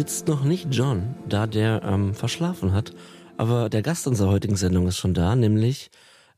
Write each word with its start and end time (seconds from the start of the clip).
sitzt 0.00 0.28
noch 0.28 0.44
nicht 0.44 0.68
John, 0.70 1.14
da 1.28 1.46
der 1.46 1.82
ähm, 1.84 2.14
verschlafen 2.14 2.72
hat. 2.72 2.94
Aber 3.36 3.68
der 3.68 3.82
Gast 3.82 4.06
unserer 4.06 4.30
heutigen 4.30 4.56
Sendung 4.56 4.88
ist 4.88 4.96
schon 4.96 5.12
da, 5.12 5.36
nämlich 5.36 5.90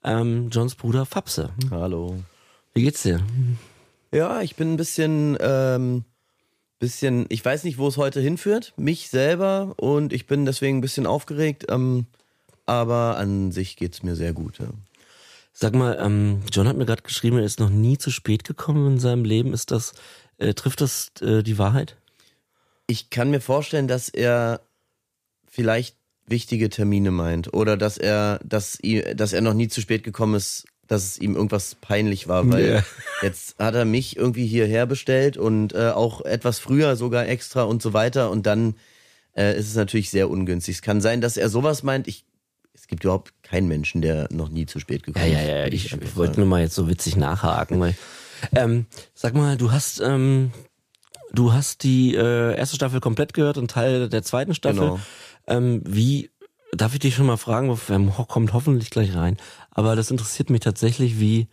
ähm, 0.03 0.49
Johns 0.51 0.75
Bruder 0.75 1.07
Fapse. 1.07 1.51
Hallo. 1.71 2.17
Wie 2.75 2.83
geht's 2.83 3.05
dir? 3.05 3.21
Ja, 4.11 4.43
ich 4.43 4.57
bin 4.57 4.73
ein 4.73 4.77
bisschen, 4.77 5.39
ähm, 5.41 6.03
bisschen, 6.81 7.27
ich 7.29 7.45
weiß 7.45 7.63
nicht, 7.63 7.79
wo 7.79 7.87
es 7.87 7.99
heute 7.99 8.21
hinführt, 8.21 8.73
mich 8.77 9.11
selber 9.11 9.75
und 9.77 10.13
ich 10.13 10.27
bin 10.27 10.45
deswegen 10.45 10.79
ein 10.79 10.81
bisschen 10.81 11.07
aufgeregt, 11.07 11.67
ähm, 11.69 12.07
aber 12.67 13.17
an 13.17 13.53
sich 13.53 13.77
geht's 13.77 14.03
mir 14.03 14.17
sehr 14.17 14.33
gut. 14.33 14.59
Ja. 14.59 14.71
Sag 15.53 15.77
mal, 15.77 15.99
ähm, 16.01 16.43
John 16.51 16.67
hat 16.67 16.77
mir 16.77 16.87
gerade 16.87 17.03
geschrieben, 17.03 17.39
er 17.39 17.45
ist 17.45 17.61
noch 17.61 17.71
nie 17.71 17.97
zu 17.97 18.11
spät 18.11 18.43
gekommen 18.43 18.95
in 18.95 18.99
seinem 18.99 19.25
Leben. 19.25 19.53
Ist 19.53 19.71
das, 19.71 19.95
äh, 20.39 20.53
trifft 20.53 20.81
das 20.81 21.13
äh, 21.21 21.45
die 21.45 21.59
Wahrheit? 21.59 21.97
Ich 22.93 23.09
kann 23.09 23.31
mir 23.31 23.41
vorstellen, 23.41 23.89
dass 23.89 24.11
er 24.11 24.61
vielleicht 25.49 25.97
wichtige 26.27 26.69
Termine 26.69 27.11
meint 27.11 27.55
oder 27.55 27.79
dass 27.79 27.97
er, 27.97 28.39
dass, 28.45 28.79
dass 29.17 29.33
er 29.33 29.41
noch 29.41 29.55
nie 29.55 29.69
zu 29.69 29.81
spät 29.81 30.05
gekommen 30.05 30.35
ist, 30.35 30.67
dass 30.89 31.05
es 31.05 31.19
ihm 31.19 31.35
irgendwas 31.35 31.75
peinlich 31.75 32.29
war, 32.29 32.51
weil 32.51 32.67
Ja. 32.75 32.83
jetzt 33.23 33.59
hat 33.59 33.75
er 33.75 33.87
mich 33.87 34.19
irgendwie 34.19 34.47
hierher 34.47 34.85
bestellt 34.85 35.39
und 35.39 35.73
äh, 35.73 35.89
auch 35.89 36.21
etwas 36.27 36.59
früher 36.59 36.97
sogar 36.97 37.27
extra 37.29 37.63
und 37.63 37.81
so 37.81 37.95
weiter 37.95 38.31
und 38.31 38.45
dann 38.45 38.75
äh, 39.35 39.59
ist 39.59 39.69
es 39.69 39.75
natürlich 39.75 40.11
sehr 40.11 40.29
ungünstig. 40.29 40.75
Es 40.77 40.83
kann 40.83 41.01
sein, 41.01 41.23
dass 41.23 41.39
er 41.39 41.49
sowas 41.49 41.83
meint. 41.83 42.07
Ich, 42.09 42.27
es 42.75 42.89
gibt 42.89 43.05
überhaupt 43.05 43.33
keinen 43.43 43.69
Menschen, 43.69 44.03
der 44.03 44.29
noch 44.31 44.51
nie 44.51 44.67
zu 44.67 44.81
spät 44.81 45.01
Ja, 45.01 45.07
gekommen 45.07 45.33
ja, 45.33 45.41
ist. 45.41 45.49
ja. 45.49 45.63
würde 45.65 45.77
Ich, 45.77 45.93
einfach 45.95 46.07
ich 46.07 46.17
wollte 46.17 46.41
nur 46.41 46.49
mal 46.49 46.61
jetzt 46.61 46.75
so 46.75 46.87
witzig 46.91 47.17
nachhaken. 47.17 47.81
Weil, 47.81 47.95
ähm, 48.55 48.85
sag 49.15 49.33
mal, 49.35 49.57
du 49.57 49.73
hast, 49.73 50.01
ähm, 50.01 50.53
du 51.33 51.53
hast 51.53 51.83
die 51.83 52.15
äh, 52.15 52.57
erste 52.57 52.77
Staffel 52.77 53.01
komplett 53.01 53.35
gehört 53.35 53.59
und 53.59 53.71
Teil 53.71 54.09
der 54.09 54.23
zweiten 54.23 54.55
Staffel. 54.55 54.81
Genau. 54.81 55.01
Ähm, 55.47 55.83
wie, 55.85 56.31
darf 56.73 56.93
ich 56.95 57.01
dich 57.01 57.15
schon 57.15 57.27
mal 57.27 57.37
fragen, 57.37 57.69
wo- 57.71 58.25
kommt 58.25 58.53
hoffentlich 58.53 58.91
gleich 58.91 59.15
rein, 59.15 59.37
aber 59.71 59.97
das 59.97 60.11
interessiert 60.11 60.51
mich 60.51 60.61
tatsächlich, 60.61 61.19
wie, 61.19 61.49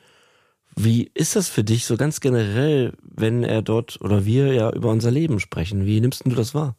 wie 0.76 1.10
ist 1.14 1.36
das 1.36 1.50
für 1.50 1.64
dich 1.64 1.86
so 1.86 1.98
ganz 1.98 2.20
generell, 2.20 2.94
wenn 3.02 3.44
er 3.44 3.62
dort 3.62 4.00
oder 4.02 4.26
wir 4.26 4.54
ja 4.54 4.72
über 4.72 4.90
unser 4.90 5.12
Leben 5.12 5.40
sprechen? 5.40 5.86
Wie 5.86 6.00
nimmst 6.00 6.26
du 6.26 6.30
das 6.30 6.54
wahr? 6.54 6.76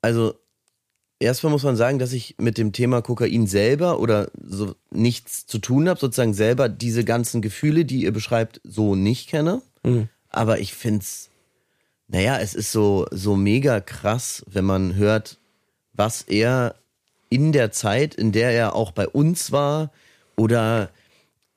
Also 0.00 0.34
erstmal 1.20 1.52
muss 1.52 1.64
man 1.64 1.76
sagen, 1.76 1.98
dass 1.98 2.12
ich 2.12 2.36
mit 2.38 2.58
dem 2.58 2.72
Thema 2.72 3.02
Kokain 3.02 3.46
selber 3.46 4.00
oder 4.00 4.30
so 4.42 4.74
nichts 4.90 5.46
zu 5.46 5.58
tun 5.58 5.88
habe, 5.88 6.00
sozusagen 6.00 6.34
selber 6.34 6.68
diese 6.68 7.04
ganzen 7.04 7.42
Gefühle, 7.42 7.84
die 7.84 8.02
ihr 8.02 8.12
beschreibt, 8.12 8.60
so 8.64 8.94
nicht 8.94 9.28
kenne. 9.28 9.60
Mhm. 9.84 10.08
Aber 10.30 10.60
ich 10.60 10.74
find's, 10.74 11.30
naja, 12.08 12.38
es 12.38 12.54
ist 12.54 12.72
so, 12.72 13.06
so 13.10 13.36
mega 13.36 13.80
krass, 13.80 14.42
wenn 14.46 14.64
man 14.64 14.94
hört, 14.96 15.38
was 15.92 16.22
er 16.22 16.74
in 17.30 17.52
der 17.52 17.70
Zeit, 17.70 18.14
in 18.14 18.32
der 18.32 18.50
er 18.50 18.74
auch 18.74 18.92
bei 18.92 19.06
uns 19.06 19.52
war 19.52 19.92
oder 20.36 20.90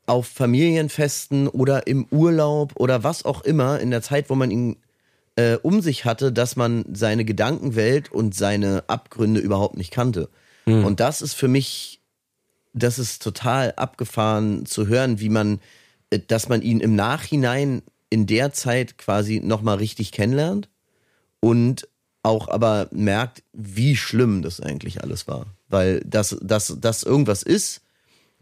auf 0.05 0.27
Familienfesten 0.27 1.47
oder 1.47 1.87
im 1.87 2.05
Urlaub 2.11 2.73
oder 2.75 3.03
was 3.03 3.23
auch 3.23 3.43
immer, 3.43 3.79
in 3.79 3.91
der 3.91 4.01
Zeit, 4.01 4.29
wo 4.29 4.35
man 4.35 4.51
ihn 4.51 4.75
äh, 5.37 5.55
um 5.55 5.81
sich 5.81 6.03
hatte, 6.03 6.33
dass 6.33 6.57
man 6.57 6.83
seine 6.93 7.23
Gedankenwelt 7.23 8.11
und 8.11 8.35
seine 8.35 8.83
Abgründe 8.87 9.39
überhaupt 9.39 9.77
nicht 9.77 9.91
kannte. 9.91 10.29
Und 10.83 10.99
das 10.99 11.21
ist 11.21 11.33
für 11.33 11.47
mich, 11.47 12.01
das 12.73 12.99
ist 12.99 13.23
total 13.23 13.73
abgefahren 13.77 14.65
zu 14.65 14.87
hören, 14.87 15.19
wie 15.21 15.29
man, 15.29 15.59
äh, 16.09 16.19
dass 16.19 16.49
man 16.49 16.61
ihn 16.61 16.81
im 16.81 16.95
Nachhinein 16.95 17.83
in 18.11 18.27
der 18.27 18.53
Zeit 18.53 18.99
quasi 18.99 19.39
nochmal 19.39 19.77
richtig 19.77 20.11
kennenlernt 20.11 20.69
und 21.39 21.87
auch 22.21 22.47
aber 22.49 22.87
merkt, 22.91 23.41
wie 23.53 23.95
schlimm 23.95 24.43
das 24.43 24.59
eigentlich 24.59 25.01
alles 25.01 25.27
war. 25.27 25.47
Weil 25.69 26.01
das, 26.05 26.37
das, 26.41 26.77
das 26.79 27.01
irgendwas 27.01 27.41
ist, 27.41 27.81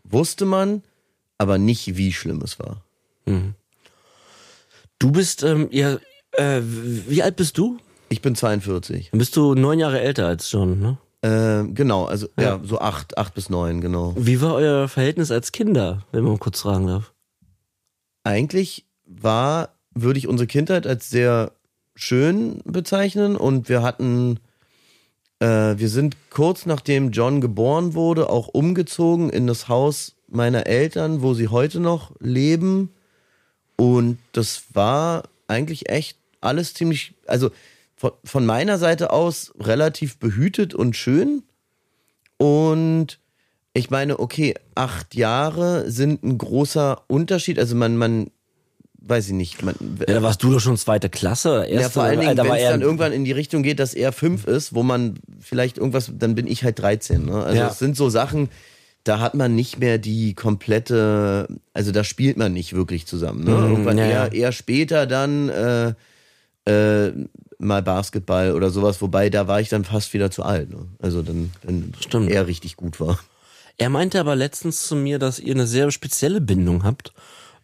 wusste 0.03 0.46
man, 0.46 0.84
aber 1.38 1.57
nicht, 1.57 1.96
wie 1.96 2.12
schlimm 2.12 2.41
es 2.41 2.59
war. 2.59 2.84
Du 4.97 5.12
bist, 5.12 5.44
ähm, 5.44 5.69
ja, 5.72 5.97
äh, 6.34 6.62
wie 6.63 7.24
alt 7.24 7.36
bist 7.36 7.57
du? 7.57 7.78
Ich 8.09 8.22
bin 8.22 8.36
42. 8.36 9.12
Dann 9.12 9.19
bist 9.19 9.36
du 9.38 9.53
neun 9.53 9.80
Jahre 9.80 10.01
älter 10.01 10.28
als 10.28 10.51
John, 10.51 10.80
ne? 10.80 10.97
Äh, 11.22 11.72
genau, 11.74 12.06
also 12.06 12.28
ja. 12.40 12.59
so 12.63 12.80
acht, 12.80 13.18
acht 13.18 13.34
bis 13.34 13.50
neun, 13.50 13.81
genau. 13.81 14.13
Wie 14.18 14.41
war 14.41 14.56
euer 14.56 14.88
Verhältnis 14.88 15.31
als 15.31 15.51
Kinder, 15.51 16.06
wenn 16.12 16.24
man 16.24 16.40
kurz 16.40 16.62
fragen 16.62 16.88
darf? 16.88 17.13
Eigentlich 18.24 18.86
war, 19.09 19.75
würde 19.93 20.19
ich 20.19 20.27
unsere 20.27 20.47
Kindheit 20.47 20.87
als 20.87 21.09
sehr 21.09 21.51
schön 21.95 22.61
bezeichnen 22.63 23.35
und 23.35 23.67
wir 23.67 23.81
hatten, 23.81 24.39
äh, 25.39 25.75
wir 25.77 25.89
sind 25.89 26.15
kurz 26.29 26.65
nachdem 26.65 27.11
John 27.11 27.41
geboren 27.41 27.93
wurde, 27.93 28.29
auch 28.29 28.47
umgezogen 28.47 29.29
in 29.29 29.47
das 29.47 29.67
Haus 29.67 30.15
meiner 30.27 30.67
Eltern, 30.67 31.21
wo 31.21 31.33
sie 31.33 31.49
heute 31.49 31.79
noch 31.79 32.11
leben. 32.19 32.93
Und 33.75 34.19
das 34.31 34.63
war 34.73 35.23
eigentlich 35.47 35.89
echt 35.89 36.17
alles 36.41 36.73
ziemlich, 36.73 37.13
also 37.25 37.49
von, 37.95 38.11
von 38.23 38.45
meiner 38.45 38.77
Seite 38.77 39.11
aus 39.11 39.53
relativ 39.59 40.17
behütet 40.17 40.73
und 40.73 40.95
schön. 40.95 41.43
Und 42.37 43.19
ich 43.73 43.89
meine, 43.89 44.19
okay, 44.19 44.55
acht 44.75 45.15
Jahre 45.15 45.89
sind 45.91 46.23
ein 46.23 46.37
großer 46.37 47.03
Unterschied. 47.07 47.59
Also 47.59 47.75
man, 47.75 47.97
man, 47.97 48.31
weiß 49.01 49.27
ich 49.27 49.33
nicht, 49.33 49.63
man, 49.63 49.75
Ja, 50.07 50.15
da 50.15 50.23
warst 50.23 50.43
du 50.43 50.51
doch 50.51 50.59
schon 50.59 50.77
zweite 50.77 51.09
Klasse 51.09 51.65
erste. 51.65 51.73
ja, 51.73 51.89
vor 51.89 52.03
allen 52.03 52.19
Dingen, 52.19 52.35
da 52.35 52.43
wenn 52.43 52.53
es 52.53 52.61
er 52.61 52.71
dann 52.71 52.81
irgendwann 52.81 53.11
in 53.13 53.25
die 53.25 53.31
Richtung 53.31 53.63
geht, 53.63 53.79
dass 53.79 53.93
er 53.93 54.11
fünf 54.11 54.45
ist, 54.45 54.73
wo 54.75 54.83
man 54.83 55.15
vielleicht 55.39 55.77
irgendwas, 55.77 56.11
dann 56.13 56.35
bin 56.35 56.47
ich 56.47 56.63
halt 56.63 56.79
13. 56.79 57.25
Ne? 57.25 57.43
Also 57.43 57.57
Ja. 57.59 57.67
es 57.69 57.79
sind 57.79 57.95
so 57.97 58.09
Sachen, 58.09 58.49
da 59.05 59.19
hat 59.19 59.33
man 59.33 59.55
nicht 59.55 59.79
mehr 59.79 59.97
die 59.97 60.33
komplette, 60.35 61.47
also 61.73 61.91
da 61.91 62.03
spielt 62.03 62.38
man 62.38 62.53
nicht 62.53 62.73
wirklich 62.73 63.07
zusammen. 63.07 63.43
Ne? 63.45 63.51
Irgendwann 63.51 63.95
Mhm, 63.95 63.99
ja, 63.99 64.07
eher, 64.27 64.33
eher 64.33 64.51
später 64.51 65.07
dann 65.07 65.49
äh, 65.49 65.93
äh, 66.65 67.13
mal 67.57 67.81
Basketball 67.81 68.53
oder 68.53 68.69
sowas, 68.69 69.01
wobei 69.01 69.29
da 69.29 69.47
war 69.47 69.59
ich 69.61 69.69
dann 69.69 69.83
fast 69.85 70.13
wieder 70.13 70.29
zu 70.31 70.43
alt. 70.43 70.69
Ne? 70.69 70.85
Also 70.99 71.21
dann, 71.21 71.51
wenn 71.63 71.93
Stimmt. 71.99 72.29
er 72.29 72.47
richtig 72.47 72.75
gut 72.75 72.99
war. 72.99 73.19
Er 73.77 73.89
meinte 73.89 74.19
aber 74.19 74.35
letztens 74.35 74.83
zu 74.85 74.95
mir, 74.95 75.19
dass 75.19 75.39
ihr 75.39 75.53
eine 75.53 75.65
sehr 75.67 75.89
spezielle 75.91 76.41
Bindung 76.41 76.83
habt. 76.83 77.13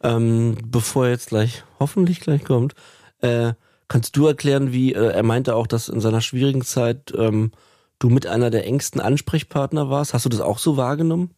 Ähm, 0.06 0.58
bevor 0.64 1.06
er 1.06 1.12
jetzt 1.12 1.30
gleich, 1.30 1.64
hoffentlich 1.80 2.20
gleich 2.20 2.44
kommt, 2.44 2.76
äh, 3.22 3.54
kannst 3.88 4.16
du 4.16 4.28
erklären, 4.28 4.72
wie, 4.72 4.94
äh, 4.94 5.12
er 5.12 5.24
meinte 5.24 5.56
auch, 5.56 5.66
dass 5.66 5.90
in 5.90 6.00
seiner 6.00 6.22
schwierigen 6.22 6.64
Zeit 6.64 7.12
ähm, 7.18 7.52
du 7.98 8.10
mit 8.10 8.28
einer 8.28 8.52
der 8.52 8.68
engsten 8.68 9.02
Ansprechpartner 9.02 9.90
warst. 9.90 10.14
Hast 10.14 10.26
du 10.26 10.30
das 10.30 10.42
auch 10.42 10.60
so 10.60 10.78
wahrgenommen? 10.78 11.32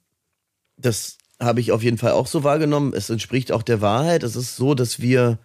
Das 0.75 1.17
habe 1.39 1.61
ich 1.61 1.71
auf 1.71 1.81
jeden 1.81 1.97
Fall 1.97 2.11
auch 2.11 2.27
so 2.27 2.43
wahrgenommen. 2.43 2.91
Es 2.93 3.09
entspricht 3.09 3.53
auch 3.53 3.63
der 3.63 3.79
Wahrheit. 3.79 4.23
Es 4.23 4.35
ist 4.35 4.57
so, 4.57 4.73
dass 4.73 4.99
wir, 4.99 5.37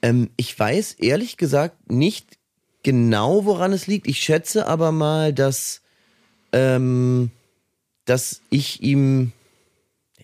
ähm, 0.00 0.30
ich 0.36 0.58
weiß 0.58 0.94
ehrlich 0.94 1.36
gesagt 1.36 1.90
nicht 1.90 2.38
genau, 2.82 3.44
woran 3.44 3.74
es 3.74 3.86
liegt. 3.86 4.06
Ich 4.06 4.18
schätze 4.18 4.66
aber 4.66 4.92
mal, 4.92 5.34
dass, 5.34 5.82
ähm, 6.52 7.30
dass 8.06 8.40
ich 8.48 8.82
ihm, 8.82 9.32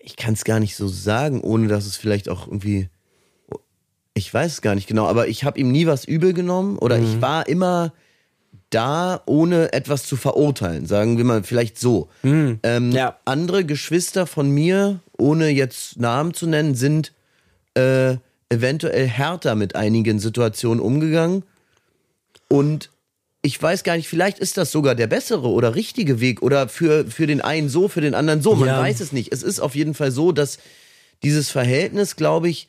ich 0.07 0.15
kann 0.15 0.33
es 0.35 0.45
gar 0.45 0.61
nicht 0.61 0.77
so 0.77 0.87
sagen, 0.87 1.41
ohne 1.41 1.67
dass 1.67 1.85
es 1.85 1.97
vielleicht 1.97 2.29
auch 2.29 2.47
irgendwie, 2.47 2.87
ich 4.13 4.33
weiß 4.33 4.53
es 4.53 4.61
gar 4.61 4.73
nicht 4.73 4.87
genau, 4.87 5.05
aber 5.05 5.27
ich 5.27 5.43
habe 5.43 5.59
ihm 5.59 5.69
nie 5.69 5.85
was 5.85 6.05
übel 6.05 6.31
genommen 6.33 6.77
oder 6.77 6.97
ich 6.97 7.21
war 7.21 7.45
immer 7.47 7.91
da, 8.69 9.21
ohne 9.25 9.73
etwas 9.73 10.05
zu 10.05 10.15
verurteilen, 10.15 10.85
sagen 10.85 11.17
wir 11.17 11.25
mal 11.25 11.43
vielleicht 11.43 11.77
so. 11.77 12.07
Ähm, 12.23 12.91
Ja. 12.93 13.17
Andere 13.25 13.65
Geschwister 13.65 14.27
von 14.27 14.49
mir, 14.49 15.01
ohne 15.17 15.49
jetzt 15.49 15.99
Namen 15.99 16.33
zu 16.33 16.47
nennen, 16.47 16.73
sind 16.73 17.11
äh, 17.73 18.15
eventuell 18.49 19.07
härter 19.07 19.55
mit 19.55 19.75
einigen 19.75 20.19
Situationen 20.19 20.79
umgegangen. 20.79 21.43
Und 22.47 22.89
ich 23.47 23.61
weiß 23.61 23.83
gar 23.83 23.95
nicht, 23.95 24.09
vielleicht 24.09 24.39
ist 24.39 24.57
das 24.57 24.71
sogar 24.73 24.93
der 24.93 25.07
bessere 25.07 25.47
oder 25.47 25.73
richtige 25.73 26.19
Weg 26.19 26.41
oder 26.41 26.67
für, 26.67 27.05
für 27.09 27.27
den 27.27 27.39
einen 27.39 27.69
so, 27.69 27.87
für 27.87 28.01
den 28.01 28.13
anderen 28.13 28.41
so. 28.41 28.55
Man 28.55 28.67
Ja. 28.67 28.79
weiß 28.79 28.99
es 28.99 29.13
nicht. 29.13 29.31
Es 29.31 29.41
ist 29.41 29.61
auf 29.61 29.73
jeden 29.73 29.93
Fall 29.93 30.11
so, 30.11 30.33
dass 30.33 30.57
dieses 31.23 31.49
Verhältnis, 31.49 32.17
glaube 32.17 32.49
ich, 32.49 32.67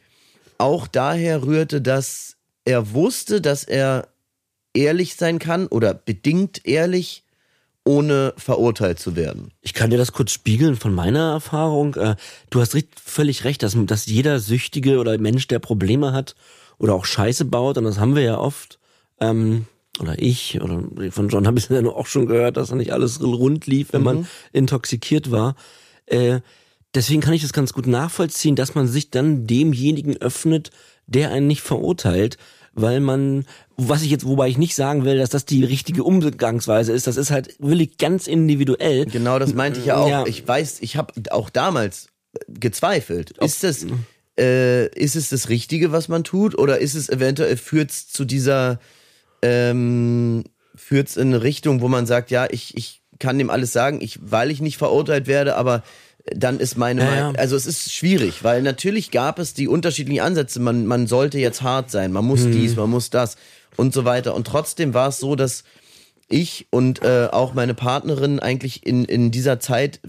auch 0.57 0.87
daher 0.87 1.43
rührte, 1.45 1.81
dass 1.83 2.37
er 2.65 2.93
wusste, 2.95 3.41
dass 3.41 3.65
er 3.65 4.07
ehrlich 4.73 5.17
sein 5.17 5.41
kann 5.41 5.67
oder 5.67 5.95
bedingt 5.95 6.65
ehrlich, 6.65 7.25
ohne 7.85 8.35
verurteilt 8.37 9.01
zu 9.01 9.17
werden. 9.17 9.51
Ich 9.63 9.75
kann 9.75 9.91
dir 9.91 9.99
das 9.99 10.13
kurz 10.13 10.31
spiegeln 10.31 10.77
von 10.77 10.95
meiner 10.95 11.33
Erfahrung. 11.33 11.95
Äh, 11.97 12.15
Du 12.51 12.61
hast 12.61 12.77
völlig 13.03 13.45
recht, 13.45 13.63
dass, 13.65 13.75
dass 13.77 14.07
jeder 14.07 14.39
Süchtige 14.39 14.99
oder 14.99 15.19
Mensch, 15.19 15.49
der 15.49 15.59
Probleme 15.59 16.13
hat 16.13 16.37
oder 16.79 16.95
auch 16.95 17.05
Scheiße 17.07 17.47
baut, 17.47 17.79
und 17.79 17.85
das 17.85 17.99
haben 17.99 18.15
wir 18.15 18.23
ja 18.23 18.39
oft, 18.39 18.79
ähm, 19.21 19.67
oder 20.01 20.15
ich, 20.19 20.61
oder 20.61 20.83
von 21.11 21.29
John 21.29 21.47
habe 21.47 21.59
ich 21.59 21.69
ja 21.71 21.83
nur 21.83 21.97
auch 21.97 22.07
schon 22.07 22.27
gehört, 22.27 22.57
dass 22.57 22.69
da 22.69 22.77
nicht 22.77 22.93
alles 22.93 23.23
rund 23.23 23.67
lief, 23.67 23.93
wenn 23.93 24.03
man 24.03 24.27
intoxikiert 24.53 25.31
war. 25.31 25.57
Äh, 26.07 26.41
deswegen 26.95 27.21
kann 27.21 27.35
ich 27.35 27.43
das 27.43 27.53
ganz 27.53 27.73
gut 27.73 27.87
nachvollziehen, 27.87 28.57
dass 28.57 28.75
man 28.75 28.87
sich 28.87 29.11
dann 29.11 29.47
demjenigen 29.47 30.17
öffnet, 30.17 30.71
der 31.07 31.31
einen 31.31 31.47
nicht 31.47 31.63
verurteilt, 31.63 32.37
weil 32.75 33.01
man, 33.01 33.45
was 33.77 34.03
ich 34.03 34.11
jetzt, 34.11 34.27
wobei 34.27 34.49
ich 34.49 34.59
nicht 34.59 34.75
sagen 34.75 35.05
will, 35.05 35.19
dass 35.19 35.31
das 35.31 35.45
die 35.45 35.65
richtige 35.65 36.05
Umgangsweise 36.05 36.93
ist, 36.93 37.07
das 37.07 37.17
ist 37.17 37.31
halt 37.31 37.57
wirklich 37.59 37.99
ganz 37.99 38.27
individuell. 38.27 39.07
Genau, 39.07 39.39
das 39.39 39.55
meinte 39.55 39.81
ich 39.81 39.87
ja 39.87 39.97
auch. 39.97 40.09
Ja. 40.09 40.27
Ich 40.27 40.47
weiß, 40.47 40.79
ich 40.81 40.97
habe 40.97 41.15
auch 41.31 41.51
damals 41.51 42.09
gezweifelt. 42.49 43.37
Ist 43.39 43.65
das, 43.65 43.87
äh, 44.39 44.89
ist 44.95 45.17
es 45.17 45.31
das 45.31 45.49
Richtige, 45.49 45.93
was 45.93 46.09
man 46.09 46.25
tut, 46.25 46.57
oder 46.57 46.79
ist 46.79 46.95
es 46.95 47.09
eventuell 47.09 47.57
führt's 47.57 48.09
zu 48.09 48.25
dieser, 48.25 48.79
ähm, 49.43 50.45
führt's 50.75 51.17
in 51.17 51.29
eine 51.29 51.43
Richtung, 51.43 51.81
wo 51.81 51.89
man 51.89 52.07
sagt, 52.07 52.31
ja, 52.31 52.47
ich, 52.51 52.77
ich 52.77 53.03
kann 53.19 53.39
dem 53.39 53.51
alles 53.51 53.73
sagen, 53.73 54.01
ich, 54.01 54.19
weil 54.23 54.51
ich 54.51 54.61
nicht 54.61 54.79
verurteilt 54.79 55.27
werde, 55.27 55.57
aber 55.57 55.83
dann 56.35 56.61
ist 56.61 56.77
meine 56.77 57.03
Ja, 57.03 57.11
Meinung, 57.11 57.37
also 57.37 57.57
es 57.57 57.67
ist 57.67 57.93
schwierig, 57.93 58.45
weil 58.45 58.63
natürlich 58.63 59.11
gab 59.11 59.39
es 59.39 59.55
die 59.55 59.67
unterschiedlichen 59.67 60.21
Ansätze. 60.23 60.61
Man, 60.61 60.87
man 60.87 61.07
sollte 61.07 61.39
jetzt 61.39 61.63
hart 61.63 61.91
sein, 61.91 62.13
man 62.13 62.25
muss 62.25 62.45
dies, 62.45 62.77
man 62.77 62.91
muss 62.91 63.11
das 63.11 63.37
und 63.77 63.95
so 63.95 64.05
weiter. 64.05 64.35
Und 64.35 64.47
trotzdem 64.47 64.93
war 64.95 65.09
es 65.09 65.19
so, 65.19 65.37
dass 65.37 65.65
ich 66.29 66.67
und 66.71 67.03
äh, 67.03 67.29
auch 67.33 67.55
meine 67.55 67.75
Partnerin 67.75 68.41
eigentlich 68.41 68.87
in, 68.87 69.05
in 69.07 69.31
dieser 69.31 69.59
Zeit 69.61 70.01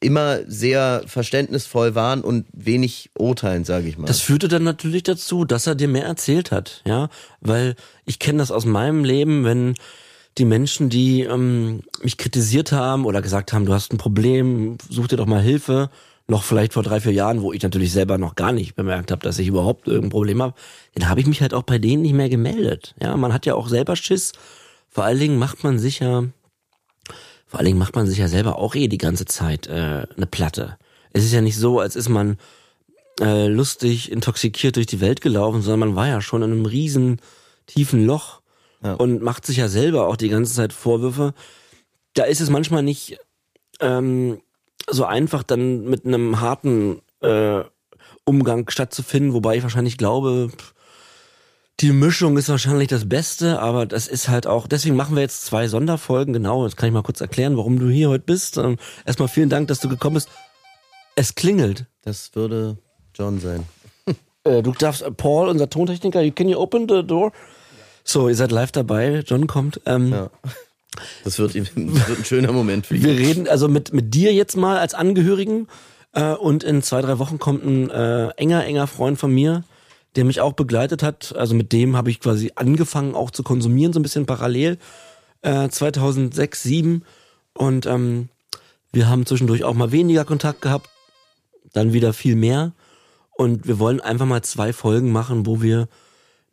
immer 0.00 0.40
sehr 0.46 1.02
verständnisvoll 1.06 1.94
waren 1.94 2.20
und 2.20 2.46
wenig 2.52 3.10
urteilen, 3.18 3.64
sage 3.64 3.88
ich 3.88 3.98
mal. 3.98 4.06
Das 4.06 4.20
führte 4.20 4.48
dann 4.48 4.62
natürlich 4.62 5.02
dazu, 5.02 5.44
dass 5.44 5.66
er 5.66 5.74
dir 5.74 5.88
mehr 5.88 6.04
erzählt 6.04 6.52
hat, 6.52 6.82
ja, 6.86 7.08
weil 7.40 7.74
ich 8.04 8.18
kenne 8.18 8.38
das 8.38 8.50
aus 8.50 8.64
meinem 8.64 9.04
Leben, 9.04 9.44
wenn 9.44 9.74
die 10.38 10.44
Menschen, 10.44 10.88
die 10.88 11.22
ähm, 11.22 11.82
mich 12.02 12.16
kritisiert 12.16 12.70
haben 12.70 13.06
oder 13.06 13.22
gesagt 13.22 13.52
haben, 13.52 13.66
du 13.66 13.74
hast 13.74 13.92
ein 13.92 13.98
Problem, 13.98 14.78
such 14.88 15.08
dir 15.08 15.16
doch 15.16 15.26
mal 15.26 15.42
Hilfe, 15.42 15.90
noch 16.28 16.44
vielleicht 16.44 16.74
vor 16.74 16.82
drei, 16.82 17.00
vier 17.00 17.12
Jahren, 17.12 17.42
wo 17.42 17.52
ich 17.52 17.62
natürlich 17.62 17.90
selber 17.90 18.18
noch 18.18 18.36
gar 18.36 18.52
nicht 18.52 18.76
bemerkt 18.76 19.10
habe, 19.10 19.22
dass 19.22 19.38
ich 19.38 19.48
überhaupt 19.48 19.88
irgendein 19.88 20.10
Problem 20.10 20.42
habe, 20.42 20.54
dann 20.94 21.08
habe 21.08 21.20
ich 21.20 21.26
mich 21.26 21.40
halt 21.40 21.54
auch 21.54 21.62
bei 21.62 21.78
denen 21.78 22.02
nicht 22.02 22.12
mehr 22.12 22.28
gemeldet. 22.28 22.94
Ja, 23.02 23.16
man 23.16 23.32
hat 23.32 23.46
ja 23.46 23.54
auch 23.54 23.68
selber 23.68 23.96
Schiss. 23.96 24.32
Vor 24.88 25.04
allen 25.04 25.18
Dingen 25.18 25.38
macht 25.38 25.64
man 25.64 25.78
sich 25.78 26.00
ja, 26.00 26.24
vor 27.48 27.58
allen 27.58 27.66
Dingen 27.66 27.78
macht 27.78 27.96
man 27.96 28.06
sich 28.06 28.18
ja 28.18 28.28
selber 28.28 28.56
auch 28.58 28.74
eh 28.74 28.88
die 28.88 28.98
ganze 28.98 29.24
Zeit 29.24 29.66
äh, 29.66 30.06
eine 30.16 30.26
Platte. 30.30 30.78
Es 31.12 31.24
ist 31.24 31.32
ja 31.32 31.40
nicht 31.40 31.56
so, 31.56 31.80
als 31.80 31.96
ist 31.96 32.08
man 32.08 32.36
äh, 33.20 33.48
lustig, 33.48 34.12
intoxikiert 34.12 34.76
durch 34.76 34.86
die 34.86 35.00
Welt 35.00 35.20
gelaufen, 35.20 35.62
sondern 35.62 35.88
man 35.90 35.96
war 35.96 36.06
ja 36.06 36.20
schon 36.20 36.42
in 36.42 36.52
einem 36.52 36.66
riesen 36.66 37.20
tiefen 37.66 38.06
Loch 38.06 38.40
Ja. 38.82 38.94
und 38.94 39.22
macht 39.22 39.44
sich 39.46 39.56
ja 39.56 39.68
selber 39.68 40.06
auch 40.06 40.16
die 40.16 40.28
ganze 40.28 40.54
Zeit 40.54 40.72
Vorwürfe. 40.72 41.34
Da 42.14 42.24
ist 42.24 42.40
es 42.40 42.50
manchmal 42.50 42.82
nicht 42.82 43.18
ähm, 43.80 44.40
so 44.88 45.04
einfach, 45.04 45.42
dann 45.42 45.84
mit 45.84 46.04
einem 46.06 46.40
harten 46.40 47.00
äh, 47.22 47.62
Umgang 48.24 48.68
stattzufinden, 48.70 49.32
wobei 49.32 49.56
ich 49.56 49.62
wahrscheinlich 49.62 49.96
glaube, 49.96 50.50
pff, 50.54 50.74
die 51.80 51.92
Mischung 51.92 52.36
ist 52.36 52.48
wahrscheinlich 52.48 52.88
das 52.88 53.08
Beste, 53.08 53.60
aber 53.60 53.86
das 53.86 54.08
ist 54.08 54.28
halt 54.28 54.46
auch, 54.46 54.66
deswegen 54.66 54.96
machen 54.96 55.14
wir 55.14 55.22
jetzt 55.22 55.44
zwei 55.46 55.68
Sonderfolgen, 55.68 56.32
genau, 56.32 56.64
das 56.64 56.74
kann 56.76 56.88
ich 56.88 56.92
mal 56.92 57.02
kurz 57.02 57.20
erklären, 57.20 57.56
warum 57.56 57.78
du 57.78 57.88
hier 57.88 58.08
heute 58.08 58.24
bist. 58.24 58.56
Ähm, 58.56 58.76
erstmal 59.06 59.28
vielen 59.28 59.48
Dank, 59.48 59.68
dass 59.68 59.78
du 59.80 59.88
gekommen 59.88 60.14
bist. 60.14 60.28
Es 61.14 61.34
klingelt. 61.34 61.86
das 62.02 62.30
würde 62.34 62.78
John 63.14 63.40
sein. 63.40 63.64
Äh, 64.44 64.62
du 64.62 64.70
darfst, 64.72 65.02
äh, 65.02 65.10
Paul, 65.10 65.48
unser 65.48 65.68
Tontechniker, 65.68 66.22
you- 66.22 66.32
can 66.32 66.48
you 66.48 66.56
open 66.58 66.88
the 66.88 67.02
door? 67.04 67.32
So, 68.04 68.28
ihr 68.28 68.36
seid 68.36 68.52
live 68.52 68.70
dabei, 68.72 69.22
John 69.26 69.46
kommt. 69.48 69.80
Ähm, 69.84 70.12
Ja. 70.12 70.30
Das 71.24 71.38
wird, 71.38 71.54
das 71.56 71.76
wird 71.76 72.18
ein 72.20 72.24
schöner 72.24 72.52
Moment 72.52 72.86
für 72.86 72.96
ihn. 72.96 73.02
Wir 73.04 73.18
reden 73.18 73.46
also 73.48 73.68
mit, 73.68 73.92
mit 73.92 74.14
dir 74.14 74.32
jetzt 74.32 74.56
mal 74.56 74.78
als 74.78 74.94
Angehörigen 74.94 75.66
äh, 76.12 76.32
und 76.32 76.64
in 76.64 76.82
zwei, 76.82 77.02
drei 77.02 77.18
Wochen 77.18 77.38
kommt 77.38 77.64
ein 77.64 77.90
äh, 77.90 78.28
enger, 78.36 78.64
enger 78.64 78.86
Freund 78.86 79.18
von 79.18 79.32
mir, 79.32 79.64
der 80.16 80.24
mich 80.24 80.40
auch 80.40 80.52
begleitet 80.52 81.02
hat. 81.02 81.34
Also 81.36 81.54
mit 81.54 81.72
dem 81.72 81.96
habe 81.96 82.10
ich 82.10 82.20
quasi 82.20 82.52
angefangen 82.54 83.14
auch 83.14 83.30
zu 83.30 83.42
konsumieren, 83.42 83.92
so 83.92 84.00
ein 84.00 84.02
bisschen 84.02 84.26
parallel. 84.26 84.78
Äh, 85.42 85.68
2006, 85.68 86.62
2007 86.62 87.04
und 87.54 87.86
ähm, 87.86 88.28
wir 88.92 89.08
haben 89.08 89.26
zwischendurch 89.26 89.64
auch 89.64 89.74
mal 89.74 89.92
weniger 89.92 90.24
Kontakt 90.24 90.62
gehabt, 90.62 90.88
dann 91.72 91.92
wieder 91.92 92.12
viel 92.12 92.34
mehr 92.34 92.72
und 93.36 93.66
wir 93.68 93.78
wollen 93.78 94.00
einfach 94.00 94.26
mal 94.26 94.42
zwei 94.42 94.72
Folgen 94.72 95.12
machen, 95.12 95.46
wo 95.46 95.62
wir 95.62 95.88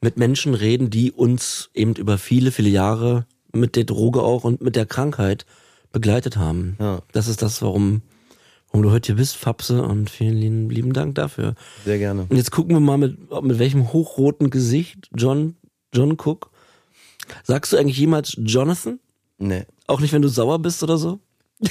mit 0.01 0.17
Menschen 0.17 0.53
reden, 0.53 0.89
die 0.89 1.11
uns 1.11 1.69
eben 1.73 1.95
über 1.95 2.17
viele, 2.17 2.51
viele 2.51 2.69
Jahre 2.69 3.25
mit 3.51 3.75
der 3.75 3.85
Droge 3.85 4.21
auch 4.21 4.43
und 4.43 4.61
mit 4.61 4.75
der 4.75 4.85
Krankheit 4.85 5.45
begleitet 5.91 6.37
haben. 6.37 6.75
Ja. 6.79 6.99
Das 7.11 7.27
ist 7.27 7.41
das, 7.41 7.61
warum, 7.61 8.01
warum 8.75 8.83
du 8.83 8.91
heute 8.91 9.07
hier 9.07 9.15
bist, 9.15 9.37
Fapse, 9.37 9.81
und 9.83 10.09
vielen 10.09 10.35
lieben, 10.35 10.69
lieben 10.69 10.91
Dank 10.91 11.15
dafür. 11.15 11.55
Sehr 11.85 11.97
gerne. 11.97 12.25
Und 12.27 12.35
jetzt 12.35 12.51
gucken 12.51 12.75
wir 12.75 12.81
mal 12.81 12.97
mit, 12.97 13.17
mit 13.41 13.57
welchem 13.57 13.93
hochroten 13.93 14.49
Gesicht 14.49 15.07
John, 15.15 15.55
John 15.93 16.17
Cook. 16.21 16.51
Sagst 17.43 17.71
du 17.71 17.77
eigentlich 17.77 17.97
jemals 17.97 18.35
Jonathan? 18.37 18.99
Nee. 19.37 19.63
Auch 19.87 20.01
nicht, 20.01 20.11
wenn 20.11 20.21
du 20.21 20.27
sauer 20.27 20.59
bist 20.59 20.83
oder 20.83 20.97
so? 20.97 21.21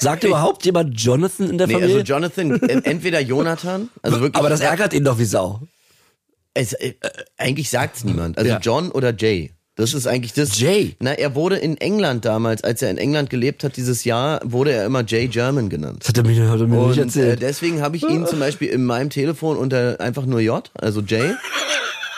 Sagt 0.00 0.24
überhaupt 0.24 0.64
jemand 0.64 0.98
Jonathan 0.98 1.50
in 1.50 1.58
der 1.58 1.66
Nee, 1.66 1.74
Familie? 1.74 1.96
also 1.96 2.06
Jonathan, 2.06 2.62
entweder 2.84 3.20
Jonathan, 3.20 3.90
also 4.00 4.20
wirklich. 4.22 4.36
Aber 4.36 4.48
das 4.48 4.60
ärgert 4.60 4.94
ihn 4.94 5.04
doch 5.04 5.18
wie 5.18 5.26
Sau. 5.26 5.60
Es, 6.54 6.72
äh, 6.72 6.94
eigentlich 7.36 7.68
sagt's 7.68 8.04
niemand. 8.04 8.38
Also 8.38 8.48
Ja. 8.52 8.58
John 8.58 8.90
oder 8.90 9.14
Jay. 9.14 9.52
Das 9.76 9.92
ist 9.92 10.06
eigentlich 10.06 10.32
das. 10.32 10.58
Jay? 10.58 10.96
Na, 11.00 11.12
er 11.12 11.34
wurde 11.34 11.56
in 11.56 11.76
England 11.76 12.24
damals, 12.24 12.64
als 12.64 12.80
er 12.80 12.90
in 12.90 12.96
England 12.96 13.28
gelebt 13.28 13.62
hat, 13.62 13.76
dieses 13.76 14.04
Jahr, 14.04 14.40
wurde 14.42 14.72
er 14.72 14.86
immer 14.86 15.04
Jay 15.06 15.28
German 15.28 15.68
genannt. 15.68 15.98
Das 16.00 16.08
hat 16.08 16.18
er 16.18 16.24
mir, 16.24 16.48
hat 16.48 16.60
er 16.60 16.66
mir 16.66 16.76
nicht 16.76 16.92
Und 16.92 16.98
äh, 16.98 17.02
erzählt. 17.02 17.42
deswegen 17.42 17.82
habe 17.82 17.96
ich 17.96 18.02
ihn 18.02 18.26
zum 18.26 18.38
Beispiel 18.38 18.68
in 18.68 18.86
meinem 18.86 19.10
Telefon 19.10 19.58
unter 19.58 20.00
einfach 20.00 20.24
nur 20.24 20.40
J, 20.40 20.70
also 20.74 21.02
Jay. 21.02 21.30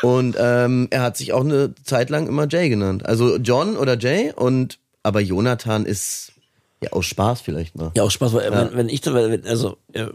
Und 0.02 0.36
ähm, 0.38 0.86
er 0.90 1.02
hat 1.02 1.16
sich 1.16 1.32
auch 1.32 1.40
eine 1.40 1.74
Zeit 1.82 2.10
lang 2.10 2.28
immer 2.28 2.46
Jay 2.48 2.68
genannt. 2.68 3.04
Also 3.04 3.36
John 3.38 3.76
oder 3.76 3.98
Jay 3.98 4.32
und 4.34 4.78
aber 5.02 5.20
Jonathan 5.20 5.84
ist 5.84 6.32
ja 6.80 6.92
aus 6.92 7.06
Spaß 7.06 7.40
vielleicht 7.40 7.76
mal. 7.76 7.90
Ja, 7.96 8.04
auch 8.04 8.10
Spaß, 8.10 8.34
weil 8.34 8.52
wenn, 8.52 8.76
wenn 8.76 8.88
ich, 8.88 9.04
wenn, 9.06 9.44
also, 9.46 9.76
äh, 9.94 10.06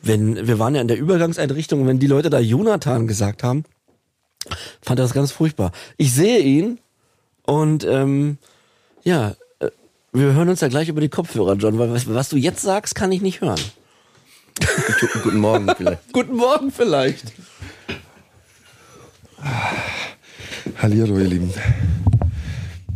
wenn, 0.00 0.46
wir 0.46 0.58
waren 0.60 0.74
ja 0.74 0.80
in 0.80 0.88
der 0.88 0.98
Übergangseinrichtung 0.98 1.80
und 1.80 1.86
wenn 1.88 1.98
die 1.98 2.06
Leute 2.06 2.30
da 2.30 2.38
Jonathan 2.38 3.06
gesagt 3.06 3.42
haben, 3.42 3.64
fand 4.80 4.98
das 4.98 5.14
ganz 5.14 5.32
furchtbar. 5.32 5.72
Ich 5.96 6.12
sehe 6.12 6.40
ihn 6.40 6.78
und, 7.44 7.84
ähm, 7.84 8.38
ja, 9.04 9.34
äh, 9.60 9.70
wir 10.12 10.32
hören 10.32 10.48
uns 10.48 10.60
ja 10.60 10.68
gleich 10.68 10.88
über 10.88 11.00
die 11.00 11.08
Kopfhörer, 11.08 11.54
John, 11.54 11.78
weil 11.78 11.92
was, 11.92 12.12
was 12.12 12.28
du 12.28 12.36
jetzt 12.36 12.62
sagst, 12.62 12.94
kann 12.94 13.12
ich 13.12 13.22
nicht 13.22 13.40
hören. 13.40 13.60
Guten 15.22 15.38
Morgen 15.38 15.68
vielleicht. 15.76 16.00
Guten 16.12 16.36
Morgen 16.36 16.70
vielleicht. 16.70 17.32
Hallihallo, 20.80 21.18
ihr 21.18 21.26
Lieben. 21.26 21.52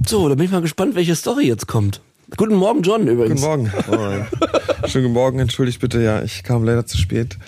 So, 0.06 0.28
da 0.28 0.34
bin 0.36 0.44
ich 0.44 0.52
mal 0.52 0.60
gespannt, 0.60 0.94
welche 0.94 1.16
Story 1.16 1.46
jetzt 1.46 1.66
kommt. 1.66 2.00
Guten 2.36 2.54
Morgen, 2.54 2.82
John, 2.82 3.06
übrigens. 3.08 3.40
Guten 3.40 3.70
Morgen. 3.88 4.26
Schönen 4.86 5.04
guten 5.04 5.14
Morgen, 5.14 5.38
entschuldigt 5.38 5.80
bitte, 5.80 6.00
ja, 6.02 6.22
ich 6.22 6.42
kam 6.42 6.64
leider 6.64 6.86
zu 6.86 6.98
spät. 6.98 7.38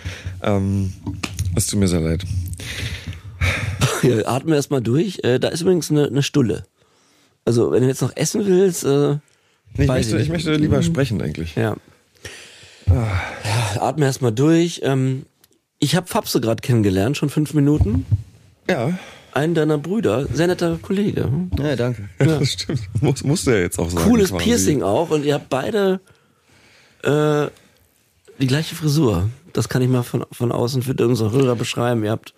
Ähm, 0.42 0.92
es 1.54 1.66
tut 1.66 1.78
mir 1.78 1.88
sehr 1.88 2.00
leid. 2.00 2.24
Ja, 4.02 4.26
atme 4.26 4.54
erst 4.54 4.70
mal 4.70 4.80
durch. 4.80 5.20
Äh, 5.24 5.38
da 5.40 5.48
ist 5.48 5.62
übrigens 5.62 5.90
eine, 5.90 6.06
eine 6.06 6.22
Stulle. 6.22 6.64
Also, 7.44 7.72
wenn 7.72 7.82
du 7.82 7.88
jetzt 7.88 8.02
noch 8.02 8.14
essen 8.16 8.46
willst, 8.46 8.84
äh, 8.84 9.18
Ich 9.74 9.88
Weiß 9.88 9.88
möchte, 9.88 10.16
ich 10.16 10.22
ich 10.24 10.28
möchte 10.28 10.54
lieber 10.54 10.82
sprechen 10.82 11.20
eigentlich. 11.20 11.56
Ja. 11.56 11.76
ja 12.86 13.20
atme 13.80 14.04
erst 14.04 14.22
mal 14.22 14.30
durch. 14.30 14.80
Ähm, 14.84 15.26
ich 15.78 15.96
habe 15.96 16.06
Fabse 16.06 16.40
gerade 16.40 16.60
kennengelernt, 16.60 17.16
schon 17.16 17.30
fünf 17.30 17.54
Minuten. 17.54 18.04
Ja, 18.68 18.98
Einen 19.32 19.54
deiner 19.54 19.78
Brüder, 19.78 20.26
sehr 20.32 20.46
netter 20.46 20.78
Kollege. 20.82 21.30
Ja, 21.58 21.76
danke. 21.76 22.08
das 22.18 22.52
stimmt. 22.52 22.80
Muss, 23.00 23.22
musste 23.24 23.52
er 23.52 23.60
jetzt 23.62 23.78
auch 23.78 23.90
sagen. 23.90 24.04
Cooles 24.04 24.30
quasi. 24.30 24.44
Piercing 24.44 24.82
auch 24.82 25.10
und 25.10 25.24
ihr 25.24 25.34
habt 25.34 25.48
beide 25.48 26.00
äh, 27.02 27.46
die 28.40 28.46
gleiche 28.46 28.74
Frisur. 28.74 29.28
Das 29.52 29.68
kann 29.68 29.82
ich 29.82 29.88
mal 29.88 30.02
von, 30.02 30.26
von 30.32 30.52
außen 30.52 30.82
für 30.82 30.94
unsere 31.06 31.30
Hörer 31.32 31.56
beschreiben. 31.56 32.04
Ihr 32.04 32.10
habt, 32.10 32.34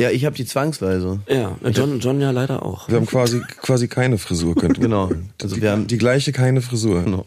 Ja, 0.00 0.10
ich 0.10 0.24
habe 0.24 0.36
die 0.36 0.46
zwangsweise. 0.46 1.20
ja, 1.28 1.56
John, 1.72 1.98
John 2.00 2.20
ja 2.20 2.30
leider 2.30 2.64
auch. 2.64 2.88
Wir 2.88 2.96
haben 2.96 3.06
quasi, 3.06 3.40
quasi 3.60 3.88
keine 3.88 4.16
Frisur, 4.18 4.54
könnte 4.54 4.80
man 4.80 4.90
Genau. 4.90 5.08
sagen. 5.08 5.30
Also 5.42 5.56
die, 5.56 5.62
wir 5.62 5.72
haben- 5.72 5.86
die 5.88 5.98
gleiche 5.98 6.32
keine 6.32 6.62
Frisur. 6.62 7.02
Genau. 7.02 7.26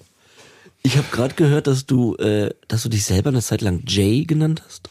Ich 0.83 0.95
habe 0.97 1.05
gerade 1.11 1.35
gehört, 1.35 1.67
dass 1.67 1.85
du, 1.85 2.15
äh, 2.15 2.49
dass 2.67 2.83
du 2.83 2.89
dich 2.89 3.03
selber 3.05 3.29
eine 3.29 3.41
Zeit 3.41 3.61
lang 3.61 3.83
Jay 3.85 4.23
genannt 4.25 4.63
hast. 4.65 4.89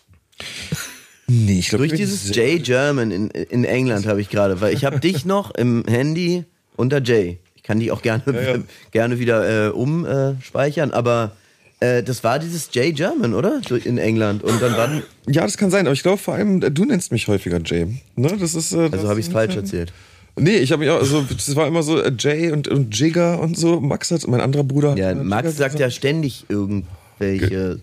Nee, 1.27 1.59
ich 1.61 1.69
glaube 1.69 1.89
Durch 1.89 1.99
dieses 1.99 2.35
Jay 2.35 2.59
German 2.59 3.11
in, 3.11 3.31
in 3.31 3.65
England 3.65 4.07
habe 4.07 4.21
ich 4.21 4.29
gerade, 4.29 4.61
weil 4.61 4.75
ich 4.75 4.85
habe 4.85 5.01
dich 5.01 5.25
noch 5.25 5.51
im 5.53 5.85
Handy 5.89 6.45
unter 6.77 7.01
Jay. 7.03 7.39
Ich 7.55 7.63
kann 7.63 7.81
dich 7.81 7.93
auch 7.93 8.03
gerne, 8.03 8.23
ja. 8.27 8.59
gerne 8.91 9.19
wieder 9.19 9.69
äh, 9.69 9.71
umspeichern, 9.71 10.91
aber 10.91 11.33
äh, 11.81 12.03
das 12.03 12.23
war 12.23 12.39
dieses 12.39 12.69
Jay 12.73 12.93
German, 12.93 13.35
oder? 13.35 13.61
In 13.85 13.99
England. 13.99 14.43
Und 14.43 14.61
dann 14.63 14.73
war, 14.77 14.91
Ja, 15.29 15.43
das 15.43 15.57
kann 15.57 15.71
sein, 15.71 15.87
aber 15.87 15.95
ich 15.95 16.03
glaube 16.03 16.19
vor 16.19 16.35
allem, 16.35 16.61
du 16.61 16.85
nennst 16.85 17.11
mich 17.13 17.27
häufiger 17.29 17.61
Jay. 17.65 17.87
Ne? 18.17 18.37
Das 18.39 18.55
ist, 18.55 18.73
äh, 18.73 18.89
also 18.93 19.09
habe 19.09 19.21
ich 19.21 19.27
es 19.27 19.33
falsch 19.33 19.57
erzählt. 19.57 19.93
Nee, 20.37 20.57
ich 20.57 20.73
habe 20.73 20.81
mich 20.81 20.91
auch, 20.91 20.99
also 20.99 21.23
das 21.23 21.57
war 21.57 21.67
immer 21.67 21.83
so 21.83 22.01
äh, 22.01 22.13
Jay 22.17 22.53
und, 22.53 22.69
und 22.69 22.97
Jigger 22.99 23.41
und 23.41 23.59
so. 23.59 23.81
Max 23.81 24.11
hat, 24.11 24.27
mein 24.29 24.41
anderer 24.41 24.65
Bruder. 24.65 24.97
Ja, 24.97 25.15
Max 25.15 25.49
Jigger 25.49 25.51
sagt 25.51 25.73
gesagt. 25.73 25.81
ja 25.81 25.91
ständig 25.91 26.45
irgendwas. 26.49 26.91
welche 27.19 27.81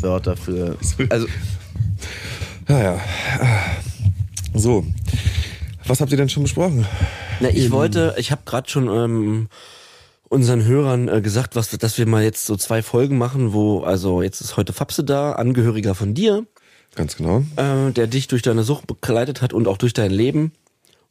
Wörter 0.00 0.36
für. 0.36 0.76
Also, 1.08 1.26
Ja, 2.68 2.82
ja. 2.82 3.00
So. 4.54 4.84
Was 5.86 6.00
habt 6.00 6.10
ihr 6.10 6.18
denn 6.18 6.28
schon 6.28 6.42
besprochen? 6.42 6.86
Na, 7.40 7.48
ich 7.48 7.70
wollte, 7.70 8.14
ich 8.18 8.30
habe 8.30 8.42
gerade 8.44 8.68
schon 8.68 8.88
ähm, 8.88 9.48
unseren 10.28 10.64
Hörern 10.64 11.08
äh, 11.08 11.20
gesagt, 11.20 11.56
was, 11.56 11.70
dass 11.70 11.98
wir 11.98 12.06
mal 12.06 12.22
jetzt 12.22 12.46
so 12.46 12.56
zwei 12.56 12.82
Folgen 12.82 13.18
machen, 13.18 13.52
wo, 13.52 13.80
also 13.80 14.22
jetzt 14.22 14.40
ist 14.40 14.56
heute 14.56 14.72
Fapse 14.72 15.04
da, 15.04 15.32
Angehöriger 15.32 15.94
von 15.94 16.14
dir, 16.14 16.46
Ganz 16.94 17.16
genau. 17.16 17.44
äh, 17.56 17.92
der 17.92 18.06
dich 18.06 18.28
durch 18.28 18.42
deine 18.42 18.62
Sucht 18.62 18.86
begleitet 18.86 19.42
hat 19.42 19.52
und 19.52 19.68
auch 19.68 19.78
durch 19.78 19.92
dein 19.92 20.10
Leben. 20.10 20.52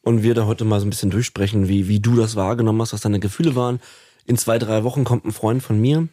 Und 0.01 0.23
wir 0.23 0.35
da 0.35 0.45
heute 0.45 0.63
mal 0.63 0.79
so 0.79 0.85
ein 0.85 0.89
bisschen 0.89 1.09
durchsprechen, 1.09 1.67
wie, 1.67 1.87
wie 1.89 1.99
du 1.99 2.15
das 2.15 2.35
wahrgenommen 2.35 2.81
hast, 2.81 2.93
was 2.93 3.01
deine 3.01 3.19
Gefühle 3.19 3.55
waren. 3.55 3.81
In 4.25 4.37
zwei, 4.37 4.57
drei 4.57 4.83
Wochen 4.83 5.03
kommt 5.03 5.25
ein 5.25 5.33
Freund 5.33 5.61
von 5.61 5.79
mir, 5.81 6.07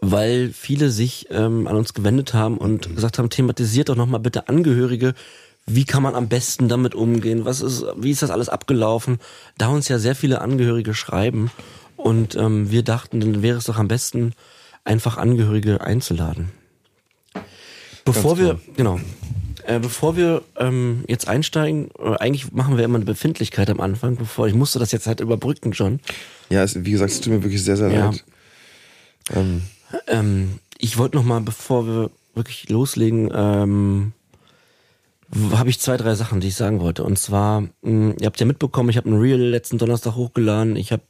weil 0.00 0.50
viele 0.54 0.90
sich 0.90 1.26
ähm, 1.30 1.66
an 1.66 1.76
uns 1.76 1.92
gewendet 1.92 2.32
haben 2.32 2.56
und 2.56 2.94
gesagt 2.94 3.18
haben, 3.18 3.28
thematisiert 3.28 3.90
doch 3.90 3.96
nochmal 3.96 4.20
bitte 4.20 4.48
Angehörige. 4.48 5.14
Wie 5.66 5.84
kann 5.84 6.02
man 6.02 6.14
am 6.14 6.28
besten 6.28 6.68
damit 6.68 6.94
umgehen? 6.94 7.44
Was 7.44 7.60
ist, 7.60 7.84
wie 7.96 8.10
ist 8.10 8.22
das 8.22 8.30
alles 8.30 8.48
abgelaufen? 8.48 9.18
Da 9.58 9.68
uns 9.68 9.88
ja 9.88 9.98
sehr 9.98 10.14
viele 10.14 10.40
Angehörige 10.40 10.94
schreiben. 10.94 11.50
Und 11.96 12.34
ähm, 12.34 12.70
wir 12.70 12.82
dachten, 12.82 13.20
dann 13.20 13.42
wäre 13.42 13.58
es 13.58 13.64
doch 13.64 13.78
am 13.78 13.86
besten, 13.88 14.32
einfach 14.84 15.16
Angehörige 15.18 15.80
einzuladen. 15.80 16.50
Bevor 18.04 18.36
wir, 18.38 18.58
genau, 18.76 18.98
äh, 19.64 19.78
bevor 19.78 20.16
wir 20.16 20.42
ähm, 20.56 21.04
jetzt 21.06 21.28
einsteigen, 21.28 21.90
äh, 21.98 22.16
eigentlich 22.16 22.50
machen 22.52 22.76
wir 22.76 22.84
immer 22.84 22.96
eine 22.96 23.04
Befindlichkeit 23.04 23.70
am 23.70 23.80
Anfang, 23.80 24.16
bevor 24.16 24.48
ich 24.48 24.54
musste 24.54 24.80
das 24.80 24.90
jetzt 24.90 25.06
halt 25.06 25.20
überbrücken, 25.20 25.70
John. 25.70 26.00
Ja, 26.50 26.64
es, 26.64 26.84
wie 26.84 26.90
gesagt, 26.90 27.12
es 27.12 27.20
tut 27.20 27.32
mir 27.32 27.44
wirklich 27.44 27.62
sehr, 27.62 27.76
sehr 27.76 27.90
Ja. 27.90 28.06
leid. 28.10 28.24
Ähm, 29.32 29.62
Ähm, 30.08 30.58
ich 30.78 30.96
wollte 30.98 31.16
noch 31.16 31.24
mal, 31.24 31.40
bevor 31.42 31.86
wir 31.86 32.10
wirklich 32.34 32.68
loslegen, 32.70 33.30
ähm, 33.32 34.12
habe 35.52 35.70
ich 35.70 35.80
zwei, 35.80 35.96
drei 35.96 36.14
Sachen, 36.14 36.40
die 36.40 36.48
ich 36.48 36.56
sagen 36.56 36.80
wollte. 36.80 37.04
Und 37.04 37.18
zwar, 37.18 37.62
mh, 37.82 38.16
ihr 38.20 38.26
habt 38.26 38.40
ja 38.40 38.46
mitbekommen, 38.46 38.90
ich 38.90 38.96
habe 38.96 39.10
ein 39.10 39.18
Reel 39.18 39.40
letzten 39.40 39.78
Donnerstag 39.78 40.14
hochgeladen. 40.14 40.76
Ich 40.76 40.92
habe, 40.92 41.02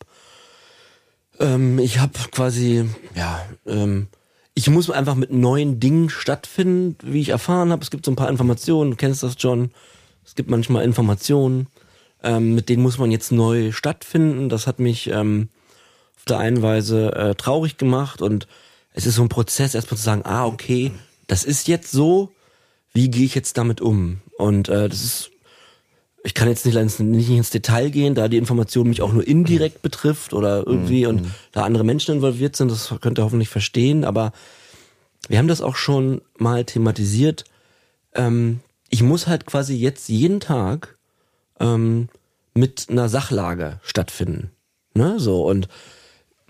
ähm, 1.40 1.78
ich 1.78 1.98
habe 1.98 2.12
quasi, 2.30 2.88
ja, 3.14 3.44
ähm, 3.66 4.08
ich 4.54 4.68
muss 4.68 4.90
einfach 4.90 5.14
mit 5.14 5.32
neuen 5.32 5.80
Dingen 5.80 6.10
stattfinden, 6.10 6.96
wie 7.02 7.20
ich 7.20 7.30
erfahren 7.30 7.72
habe. 7.72 7.82
Es 7.82 7.90
gibt 7.90 8.04
so 8.04 8.12
ein 8.12 8.16
paar 8.16 8.28
Informationen, 8.28 8.92
du 8.92 8.96
kennst 8.96 9.22
das, 9.22 9.36
John. 9.38 9.70
Es 10.24 10.34
gibt 10.34 10.50
manchmal 10.50 10.84
Informationen, 10.84 11.66
ähm, 12.22 12.54
mit 12.54 12.68
denen 12.68 12.82
muss 12.82 12.98
man 12.98 13.10
jetzt 13.10 13.32
neu 13.32 13.72
stattfinden. 13.72 14.48
Das 14.48 14.66
hat 14.66 14.78
mich 14.78 15.08
ähm, 15.08 15.48
auf 16.16 16.24
der 16.26 16.38
einen 16.38 16.62
Weise 16.62 17.12
äh, 17.14 17.34
traurig 17.34 17.76
gemacht 17.76 18.22
und 18.22 18.46
es 18.94 19.06
ist 19.06 19.16
so 19.16 19.22
ein 19.22 19.28
Prozess, 19.28 19.74
erstmal 19.74 19.98
zu 19.98 20.04
sagen, 20.04 20.22
ah, 20.24 20.46
okay, 20.46 20.92
das 21.26 21.44
ist 21.44 21.66
jetzt 21.66 21.90
so, 21.90 22.30
wie 22.94 23.10
gehe 23.10 23.24
ich 23.24 23.34
jetzt 23.34 23.56
damit 23.58 23.80
um? 23.80 24.20
Und 24.38 24.68
äh, 24.68 24.88
das 24.88 25.02
ist, 25.04 25.30
ich 26.24 26.34
kann 26.34 26.48
jetzt 26.48 26.66
nicht, 26.66 26.76
ins- 26.76 26.98
nicht 26.98 27.28
ins 27.30 27.50
Detail 27.50 27.90
gehen, 27.90 28.14
da 28.14 28.28
die 28.28 28.36
Information 28.36 28.88
mich 28.88 29.02
auch 29.02 29.12
nur 29.12 29.26
indirekt 29.26 29.82
betrifft 29.82 30.32
oder 30.34 30.66
irgendwie 30.66 31.06
und 31.06 31.26
da 31.52 31.62
andere 31.62 31.84
Menschen 31.84 32.14
involviert 32.16 32.54
sind, 32.56 32.70
das 32.70 32.94
könnt 33.00 33.18
ihr 33.18 33.24
hoffentlich 33.24 33.48
verstehen, 33.48 34.04
aber 34.04 34.32
wir 35.28 35.38
haben 35.38 35.48
das 35.48 35.60
auch 35.60 35.76
schon 35.76 36.20
mal 36.38 36.64
thematisiert. 36.64 37.44
Ähm, 38.14 38.60
ich 38.88 39.02
muss 39.02 39.26
halt 39.26 39.46
quasi 39.46 39.74
jetzt 39.76 40.08
jeden 40.08 40.40
Tag 40.40 40.96
ähm, 41.60 42.08
mit 42.54 42.86
einer 42.90 43.08
Sachlage 43.08 43.80
stattfinden. 43.82 44.50
Ne? 44.94 45.18
So, 45.18 45.46
und 45.48 45.68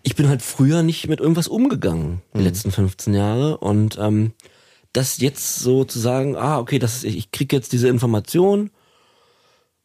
ich 0.02 0.16
bin 0.16 0.28
halt 0.28 0.42
früher 0.42 0.82
nicht 0.82 1.06
mit 1.08 1.20
irgendwas 1.20 1.46
umgegangen, 1.48 2.22
die 2.34 2.40
letzten 2.42 2.72
15 2.72 3.14
Jahre. 3.14 3.58
Und 3.58 3.96
ähm, 4.00 4.32
das 4.92 5.18
jetzt 5.18 5.56
so 5.56 5.84
zu 5.84 5.98
sagen, 5.98 6.36
ah, 6.36 6.58
okay, 6.58 6.78
das 6.78 6.96
ist, 6.96 7.04
ich 7.04 7.30
krieg 7.30 7.52
jetzt 7.52 7.72
diese 7.72 7.88
Information 7.88 8.70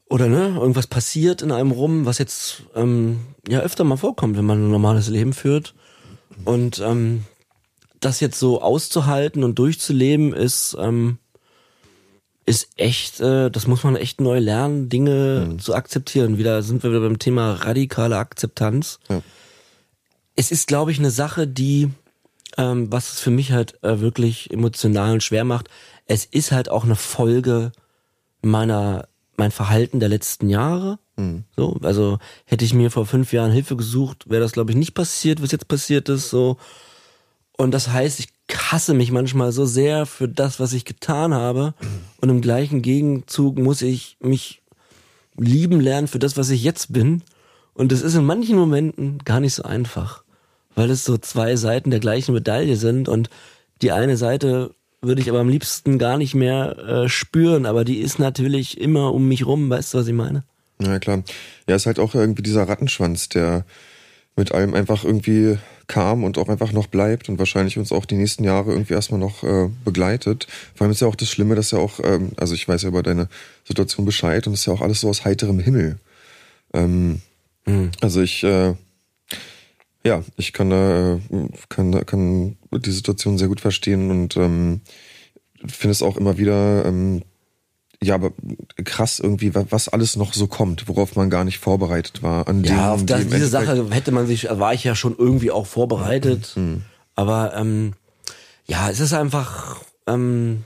oder 0.10 0.28
ne, 0.28 0.56
irgendwas 0.58 0.88
passiert 0.88 1.42
in 1.42 1.52
einem 1.52 1.72
rum, 1.72 2.06
was 2.06 2.18
jetzt 2.18 2.64
ähm, 2.76 3.20
ja 3.48 3.60
öfter 3.60 3.84
mal 3.84 3.98
vorkommt, 3.98 4.38
wenn 4.38 4.46
man 4.46 4.66
ein 4.66 4.72
normales 4.72 5.10
Leben 5.10 5.34
führt. 5.34 5.74
Und 6.46 6.80
ähm, 6.80 7.26
das 8.00 8.20
jetzt 8.20 8.40
so 8.40 8.62
auszuhalten 8.62 9.44
und 9.44 9.60
durchzuleben 9.60 10.34
ist, 10.34 10.78
ähm, 10.80 11.18
ist 12.46 12.70
echt, 12.78 13.20
äh, 13.20 13.52
das 13.52 13.68
muss 13.68 13.84
man 13.84 13.98
echt 13.98 14.22
neu 14.22 14.40
lernen, 14.40 14.88
Dinge 14.88 15.58
zu 15.60 15.76
akzeptieren. 15.76 16.38
Wieder 16.38 16.64
sind 16.64 16.84
wir 16.84 16.92
wieder 16.92 17.02
beim 17.02 17.20
Thema 17.20 17.54
radikale 17.54 18.18
Akzeptanz. 18.18 19.00
Ja. 19.10 19.22
Es 20.36 20.52
ist, 20.52 20.68
glaube 20.68 20.92
ich, 20.92 21.00
eine 21.00 21.12
Sache, 21.12 21.48
die, 21.48 21.90
ähm, 22.58 22.92
was 22.92 23.14
es 23.14 23.20
für 23.20 23.32
mich 23.32 23.52
halt 23.52 23.82
äh, 23.84 24.00
wirklich 24.00 24.52
emotional 24.52 25.14
und 25.14 25.24
schwer 25.24 25.44
macht, 25.44 25.70
es 26.06 26.26
ist 26.26 26.52
halt 26.52 26.70
auch 26.70 26.84
eine 26.84 26.96
Folge 26.96 27.72
meiner, 28.42 29.08
mein 29.36 29.52
Verhalten 29.52 30.00
der 30.00 30.10
letzten 30.10 30.50
Jahre. 30.50 31.00
So, 31.56 31.78
also 31.82 32.20
hätte 32.46 32.66
ich 32.66 32.74
mir 32.74 32.92
vor 32.92 33.06
fünf 33.06 33.34
Jahren 33.34 33.52
Hilfe 33.52 33.76
gesucht, 33.76 34.30
wäre 34.30 34.42
das, 34.42 34.52
glaube 34.52 34.72
ich, 34.72 34.78
nicht 34.78 34.94
passiert, 34.94 35.42
was 35.42 35.52
jetzt 35.52 35.68
passiert 35.68 36.10
ist. 36.10 36.30
So, 36.30 36.58
und 37.58 37.72
das 37.72 37.90
heißt, 37.90 38.20
ich 38.20 38.30
hasse 38.56 38.94
mich 38.94 39.12
manchmal 39.12 39.52
so 39.52 39.66
sehr 39.66 40.06
für 40.06 40.30
das, 40.30 40.60
was 40.60 40.74
ich 40.74 40.86
getan 40.86 41.34
habe. 41.34 41.74
Und 42.22 42.30
im 42.30 42.42
gleichen 42.42 42.82
Gegenzug 42.82 43.58
muss 43.58 43.82
ich 43.82 44.18
mich 44.20 44.62
lieben 45.38 45.80
lernen 45.82 46.08
für 46.08 46.20
das, 46.20 46.38
was 46.38 46.50
ich 46.50 46.64
jetzt 46.64 46.94
bin. 46.94 47.24
Und 47.74 47.92
das 47.92 48.02
ist 48.02 48.16
in 48.16 48.26
manchen 48.26 48.58
Momenten 48.58 49.20
gar 49.20 49.40
nicht 49.40 49.54
so 49.54 49.64
einfach, 49.64 50.24
weil 50.78 50.92
es 50.92 51.04
so 51.04 51.18
zwei 51.18 51.56
Seiten 51.56 51.90
der 51.90 52.00
gleichen 52.00 52.34
Medaille 52.34 52.76
sind. 52.76 53.10
Und 53.10 53.30
die 53.82 53.92
eine 53.92 54.16
Seite 54.16 54.76
würde 55.02 55.22
ich 55.22 55.30
aber 55.30 55.40
am 55.40 55.50
liebsten 55.50 55.98
gar 55.98 56.18
nicht 56.20 56.36
mehr 56.36 56.78
äh, 56.78 57.10
spüren, 57.10 57.66
aber 57.66 57.84
die 57.84 57.98
ist 57.98 58.20
natürlich 58.20 58.80
immer 58.80 59.12
um 59.14 59.28
mich 59.28 59.46
rum. 59.46 59.70
Weißt 59.72 59.94
du, 59.94 59.98
was 59.98 60.08
ich 60.08 60.14
meine? 60.14 60.44
Ja, 60.80 61.00
klar. 61.00 61.24
Ja, 61.68 61.76
ist 61.76 61.88
halt 61.88 61.98
auch 61.98 62.14
irgendwie 62.14 62.44
dieser 62.44 62.70
Rattenschwanz, 62.70 63.28
der 63.28 63.66
mit 64.36 64.52
allem 64.52 64.76
einfach 64.76 65.04
irgendwie 65.04 65.58
kam 65.88 66.24
und 66.24 66.38
auch 66.38 66.48
einfach 66.48 66.72
noch 66.72 66.86
bleibt 66.86 67.28
und 67.28 67.40
wahrscheinlich 67.40 67.80
uns 67.80 67.92
auch 67.92 68.06
die 68.06 68.16
nächsten 68.16 68.44
Jahre 68.44 68.72
irgendwie 68.72 68.94
erstmal 68.94 69.20
noch 69.20 69.44
äh, 69.44 69.70
begleitet. 69.84 70.46
Vor 70.76 70.86
allem 70.86 70.92
ist 70.92 71.02
ja 71.02 71.08
auch 71.08 71.16
das 71.16 71.30
Schlimme, 71.30 71.56
dass 71.56 71.72
ja 71.72 71.80
auch, 71.80 72.00
ähm, 72.04 72.34
also 72.38 72.54
ich 72.54 72.68
weiß 72.68 72.84
ja 72.84 72.90
über 72.90 73.02
deine 73.02 73.30
Situation 73.68 74.06
Bescheid 74.06 74.46
und 74.46 74.54
es 74.54 74.60
ist 74.60 74.66
ja 74.68 74.74
auch 74.74 74.82
alles 74.82 75.00
so 75.00 75.10
aus 75.10 75.26
heiterem 75.26 75.60
Himmel. 75.60 75.98
Ähm, 76.74 77.22
Also 78.00 78.22
ich, 78.22 78.44
äh, 78.44 78.76
ja, 80.08 80.24
ich 80.38 80.54
kann, 80.54 80.72
äh, 80.72 81.20
kann, 81.70 82.06
kann 82.06 82.58
die 82.72 82.92
Situation 82.92 83.38
sehr 83.38 83.48
gut 83.48 83.62
verstehen 83.62 84.10
und 84.12 84.38
ähm, 84.38 84.82
finde 85.66 85.92
es 85.92 86.02
auch 86.02 86.18
immer 86.18 86.38
wieder 86.38 86.86
ähm, 86.86 87.24
ja, 88.02 88.14
aber 88.14 88.32
krass 88.86 89.20
irgendwie, 89.20 89.56
wa- 89.56 89.66
was 89.72 89.90
alles 89.90 90.16
noch 90.18 90.34
so 90.34 90.46
kommt, 90.46 90.88
worauf 90.88 91.16
man 91.16 91.32
gar 91.32 91.44
nicht 91.44 91.58
vorbereitet 91.58 92.22
war. 92.22 92.48
An 92.48 92.64
Ja, 92.64 92.70
Dingen, 92.70 92.80
auf 92.90 93.06
das, 93.08 93.22
im 93.24 93.32
diese 93.32 93.48
Sache 93.48 93.88
hätte 93.90 94.12
man 94.12 94.28
sich, 94.28 94.48
war 94.52 94.74
ich 94.76 94.84
ja 94.84 94.94
schon 94.94 95.16
irgendwie 95.18 95.50
auch 95.50 95.66
vorbereitet. 95.66 96.56
Aber 97.16 97.56
ähm, 97.56 97.94
ja, 98.68 98.90
es 98.92 99.00
ist 99.00 99.14
einfach, 99.14 99.82
ähm, 100.06 100.64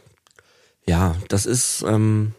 ja, 0.86 1.16
das 1.30 1.46
ist, 1.46 1.86
ähm, 1.88 2.34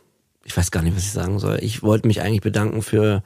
ich 0.45 0.55
weiß 0.55 0.71
gar 0.71 0.83
nicht, 0.83 0.95
was 0.95 1.05
ich 1.05 1.13
sagen 1.13 1.39
soll. 1.39 1.59
Ich 1.63 1.83
wollte 1.83 2.07
mich 2.07 2.21
eigentlich 2.21 2.43
bedanken 2.43 2.83
für, 2.83 3.23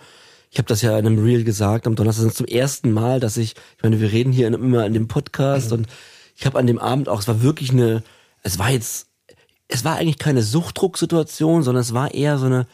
ich 0.51 0.59
habe 0.59 0.69
das 0.69 0.83
ja 0.83 0.99
in 0.99 1.07
einem 1.07 1.23
Reel 1.23 1.45
gesagt, 1.45 1.87
am 1.87 1.97
Donnerstag 1.97 2.35
zum 2.35 2.47
ersten 2.47 2.93
Mal, 2.93 3.21
dass 3.21 3.37
ich, 3.37 3.55
ich 3.77 3.83
meine, 3.83 4.01
wir 4.01 4.13
reden 4.13 4.33
hier 4.33 4.47
immer 4.49 4.87
in 4.87 4.95
dem 4.95 5.09
Podcast 5.09 5.73
und 5.73 5.87
ich 6.37 6.47
habe 6.47 6.59
an 6.59 6.67
dem 6.67 6.79
Abend 6.79 7.09
auch, 7.09 7.21
es 7.21 7.29
war 7.29 7.43
wirklich 7.43 7.71
eine, 7.71 8.03
es 8.43 8.59
war 8.59 8.71
jetzt, 8.71 9.09
es 9.69 9.85
war 9.85 9.97
eigentlich 9.97 10.19
keine 10.19 10.43
Suchtdrucksituation, 10.43 11.63
sondern 11.63 11.81
es 11.81 11.95
war 11.95 12.15
eher 12.15 12.39
so 12.39 12.47
eine 12.47 12.67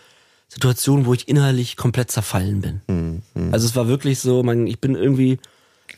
Situation, 0.48 1.06
wo 1.06 1.14
ich 1.14 1.28
innerlich 1.28 1.76
komplett 1.76 2.10
zerfallen 2.10 2.60
bin. 2.60 3.22
Also 3.52 3.66
es 3.66 3.74
war 3.74 3.88
wirklich 3.88 4.20
so, 4.20 4.42
man, 4.42 4.66
ich 4.66 4.80
bin 4.80 4.94
irgendwie 4.94 5.38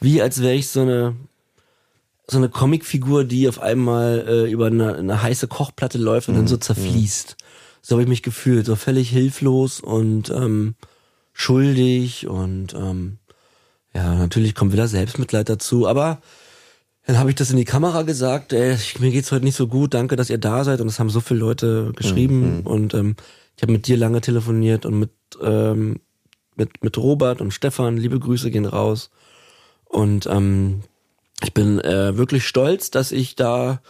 wie 0.00 0.22
als 0.22 0.42
wäre 0.42 0.54
ich 0.54 0.68
so 0.68 0.82
eine 0.82 1.14
so 2.26 2.38
eine 2.38 2.48
Comicfigur, 2.48 3.24
die 3.24 3.48
auf 3.48 3.60
einmal 3.60 4.24
äh, 4.26 4.50
über 4.50 4.66
eine, 4.66 4.96
eine 4.96 5.22
heiße 5.22 5.46
Kochplatte 5.46 5.98
läuft 5.98 6.28
und 6.28 6.36
dann 6.36 6.46
so 6.46 6.56
zerfließt. 6.56 7.36
So 7.82 7.96
habe 7.96 8.02
ich 8.02 8.08
mich 8.08 8.22
gefühlt, 8.22 8.64
so 8.64 8.76
völlig 8.76 9.10
hilflos 9.10 9.80
und 9.80 10.30
ähm, 10.30 10.74
schuldig 11.34 12.26
und 12.26 12.72
ähm, 12.72 13.18
ja, 13.94 14.14
natürlich 14.14 14.54
kommt 14.54 14.72
wieder 14.72 14.88
Selbstmitleid 14.88 15.48
dazu, 15.48 15.86
aber 15.86 16.22
dann 17.06 17.18
habe 17.18 17.28
ich 17.28 17.36
das 17.36 17.50
in 17.50 17.58
die 17.58 17.66
Kamera 17.66 18.02
gesagt, 18.02 18.54
ey, 18.54 18.78
mir 18.98 19.10
geht's 19.10 19.30
heute 19.30 19.44
nicht 19.44 19.56
so 19.56 19.66
gut, 19.66 19.92
danke, 19.92 20.16
dass 20.16 20.30
ihr 20.30 20.38
da 20.38 20.64
seid 20.64 20.80
und 20.80 20.88
es 20.88 20.98
haben 20.98 21.10
so 21.10 21.20
viele 21.20 21.40
Leute 21.40 21.92
geschrieben 21.94 22.62
und 22.62 22.94
ähm, 22.94 23.16
ich 23.56 23.62
habe 23.62 23.72
mit 23.72 23.86
dir 23.86 23.98
lange 23.98 24.22
telefoniert 24.22 24.86
und 24.86 24.98
mit 24.98 25.10
ähm, 25.42 26.00
mit 26.56 26.82
mit 26.82 26.96
Robert 26.96 27.42
und 27.42 27.52
Stefan, 27.52 27.98
liebe 27.98 28.18
Grüße 28.18 28.50
gehen 28.50 28.64
raus 28.64 29.10
und 29.84 30.26
ähm, 30.26 30.82
ich 31.42 31.52
bin 31.52 31.80
äh, 31.80 32.16
wirklich 32.16 32.46
stolz, 32.46 32.90
dass 32.90 33.12
ich 33.12 33.36
da, 33.36 33.80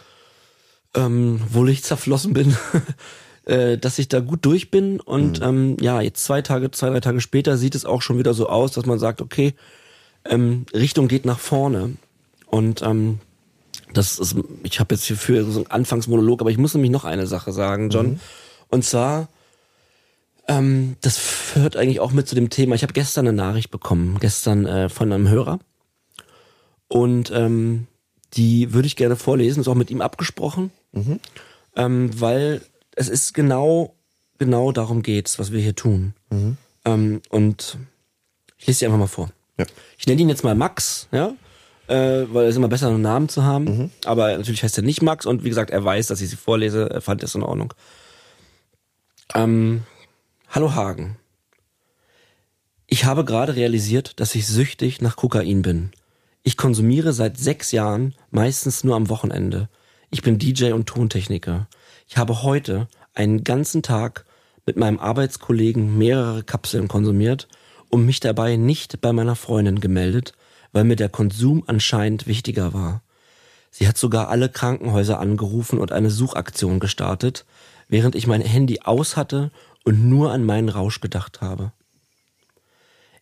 ähm, 0.93 1.39
wohl 1.49 1.69
ich 1.69 1.83
zerflossen 1.83 2.33
bin, 2.33 2.55
äh, 3.45 3.77
dass 3.77 3.99
ich 3.99 4.07
da 4.09 4.19
gut 4.19 4.45
durch 4.45 4.71
bin. 4.71 4.99
Und 4.99 5.41
ähm, 5.41 5.77
ja, 5.79 6.01
jetzt 6.01 6.23
zwei 6.23 6.41
Tage, 6.41 6.71
zwei, 6.71 6.89
drei 6.89 6.99
Tage 6.99 7.21
später 7.21 7.57
sieht 7.57 7.75
es 7.75 7.85
auch 7.85 8.01
schon 8.01 8.17
wieder 8.17 8.33
so 8.33 8.49
aus, 8.49 8.71
dass 8.71 8.85
man 8.85 8.99
sagt, 8.99 9.21
okay, 9.21 9.53
ähm, 10.25 10.65
Richtung 10.73 11.07
geht 11.07 11.25
nach 11.25 11.39
vorne. 11.39 11.93
Und 12.47 12.81
ähm, 12.81 13.19
das 13.93 14.19
ist, 14.19 14.35
ich 14.63 14.79
habe 14.79 14.95
jetzt 14.95 15.05
hier 15.05 15.15
für 15.15 15.43
so 15.45 15.59
einen 15.59 15.71
Anfangsmonolog, 15.71 16.41
aber 16.41 16.49
ich 16.49 16.57
muss 16.57 16.73
nämlich 16.73 16.91
noch 16.91 17.05
eine 17.05 17.27
Sache 17.27 17.51
sagen, 17.51 17.89
John. 17.89 18.11
Mhm. 18.11 18.19
Und 18.69 18.83
zwar, 18.83 19.29
ähm, 20.47 20.95
das 21.01 21.17
führt 21.17 21.77
eigentlich 21.77 21.99
auch 21.99 22.11
mit 22.11 22.27
zu 22.27 22.35
dem 22.35 22.49
Thema. 22.49 22.75
Ich 22.75 22.83
habe 22.83 22.93
gestern 22.93 23.27
eine 23.27 23.35
Nachricht 23.35 23.71
bekommen, 23.71 24.17
gestern 24.19 24.65
äh, 24.65 24.89
von 24.89 25.11
einem 25.11 25.29
Hörer. 25.29 25.59
Und 26.87 27.31
ähm, 27.31 27.87
die 28.33 28.73
würde 28.73 28.87
ich 28.87 28.95
gerne 28.95 29.15
vorlesen, 29.15 29.61
ist 29.61 29.67
auch 29.67 29.75
mit 29.75 29.91
ihm 29.91 30.01
abgesprochen, 30.01 30.71
mhm. 30.91 31.19
ähm, 31.75 32.09
weil 32.19 32.61
es 32.95 33.09
ist 33.09 33.33
genau, 33.33 33.95
genau 34.37 34.71
darum 34.71 35.01
geht's, 35.01 35.39
was 35.39 35.51
wir 35.51 35.61
hier 35.61 35.75
tun. 35.75 36.13
Mhm. 36.29 36.57
Ähm, 36.85 37.21
und 37.29 37.77
ich 38.57 38.67
lese 38.67 38.79
sie 38.79 38.85
einfach 38.85 38.99
mal 38.99 39.07
vor. 39.07 39.29
Ja. 39.57 39.65
Ich 39.97 40.07
nenne 40.07 40.21
ihn 40.21 40.29
jetzt 40.29 40.43
mal 40.43 40.55
Max, 40.55 41.07
ja, 41.11 41.33
äh, 41.87 42.25
weil 42.31 42.45
es 42.45 42.51
ist 42.51 42.57
immer 42.57 42.67
besser, 42.67 42.87
einen 42.87 43.01
Namen 43.01 43.29
zu 43.29 43.43
haben. 43.43 43.65
Mhm. 43.65 43.91
Aber 44.05 44.35
natürlich 44.37 44.63
heißt 44.63 44.77
er 44.77 44.83
nicht 44.83 45.01
Max 45.01 45.25
und 45.25 45.43
wie 45.43 45.49
gesagt, 45.49 45.71
er 45.71 45.83
weiß, 45.83 46.07
dass 46.07 46.21
ich 46.21 46.29
sie 46.29 46.35
vorlese, 46.35 46.89
er 46.89 47.01
fand 47.01 47.23
das 47.23 47.35
in 47.35 47.43
Ordnung. 47.43 47.73
Ähm, 49.33 49.83
Hallo 50.49 50.73
Hagen. 50.73 51.17
Ich 52.87 53.05
habe 53.05 53.25
gerade 53.25 53.55
realisiert, 53.55 54.19
dass 54.19 54.35
ich 54.35 54.47
süchtig 54.47 55.01
nach 55.01 55.15
Kokain 55.15 55.61
bin. 55.63 55.91
Ich 56.43 56.55
konsumiere 56.55 57.11
seit 57.11 57.37
sechs 57.37 57.71
Jahren, 57.71 58.13
meistens 58.29 58.83
nur 58.83 58.95
am 58.95 59.09
Wochenende. 59.09 59.67
Ich 60.11 60.21
bin 60.21 60.37
DJ 60.37 60.71
und 60.71 60.85
Tontechniker. 60.85 61.67
Ich 62.07 62.17
habe 62.17 62.43
heute 62.43 62.87
einen 63.13 63.43
ganzen 63.43 63.81
Tag 63.81 64.25
mit 64.65 64.77
meinem 64.77 64.99
Arbeitskollegen 64.99 65.97
mehrere 65.97 66.43
Kapseln 66.43 66.87
konsumiert 66.87 67.47
und 67.89 68.05
mich 68.05 68.19
dabei 68.19 68.55
nicht 68.55 69.01
bei 69.01 69.11
meiner 69.13 69.35
Freundin 69.35 69.79
gemeldet, 69.79 70.33
weil 70.71 70.83
mir 70.83 70.95
der 70.95 71.09
Konsum 71.09 71.63
anscheinend 71.67 72.27
wichtiger 72.27 72.73
war. 72.73 73.01
Sie 73.71 73.87
hat 73.87 73.97
sogar 73.97 74.29
alle 74.29 74.49
Krankenhäuser 74.49 75.19
angerufen 75.19 75.79
und 75.79 75.91
eine 75.91 76.09
Suchaktion 76.09 76.79
gestartet, 76.79 77.45
während 77.87 78.15
ich 78.15 78.27
mein 78.27 78.41
Handy 78.41 78.81
aus 78.81 79.17
hatte 79.17 79.51
und 79.83 80.07
nur 80.07 80.31
an 80.31 80.45
meinen 80.45 80.69
Rausch 80.69 81.01
gedacht 81.01 81.41
habe. 81.41 81.71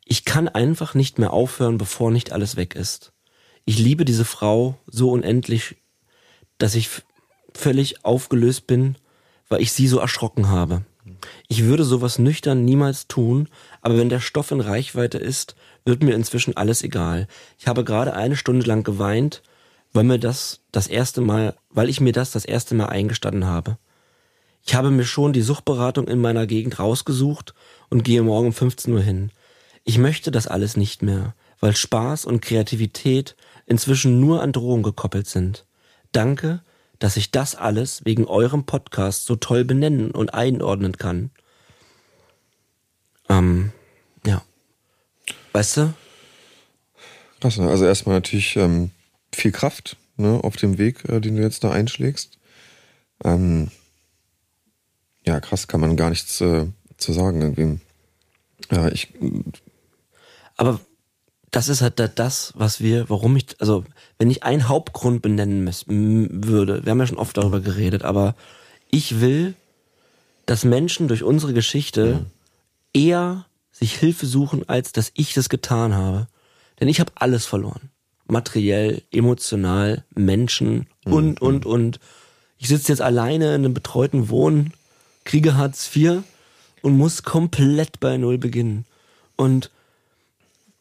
Ich 0.05 0.25
kann 0.25 0.47
einfach 0.47 0.93
nicht 0.93 1.17
mehr 1.19 1.33
aufhören, 1.33 1.77
bevor 1.77 2.11
nicht 2.11 2.31
alles 2.31 2.55
weg 2.55 2.75
ist. 2.75 3.13
Ich 3.65 3.79
liebe 3.79 4.05
diese 4.05 4.25
Frau 4.25 4.77
so 4.85 5.11
unendlich, 5.11 5.77
dass 6.57 6.75
ich 6.75 6.89
völlig 7.57 8.05
aufgelöst 8.05 8.67
bin, 8.67 8.95
weil 9.49 9.61
ich 9.61 9.71
sie 9.71 9.87
so 9.87 9.99
erschrocken 9.99 10.49
habe. 10.49 10.83
Ich 11.47 11.63
würde 11.63 11.83
sowas 11.83 12.19
nüchtern 12.19 12.65
niemals 12.65 13.07
tun, 13.07 13.49
aber 13.81 13.97
wenn 13.97 14.09
der 14.09 14.19
Stoff 14.19 14.51
in 14.51 14.61
Reichweite 14.61 15.17
ist, 15.17 15.55
wird 15.85 16.03
mir 16.03 16.15
inzwischen 16.15 16.55
alles 16.55 16.83
egal. 16.83 17.27
Ich 17.59 17.67
habe 17.67 17.83
gerade 17.83 18.13
eine 18.13 18.35
Stunde 18.35 18.65
lang 18.65 18.83
geweint, 18.83 19.41
weil 19.91 20.05
mir 20.05 20.19
das 20.19 20.61
das 20.71 20.87
erste 20.87 21.21
Mal, 21.21 21.55
weil 21.69 21.89
ich 21.89 22.01
mir 22.01 22.13
das 22.13 22.31
das 22.31 22.45
erste 22.45 22.75
Mal 22.75 22.87
eingestanden 22.87 23.45
habe. 23.45 23.77
Ich 24.65 24.75
habe 24.75 24.91
mir 24.91 25.03
schon 25.03 25.33
die 25.33 25.41
Suchtberatung 25.41 26.07
in 26.07 26.19
meiner 26.19 26.47
Gegend 26.47 26.79
rausgesucht 26.79 27.53
und 27.89 28.03
gehe 28.03 28.23
morgen 28.23 28.47
um 28.47 28.53
15 28.53 28.93
Uhr 28.93 29.01
hin. 29.01 29.31
Ich 29.83 29.97
möchte 29.97 30.31
das 30.31 30.47
alles 30.47 30.77
nicht 30.77 31.01
mehr, 31.01 31.35
weil 31.59 31.75
Spaß 31.75 32.25
und 32.25 32.41
Kreativität 32.41 33.35
inzwischen 33.65 34.19
nur 34.21 34.41
an 34.41 34.53
Drohungen 34.53 34.83
gekoppelt 34.83 35.27
sind. 35.27 35.65
Danke, 36.13 36.61
dass 37.03 37.17
ich 37.17 37.31
das 37.31 37.53
alles 37.55 38.05
wegen 38.05 38.23
eurem 38.27 38.65
Podcast 38.65 39.25
so 39.25 39.35
toll 39.35 39.65
benennen 39.65 40.11
und 40.11 40.33
einordnen 40.33 40.97
kann. 40.97 41.31
Ähm, 43.27 43.73
ja. 44.25 44.41
Weißt 45.51 45.75
du? 45.75 45.93
Krass, 47.41 47.57
ne? 47.57 47.67
Also 47.67 47.83
erstmal 47.83 48.15
natürlich 48.15 48.55
ähm, 48.55 48.91
viel 49.33 49.51
Kraft 49.51 49.97
ne, 50.15 50.39
auf 50.41 50.55
dem 50.55 50.77
Weg, 50.77 51.03
äh, 51.09 51.19
den 51.19 51.35
du 51.35 51.41
jetzt 51.41 51.65
da 51.65 51.71
einschlägst. 51.71 52.39
Ähm, 53.25 53.69
ja, 55.25 55.41
krass, 55.41 55.67
kann 55.67 55.81
man 55.81 55.97
gar 55.97 56.09
nichts 56.09 56.39
äh, 56.39 56.67
zu 56.95 57.11
sagen 57.11 57.41
irgendwie. 57.41 57.81
Ja, 58.71 58.87
ich. 58.87 59.13
Aber 60.55 60.79
das 61.53 61.69
ist 61.69 61.81
halt 61.81 61.99
das, 62.15 62.51
was 62.55 62.81
wir, 62.81 63.11
warum 63.11 63.37
ich, 63.37 63.45
also 63.59 63.85
wenn 64.17 64.31
ich 64.31 64.41
einen 64.41 64.67
Hauptgrund 64.67 65.21
benennen 65.21 65.69
würde, 65.87 66.83
wir 66.83 66.89
haben 66.91 66.99
ja 66.99 67.05
schon 67.05 67.19
oft 67.19 67.37
darüber 67.37 67.59
geredet, 67.59 68.03
aber 68.03 68.35
ich 68.89 69.21
will, 69.21 69.53
dass 70.47 70.65
Menschen 70.65 71.07
durch 71.07 71.21
unsere 71.21 71.53
Geschichte 71.53 72.15
mhm. 72.15 72.25
eher 72.99 73.45
sich 73.71 73.95
Hilfe 73.95 74.25
suchen, 74.25 74.67
als 74.67 74.93
dass 74.93 75.11
ich 75.13 75.35
das 75.35 75.47
getan 75.47 75.93
habe. 75.93 76.27
Denn 76.79 76.87
ich 76.87 76.99
habe 76.99 77.11
alles 77.15 77.45
verloren. 77.45 77.91
Materiell, 78.25 79.03
emotional, 79.11 80.03
Menschen 80.15 80.87
und, 81.05 81.39
mhm. 81.39 81.47
und, 81.47 81.65
und. 81.67 81.99
Ich 82.57 82.67
sitze 82.67 82.91
jetzt 82.91 83.01
alleine 83.01 83.49
in 83.49 83.65
einem 83.65 83.73
betreuten 83.75 84.29
Wohnen, 84.29 84.73
kriege 85.23 85.55
Hartz 85.55 85.95
IV 85.95 86.23
und 86.81 86.97
muss 86.97 87.21
komplett 87.21 87.99
bei 87.99 88.17
Null 88.17 88.39
beginnen. 88.39 88.85
Und 89.35 89.69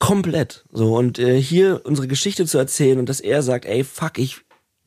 Komplett. 0.02 0.64
So 0.72 0.96
und 0.96 1.20
äh, 1.20 1.40
hier 1.40 1.82
unsere 1.84 2.08
Geschichte 2.08 2.44
zu 2.44 2.58
erzählen 2.58 2.98
und 2.98 3.08
dass 3.08 3.20
er 3.20 3.40
sagt, 3.40 3.66
ey, 3.66 3.84
fuck, 3.84 4.18
ich 4.18 4.38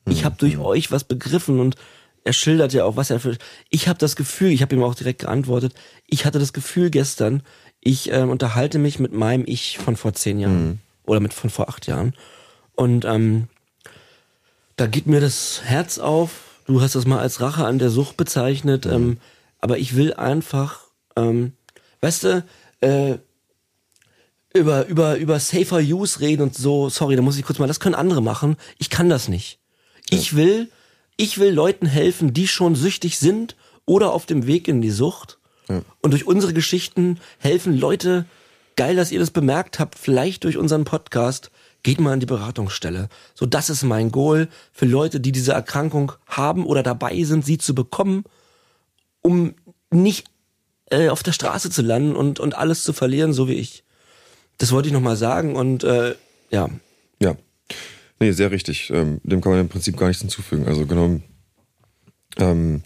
ich 0.06 0.26
habe 0.26 0.36
durch 0.36 0.56
mhm. 0.56 0.62
euch 0.62 0.92
was 0.92 1.04
begriffen 1.04 1.58
und 1.58 1.76
er 2.22 2.34
schildert 2.34 2.74
ja 2.74 2.84
auch, 2.84 2.96
was 2.96 3.08
er 3.08 3.18
für 3.18 3.38
ich 3.70 3.88
habe 3.88 3.98
das 3.98 4.14
Gefühl, 4.14 4.50
ich 4.50 4.60
habe 4.60 4.74
ihm 4.74 4.82
auch 4.82 4.94
direkt 4.94 5.22
geantwortet, 5.22 5.72
ich 6.06 6.26
hatte 6.26 6.38
das 6.38 6.52
Gefühl 6.52 6.90
gestern, 6.90 7.42
ich 7.80 8.12
ähm, 8.12 8.28
unterhalte 8.28 8.78
mich 8.78 8.98
mit 8.98 9.14
meinem 9.14 9.44
Ich 9.46 9.78
von 9.78 9.96
vor 9.96 10.12
zehn 10.12 10.38
Jahren 10.38 10.66
mhm. 10.66 10.78
oder 11.06 11.20
mit 11.20 11.32
von 11.32 11.48
vor 11.48 11.70
acht 11.70 11.86
Jahren 11.86 12.12
und 12.74 13.06
ähm, 13.06 13.48
da 14.76 14.86
geht 14.86 15.06
mir 15.06 15.22
das 15.22 15.62
Herz 15.64 15.98
auf. 15.98 16.60
Du 16.66 16.82
hast 16.82 16.94
das 16.94 17.06
mal 17.06 17.20
als 17.20 17.40
Rache 17.40 17.64
an 17.64 17.78
der 17.78 17.88
Sucht 17.88 18.18
bezeichnet, 18.18 18.84
mhm. 18.84 18.92
ähm, 18.92 19.18
aber 19.60 19.78
ich 19.78 19.96
will 19.96 20.12
einfach, 20.12 20.80
ähm, 21.16 21.54
weißt 22.02 22.24
du, 22.24 22.44
äh, 22.82 23.16
über, 24.56 24.86
über, 24.86 25.16
über 25.16 25.38
Safer 25.40 25.78
Use 25.78 26.20
reden 26.20 26.42
und 26.42 26.54
so, 26.54 26.88
sorry, 26.88 27.16
da 27.16 27.22
muss 27.22 27.38
ich 27.38 27.44
kurz 27.44 27.58
mal, 27.58 27.66
das 27.66 27.80
können 27.80 27.94
andere 27.94 28.22
machen. 28.22 28.56
Ich 28.78 28.90
kann 28.90 29.08
das 29.08 29.28
nicht. 29.28 29.58
Ja. 30.10 30.18
Ich 30.18 30.36
will, 30.36 30.70
ich 31.16 31.38
will 31.38 31.52
Leuten 31.52 31.86
helfen, 31.86 32.32
die 32.32 32.48
schon 32.48 32.74
süchtig 32.74 33.18
sind 33.18 33.56
oder 33.84 34.12
auf 34.12 34.26
dem 34.26 34.46
Weg 34.46 34.68
in 34.68 34.82
die 34.82 34.90
Sucht. 34.90 35.38
Ja. 35.68 35.82
Und 36.02 36.12
durch 36.12 36.26
unsere 36.26 36.52
Geschichten 36.52 37.18
helfen 37.38 37.76
Leute, 37.76 38.26
geil, 38.76 38.96
dass 38.96 39.12
ihr 39.12 39.20
das 39.20 39.30
bemerkt 39.30 39.78
habt, 39.78 39.98
vielleicht 39.98 40.44
durch 40.44 40.56
unseren 40.56 40.84
Podcast, 40.84 41.50
geht 41.82 42.00
mal 42.00 42.12
an 42.12 42.20
die 42.20 42.26
Beratungsstelle. 42.26 43.08
So, 43.34 43.46
das 43.46 43.70
ist 43.70 43.84
mein 43.84 44.10
Goal 44.10 44.48
für 44.72 44.86
Leute, 44.86 45.20
die 45.20 45.32
diese 45.32 45.52
Erkrankung 45.52 46.12
haben 46.26 46.66
oder 46.66 46.82
dabei 46.82 47.22
sind, 47.22 47.46
sie 47.46 47.58
zu 47.58 47.74
bekommen, 47.74 48.24
um 49.22 49.54
nicht 49.90 50.26
äh, 50.90 51.08
auf 51.08 51.22
der 51.22 51.32
Straße 51.32 51.70
zu 51.70 51.82
landen 51.82 52.16
und, 52.16 52.40
und 52.40 52.56
alles 52.56 52.82
zu 52.82 52.92
verlieren, 52.92 53.32
so 53.32 53.48
wie 53.48 53.54
ich. 53.54 53.84
Das 54.58 54.72
wollte 54.72 54.88
ich 54.88 54.92
nochmal 54.92 55.16
sagen 55.16 55.56
und 55.56 55.84
äh, 55.84 56.14
ja. 56.50 56.68
Ja. 57.20 57.36
Nee, 58.18 58.32
sehr 58.32 58.50
richtig. 58.50 58.90
Ähm, 58.90 59.20
dem 59.24 59.40
kann 59.40 59.52
man 59.52 59.60
im 59.60 59.68
Prinzip 59.68 59.96
gar 59.96 60.08
nichts 60.08 60.22
hinzufügen. 60.22 60.66
Also 60.66 60.86
genau. 60.86 61.20
Ähm, 62.38 62.82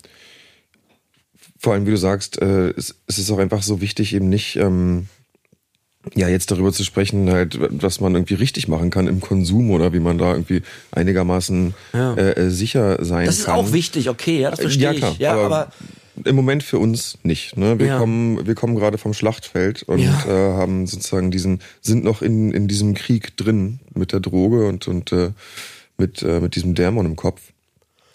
vor 1.59 1.75
allem, 1.75 1.87
wie 1.87 1.91
du 1.91 1.97
sagst, 1.97 2.41
äh, 2.41 2.71
es, 2.71 2.97
es, 3.07 3.19
ist 3.19 3.31
auch 3.31 3.39
einfach 3.39 3.63
so 3.63 3.81
wichtig, 3.81 4.15
eben 4.15 4.29
nicht 4.29 4.57
ähm, 4.57 5.09
ja 6.15 6.29
jetzt 6.29 6.51
darüber 6.51 6.73
zu 6.73 6.85
sprechen, 6.85 7.31
halt, 7.31 7.59
was 7.61 8.01
man 8.01 8.15
irgendwie 8.15 8.35
richtig 8.35 8.67
machen 8.67 8.91
kann 8.91 9.07
im 9.07 9.21
Konsum 9.21 9.71
oder 9.71 9.93
wie 9.93 10.01
man 10.01 10.19
da 10.19 10.33
irgendwie 10.33 10.63
einigermaßen 10.93 11.75
ja. 11.93 12.15
äh, 12.15 12.47
äh 12.47 12.51
sicher 12.51 13.05
sein 13.05 13.19
kann. 13.19 13.27
Das 13.27 13.39
ist 13.41 13.45
kann. 13.45 13.57
auch 13.57 13.73
wichtig, 13.73 14.09
okay, 14.09 14.41
ja, 14.41 14.51
das 14.51 14.61
verstehe 14.61 14.85
ja, 14.85 14.95
klar, 14.95 15.13
ich. 15.13 15.19
Ja, 15.19 15.33
aber, 15.33 15.45
aber 15.45 15.73
im 16.25 16.37
Moment 16.37 16.63
für 16.63 16.79
uns 16.79 17.19
nicht. 17.23 17.57
Ne? 17.57 17.79
Wir 17.79 17.87
ja. 17.87 17.99
kommen, 17.99 18.47
wir 18.47 18.55
kommen 18.55 18.77
gerade 18.77 18.99
vom 18.99 19.15
Schlachtfeld 19.15 19.83
und 19.83 20.01
ja. 20.01 20.25
äh, 20.27 20.53
haben 20.55 20.87
sozusagen 20.87 21.31
diesen, 21.31 21.61
sind 21.81 22.05
noch 22.05 22.23
in, 22.23 22.53
in 22.53 22.69
diesem 22.69 22.95
Krieg 22.95 23.37
drin 23.37 23.81
mit 23.95 24.13
der 24.13 24.21
Droge 24.21 24.67
und, 24.67 24.89
und 24.89 25.13
äh, 25.13 25.33
mit, 25.99 26.23
äh, 26.23 26.41
mit 26.41 26.57
diesem 26.57 26.75
Dämon 26.75 27.07
im 27.07 27.17
Kopf. 27.17 27.41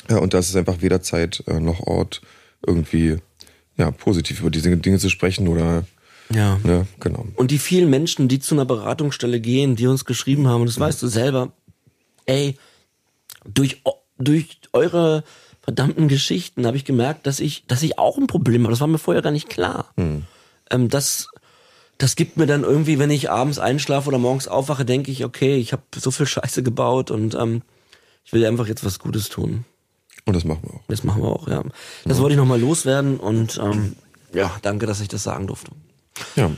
Ja, 0.10 0.18
und 0.18 0.34
das 0.34 0.50
ist 0.50 0.56
einfach 0.56 0.82
weder 0.82 1.02
Zeit 1.02 1.44
äh, 1.48 1.60
noch 1.60 1.82
Ort, 1.82 2.22
irgendwie 2.66 3.18
ja, 3.78 3.92
positiv 3.92 4.42
über 4.42 4.52
diese 4.52 4.76
Dinge 4.78 5.00
zu 5.00 5.10
sprechen 5.10 5.48
oder 5.48 5.86
ja. 6.34 6.60
ja, 6.64 6.86
genau. 7.00 7.28
Und 7.36 7.52
die 7.52 7.60
vielen 7.60 7.90
Menschen, 7.90 8.28
die 8.28 8.40
zu 8.40 8.56
einer 8.56 8.66
Beratungsstelle 8.66 9.40
gehen, 9.40 9.76
die 9.76 9.88
uns 9.88 10.06
geschrieben 10.06 10.48
haben, 10.48 10.62
und 10.62 10.68
das 10.68 10.78
mhm. 10.78 10.84
weißt 10.84 11.04
du 11.04 11.08
selber, 11.08 11.52
ey, 12.26 12.58
durch, 13.46 13.82
durch 14.18 14.60
eure 14.74 15.24
verdammten 15.66 16.08
Geschichten 16.08 16.66
habe 16.66 16.78
ich 16.78 16.86
gemerkt, 16.86 17.26
dass 17.28 17.40
ich, 17.40 17.66
dass 17.66 17.82
ich 17.84 17.98
auch 17.98 18.18
ein 18.18 18.28
Problem 18.28 18.64
habe. 18.64 18.72
Das 18.72 18.80
war 18.82 18.88
mir 18.88 19.00
vorher 19.00 19.24
gar 19.24 19.32
nicht 19.32 19.50
klar. 19.50 19.92
Hm. 19.98 20.24
Ähm, 20.70 20.90
das, 20.90 21.28
das 21.98 22.16
gibt 22.16 22.38
mir 22.38 22.46
dann 22.46 22.64
irgendwie, 22.64 23.00
wenn 23.00 23.10
ich 23.10 23.32
abends 23.32 23.58
einschlafe 23.58 24.08
oder 24.08 24.20
morgens 24.20 24.48
aufwache, 24.48 24.86
denke 24.86 25.12
ich, 25.12 25.26
okay, 25.26 25.58
ich 25.58 25.74
habe 25.74 25.82
so 25.96 26.12
viel 26.12 26.28
Scheiße 26.28 26.62
gebaut 26.62 27.10
und 27.10 27.34
ähm, 27.34 27.64
ich 28.24 28.32
will 28.32 28.46
einfach 28.46 28.68
jetzt 28.68 28.86
was 28.86 29.00
Gutes 29.00 29.30
tun. 29.30 29.66
Und 30.26 30.36
das 30.36 30.46
machen 30.46 30.62
wir 30.64 30.76
auch. 30.76 30.84
Das 30.88 31.04
machen 31.04 31.24
wir 31.24 31.30
auch, 31.30 31.48
ja. 31.48 31.64
Das 32.06 32.18
ja. 32.18 32.24
wollte 32.24 32.36
ich 32.36 32.40
nochmal 32.40 32.62
loswerden 32.62 33.20
und 33.20 33.60
ähm, 33.62 33.96
ja, 34.34 34.56
danke, 34.62 34.86
dass 34.86 35.02
ich 35.02 35.08
das 35.08 35.24
sagen 35.24 35.48
durfte. 35.48 35.72
Ja. 36.36 36.52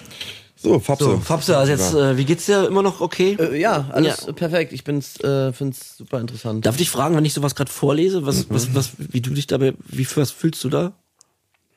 So, 0.60 0.80
Fabse. 0.80 1.04
So, 1.06 1.20
Fabse, 1.20 1.56
also 1.56 1.72
jetzt, 1.72 1.93
äh, 1.93 2.17
wie 2.17 2.26
geht's 2.26 2.48
dir? 2.48 2.65
Immer 2.67 2.82
noch 2.82 3.00
okay? 3.00 3.38
Äh, 3.39 3.60
ja, 3.60 3.89
alles 3.91 4.26
Ja. 4.26 4.34
perfekt. 4.34 4.74
Ich 4.74 4.84
bin's, 4.84 5.20
äh, 5.20 5.54
find's 5.54 5.98
super 5.98 6.20
interessant. 6.20 6.65
Darf 6.65 6.76
ich 6.76 6.80
dich 6.80 6.89
fragen, 6.89 7.15
wenn 7.15 7.26
ich 7.26 7.34
sowas 7.34 7.54
gerade 7.54 7.72
vorlese, 7.72 8.26
was, 8.26 8.50
was, 8.50 8.74
was, 8.74 8.91
wie 8.98 9.22
du 9.22 9.30
dich 9.30 9.46
dabei, 9.46 9.74
wie 9.86 10.08
was 10.15 10.32
fühlst 10.32 10.63
du 10.63 10.70
da? 10.70 10.93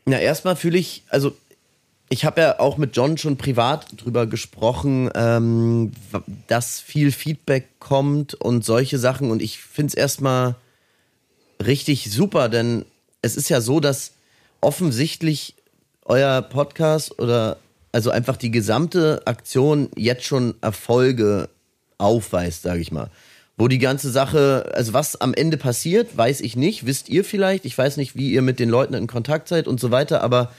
Na, 0.07 0.19
erstmal 0.19 0.57
fühle 0.57 0.79
ich, 0.79 1.03
also 1.11 1.37
ich 2.09 2.25
habe 2.25 2.41
ja 2.41 2.59
auch 2.59 2.79
mit 2.79 2.97
John 2.97 3.19
schon 3.19 3.37
privat 3.37 3.87
drüber 4.03 4.27
gesprochen, 4.27 5.11
ähm, 5.15 5.93
dass 6.49 6.81
viel 6.81 7.13
Feedback 7.13 7.79
kommt 7.79 8.35
und 8.35 8.65
solche 8.65 8.99
Sachen. 8.99 9.31
Und 9.31 9.43
ich 9.43 9.59
finde 9.59 9.89
es 9.91 9.95
erstmal 9.95 10.57
richtig 11.65 12.11
super, 12.11 12.49
denn 12.49 12.87
es 13.23 13.37
ist 13.37 13.51
ja 13.51 13.61
so, 13.61 13.79
dass 13.79 14.13
offensichtlich 14.61 15.55
euer 16.05 16.43
Podcast 16.43 17.19
oder 17.21 17.59
also 17.93 18.11
einfach 18.11 18.37
die 18.37 18.51
gesamte 18.51 19.23
Aktion 19.27 19.89
jetzt 19.97 20.25
schon 20.25 20.55
Erfolge 20.61 21.49
aufweist, 21.99 22.63
sage 22.63 22.81
ich 22.81 22.93
mal. 22.93 23.11
Wo 23.57 23.69
die 23.69 23.79
ganze 23.79 24.11
Sache, 24.11 24.73
also 24.75 24.93
was 24.93 25.21
am 25.21 25.35
Ende 25.35 25.57
passiert, 25.57 26.17
weiß 26.17 26.41
ich 26.41 26.57
nicht, 26.57 26.87
wisst 26.87 27.09
ihr 27.09 27.25
vielleicht. 27.25 27.65
Ich 27.67 27.77
weiß 27.77 27.99
nicht, 27.99 28.17
wie 28.17 28.33
ihr 28.33 28.43
mit 28.43 28.59
den 28.59 28.71
Leuten 28.71 28.95
in 28.95 29.07
Kontakt 29.07 29.49
seid 29.49 29.69
und 29.69 29.81
so 29.81 29.91
weiter, 29.91 30.23
aber 30.23 30.51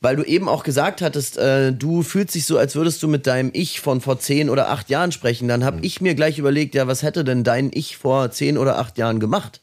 weil 0.00 0.16
du 0.16 0.22
eben 0.22 0.48
auch 0.48 0.62
gesagt 0.62 1.00
hattest, 1.00 1.38
äh, 1.38 1.72
du 1.72 2.02
fühlst 2.02 2.34
dich 2.34 2.44
so, 2.44 2.58
als 2.58 2.76
würdest 2.76 3.02
du 3.02 3.08
mit 3.08 3.26
deinem 3.26 3.50
Ich 3.54 3.80
von 3.80 4.00
vor 4.00 4.20
zehn 4.20 4.50
oder 4.50 4.68
acht 4.68 4.90
Jahren 4.90 5.10
sprechen, 5.10 5.48
dann 5.48 5.64
habe 5.64 5.78
ich 5.82 6.00
mir 6.00 6.14
gleich 6.14 6.38
überlegt, 6.38 6.74
ja, 6.74 6.86
was 6.86 7.02
hätte 7.02 7.24
denn 7.24 7.44
dein 7.44 7.70
Ich 7.72 7.96
vor 7.96 8.30
zehn 8.30 8.58
oder 8.58 8.78
acht 8.78 8.98
Jahren 8.98 9.20
gemacht? 9.20 9.60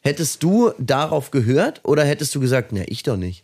Hättest 0.00 0.42
du 0.42 0.72
darauf 0.78 1.30
gehört 1.30 1.80
oder 1.84 2.04
hättest 2.04 2.34
du 2.34 2.40
gesagt, 2.40 2.72
ne, 2.72 2.84
ich 2.84 3.02
doch 3.02 3.16
nicht? 3.16 3.42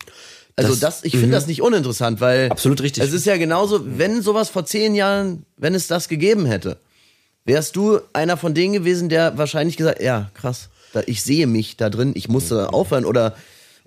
Also 0.57 0.71
Das- 0.71 0.81
das, 0.81 1.05
ich 1.05 1.13
finde 1.13 1.33
das 1.33 1.47
nicht 1.47 1.61
uninteressant, 1.63 2.21
weil 2.21 2.51
Absolut 2.51 2.81
richtig. 2.83 3.03
Es 3.05 3.13
ist 3.13 3.27
ja 3.27 3.37
genauso, 3.37 3.81
wenn 3.99 4.23
sowas 4.23 4.49
vor 4.49 4.65
zehn 4.65 4.95
Jahren, 4.95 5.45
wenn 5.57 5.75
es 5.75 5.87
das 5.87 6.09
gegeben 6.09 6.47
hätte, 6.47 6.79
wärst 7.45 7.77
du 7.77 8.01
einer 8.13 8.37
von 8.37 8.55
denen 8.55 8.73
gewesen, 8.73 9.09
der 9.09 9.37
wahrscheinlich 9.39 9.77
gesagt, 9.77 10.03
ja, 10.03 10.31
krass, 10.35 10.69
da, 10.93 11.03
ich 11.07 11.23
sehe 11.23 11.47
mich 11.47 11.77
da 11.77 11.91
drin, 11.91 12.13
ich 12.15 12.29
muss 12.29 12.49
da 12.49 12.67
aufhören 12.67 13.05
oder 13.05 13.37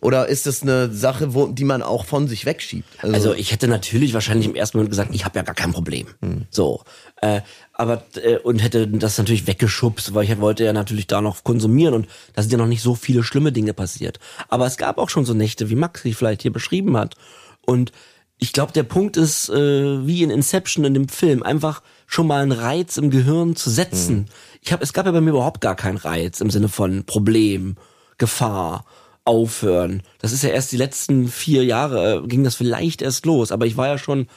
oder 0.02 0.28
ist 0.30 0.46
das 0.46 0.62
eine 0.62 0.90
Sache, 0.94 1.34
wo, 1.34 1.48
die 1.48 1.66
man 1.66 1.82
auch 1.82 2.06
von 2.06 2.30
sich 2.30 2.46
wegschiebt? 2.46 2.88
Also 3.04 3.34
ich 3.34 3.52
hätte 3.52 3.68
natürlich 3.68 4.14
wahrscheinlich 4.14 4.48
im 4.48 4.56
ersten 4.56 4.78
Moment 4.78 4.92
gesagt, 4.92 5.14
ich 5.14 5.26
habe 5.26 5.38
ja 5.38 5.44
gar 5.44 5.56
kein 5.56 5.74
Problem. 5.74 6.08
So, 6.52 6.84
äh, 7.22 7.42
aber 7.80 8.04
äh, 8.22 8.38
und 8.38 8.60
hätte 8.60 8.88
das 8.88 9.18
natürlich 9.18 9.48
weggeschubst, 9.48 10.14
weil 10.14 10.26
ich 10.26 10.40
wollte 10.40 10.66
ja 10.66 10.74
natürlich 10.74 11.08
da 11.08 11.22
noch 11.22 11.46
konsumieren 11.46 11.94
und 11.94 12.08
da 12.34 12.42
sind 12.42 12.52
ja 12.52 12.58
noch 12.58 12.68
nicht 12.68 12.82
so 12.82 12.94
viele 12.94 13.24
schlimme 13.24 13.54
Dinge 13.54 13.74
passiert. 13.74 14.20
Aber 14.50 14.66
es 14.66 14.76
gab 14.76 14.98
auch 14.98 15.10
schon 15.10 15.24
so 15.24 15.34
Nächte, 15.34 15.70
wie 15.70 15.76
Max 15.76 16.02
sie 16.02 16.14
vielleicht 16.14 16.42
hier 16.42 16.52
beschrieben 16.52 16.98
hat. 16.98 17.16
Und 17.66 17.94
ich 18.38 18.52
glaube, 18.52 18.74
der 18.74 18.84
Punkt 18.84 19.16
ist, 19.16 19.48
äh, 19.48 20.06
wie 20.06 20.24
in 20.24 20.30
Inception 20.30 20.84
in 20.84 20.94
dem 20.94 21.08
Film, 21.08 21.42
einfach 21.42 21.82
schon 22.06 22.28
mal 22.28 22.44
einen 22.44 22.52
Reiz 22.52 22.98
im 22.98 23.12
Gehirn 23.12 23.56
zu 23.56 23.70
setzen. 23.70 24.26
Ich 24.62 24.74
habe, 24.74 24.84
es 24.84 24.92
gab 24.92 25.06
ja 25.06 25.14
bei 25.14 25.22
mir 25.22 25.30
überhaupt 25.30 25.62
gar 25.62 25.76
keinen 25.76 25.98
Reiz 25.98 26.42
im 26.42 26.50
Sinne 26.50 26.68
von 26.68 27.06
Problem, 27.06 27.78
Gefahr 28.18 28.84
aufhören. 29.24 30.04
Das 30.20 30.34
ist 30.34 30.44
ja 30.44 30.50
erst 30.50 30.74
die 30.74 30.78
letzten 30.78 31.30
vier 31.30 31.64
Jahre, 31.64 32.24
äh, 32.24 32.28
ging 32.28 32.44
das 32.44 32.56
vielleicht 32.56 33.02
erst 33.02 33.26
los, 33.26 33.54
aber 33.54 33.66
ich 33.66 33.78
war 33.78 33.88
ja 33.88 33.98
schon 33.98 34.28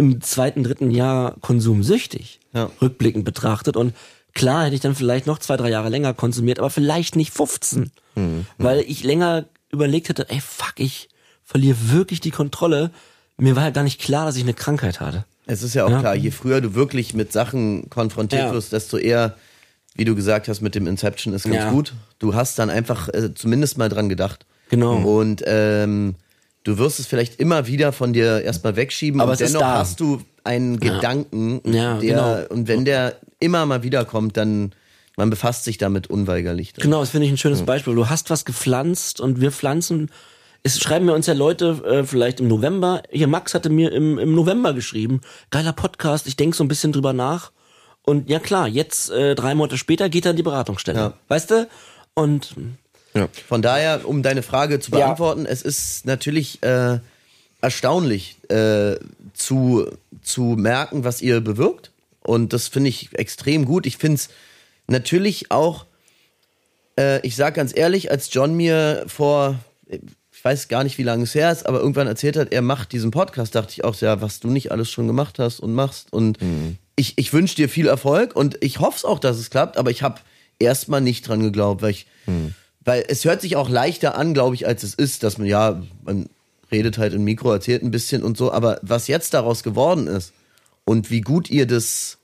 im 0.00 0.20
zweiten, 0.22 0.64
dritten 0.64 0.90
Jahr 0.90 1.36
konsumsüchtig, 1.42 2.40
Ja. 2.54 2.70
rückblickend 2.80 3.24
betrachtet. 3.26 3.76
Und 3.76 3.94
klar 4.34 4.64
hätte 4.64 4.74
ich 4.74 4.80
dann 4.80 4.94
vielleicht 4.94 5.26
noch 5.26 5.38
zwei, 5.38 5.56
drei 5.58 5.68
Jahre 5.70 5.90
länger 5.90 6.14
konsumiert, 6.14 6.58
aber 6.58 6.70
vielleicht 6.70 7.16
nicht 7.16 7.32
15. 7.32 7.90
Weil 8.58 8.80
ich 8.80 9.04
länger 9.04 9.44
überlegt 9.70 10.08
hätte, 10.08 10.28
ey, 10.30 10.40
fuck, 10.40 10.74
ich 10.76 11.08
verliere 11.44 11.76
wirklich 11.92 12.20
die 12.20 12.30
Kontrolle. 12.30 12.90
Mir 13.38 13.56
war 13.56 13.64
ja 13.64 13.70
gar 13.70 13.84
nicht 13.84 14.00
klar, 14.00 14.26
dass 14.26 14.36
ich 14.36 14.42
eine 14.42 14.52
Krankheit 14.54 15.00
hatte. 15.00 15.24
Es 15.46 15.62
ist 15.62 15.74
ja 15.74 15.84
auch 15.84 15.90
Ja. 15.90 16.00
klar, 16.00 16.14
je 16.14 16.30
früher 16.30 16.60
du 16.60 16.74
wirklich 16.74 17.14
mit 17.14 17.32
Sachen 17.32 17.88
konfrontiert 17.90 18.42
Ja. 18.46 18.52
wirst, 18.52 18.72
desto 18.72 18.96
eher, 18.98 19.36
wie 19.94 20.04
du 20.04 20.14
gesagt 20.14 20.48
hast, 20.48 20.60
mit 20.60 20.74
dem 20.74 20.86
Inception 20.86 21.34
ist 21.34 21.44
ganz 21.44 21.56
Ja. 21.56 21.70
gut. 21.70 21.92
Du 22.18 22.34
hast 22.34 22.58
dann 22.58 22.68
einfach 22.70 23.08
äh, 23.08 23.34
zumindest 23.34 23.78
mal 23.78 23.88
dran 23.88 24.08
gedacht. 24.08 24.44
Genau. 24.70 24.96
Und 25.18 25.42
ähm, 25.46 26.14
du 26.64 26.78
wirst 26.78 27.00
es 27.00 27.06
vielleicht 27.06 27.40
immer 27.40 27.66
wieder 27.66 27.92
von 27.92 28.12
dir 28.12 28.42
erstmal 28.42 28.76
wegschieben, 28.76 29.20
Aber 29.20 29.36
dennoch 29.36 29.62
hast 29.62 30.00
du 30.00 30.20
einen 30.44 30.80
Gedanken, 30.80 31.60
Ja, 31.64 31.98
der, 31.98 32.46
genau. 32.46 32.54
und 32.54 32.68
wenn 32.68 32.84
der 32.84 33.16
immer 33.38 33.66
mal 33.66 33.82
wiederkommt, 33.82 34.36
dann 34.36 34.72
man 35.16 35.28
befasst 35.28 35.64
sich 35.64 35.76
damit 35.76 36.06
unweigerlich. 36.08 36.72
Genau, 36.74 37.00
das 37.00 37.10
finde 37.10 37.26
ich 37.26 37.32
ein 37.32 37.36
schönes 37.38 37.62
Beispiel. 37.62 37.94
Du 37.94 38.08
hast 38.08 38.30
was 38.30 38.44
gepflanzt 38.46 39.20
und 39.20 39.40
wir 39.40 39.52
pflanzen. 39.52 40.10
Es 40.62 40.80
schreiben 40.80 41.06
mir 41.06 41.14
uns 41.14 41.26
ja 41.26 41.34
Leute 41.34 41.82
äh, 41.84 42.04
vielleicht 42.04 42.40
im 42.40 42.48
November. 42.48 43.02
Hier, 43.10 43.26
Max 43.26 43.52
hatte 43.52 43.68
mir 43.70 43.92
im, 43.92 44.18
im 44.18 44.34
November 44.34 44.72
geschrieben. 44.72 45.20
Geiler 45.50 45.72
Podcast, 45.72 46.26
ich 46.26 46.36
denke 46.36 46.56
so 46.56 46.64
ein 46.64 46.68
bisschen 46.68 46.92
drüber 46.92 47.12
nach. 47.12 47.50
Und 48.02 48.30
ja 48.30 48.38
klar, 48.38 48.66
jetzt 48.68 49.10
äh, 49.10 49.34
drei 49.34 49.54
Monate 49.54 49.76
später 49.76 50.08
geht 50.08 50.24
er 50.24 50.30
in 50.30 50.36
die 50.36 50.42
Beratungsstelle. 50.42 50.98
Ja. 50.98 51.12
Weißt 51.28 51.50
du? 51.50 51.68
Und 52.14 52.54
Ja. 53.14 53.28
Von 53.48 53.62
daher, 53.62 54.06
um 54.08 54.22
deine 54.22 54.42
Frage 54.42 54.78
zu 54.80 54.92
Ja. 54.92 54.98
beantworten, 54.98 55.46
es 55.46 55.62
ist 55.62 56.06
natürlich 56.06 56.62
äh, 56.62 56.98
erstaunlich 57.60 58.36
äh, 58.48 58.96
zu, 59.34 59.86
zu 60.22 60.42
merken, 60.42 61.04
was 61.04 61.20
ihr 61.22 61.40
bewirkt. 61.40 61.90
Und 62.22 62.52
das 62.52 62.68
finde 62.68 62.88
ich 62.90 63.10
extrem 63.18 63.64
gut. 63.64 63.86
Ich 63.86 63.96
finde 63.96 64.16
es 64.16 64.28
natürlich 64.86 65.50
auch, 65.50 65.86
äh, 66.98 67.20
ich 67.26 67.36
sage 67.36 67.56
ganz 67.56 67.76
ehrlich, 67.76 68.10
als 68.10 68.32
John 68.32 68.54
mir 68.54 69.04
vor, 69.06 69.58
ich 69.88 70.44
weiß 70.44 70.68
gar 70.68 70.84
nicht, 70.84 70.96
wie 70.98 71.02
lange 71.02 71.24
es 71.24 71.34
her 71.34 71.50
ist, 71.50 71.66
aber 71.66 71.80
irgendwann 71.80 72.06
erzählt 72.06 72.36
hat, 72.36 72.52
er 72.52 72.62
macht 72.62 72.92
diesen 72.92 73.10
Podcast, 73.10 73.54
dachte 73.54 73.72
ich 73.72 73.84
auch, 73.84 73.96
ja, 73.96 74.20
was 74.22 74.40
du 74.40 74.48
nicht 74.48 74.70
alles 74.72 74.90
schon 74.90 75.06
gemacht 75.06 75.38
hast 75.38 75.60
und 75.60 75.74
machst. 75.74 76.12
Und 76.12 76.38
ich, 76.96 77.14
ich 77.18 77.32
wünsche 77.32 77.56
dir 77.56 77.68
viel 77.68 77.88
Erfolg 77.88 78.36
und 78.36 78.56
ich 78.62 78.78
hoffe 78.80 78.96
es 78.98 79.04
auch, 79.04 79.18
dass 79.18 79.38
es 79.38 79.50
klappt, 79.50 79.76
aber 79.76 79.90
ich 79.90 80.02
habe 80.02 80.20
erstmal 80.58 81.00
nicht 81.00 81.26
dran 81.26 81.40
geglaubt, 81.42 81.82
weil 81.82 81.90
ich, 81.90 82.06
weil 82.84 83.04
es 83.08 83.24
hört 83.24 83.40
sich 83.40 83.56
auch 83.56 83.68
leichter 83.68 84.16
an, 84.16 84.34
glaube 84.34 84.54
ich, 84.54 84.66
als 84.66 84.82
es 84.82 84.94
ist, 84.94 85.22
dass 85.22 85.38
man 85.38 85.46
ja, 85.46 85.82
man 86.02 86.28
redet 86.72 86.98
halt 86.98 87.12
im 87.12 87.24
Mikro, 87.24 87.52
erzählt 87.52 87.82
ein 87.82 87.90
bisschen 87.90 88.22
und 88.22 88.36
so, 88.36 88.52
aber 88.52 88.78
was 88.82 89.08
jetzt 89.08 89.34
daraus 89.34 89.62
geworden 89.62 90.06
ist 90.06 90.32
und 90.84 91.10
wie 91.10 91.20
gut 91.20 91.50
ihr 91.50 91.66
das 91.66 92.18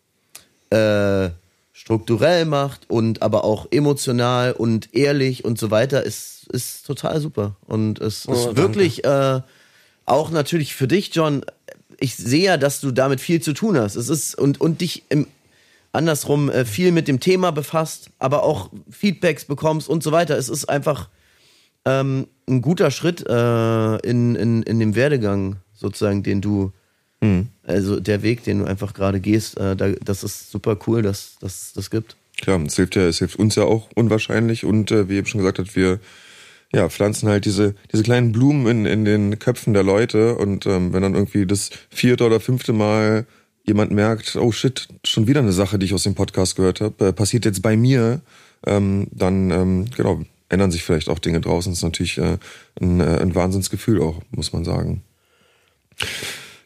äh, 0.70 1.30
strukturell 1.72 2.46
macht 2.46 2.88
und 2.88 3.22
aber 3.22 3.44
auch 3.44 3.66
emotional 3.70 4.52
und 4.52 4.94
ehrlich 4.94 5.44
und 5.44 5.58
so 5.58 5.70
weiter, 5.70 6.02
ist, 6.02 6.46
ist 6.50 6.86
total 6.86 7.20
super. 7.20 7.56
Und 7.66 8.00
es 8.00 8.24
ist 8.24 8.46
danke. 8.46 8.56
wirklich 8.56 9.04
äh, 9.04 9.40
auch 10.06 10.30
natürlich 10.30 10.74
für 10.74 10.88
dich, 10.88 11.14
John, 11.14 11.44
ich 12.00 12.16
sehe 12.16 12.44
ja, 12.44 12.56
dass 12.56 12.80
du 12.80 12.92
damit 12.92 13.20
viel 13.20 13.42
zu 13.42 13.52
tun 13.52 13.76
hast. 13.76 13.96
Es 13.96 14.08
ist 14.08 14.36
und, 14.36 14.60
und 14.60 14.80
dich 14.80 15.04
im 15.08 15.26
andersrum 15.92 16.50
äh, 16.50 16.64
viel 16.64 16.92
mit 16.92 17.08
dem 17.08 17.20
Thema 17.20 17.52
befasst, 17.52 18.10
aber 18.18 18.42
auch 18.42 18.70
Feedbacks 18.90 19.44
bekommst 19.44 19.88
und 19.88 20.02
so 20.02 20.12
weiter. 20.12 20.36
Es 20.36 20.48
ist 20.48 20.66
einfach 20.66 21.08
ähm, 21.84 22.26
ein 22.48 22.62
guter 22.62 22.90
Schritt 22.90 23.26
äh, 23.26 23.96
in, 24.08 24.34
in, 24.34 24.62
in 24.62 24.78
dem 24.78 24.94
Werdegang 24.94 25.56
sozusagen, 25.72 26.22
den 26.22 26.40
du, 26.40 26.72
also 27.62 28.00
der 28.00 28.22
Weg, 28.22 28.44
den 28.44 28.60
du 28.60 28.64
einfach 28.64 28.94
gerade 28.94 29.20
gehst, 29.20 29.58
äh, 29.58 29.76
da, 29.76 29.90
das 29.90 30.22
ist 30.24 30.50
super 30.50 30.78
cool, 30.86 31.02
dass 31.02 31.36
dass 31.40 31.72
das 31.74 31.90
gibt. 31.90 32.16
Klar, 32.40 32.60
es 32.66 32.76
hilft 32.76 32.96
ja, 32.96 33.02
es 33.02 33.18
hilft 33.18 33.36
uns 33.36 33.54
ja 33.54 33.64
auch 33.64 33.88
unwahrscheinlich 33.94 34.64
und 34.64 34.90
äh, 34.90 35.08
wie 35.08 35.16
eben 35.16 35.26
schon 35.26 35.38
gesagt 35.38 35.58
hat, 35.58 35.74
wir 35.74 36.00
ja, 36.74 36.88
pflanzen 36.88 37.28
halt 37.28 37.44
diese, 37.44 37.74
diese 37.92 38.02
kleinen 38.02 38.32
Blumen 38.32 38.66
in, 38.66 38.86
in 38.86 39.04
den 39.04 39.38
Köpfen 39.38 39.72
der 39.72 39.82
Leute 39.82 40.34
und 40.36 40.66
ähm, 40.66 40.92
wenn 40.92 41.02
dann 41.02 41.14
irgendwie 41.14 41.46
das 41.46 41.70
vierte 41.90 42.24
oder 42.24 42.40
fünfte 42.40 42.72
Mal 42.72 43.26
jemand 43.66 43.90
merkt, 43.90 44.36
oh 44.36 44.52
shit, 44.52 44.88
schon 45.04 45.26
wieder 45.26 45.40
eine 45.40 45.52
Sache, 45.52 45.78
die 45.78 45.86
ich 45.86 45.94
aus 45.94 46.04
dem 46.04 46.14
Podcast 46.14 46.56
gehört 46.56 46.80
habe, 46.80 47.08
äh, 47.08 47.12
passiert 47.12 47.44
jetzt 47.44 47.62
bei 47.62 47.76
mir, 47.76 48.20
ähm, 48.66 49.08
dann 49.10 49.50
ähm, 49.50 49.84
genau, 49.96 50.22
ändern 50.48 50.70
sich 50.70 50.82
vielleicht 50.84 51.08
auch 51.08 51.18
Dinge 51.18 51.40
draußen. 51.40 51.72
Das 51.72 51.80
ist 51.80 51.82
natürlich 51.84 52.18
äh, 52.18 52.38
ein, 52.80 53.00
äh, 53.00 53.18
ein 53.20 53.34
Wahnsinnsgefühl 53.34 54.00
auch, 54.00 54.20
muss 54.30 54.52
man 54.52 54.64
sagen. 54.64 55.02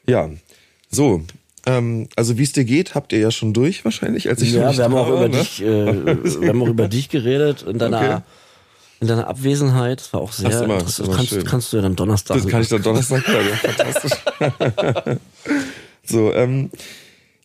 Ja, 0.07 0.29
so. 0.91 1.23
Ähm, 1.67 2.09
also 2.17 2.39
wie 2.39 2.43
es 2.43 2.53
dir 2.53 2.65
geht, 2.65 2.95
habt 2.95 3.13
ihr 3.13 3.19
ja 3.19 3.31
schon 3.31 3.53
durch 3.53 3.85
wahrscheinlich, 3.85 4.29
als 4.29 4.41
ich 4.43 4.53
ja, 4.53 4.75
wir 4.77 4.85
haben 4.85 4.95
war, 4.95 5.09
über 5.09 5.29
ne? 5.29 5.39
dich, 5.39 5.63
äh, 5.63 6.41
wir 6.41 6.49
haben 6.49 6.63
auch 6.63 6.69
über 6.69 6.89
dich 6.89 7.09
geredet 7.11 7.63
in 7.63 7.79
deiner, 7.79 7.99
Okay. 8.01 8.21
in 9.01 9.09
deiner 9.09 9.29
Abwesenheit. 9.29 10.01
Das 10.01 10.13
war 10.13 10.21
auch 10.23 10.33
sehr 10.33 10.51
immer- 10.63 10.75
interessant. 10.79 11.11
kannst, 11.15 11.47
kannst 11.47 11.73
du 11.73 11.77
ja 11.77 11.83
dann 11.83 11.97
Donnerstag. 11.97 12.39
Das 12.39 12.47
kann 12.47 12.63
ich 12.63 12.69
dann 12.69 12.83
Donnerstag 12.83 13.23
ja, 13.29 13.57
fantastisch. 13.73 14.13
So, 16.05 16.33
ähm, 16.35 16.71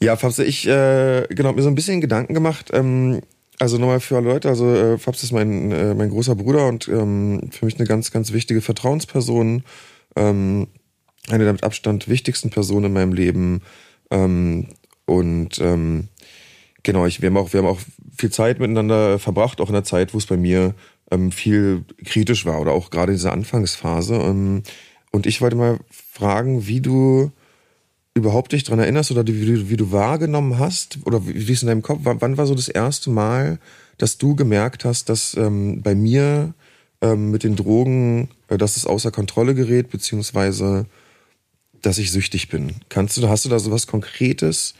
ja, 0.02 0.16
Fabs, 0.16 0.40
ich 0.40 0.68
äh, 0.68 1.26
genau 1.30 1.54
mir 1.54 1.62
so 1.62 1.70
ein 1.70 1.76
bisschen 1.76 2.02
Gedanken 2.02 2.34
gemacht. 2.34 2.72
Ähm, 2.74 3.22
also 3.60 3.78
nochmal 3.78 4.02
für 4.02 4.18
alle 4.18 4.28
Leute, 4.28 4.50
also 4.50 4.74
äh, 4.74 4.98
Fabs 4.98 5.24
ist 5.24 5.32
mein, 5.32 5.72
äh, 5.72 5.94
mein 5.94 6.10
großer 6.10 6.36
Bruder 6.36 6.68
und 6.68 6.88
ähm, 6.90 7.50
für 7.52 7.66
mich 7.66 7.78
eine 7.78 7.88
ganz, 7.88 8.12
ganz 8.12 8.34
wichtige 8.34 8.62
Vertrauensperson. 8.62 9.64
Ähm, 10.16 10.68
eine 11.30 11.44
der 11.44 11.54
mit 11.54 11.64
Abstand 11.64 12.08
wichtigsten 12.08 12.50
Personen 12.50 12.86
in 12.86 12.94
meinem 12.94 13.14
Leben. 13.14 13.62
Ähm, 14.12 14.68
und 15.06 15.60
ähm, 15.60 16.10
genau, 16.84 17.06
ich, 17.06 17.22
wir, 17.22 17.30
haben 17.30 17.38
auch, 17.38 17.54
wir 17.54 17.60
haben 17.60 17.68
auch 17.68 17.80
viel 18.18 18.32
Zeit 18.32 18.60
miteinander 18.60 19.20
verbracht, 19.20 19.62
auch 19.62 19.70
in 19.70 19.74
der 19.74 19.84
Zeit, 19.84 20.14
wo 20.14 20.18
es 20.18 20.26
bei 20.26 20.38
mir 20.38 20.76
ähm, 21.12 21.32
viel 21.32 21.84
kritisch 22.04 22.46
war 22.46 22.60
oder 22.62 22.74
auch 22.74 22.90
gerade 22.90 23.14
diese 23.14 23.32
Anfangsphase. 23.32 24.16
Ähm, 24.16 24.64
und 25.12 25.26
ich 25.26 25.42
wollte 25.42 25.56
mal 25.56 25.80
fragen, 25.90 26.68
wie 26.68 26.82
du 26.82 27.32
überhaupt 28.16 28.54
dich 28.54 28.64
dran 28.64 28.80
erinnerst 28.80 29.12
oder 29.12 29.28
wie 29.28 29.46
du, 29.46 29.70
wie 29.70 29.78
du 29.78 29.92
wahrgenommen 29.92 30.58
hast 30.58 31.00
oder 31.06 31.28
wie, 31.28 31.48
wie 31.48 31.52
es 31.52 31.62
in 31.62 31.68
deinem 31.68 31.82
Kopf 31.82 32.06
war, 32.06 32.22
wann 32.22 32.38
war 32.38 32.48
so 32.48 32.56
das 32.56 32.70
erste 32.70 33.10
Mal, 33.10 33.60
dass 33.98 34.18
du 34.18 34.36
gemerkt 34.36 34.86
hast, 34.86 35.10
dass 35.10 35.36
ähm, 35.36 35.82
bei 35.84 35.96
mir 35.96 36.54
ähm, 37.02 37.32
mit 37.32 37.44
den 37.44 37.58
Drogen, 37.58 38.30
äh, 38.48 38.58
dass 38.58 38.78
es 38.78 38.86
außer 38.86 39.12
Kontrolle 39.12 39.54
gerät, 39.54 39.90
beziehungsweise 39.90 40.86
dass 41.82 41.98
ich 41.98 42.12
süchtig 42.12 42.50
bin. 42.50 42.78
Kannst 42.90 43.18
du, 43.18 43.28
hast 43.30 43.46
du 43.46 43.50
da 43.50 43.60
so 43.60 43.70
was 43.70 43.86
Konkretes, 43.86 44.74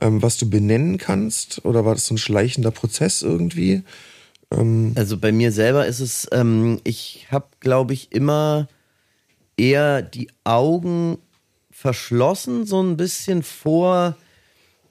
ähm, 0.00 0.22
was 0.22 0.38
du 0.38 0.48
benennen 0.48 0.96
kannst? 0.96 1.64
Oder 1.66 1.84
war 1.84 1.94
das 1.94 2.06
so 2.06 2.14
ein 2.14 2.18
schleichender 2.18 2.70
Prozess 2.70 3.22
irgendwie? 3.22 3.82
Also 4.50 5.18
bei 5.18 5.30
mir 5.30 5.52
selber 5.52 5.86
ist 5.86 6.00
es, 6.00 6.26
ähm, 6.32 6.80
ich 6.84 7.26
habe, 7.30 7.48
glaube 7.60 7.92
ich, 7.92 8.12
immer 8.12 8.66
eher 9.58 10.00
die 10.00 10.30
Augen 10.44 11.18
verschlossen, 11.80 12.66
so 12.66 12.82
ein 12.82 12.96
bisschen 12.96 13.42
vor, 13.44 14.16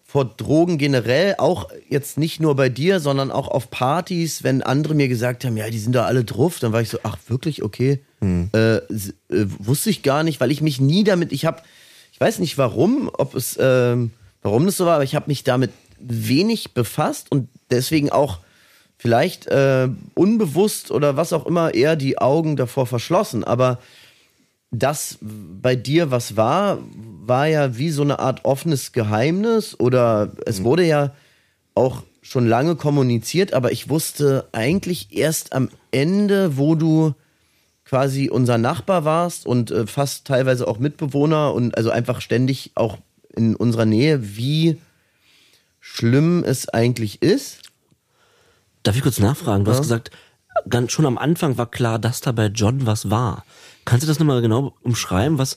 vor 0.06 0.24
Drogen 0.26 0.78
generell. 0.78 1.36
Auch 1.38 1.68
jetzt 1.90 2.18
nicht 2.18 2.40
nur 2.40 2.56
bei 2.56 2.70
dir, 2.70 3.00
sondern 3.02 3.30
auch 3.30 3.50
auf 3.50 3.70
Partys, 3.70 4.44
wenn 4.44 4.62
andere 4.64 4.94
mir 4.96 5.10
gesagt 5.10 5.44
haben, 5.44 5.58
ja, 5.58 5.70
die 5.70 5.80
sind 5.80 5.94
da 5.94 6.06
alle 6.06 6.24
drauf, 6.24 6.60
dann 6.60 6.72
war 6.72 6.82
ich 6.82 6.90
so, 6.90 7.00
ach 7.04 7.18
wirklich, 7.28 7.62
okay. 7.62 8.00
Äh, 8.54 8.78
s- 8.92 9.10
äh, 9.30 9.46
wusste 9.60 9.90
ich 9.90 10.02
gar 10.02 10.24
nicht, 10.24 10.40
weil 10.40 10.50
ich 10.52 10.62
mich 10.62 10.80
nie 10.80 11.04
damit, 11.04 11.34
ich 11.34 11.46
habe, 11.46 11.62
ich 12.14 12.20
weiß 12.22 12.40
nicht 12.40 12.58
warum, 12.58 13.10
ob 13.14 13.36
es, 13.36 13.58
ähm, 13.60 14.12
warum 14.42 14.66
das 14.66 14.78
so 14.78 14.86
war, 14.86 14.96
aber 14.96 15.04
ich 15.04 15.14
habe 15.14 15.28
mich 15.28 15.44
damit 15.44 15.72
wenig 16.00 16.74
befasst 16.74 17.32
und 17.32 17.50
deswegen 17.70 18.10
auch 18.12 18.40
vielleicht 18.98 19.46
äh, 19.48 19.90
unbewusst 20.16 20.90
oder 20.92 21.18
was 21.18 21.34
auch 21.34 21.46
immer 21.46 21.74
eher 21.74 21.96
die 21.98 22.18
Augen 22.18 22.56
davor 22.56 22.88
verschlossen. 22.88 23.44
Aber 23.44 23.78
das 24.72 25.18
bei 25.22 25.76
dir, 25.76 26.12
was 26.12 26.36
war, 26.36 26.80
war 27.26 27.48
ja 27.48 27.78
wie 27.78 27.90
so 27.90 28.02
eine 28.02 28.20
Art 28.20 28.46
offenes 28.46 28.92
Geheimnis 28.92 29.80
oder 29.80 30.32
es 30.46 30.64
wurde 30.64 30.86
ja 30.86 31.14
auch 31.74 32.04
schon 32.22 32.48
lange 32.48 32.76
kommuniziert, 32.76 33.54
aber 33.54 33.72
ich 33.72 33.90
wusste 33.90 34.48
eigentlich 34.52 35.16
erst 35.16 35.54
am 35.54 35.70
Ende, 35.92 36.58
wo 36.58 36.76
du 36.76 37.14
quasi 37.86 38.30
unser 38.30 38.58
Nachbar 38.58 39.06
warst 39.06 39.46
und 39.46 39.72
äh, 39.72 39.88
fast 39.88 40.28
teilweise 40.28 40.68
auch 40.68 40.80
Mitbewohner 40.80 41.54
und 41.54 41.78
also 41.78 41.90
einfach 41.90 42.20
ständig 42.20 42.72
auch 42.76 42.98
in 43.34 43.56
unserer 43.56 43.86
Nähe, 43.86 44.36
wie 44.36 44.78
schlimm 45.80 46.44
es 46.44 46.68
eigentlich 46.68 47.22
ist. 47.22 47.62
Darf 48.84 48.98
ich 48.98 49.04
kurz 49.04 49.20
nachfragen? 49.20 49.64
Du 49.64 49.72
Ja. 49.72 49.78
hast 49.78 49.84
gesagt, 49.84 50.12
ganz 50.68 50.92
schon 50.92 51.06
am 51.06 51.18
Anfang 51.18 51.58
war 51.58 51.72
klar, 51.72 51.98
dass 51.98 52.20
da 52.20 52.34
bei 52.34 52.48
John 52.48 52.86
was 52.86 53.10
war. 53.10 53.46
Kannst 53.88 54.04
du 54.04 54.08
das 54.10 54.20
nochmal 54.20 54.42
genau 54.42 54.74
umschreiben? 54.84 55.38
Was, 55.38 55.56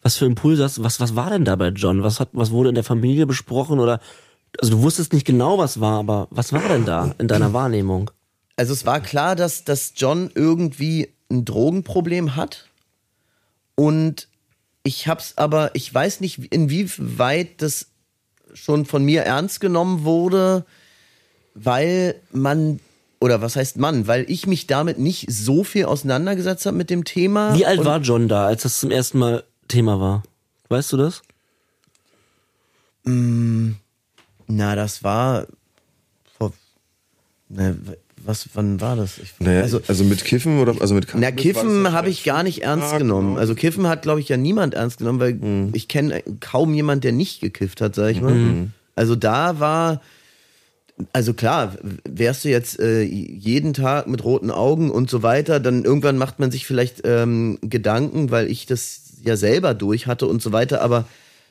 was 0.00 0.16
für 0.16 0.26
Impulse 0.26 0.62
hast 0.62 0.80
was, 0.84 1.00
was 1.00 1.16
war 1.16 1.30
denn 1.30 1.44
da 1.44 1.56
bei 1.56 1.70
John? 1.70 2.04
Was 2.04 2.20
hat, 2.20 2.28
was 2.32 2.52
wurde 2.52 2.68
in 2.68 2.76
der 2.76 2.84
Familie 2.84 3.26
besprochen 3.26 3.80
oder, 3.80 3.98
also 4.60 4.76
du 4.76 4.82
wusstest 4.82 5.12
nicht 5.12 5.26
genau, 5.26 5.58
was 5.58 5.80
war, 5.80 5.98
aber 5.98 6.28
was 6.30 6.52
war 6.52 6.68
denn 6.68 6.84
da 6.84 7.16
in 7.18 7.26
deiner 7.26 7.52
Wahrnehmung? 7.52 8.12
Also 8.54 8.72
es 8.72 8.86
war 8.86 9.00
klar, 9.00 9.34
dass, 9.34 9.64
dass 9.64 9.94
John 9.96 10.30
irgendwie 10.36 11.12
ein 11.28 11.44
Drogenproblem 11.44 12.36
hat. 12.36 12.68
Und 13.74 14.28
ich 14.84 15.08
hab's 15.08 15.36
aber, 15.36 15.74
ich 15.74 15.92
weiß 15.92 16.20
nicht, 16.20 16.52
inwieweit 16.52 17.60
das 17.60 17.88
schon 18.52 18.86
von 18.86 19.04
mir 19.04 19.22
ernst 19.22 19.60
genommen 19.60 20.04
wurde, 20.04 20.64
weil 21.54 22.20
man, 22.30 22.78
oder 23.20 23.40
was 23.40 23.56
heißt 23.56 23.78
man, 23.78 24.06
weil 24.06 24.24
ich 24.28 24.46
mich 24.46 24.66
damit 24.66 24.98
nicht 24.98 25.26
so 25.30 25.64
viel 25.64 25.86
auseinandergesetzt 25.86 26.66
habe 26.66 26.76
mit 26.76 26.90
dem 26.90 27.04
Thema. 27.04 27.54
Wie 27.54 27.64
alt 27.66 27.84
war 27.84 28.00
John 28.00 28.28
da, 28.28 28.46
als 28.46 28.62
das 28.62 28.78
zum 28.80 28.90
ersten 28.90 29.18
Mal 29.18 29.44
Thema 29.68 30.00
war? 30.00 30.22
Weißt 30.68 30.92
du 30.92 30.96
das? 30.96 31.22
Na, 34.46 34.74
das 34.76 35.02
war 35.04 35.46
vor, 36.38 36.52
ne, 37.48 37.76
was, 38.24 38.48
wann 38.54 38.80
war 38.80 38.96
das? 38.96 39.18
Ich, 39.18 39.34
Naja, 39.40 39.60
also, 39.62 39.80
also, 39.86 40.04
mit 40.04 40.24
Kiffen 40.24 40.58
oder 40.60 40.74
also 40.80 40.94
mit 40.94 41.08
Na, 41.08 41.12
Cannabis 41.30 41.42
Kiffen 41.42 41.84
ja 41.84 41.92
habe 41.92 42.08
ich 42.08 42.24
gar 42.24 42.42
nicht 42.42 42.62
ernst 42.62 42.92
Ja, 42.92 42.98
genommen. 42.98 43.28
genau. 43.30 43.40
Also 43.40 43.54
Kiffen 43.54 43.86
hat, 43.86 44.02
glaube 44.02 44.20
ich, 44.20 44.28
ja 44.28 44.36
niemand 44.38 44.74
ernst 44.74 44.98
genommen, 44.98 45.20
weil 45.20 45.34
Mhm. 45.34 45.70
ich 45.74 45.88
kenne 45.88 46.22
kaum 46.40 46.72
jemand, 46.74 47.04
der 47.04 47.12
nicht 47.12 47.40
gekifft 47.40 47.80
hat, 47.80 47.94
sag 47.94 48.10
ich 48.10 48.20
mal. 48.22 48.68
Also 48.96 49.16
da 49.16 49.60
war, 49.60 50.00
also 51.12 51.34
klar, 51.34 51.74
wärst 52.08 52.44
du 52.44 52.48
jetzt 52.48 52.78
äh, 52.78 53.02
jeden 53.02 53.74
Tag 53.74 54.06
mit 54.06 54.24
roten 54.24 54.50
Augen 54.50 54.90
und 54.90 55.10
so 55.10 55.22
weiter, 55.22 55.58
dann 55.60 55.84
irgendwann 55.84 56.18
macht 56.18 56.38
man 56.38 56.50
sich 56.50 56.66
vielleicht 56.66 57.02
ähm, 57.04 57.58
Gedanken, 57.62 58.30
weil 58.30 58.48
ich 58.48 58.66
das 58.66 59.00
ja 59.22 59.36
selber 59.36 59.74
durch 59.74 60.06
hatte 60.06 60.26
und 60.26 60.40
so 60.42 60.52
weiter, 60.52 60.82
aber 60.82 61.06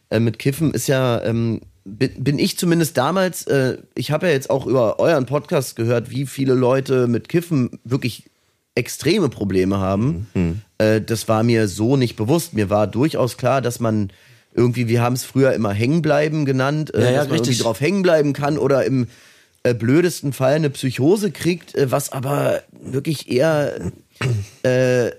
äh, 0.10 0.20
mit 0.20 0.40
Kiffen 0.40 0.74
ist 0.74 0.88
ja, 0.88 1.22
ähm, 1.24 1.62
bin, 1.84 2.12
bin 2.24 2.40
ich 2.40 2.58
zumindest 2.58 2.98
damals, 2.98 3.46
äh, 3.48 3.78
ich 3.96 4.12
habe 4.12 4.28
ja 4.28 4.32
jetzt 4.34 4.50
auch 4.50 4.66
über 4.66 5.00
euren 5.00 5.26
Podcast 5.26 5.76
gehört, 5.76 6.10
wie 6.10 6.26
viele 6.26 6.54
Leute 6.54 7.08
mit 7.08 7.28
Kiffen 7.28 7.80
wirklich 7.84 8.30
extreme 8.76 9.30
Probleme 9.30 9.78
haben. 9.80 10.62
Äh, 10.78 11.02
das 11.02 11.28
war 11.28 11.44
mir 11.44 11.68
so 11.68 11.98
nicht 11.98 12.16
bewusst. 12.16 12.54
Mir 12.54 12.70
war 12.70 12.88
durchaus 12.88 13.38
klar, 13.38 13.62
dass 13.62 13.80
man 13.80 14.12
irgendwie, 14.56 14.88
wir 14.88 15.02
haben 15.02 15.14
es 15.14 15.24
früher 15.26 15.54
immer 15.54 15.74
hängenbleiben 15.74 16.46
genannt, 16.46 16.94
äh, 16.94 17.02
Ja, 17.02 17.06
ja, 17.06 17.18
dass 17.18 17.28
man 17.28 17.32
richtig. 17.34 17.50
irgendwie 17.58 17.64
drauf 17.64 17.82
hängen 17.82 18.02
bleiben 18.02 18.34
kann 18.34 18.58
oder 18.58 18.86
im 18.86 19.08
äh, 19.64 19.74
blödesten 19.74 20.34
Fall 20.34 20.56
eine 20.56 20.70
Psychose 20.70 21.32
kriegt, 21.32 21.74
äh, 21.76 21.90
was 21.90 22.12
aber 22.12 22.64
wirklich 22.72 23.32
eher 23.32 23.92
äh, 24.64 25.12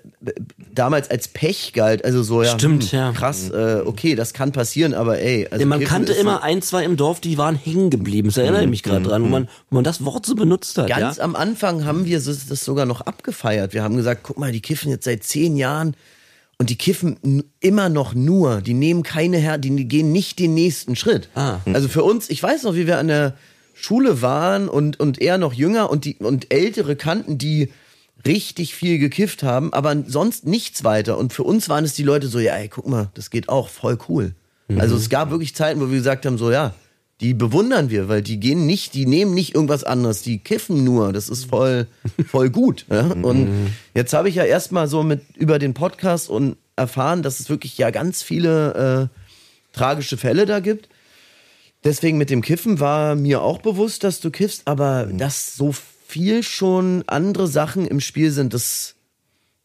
damals 0.73 1.11
als 1.11 1.29
Pech 1.29 1.73
galt. 1.73 2.05
Also 2.05 2.23
so, 2.23 2.43
ja, 2.43 2.59
Stimmt, 2.59 2.93
ja. 2.93 3.13
krass, 3.13 3.51
äh, 3.51 3.81
okay, 3.85 4.15
das 4.15 4.35
kann 4.35 4.53
passieren, 4.53 4.95
aber 4.95 5.19
ey. 5.19 5.49
Also 5.51 5.65
man 5.67 5.81
Kiffen 5.81 5.93
kannte 5.93 6.13
immer 6.13 6.43
ein, 6.43 6.63
zwei 6.63 6.85
im 6.85 6.97
Dorf, 6.97 7.21
die 7.21 7.39
waren 7.39 7.57
hängen 7.57 7.91
geblieben. 7.91 8.29
Das 8.29 8.37
erinnere 8.37 8.65
ich 8.65 8.71
mich 8.71 8.83
gerade 8.83 9.05
dran, 9.05 9.23
wo 9.25 9.29
man, 9.29 9.49
wo 9.71 9.77
man 9.77 9.85
das 9.85 10.05
Wort 10.05 10.27
so 10.27 10.35
benutzt 10.35 10.77
hat. 10.79 10.89
Ganz 10.89 11.17
ja? 11.17 11.25
am 11.25 11.37
Anfang 11.37 11.85
haben 11.85 12.05
wir 12.05 12.21
das 12.21 12.47
sogar 12.65 12.87
noch 12.87 13.01
abgefeiert. 13.01 13.73
Wir 13.73 13.83
haben 13.83 13.97
gesagt, 13.97 14.21
guck 14.23 14.39
mal, 14.39 14.53
die 14.53 14.61
kiffen 14.61 14.91
jetzt 14.91 15.05
seit 15.05 15.25
zehn 15.25 15.57
Jahren 15.57 15.97
und 16.59 16.71
die 16.71 16.77
kiffen 16.77 17.45
immer 17.61 17.89
noch 17.89 18.15
nur. 18.15 18.61
Die 18.61 18.75
nehmen 18.75 19.03
keine 19.03 19.39
her, 19.39 19.59
die 19.59 19.89
gehen 19.89 20.13
nicht 20.13 20.39
den 20.39 20.55
nächsten 20.55 20.97
Schritt. 20.97 21.29
Ah. 21.35 21.59
Also 21.73 21.89
für 21.89 22.05
uns, 22.05 22.31
ich 22.31 22.43
weiß 22.43 22.63
noch, 22.65 22.75
wie 22.75 22.87
wir 22.87 22.99
an 22.99 23.09
der 23.09 23.35
Schule 23.75 24.23
waren 24.23 24.69
und, 24.69 24.99
und 25.01 25.21
eher 25.21 25.39
noch 25.39 25.53
jünger 25.53 25.91
und 25.91 26.05
die 26.05 26.17
und 26.17 26.53
ältere 26.53 26.97
kannten, 26.97 27.39
die 27.39 27.71
richtig 28.27 28.75
viel 28.75 28.99
gekifft 28.99 29.43
haben, 29.43 29.73
aber 29.73 29.95
sonst 30.07 30.47
nichts 30.47 30.85
weiter. 30.85 31.19
Und 31.19 31.33
für 31.33 31.43
uns 31.43 31.69
waren 31.69 31.85
es 31.85 31.95
die 31.95 32.03
Leute 32.03 32.29
so, 32.29 32.39
ja, 32.39 32.55
ey, 32.55 32.69
guck 32.69 32.89
mal, 32.89 33.11
das 33.15 33.31
geht 33.31 33.49
auch 33.49 33.69
voll 33.69 33.99
cool. 34.09 34.35
Also 34.79 34.97
es 34.97 35.11
gab 35.11 35.31
wirklich 35.31 35.55
Zeiten, 35.55 35.81
wo 35.81 35.91
wir 35.91 35.99
gesagt 35.99 36.25
haben, 36.25 36.39
so 36.39 36.51
ja, 36.51 36.73
die 37.21 37.35
bewundern 37.35 37.91
wir, 37.91 38.09
weil 38.09 38.23
die 38.23 38.41
gehen 38.41 38.67
nicht, 38.67 38.95
die 38.95 39.07
nehmen 39.07 39.35
nicht 39.35 39.55
irgendwas 39.55 39.85
anderes, 39.85 40.23
die 40.23 40.39
kiffen 40.39 40.85
nur. 40.85 41.13
Das 41.13 41.29
ist 41.29 41.45
voll, 41.45 41.87
voll 42.27 42.51
gut. 42.51 42.87
Ja? 42.91 43.07
Und 43.07 43.71
jetzt 43.95 44.13
habe 44.15 44.29
ich 44.29 44.37
ja 44.37 44.45
erstmal 44.45 44.89
so 44.89 45.03
mit 45.03 45.23
über 45.37 45.59
den 45.59 45.75
Podcast 45.75 46.29
und 46.29 46.57
erfahren, 46.77 47.23
dass 47.23 47.41
es 47.41 47.49
wirklich 47.49 47.79
ja 47.79 47.91
ganz 47.91 48.23
viele 48.23 49.11
äh, 49.11 49.77
tragische 49.77 50.17
Fälle 50.17 50.47
da 50.47 50.61
gibt. 50.61 50.89
Deswegen 51.85 52.17
mit 52.17 52.31
dem 52.31 52.41
Kiffen 52.41 52.81
war 52.81 53.15
mir 53.15 53.43
auch 53.43 53.61
bewusst, 53.61 54.05
dass 54.05 54.21
du 54.21 54.31
kiffst, 54.31 54.63
aber 54.67 55.07
dass 55.13 55.55
so 55.55 55.73
viel 56.07 56.43
schon 56.43 57.05
andere 57.07 57.47
Sachen 57.47 57.87
im 57.87 58.01
Spiel 58.01 58.31
sind, 58.31 58.55
das, 58.55 58.95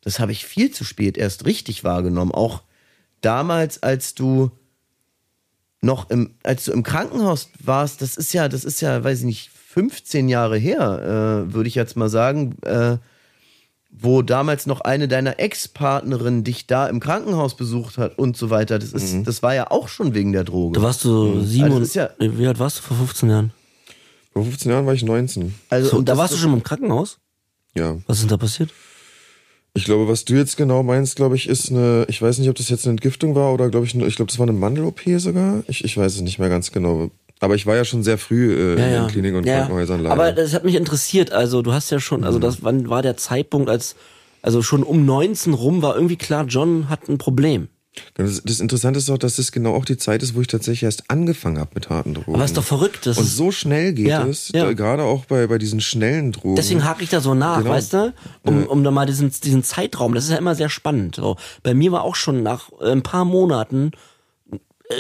das 0.02 0.20
habe 0.20 0.34
ich 0.34 0.46
viel 0.46 0.72
zu 0.72 0.84
spät 0.84 1.18
erst 1.18 1.46
richtig 1.46 1.86
wahrgenommen. 1.86 2.34
Auch 2.34 2.64
damals, 3.22 3.84
als 3.84 4.16
du 4.16 4.52
noch 5.82 6.10
im, 6.10 6.36
als 6.44 6.66
du 6.66 6.74
im 6.74 6.84
Krankenhaus 6.84 7.50
warst, 7.64 8.02
das 8.02 8.18
ist 8.18 8.34
ja, 8.34 8.50
das 8.50 8.66
ist 8.66 8.82
ja, 8.82 9.02
weiß 9.02 9.20
ich 9.20 9.26
nicht, 9.26 9.52
15 9.52 10.28
Jahre 10.28 10.58
her, 10.58 11.46
äh, 11.48 11.54
würde 11.54 11.70
ich 11.70 11.76
jetzt 11.76 11.96
mal 11.96 12.10
sagen, 12.10 12.58
äh, 12.64 12.98
wo 13.92 14.22
damals 14.22 14.66
noch 14.68 14.82
eine 14.82 15.08
deiner 15.08 15.40
Ex-Partnerinnen 15.40 16.44
dich 16.44 16.68
da 16.68 16.88
im 16.88 17.00
Krankenhaus 17.00 17.56
besucht 17.58 17.98
hat 17.98 18.18
und 18.20 18.38
so 18.38 18.50
weiter. 18.50 18.80
Das 18.80 18.94
ist, 18.94 19.26
das 19.28 19.42
war 19.44 19.56
ja 19.56 19.72
auch 19.72 19.88
schon 19.88 20.14
wegen 20.14 20.32
der 20.32 20.44
Droge. 20.44 20.80
Da 20.80 20.86
warst 20.86 21.04
du 21.04 21.42
sieben 21.42 21.66
Also 21.66 21.76
und, 21.76 21.82
das 21.82 21.90
ist 21.90 21.96
ja- 21.96 22.10
wie 22.20 22.48
alt 22.48 22.60
warst 22.60 22.78
du 22.80 22.82
vor 22.84 22.98
15 22.98 23.30
Jahren? 23.30 23.52
Vor 24.34 24.44
15 24.44 24.72
Jahren 24.72 24.86
war 24.86 24.94
ich 24.94 25.04
19. 25.04 25.56
also, 25.70 25.90
So, 25.90 25.98
und 25.98 26.08
da 26.08 26.18
warst 26.18 26.34
du 26.34 26.38
schon 26.38 26.54
im 26.54 26.64
Krankenhaus? 26.64 27.18
Ja. 27.76 27.98
Was 28.08 28.18
ist 28.18 28.22
denn 28.24 28.30
da 28.30 28.38
passiert? 28.38 28.72
Ich 29.74 29.86
glaube, 29.86 30.08
was 30.08 30.26
du 30.26 30.34
jetzt 30.36 30.58
genau 30.58 30.82
meinst, 30.84 31.16
glaube 31.16 31.36
ich, 31.36 31.48
ist 31.48 31.70
eine, 31.72 32.06
ich 32.10 32.22
weiß 32.22 32.40
nicht, 32.40 32.50
ob 32.50 32.56
das 32.56 32.70
jetzt 32.70 32.86
eine 32.86 32.92
Entgiftung 32.92 33.36
war 33.36 33.54
oder 33.54 33.70
glaube 33.70 33.86
ich, 33.86 33.94
eine- 33.96 34.06
ich 34.08 34.16
glaube, 34.16 34.30
das 34.32 34.40
war 34.40 34.48
eine 34.48 34.58
Mandel-OP 34.58 35.02
sogar. 35.20 35.64
Ich, 35.68 35.84
ich 35.84 35.96
weiß 35.98 36.16
es 36.16 36.22
nicht 36.22 36.40
mehr 36.40 36.50
ganz 36.50 36.72
genau. 36.72 37.12
Aber 37.40 37.56
ich 37.56 37.66
war 37.66 37.76
ja 37.76 37.86
schon 37.86 38.04
sehr 38.04 38.18
früh 38.18 38.54
äh, 38.54 38.72
in 38.74 38.78
den 39.04 39.08
Kliniken 39.08 39.38
und 39.38 39.46
Krankenhäusern 39.46 40.02
leider. 40.02 40.14
Aber 40.14 40.32
das 40.34 40.54
hat 40.54 40.66
mich 40.66 40.76
interessiert. 40.76 41.32
Also 41.32 41.62
du 41.62 41.72
hast 41.74 41.90
ja 41.90 42.00
schon, 42.00 42.24
also 42.24 42.38
das, 42.40 42.64
wann 42.64 42.90
war 42.90 43.02
der 43.02 43.16
Zeitpunkt, 43.18 43.70
als, 43.70 43.96
also 44.42 44.62
schon 44.62 44.84
um 44.84 45.06
19 45.06 45.54
rum 45.54 45.82
war 45.82 45.96
irgendwie 45.96 46.18
klar, 46.18 46.46
John 46.46 46.90
hat 46.90 47.08
ein 47.08 47.18
Problem. 47.18 47.70
das, 48.16 48.42
das 48.44 48.60
Interessante 48.60 49.00
ist 49.00 49.10
auch, 49.10 49.18
dass 49.18 49.40
es 49.40 49.54
genau 49.54 49.74
auch 49.74 49.86
die 49.86 49.96
Zeit 49.96 50.22
ist, 50.22 50.36
wo 50.36 50.42
ich 50.42 50.48
tatsächlich 50.48 50.84
erst 50.84 51.10
angefangen 51.10 51.60
habe 51.60 51.72
mit 51.76 51.90
harten 51.90 52.14
Drogen. 52.14 52.36
Aber 52.36 52.44
ist 52.44 52.58
doch 52.58 52.64
verrückt. 52.64 53.06
Das 53.06 53.18
und 53.18 53.26
so 53.26 53.52
schnell 53.52 53.94
geht 53.94 54.08
Ja, 54.08 54.26
es, 54.28 54.52
ja. 54.54 54.72
gerade 54.74 55.04
auch 55.04 55.24
bei, 55.26 55.48
bei 55.48 55.58
diesen 55.58 55.80
schnellen 55.80 56.34
Drogen. 56.34 56.56
Deswegen 56.58 56.84
hake 56.84 57.04
ich 57.04 57.10
da 57.10 57.22
so 57.22 57.36
nach, 57.36 57.60
Genau. 57.60 57.70
weißt 57.72 57.94
du? 57.94 58.14
Um, 58.44 58.66
um 58.68 58.84
da 58.84 58.92
mal 58.92 59.06
diesen, 59.06 59.32
diesen 59.44 59.64
Zeitraum, 59.64 60.14
das 60.14 60.26
ist 60.26 60.32
ja 60.32 60.38
immer 60.38 60.56
sehr 60.56 60.70
spannend. 60.70 61.16
So. 61.16 61.38
Bei 61.64 61.74
mir 61.74 61.94
war 61.94 62.04
auch 62.04 62.16
schon 62.16 62.44
nach 62.44 62.70
äh, 62.82 62.92
ein 62.92 63.02
paar 63.02 63.24
Monaten 63.24 63.92
äh, 64.90 64.96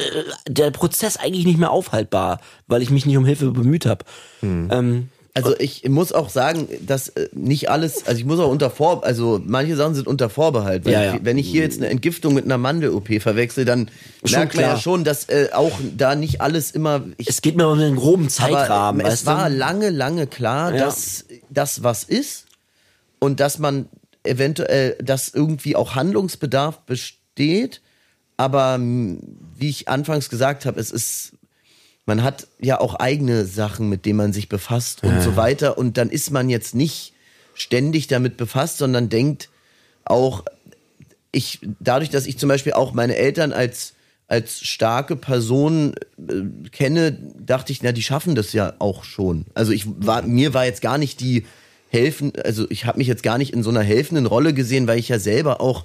der 0.47 0.71
Prozess 0.71 1.17
eigentlich 1.17 1.45
nicht 1.45 1.60
mehr 1.60 1.71
aufhaltbar, 1.71 2.39
weil 2.67 2.82
ich 2.82 2.89
mich 2.89 3.06
nicht 3.06 3.17
um 3.17 3.25
Hilfe 3.25 3.52
bemüht 3.52 3.86
habe. 3.86 4.06
Ähm, 4.41 5.10
Also 5.36 5.56
ich 5.60 5.88
muss 5.88 6.12
auch 6.12 6.30
sagen, 6.30 6.67
dass 6.86 7.10
äh, 7.10 7.30
nicht 7.34 7.69
alles, 7.69 8.08
also 8.08 8.19
ich 8.19 8.25
muss 8.25 8.39
auch 8.39 8.49
unter 8.52 8.69
Vor, 8.71 9.04
also 9.06 9.39
manche 9.45 9.75
Sachen 9.75 9.93
sind 9.95 10.08
unter 10.08 10.30
Vorbehalt. 10.30 10.86
Wenn, 10.86 10.93
Ja, 10.93 11.04
ja. 11.04 11.13
Ich, 11.15 11.23
wenn 11.25 11.38
ich 11.38 11.47
hier 11.47 11.62
jetzt 11.62 11.78
eine 11.78 11.88
Entgiftung 11.89 12.34
mit 12.34 12.45
einer 12.45 12.58
Mandel-OP 12.58 13.21
verwechsel, 13.21 13.63
dann 13.63 13.89
Schon 14.25 14.39
merkt 14.39 14.56
man 14.56 14.63
ja 14.63 14.78
schon, 14.78 15.04
dass 15.04 15.30
äh, 15.30 15.49
auch 15.54 15.80
da 15.95 16.15
nicht 16.15 16.41
alles 16.41 16.71
immer. 16.71 17.04
Ich, 17.17 17.30
es 17.30 17.41
geht 17.41 17.56
mir 17.56 17.67
um 17.67 17.78
den 17.80 17.95
groben 17.95 18.28
Zeitrahmen. 18.28 19.06
es 19.06 19.25
war 19.25 19.49
du? 19.49 19.56
lange, 19.56 19.91
lange 19.91 20.28
klar, 20.28 20.73
Ja. 20.73 20.86
dass 20.86 21.25
das 21.49 21.84
was 21.84 22.04
ist 22.04 22.45
und 23.19 23.39
dass 23.39 23.60
man 23.60 23.88
eventuell, 24.23 24.97
dass 25.02 25.30
irgendwie 25.30 25.75
auch 25.75 25.95
Handlungsbedarf 25.95 26.80
besteht. 26.82 27.82
Aber 28.39 28.75
m, 28.75 29.19
wie 29.58 29.67
ich 29.67 29.89
anfangs 29.89 30.30
gesagt 30.30 30.65
habe, 30.65 30.80
es 30.80 30.91
ist, 30.91 31.34
man 32.06 32.23
hat 32.23 32.47
ja 32.62 32.80
auch 32.80 32.95
eigene 32.95 33.43
Sachen, 33.43 33.89
mit 33.89 34.06
denen 34.06 34.15
man 34.15 34.32
sich 34.32 34.47
befasst 34.47 35.04
und 35.04 35.21
so 35.21 35.36
weiter. 35.36 35.78
Und 35.78 35.97
dann 35.97 36.10
ist 36.10 36.32
man 36.32 36.49
jetzt 36.49 36.73
nicht 36.73 37.12
ständig 37.54 38.08
damit 38.08 38.38
befasst, 38.38 38.78
sondern 38.78 39.10
denkt 39.10 39.49
auch, 40.06 40.45
ich, 41.34 41.60
dadurch, 41.82 42.12
dass 42.12 42.28
ich 42.28 42.39
zum 42.39 42.47
Beispiel 42.47 42.71
auch 42.71 42.93
meine 42.93 43.17
Eltern 43.17 43.52
als, 43.52 43.91
als 44.30 44.62
starke 44.62 45.17
Person 45.17 45.95
äh, 46.17 46.69
kenne, 46.69 47.19
dachte 47.45 47.73
ich, 47.73 47.84
na, 47.84 47.91
die 47.91 48.04
schaffen 48.04 48.36
das 48.36 48.54
ja 48.54 48.71
auch 48.80 49.04
schon. 49.04 49.47
Also 49.54 49.73
ich 49.73 49.84
war, 49.86 50.21
mir 50.21 50.54
war 50.54 50.63
jetzt 50.63 50.82
gar 50.82 50.97
nicht 50.97 51.19
die 51.19 51.45
helfen, 51.89 52.32
also 52.45 52.65
ich 52.69 52.86
habe 52.86 52.99
mich 52.99 53.08
jetzt 53.08 53.23
gar 53.23 53.38
nicht 53.38 53.52
in 53.52 53.63
so 53.63 53.69
einer 53.69 53.84
helfenden 53.84 54.28
Rolle 54.28 54.54
gesehen, 54.54 54.88
weil 54.88 54.97
ich 54.97 55.10
ja 55.10 55.19
selber 55.19 55.60
auch 55.60 55.84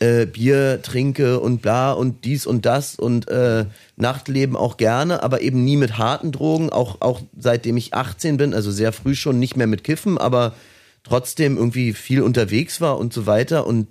äh, 0.00 0.26
Bier 0.26 0.80
trinke 0.82 1.40
und 1.40 1.62
bla 1.62 1.92
und 1.92 2.24
dies 2.24 2.46
und 2.46 2.66
das 2.66 2.96
und 2.96 3.28
äh, 3.28 3.66
Nachtleben 3.96 4.56
auch 4.56 4.76
gerne, 4.76 5.22
aber 5.22 5.40
eben 5.40 5.64
nie 5.64 5.76
mit 5.76 5.98
harten 5.98 6.32
Drogen, 6.32 6.70
auch, 6.70 7.00
auch 7.00 7.20
seitdem 7.38 7.76
ich 7.76 7.94
18 7.94 8.36
bin, 8.36 8.54
also 8.54 8.70
sehr 8.70 8.92
früh 8.92 9.14
schon 9.14 9.38
nicht 9.38 9.56
mehr 9.56 9.66
mit 9.66 9.84
Kiffen, 9.84 10.18
aber 10.18 10.54
trotzdem 11.02 11.56
irgendwie 11.56 11.92
viel 11.92 12.22
unterwegs 12.22 12.80
war 12.80 12.98
und 12.98 13.12
so 13.12 13.26
weiter 13.26 13.66
und 13.66 13.88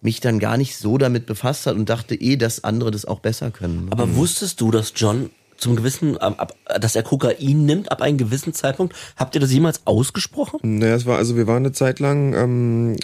mich 0.00 0.20
dann 0.20 0.38
gar 0.38 0.56
nicht 0.56 0.76
so 0.76 0.98
damit 0.98 1.26
befasst 1.26 1.66
hat 1.66 1.76
und 1.76 1.88
dachte 1.88 2.14
eh, 2.14 2.36
dass 2.36 2.62
andere 2.62 2.90
das 2.90 3.04
auch 3.06 3.20
besser 3.20 3.50
können. 3.50 3.88
Aber 3.90 4.14
wusstest 4.16 4.60
du, 4.60 4.70
dass 4.70 4.92
John 4.94 5.30
zum 5.64 5.76
gewissen, 5.76 6.18
ab, 6.18 6.34
ab, 6.38 6.54
dass 6.80 6.94
er 6.94 7.02
Kokain 7.02 7.64
nimmt 7.64 7.90
ab 7.90 8.02
einem 8.02 8.18
gewissen 8.18 8.52
Zeitpunkt? 8.52 8.94
Habt 9.16 9.34
ihr 9.34 9.40
das 9.40 9.50
jemals 9.50 9.80
ausgesprochen? 9.86 10.60
Naja, 10.62 10.94
es 10.94 11.06
war, 11.06 11.16
also 11.16 11.36
wir 11.36 11.46
waren 11.46 11.64
eine 11.64 11.72
Zeit 11.72 12.00
lang, 12.00 12.34
ähm, 12.34 12.96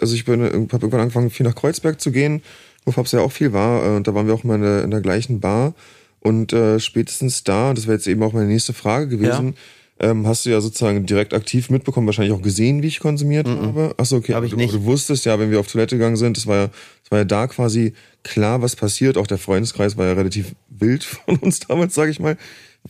also 0.00 0.14
ich 0.14 0.24
bin, 0.24 0.42
habe 0.42 0.52
irgendwann 0.52 1.00
angefangen, 1.00 1.30
viel 1.30 1.46
nach 1.46 1.54
Kreuzberg 1.54 2.00
zu 2.00 2.10
gehen, 2.10 2.42
wo 2.84 2.90
Fabs 2.90 3.12
ja 3.12 3.20
auch 3.20 3.32
viel 3.32 3.52
war, 3.52 3.84
äh, 3.84 3.96
und 3.96 4.08
da 4.08 4.14
waren 4.14 4.26
wir 4.26 4.34
auch 4.34 4.44
mal 4.44 4.56
in 4.56 4.62
der, 4.62 4.84
in 4.84 4.90
der 4.90 5.00
gleichen 5.00 5.40
Bar. 5.40 5.74
Und 6.18 6.52
äh, 6.52 6.80
spätestens 6.80 7.44
da, 7.44 7.72
das 7.72 7.86
wäre 7.86 7.96
jetzt 7.96 8.06
eben 8.06 8.22
auch 8.22 8.32
meine 8.32 8.48
nächste 8.48 8.74
Frage 8.74 9.08
gewesen, 9.08 9.54
ähm, 10.00 10.26
hast 10.26 10.46
du 10.46 10.50
ja 10.50 10.60
sozusagen 10.60 11.06
direkt 11.06 11.34
aktiv 11.34 11.70
mitbekommen, 11.70 12.06
wahrscheinlich 12.06 12.34
auch 12.34 12.42
gesehen, 12.42 12.82
wie 12.82 12.88
ich 12.88 13.00
konsumiert 13.00 13.46
habe. 13.46 13.94
Achso, 13.98 14.16
okay. 14.16 14.34
Hab 14.34 14.44
ich 14.44 14.50
du, 14.50 14.56
nicht. 14.56 14.74
du 14.74 14.84
wusstest 14.84 15.24
ja, 15.26 15.38
wenn 15.38 15.50
wir 15.50 15.60
auf 15.60 15.70
Toilette 15.70 15.96
gegangen 15.96 16.16
sind, 16.16 16.36
das 16.36 16.46
war 16.46 16.56
ja, 16.56 16.66
das 16.66 17.10
war 17.10 17.18
ja 17.18 17.24
da 17.24 17.46
quasi 17.46 17.92
klar, 18.22 18.62
was 18.62 18.76
passiert. 18.76 19.16
Auch 19.16 19.26
der 19.26 19.38
Freundeskreis 19.38 19.96
war 19.96 20.06
ja 20.06 20.14
relativ 20.14 20.54
wild 20.68 21.04
von 21.26 21.36
uns 21.36 21.60
damals, 21.60 21.94
sage 21.94 22.10
ich 22.10 22.20
mal. 22.20 22.36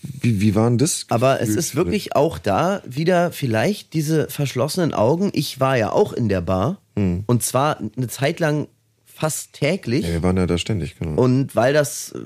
Wie, 0.03 0.40
wie 0.40 0.55
waren 0.55 0.79
das? 0.79 1.07
Aber 1.09 1.40
es 1.40 1.49
ist 1.49 1.75
wirklich 1.75 2.14
auch 2.14 2.38
da 2.38 2.81
wieder 2.87 3.33
vielleicht 3.33 3.92
diese 3.92 4.29
verschlossenen 4.29 4.94
Augen. 4.94 5.31
Ich 5.33 5.59
war 5.59 5.77
ja 5.77 5.90
auch 5.90 6.12
in 6.12 6.29
der 6.29 6.40
Bar 6.40 6.81
und 7.27 7.42
zwar 7.42 7.79
eine 7.79 8.09
Zeit 8.09 8.40
lang 8.40 8.68
fast 9.07 9.53
täglich. 9.53 10.07
Ja, 10.07 10.12
wir 10.12 10.23
waren 10.23 10.37
ja 10.37 10.46
da 10.46 10.59
ständig, 10.59 10.99
genau. 10.99 11.20
Und 11.20 11.55
weil 11.57 11.73
das, 11.73 12.12
äh, 12.12 12.18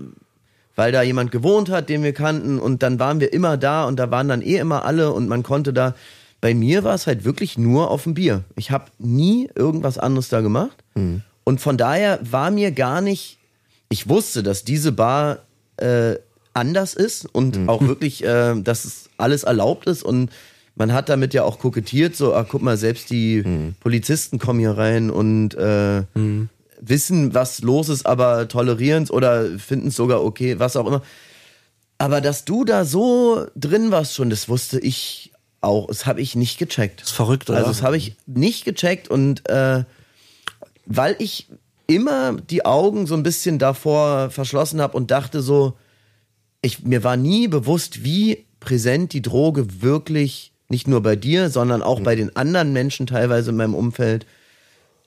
weil 0.77 0.93
da 0.93 1.03
jemand 1.03 1.31
gewohnt 1.31 1.71
hat, 1.71 1.89
den 1.89 2.03
wir 2.03 2.13
kannten, 2.13 2.59
und 2.59 2.83
dann 2.83 2.99
waren 2.99 3.21
wir 3.21 3.33
immer 3.33 3.57
da 3.57 3.85
und 3.85 3.97
da 3.97 4.11
waren 4.11 4.29
dann 4.29 4.43
eh 4.43 4.57
immer 4.57 4.85
alle 4.85 5.13
und 5.13 5.29
man 5.29 5.43
konnte 5.43 5.73
da. 5.73 5.95
Bei 6.41 6.53
mir 6.55 6.85
war 6.85 6.95
es 6.95 7.07
halt 7.07 7.25
wirklich 7.25 7.57
nur 7.57 7.91
auf 7.91 8.03
dem 8.03 8.15
Bier. 8.15 8.45
Ich 8.57 8.71
habe 8.71 8.87
nie 8.99 9.49
irgendwas 9.55 9.97
anderes 9.99 10.29
da 10.29 10.41
gemacht. 10.43 10.77
Und 11.45 11.61
von 11.61 11.77
daher 11.77 12.19
war 12.23 12.51
mir 12.51 12.71
gar 12.73 13.01
nicht. 13.01 13.39
Ich 13.89 14.09
wusste, 14.09 14.43
dass 14.43 14.65
diese 14.65 14.93
Bar 14.93 15.39
äh, 15.79 16.17
anders 16.53 16.95
ist 16.95 17.27
und 17.33 17.57
auch 17.69 17.83
wirklich, 17.83 18.25
äh, 18.25 18.61
dass 18.61 18.85
es 18.85 19.11
alles 19.17 19.45
erlaubt 19.45 19.87
ist 19.87 20.03
und 20.03 20.31
man 20.77 20.93
hat 20.93 21.09
damit 21.09 21.35
ja 21.35 21.45
auch 21.45 21.61
kokettiert, 21.61 22.17
so, 22.17 22.35
ah, 22.35 22.45
guck 22.49 22.61
mal, 22.61 22.77
selbst 22.77 23.11
die 23.11 23.45
Polizisten 23.81 24.39
kommen 24.39 24.59
hier 24.59 24.77
rein 24.77 25.09
und 25.11 25.55
äh, 25.55 26.03
wissen, 26.89 27.35
was 27.35 27.63
los 27.63 27.89
ist, 27.89 28.07
aber 28.07 28.49
tolerieren 28.49 29.05
es 29.05 29.11
oder 29.11 29.59
finden 29.59 29.89
es 29.89 29.97
sogar 29.97 30.25
okay, 30.25 30.59
was 30.59 30.77
auch 30.77 30.87
immer. 30.87 31.03
Aber 31.99 32.21
dass 32.21 32.45
du 32.45 32.65
da 32.65 32.85
so 32.85 33.47
drin 33.57 33.91
warst 33.91 34.15
schon, 34.15 34.31
das 34.31 34.49
wusste 34.49 34.81
ich 34.81 35.33
auch. 35.61 35.87
Das 35.87 36.07
habe 36.07 36.21
ich 36.21 36.37
nicht 36.37 36.59
gecheckt. 36.59 37.01
Das 37.01 37.09
ist 37.09 37.15
verrückt, 37.15 37.49
oder? 37.49 37.59
Also 37.59 37.71
das 37.71 37.83
habe 37.83 37.97
ich 37.97 38.17
nicht 38.27 38.65
gecheckt 38.65 39.09
und 39.09 39.49
äh, 39.49 39.85
weil 40.87 41.17
ich 41.19 41.49
immer 41.87 42.35
die 42.35 42.65
Augen 42.65 43.07
so 43.07 43.15
ein 43.15 43.23
bisschen 43.23 43.59
davor 43.59 44.31
verschlossen 44.31 44.81
habe 44.81 44.97
und 44.97 45.11
dachte 45.11 45.41
so, 45.43 45.75
ich, 46.63 46.83
mir 46.83 47.05
war 47.05 47.17
nie 47.17 47.49
bewusst, 47.49 48.05
wie 48.05 48.47
präsent 48.61 49.13
die 49.13 49.23
Droge 49.23 49.83
wirklich 49.83 50.53
nicht 50.69 50.89
nur 50.89 51.03
bei 51.03 51.15
dir, 51.15 51.51
sondern 51.51 51.83
auch 51.83 52.01
bei 52.01 52.17
den 52.17 52.35
anderen 52.37 52.73
Menschen 52.73 53.07
teilweise 53.07 53.51
in 53.51 53.57
meinem 53.57 53.75
Umfeld 53.75 54.27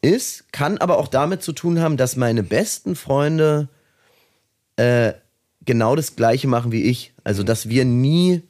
ist, 0.01 0.51
kann 0.51 0.77
aber 0.77 0.97
auch 0.97 1.07
damit 1.07 1.43
zu 1.43 1.53
tun 1.53 1.79
haben, 1.79 1.97
dass 1.97 2.15
meine 2.15 2.43
besten 2.43 2.95
Freunde 2.95 3.69
äh, 4.75 5.13
genau 5.65 5.95
das 5.95 6.15
Gleiche 6.15 6.47
machen 6.47 6.71
wie 6.71 6.83
ich. 6.83 7.13
Also, 7.23 7.43
dass 7.43 7.69
wir 7.69 7.85
nie 7.85 8.43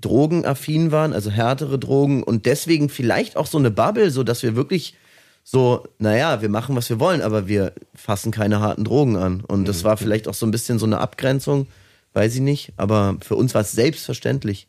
drogenaffin 0.00 0.90
waren, 0.90 1.12
also 1.12 1.30
härtere 1.30 1.78
Drogen 1.78 2.22
und 2.22 2.46
deswegen 2.46 2.88
vielleicht 2.88 3.36
auch 3.36 3.46
so 3.46 3.58
eine 3.58 3.70
Bubble, 3.70 4.10
so 4.10 4.24
dass 4.24 4.42
wir 4.42 4.56
wirklich 4.56 4.96
so, 5.44 5.84
naja, 5.98 6.42
wir 6.42 6.48
machen, 6.48 6.76
was 6.76 6.88
wir 6.88 7.00
wollen, 7.00 7.22
aber 7.22 7.48
wir 7.48 7.72
fassen 7.94 8.30
keine 8.30 8.60
harten 8.60 8.84
Drogen 8.84 9.16
an. 9.16 9.40
Und 9.40 9.66
das 9.66 9.84
war 9.84 9.96
vielleicht 9.96 10.28
auch 10.28 10.34
so 10.34 10.46
ein 10.46 10.50
bisschen 10.50 10.78
so 10.78 10.86
eine 10.86 10.98
Abgrenzung, 10.98 11.66
weiß 12.12 12.34
ich 12.34 12.40
nicht, 12.40 12.72
aber 12.76 13.16
für 13.20 13.36
uns 13.36 13.54
war 13.54 13.62
es 13.62 13.72
selbstverständlich, 13.72 14.68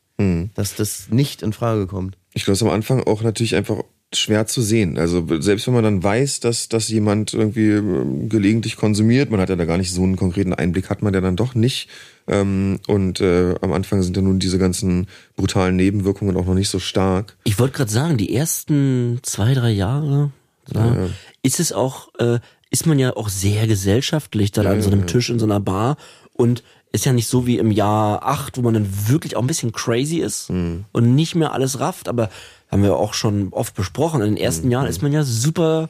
dass 0.55 0.75
das 0.75 1.09
nicht 1.09 1.41
in 1.41 1.53
Frage 1.53 1.87
kommt. 1.87 2.17
Ich 2.33 2.45
glaube, 2.45 2.55
es 2.55 2.63
am 2.63 2.69
Anfang 2.69 3.03
auch 3.03 3.21
natürlich 3.21 3.55
einfach 3.55 3.83
schwer 4.17 4.47
zu 4.47 4.61
sehen. 4.61 4.97
Also 4.97 5.25
selbst 5.39 5.67
wenn 5.67 5.73
man 5.73 5.83
dann 5.83 6.03
weiß, 6.03 6.39
dass, 6.39 6.69
dass 6.69 6.89
jemand 6.89 7.33
irgendwie 7.33 7.71
ähm, 7.71 8.29
gelegentlich 8.29 8.77
konsumiert, 8.77 9.29
man 9.29 9.39
hat 9.39 9.49
ja 9.49 9.55
da 9.55 9.65
gar 9.65 9.77
nicht 9.77 9.91
so 9.91 10.03
einen 10.03 10.15
konkreten 10.15 10.53
Einblick, 10.53 10.89
hat 10.89 11.01
man 11.01 11.13
ja 11.13 11.21
dann 11.21 11.35
doch 11.35 11.55
nicht. 11.55 11.89
Ähm, 12.27 12.79
und 12.87 13.21
äh, 13.21 13.55
am 13.61 13.73
Anfang 13.73 14.01
sind 14.01 14.15
ja 14.15 14.23
nun 14.23 14.39
diese 14.39 14.57
ganzen 14.57 15.07
brutalen 15.35 15.75
Nebenwirkungen 15.75 16.37
auch 16.37 16.45
noch 16.45 16.53
nicht 16.53 16.69
so 16.69 16.79
stark. 16.79 17.35
Ich 17.43 17.59
wollte 17.59 17.77
gerade 17.77 17.91
sagen, 17.91 18.17
die 18.17 18.33
ersten 18.33 19.19
zwei, 19.23 19.53
drei 19.53 19.71
Jahre 19.71 20.31
ja, 20.73 21.09
ist 21.41 21.59
es 21.59 21.73
auch, 21.73 22.09
äh, 22.19 22.39
ist 22.69 22.85
man 22.85 22.97
ja 22.99 23.15
auch 23.15 23.29
sehr 23.29 23.67
gesellschaftlich 23.67 24.51
dann 24.51 24.65
an 24.67 24.81
so 24.81 24.89
einem 24.89 25.07
Tisch 25.07 25.29
in 25.29 25.39
so 25.39 25.45
einer 25.45 25.59
Bar 25.59 25.97
und 26.33 26.63
ist 26.93 27.05
ja 27.05 27.11
nicht 27.11 27.27
so 27.27 27.47
wie 27.47 27.57
im 27.57 27.71
Jahr 27.71 28.23
acht, 28.23 28.57
wo 28.57 28.61
man 28.61 28.75
dann 28.75 28.87
wirklich 29.07 29.35
auch 29.35 29.41
ein 29.41 29.47
bisschen 29.47 29.71
crazy 29.71 30.17
ist 30.17 30.49
und 30.49 31.15
nicht 31.15 31.33
mehr 31.33 31.51
alles 31.51 31.79
rafft, 31.79 32.07
aber 32.07 32.29
haben 32.73 32.81
wir 32.81 32.95
auch 32.95 33.13
schon 33.13 33.49
oft 33.53 33.75
besprochen. 33.75 34.21
In 34.21 34.33
den 34.33 34.43
ersten 34.43 34.71
Jahren 34.71 34.87
ist 34.87 35.03
man 35.03 35.13
ja 35.13 35.23
super 35.23 35.89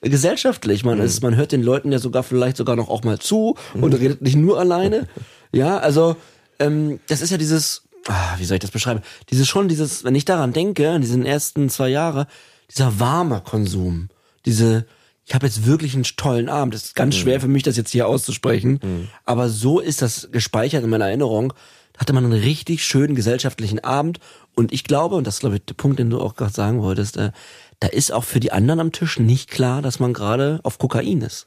gesellschaftlich. 0.00 0.82
Man 0.82 0.98
ist, 0.98 1.22
man 1.22 1.36
hört 1.36 1.52
den 1.52 1.62
Leuten 1.62 1.92
ja 1.92 1.98
sogar 1.98 2.22
vielleicht 2.22 2.56
sogar 2.56 2.74
noch 2.74 2.88
auch 2.88 3.04
mal 3.04 3.18
zu 3.18 3.56
und 3.74 3.92
redet 3.92 4.22
nicht 4.22 4.36
nur 4.36 4.58
alleine. 4.58 5.06
Ja, 5.54 5.76
also 5.76 6.16
ähm, 6.60 6.98
das 7.08 7.20
ist 7.20 7.28
ja 7.28 7.36
dieses, 7.36 7.82
ah, 8.08 8.36
wie 8.38 8.46
soll 8.46 8.54
ich 8.54 8.62
das 8.62 8.70
beschreiben? 8.70 9.02
Dieses 9.30 9.46
schon, 9.46 9.68
dieses, 9.68 10.02
wenn 10.02 10.14
ich 10.14 10.24
daran 10.24 10.54
denke, 10.54 10.94
in 10.94 11.02
diesen 11.02 11.26
ersten 11.26 11.68
zwei 11.68 11.90
Jahre, 11.90 12.26
dieser 12.70 12.98
warme 12.98 13.42
Konsum, 13.42 14.08
diese, 14.46 14.86
ich 15.26 15.34
habe 15.34 15.44
jetzt 15.44 15.66
wirklich 15.66 15.92
einen 15.94 16.04
tollen 16.04 16.48
Abend. 16.48 16.74
Es 16.74 16.84
ist 16.84 16.94
ganz 16.94 17.16
schwer 17.16 17.38
für 17.38 17.48
mich, 17.48 17.64
das 17.64 17.76
jetzt 17.76 17.90
hier 17.90 18.08
auszusprechen, 18.08 18.80
aber 19.26 19.50
so 19.50 19.78
ist 19.78 20.00
das 20.00 20.30
gespeichert 20.32 20.84
in 20.84 20.88
meiner 20.88 21.08
Erinnerung. 21.08 21.52
Da 21.92 22.00
hatte 22.00 22.12
man 22.12 22.24
einen 22.24 22.32
richtig 22.42 22.84
schönen 22.84 23.14
gesellschaftlichen 23.14 23.80
Abend 23.80 24.20
und 24.54 24.72
ich 24.72 24.84
glaube, 24.84 25.16
und 25.16 25.26
das 25.26 25.34
ist 25.34 25.40
glaube 25.40 25.56
ich 25.56 25.64
der 25.64 25.74
Punkt, 25.74 25.98
den 25.98 26.10
du 26.10 26.20
auch 26.20 26.34
gerade 26.34 26.52
sagen 26.52 26.82
wolltest, 26.82 27.16
äh, 27.16 27.32
da 27.80 27.88
ist 27.88 28.12
auch 28.12 28.24
für 28.24 28.40
die 28.40 28.52
anderen 28.52 28.80
am 28.80 28.92
Tisch 28.92 29.18
nicht 29.18 29.50
klar, 29.50 29.82
dass 29.82 29.98
man 29.98 30.12
gerade 30.12 30.60
auf 30.62 30.78
Kokain 30.78 31.20
ist. 31.20 31.46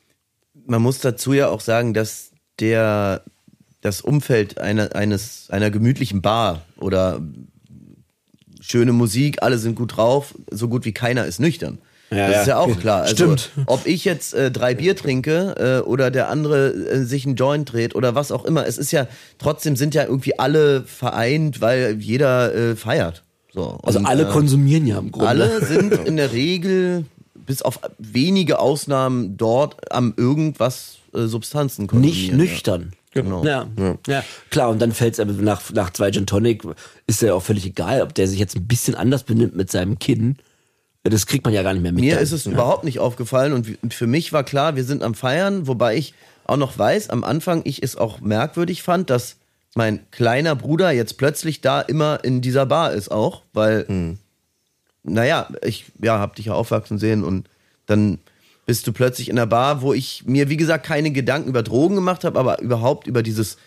man 0.66 0.82
muss 0.82 1.00
dazu 1.00 1.34
ja 1.34 1.50
auch 1.50 1.62
sagen, 1.62 1.94
dass 1.94 2.32
der 2.60 3.24
das 3.82 4.02
Umfeld 4.02 4.58
einer, 4.60 4.96
eines, 4.96 5.50
einer 5.52 5.70
gemütlichen 5.70 6.22
Bar 6.22 6.64
oder 6.78 7.22
schöne 8.60 8.94
Musik, 8.94 9.44
alle 9.44 9.60
sind 9.60 9.76
gut 9.76 9.96
drauf, 9.96 10.34
so 10.50 10.68
gut 10.68 10.86
wie 10.86 10.92
keiner 10.92 11.26
ist 11.26 11.40
nüchtern. 11.40 11.78
Ja, 12.12 12.30
das 12.30 12.42
ist 12.42 12.48
ja 12.48 12.54
ja. 12.54 12.60
auch 12.60 12.80
klar. 12.80 13.02
Also, 13.04 13.16
Stimmt. 13.16 13.52
Ob 13.66 13.86
ich 13.86 14.06
jetzt 14.06 14.34
äh, 14.34 14.52
drei 14.52 14.76
Bier 14.76 14.96
trinke 14.96 15.82
äh, 15.84 15.88
oder 15.88 16.12
der 16.12 16.30
andere 16.30 16.68
äh, 16.70 17.04
sich 17.04 17.26
einen 17.26 17.36
Joint 17.36 17.72
dreht 17.72 17.96
oder 17.96 18.16
was 18.16 18.32
auch 18.32 18.46
immer, 18.46 18.66
es 18.66 18.78
ist 18.78 18.92
ja 18.92 19.08
trotzdem 19.40 19.76
sind 19.76 19.96
ja 19.96 20.04
irgendwie 20.04 20.38
alle 20.38 20.84
vereint, 20.84 21.62
weil 21.62 21.98
jeder 22.00 22.54
äh, 22.54 22.76
feiert. 22.76 23.24
So. 23.54 23.80
Also 23.84 24.00
Und, 24.00 24.06
alle 24.06 24.24
äh, 24.24 24.32
konsumieren 24.32 24.86
ja 24.86 25.00
im 25.00 25.12
Grunde. 25.12 25.30
alle 25.30 25.66
sind 25.66 25.94
in 25.94 26.18
der 26.18 26.32
Regel, 26.34 27.06
bis 27.34 27.62
auf 27.62 27.80
wenige 27.98 28.60
Ausnahmen, 28.60 29.38
dort 29.38 29.92
am 29.92 30.14
irgendwas 30.16 30.98
äh, 31.14 31.26
Substanzen 31.26 31.84
Nicht 31.84 31.92
konsumieren. 31.92 32.38
nüchtern. 32.38 32.94
Genau. 33.14 33.46
Ja, 33.46 33.66
ja. 34.08 34.24
klar, 34.52 34.70
und 34.70 34.82
dann 34.82 34.92
fällt 34.92 35.18
es 35.18 35.26
nach, 35.38 35.72
nach 35.72 35.92
zwei 35.92 36.12
Gin 36.12 36.26
Tonic, 36.26 36.64
ist 37.08 37.22
ja 37.22 37.34
auch 37.34 37.42
völlig 37.42 37.66
egal, 37.66 38.02
ob 38.02 38.14
der 38.14 38.28
sich 38.28 38.40
jetzt 38.40 38.58
ein 38.58 38.68
bisschen 38.68 38.94
anders 38.94 39.24
benimmt 39.24 39.56
mit 39.56 39.72
seinem 39.72 40.00
Kinn. 40.00 40.36
Das 41.08 41.28
kriegt 41.28 41.46
man 41.46 41.54
ja 41.54 41.62
gar 41.62 41.74
nicht 41.74 41.84
mehr 41.84 41.92
mit. 41.92 42.04
Mir 42.04 42.16
dann. 42.16 42.24
ist 42.24 42.32
es 42.32 42.48
überhaupt 42.48 42.84
nicht 42.84 43.00
aufgefallen 43.00 43.54
und 43.54 43.94
für 43.94 44.08
mich 44.08 44.34
war 44.34 44.44
klar, 44.44 44.76
wir 44.76 44.84
sind 44.84 45.04
am 45.04 45.14
Feiern, 45.14 45.68
wobei 45.68 45.96
ich 45.96 46.16
auch 46.46 46.58
noch 46.58 46.78
weiß, 46.78 47.10
am 47.10 47.24
Anfang 47.24 47.62
ich 47.64 47.84
es 47.84 47.96
auch 47.96 48.22
merkwürdig 48.22 48.82
fand, 48.82 49.12
dass 49.12 49.38
mein 49.76 50.00
kleiner 50.10 50.56
Bruder 50.56 50.92
jetzt 50.92 51.18
plötzlich 51.18 51.62
da 51.62 51.82
immer 51.82 52.24
in 52.24 52.42
dieser 52.42 52.66
Bar 52.66 52.94
ist 52.94 53.12
auch, 53.12 53.44
weil, 53.54 54.18
naja, 55.04 55.48
ich 55.64 55.86
ja, 56.02 56.20
hab 56.20 56.36
dich 56.36 56.48
ja 56.48 56.54
aufwachsen 56.54 56.98
sehen 56.98 57.24
und 57.24 57.48
dann 57.86 58.20
bist 58.66 58.88
du 58.88 58.94
plötzlich 58.94 59.30
in 59.30 59.36
der 59.36 59.46
Bar, 59.46 59.82
wo 59.82 59.94
ich 59.94 60.24
mir, 60.26 60.50
wie 60.50 60.58
gesagt, 60.58 60.86
keine 60.86 61.12
Gedanken 61.12 61.50
über 61.50 61.62
Drogen 61.62 61.96
gemacht 61.96 62.24
habe, 62.24 62.40
aber 62.40 62.62
überhaupt 62.62 63.06
über 63.06 63.22
dieses 63.22 63.58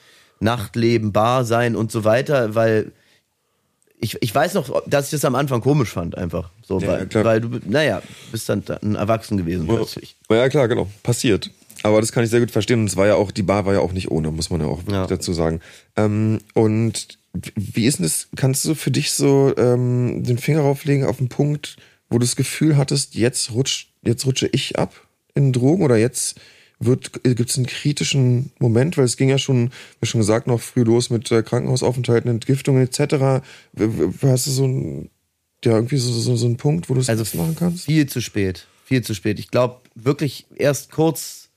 Nachtleben, 0.40 1.12
Bar 1.12 1.44
sein 1.44 1.76
und 1.76 1.92
so 1.92 2.04
weiter, 2.04 2.54
weil 2.54 2.92
ich, 4.00 4.16
ich 4.20 4.34
weiß 4.34 4.54
noch, 4.54 4.82
dass 4.86 5.06
ich 5.06 5.10
das 5.12 5.24
am 5.24 5.34
Anfang 5.34 5.60
komisch 5.60 5.90
fand, 5.90 6.16
einfach. 6.16 6.50
So, 6.62 6.78
Ja, 6.80 6.88
weil, 6.88 7.06
klar. 7.06 7.24
weil 7.24 7.40
du, 7.40 7.60
naja, 7.66 8.02
bist 8.32 8.48
dann 8.48 8.62
ein 8.82 8.94
Erwachsen 8.94 9.36
gewesen 9.36 9.66
plötzlich. 9.66 10.16
Ja, 10.30 10.48
klar, 10.48 10.68
genau. 10.68 10.88
Passiert. 11.02 11.50
Aber 11.82 12.00
das 12.00 12.10
kann 12.12 12.24
ich 12.24 12.30
sehr 12.30 12.40
gut 12.40 12.50
verstehen. 12.50 12.80
Und 12.80 12.86
es 12.86 12.96
war 12.96 13.06
ja 13.06 13.14
auch, 13.14 13.30
die 13.30 13.42
Bar 13.42 13.64
war 13.66 13.74
ja 13.74 13.80
auch 13.80 13.92
nicht 13.92 14.10
ohne, 14.10 14.30
muss 14.32 14.50
man 14.50 14.60
ja 14.60 14.66
auch 14.66 14.82
Ja. 14.90 15.06
dazu 15.06 15.32
sagen. 15.32 15.60
Ähm, 15.96 16.40
und 16.54 17.18
wie 17.54 17.86
ist 17.86 17.98
denn 17.98 18.04
das? 18.04 18.28
Kannst 18.36 18.64
du 18.64 18.74
für 18.74 18.90
dich 18.90 19.12
so 19.12 19.54
ähm, 19.56 20.24
den 20.24 20.38
Finger 20.38 20.60
rauflegen 20.60 21.04
auf 21.06 21.18
einen 21.20 21.28
Punkt, 21.28 21.76
wo 22.10 22.18
du 22.18 22.24
das 22.24 22.36
Gefühl 22.36 22.76
hattest, 22.76 23.14
jetzt 23.14 23.52
rutscht, 23.52 23.90
jetzt 24.02 24.26
rutsche 24.26 24.48
ich 24.50 24.78
ab 24.78 24.92
in 25.34 25.52
Drogen 25.52 25.84
oder 25.84 25.96
jetzt 25.96 26.40
wird, 26.80 27.22
gibt 27.24 27.50
es 27.50 27.56
einen 27.56 27.66
kritischen 27.66 28.52
Moment, 28.58 28.96
weil 28.96 29.04
es 29.04 29.16
ging 29.16 29.28
ja 29.28 29.38
schon, 29.38 29.70
wie 30.00 30.06
schon 30.06 30.20
gesagt, 30.20 30.46
noch 30.46 30.60
früh 30.60 30.82
los 30.82 31.10
mit 31.10 31.30
äh, 31.32 31.42
Krankenhausaufenthalten, 31.42 32.30
Entgiftungen 32.30 32.82
etc. 32.82 33.42
Hast 34.22 34.46
du 34.46 34.50
so 34.50 34.66
ein, 34.66 35.10
ja, 35.64 35.72
irgendwie 35.72 35.96
so, 35.96 36.12
so, 36.12 36.36
so 36.36 36.46
einen 36.46 36.56
Punkt, 36.56 36.88
wo 36.88 36.94
du 36.94 37.00
es 37.00 37.08
Also 37.08 37.36
machen 37.36 37.56
kannst? 37.58 37.86
Viel 37.86 38.06
zu 38.06 38.20
spät. 38.20 38.66
Viel 38.84 39.02
zu 39.02 39.14
spät. 39.14 39.38
Ich 39.38 39.50
glaube 39.50 39.80
wirklich 39.94 40.46
erst 40.54 40.92
kurz, 40.92 41.48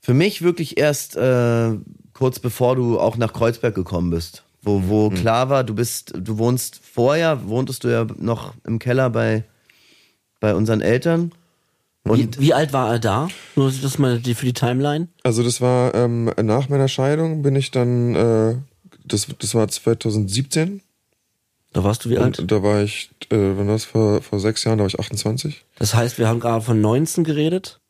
für 0.00 0.14
mich 0.14 0.42
wirklich 0.42 0.78
erst 0.78 1.16
äh, 1.16 1.72
kurz 2.14 2.38
bevor 2.38 2.76
du 2.76 2.98
auch 2.98 3.16
nach 3.16 3.32
Kreuzberg 3.32 3.74
gekommen 3.74 4.10
bist. 4.10 4.44
Wo, 4.62 4.82
wo 4.88 5.08
klar 5.08 5.48
war, 5.48 5.64
du 5.64 5.74
bist, 5.74 6.12
du 6.14 6.36
wohnst 6.36 6.80
vorher, 6.82 7.48
wohntest 7.48 7.84
du 7.84 7.88
ja 7.88 8.06
noch 8.18 8.54
im 8.66 8.78
Keller 8.78 9.08
bei, 9.08 9.44
bei 10.38 10.54
unseren 10.54 10.82
Eltern. 10.82 11.32
Wie, 12.04 12.28
wie 12.38 12.54
alt 12.54 12.72
war 12.72 12.92
er 12.92 12.98
da? 12.98 13.28
Nur 13.56 13.70
das 13.70 13.98
mal 13.98 14.20
für 14.20 14.46
die 14.46 14.52
Timeline. 14.52 15.08
Also 15.22 15.42
das 15.42 15.60
war 15.60 15.94
ähm, 15.94 16.30
nach 16.42 16.68
meiner 16.68 16.88
Scheidung 16.88 17.42
bin 17.42 17.56
ich 17.56 17.70
dann, 17.70 18.14
äh, 18.14 18.56
das, 19.04 19.26
das 19.38 19.54
war 19.54 19.68
2017 19.68 20.80
Da 21.72 21.84
warst 21.84 22.04
du 22.04 22.10
wie 22.10 22.18
alt? 22.18 22.38
und 22.38 22.50
da 22.50 22.62
war 22.62 22.82
ich, 22.82 23.10
äh, 23.30 23.36
wann 23.36 23.66
war 23.66 23.74
das, 23.74 23.84
vor, 23.84 24.22
vor 24.22 24.40
sechs 24.40 24.64
Jahren, 24.64 24.78
da 24.78 24.82
war 24.84 24.88
ich 24.88 24.98
28. 24.98 25.64
Das 25.78 25.94
heißt, 25.94 26.18
wir 26.18 26.28
haben 26.28 26.40
gerade 26.40 26.64
von 26.64 26.80
19 26.80 27.22
geredet, 27.24 27.80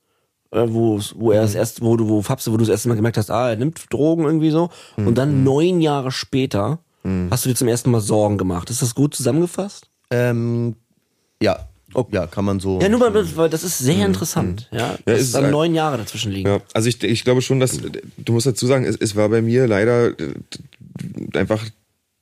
äh, 0.51 0.65
wo, 0.67 1.01
wo 1.15 1.31
er 1.31 1.43
das 1.43 1.55
erste, 1.55 1.83
wo 1.83 1.97
du, 1.97 2.09
wo 2.09 2.23
Fabse, 2.23 2.53
wo 2.53 2.57
du 2.57 2.65
das 2.65 2.71
erste 2.71 2.89
Mal 2.89 2.97
gemerkt 2.97 3.17
hast, 3.17 3.31
ah, 3.31 3.51
er 3.51 3.57
nimmt 3.57 3.81
Drogen 3.91 4.25
irgendwie 4.25 4.51
so. 4.51 4.71
Und 4.97 5.17
dann 5.17 5.45
neun 5.45 5.81
Jahre 5.81 6.11
später 6.11 6.81
hast 7.31 7.47
du 7.47 7.49
dir 7.49 7.55
zum 7.55 7.69
ersten 7.69 7.91
Mal 7.91 8.01
Sorgen 8.03 8.37
gemacht. 8.37 8.69
Ist 8.69 8.83
das 8.83 8.95
gut 8.95 9.15
zusammengefasst? 9.15 9.89
Ähm, 10.11 10.77
ja. 11.43 11.70
Ja, 12.11 12.27
kann 12.27 12.45
man 12.45 12.61
so. 12.61 12.81
Ja, 12.81 12.89
nur 12.89 13.01
mal, 13.01 13.37
weil 13.37 13.49
das 13.51 13.65
ist 13.65 13.79
sehr 13.79 14.07
interessant. 14.07 14.69
Ja, 14.71 14.79
Ja, 14.79 14.99
dass 15.07 15.21
ist 15.21 15.35
dann 15.35 15.51
neun 15.51 15.75
Jahre 15.75 15.99
dazwischen 15.99 16.31
liegen. 16.33 16.49
Ja, 16.49 16.61
also 16.73 16.89
ich, 16.89 17.03
ich 17.03 17.25
glaube 17.25 17.43
schon, 17.43 17.59
dass, 17.61 17.79
du 18.17 18.33
musst 18.33 18.47
dazu 18.47 18.67
sagen, 18.67 18.85
es, 18.85 18.97
es 18.97 19.17
war 19.17 19.29
bei 19.29 19.43
mir 19.43 19.67
leider 19.67 20.09
äh, 20.11 20.35
einfach 21.35 21.65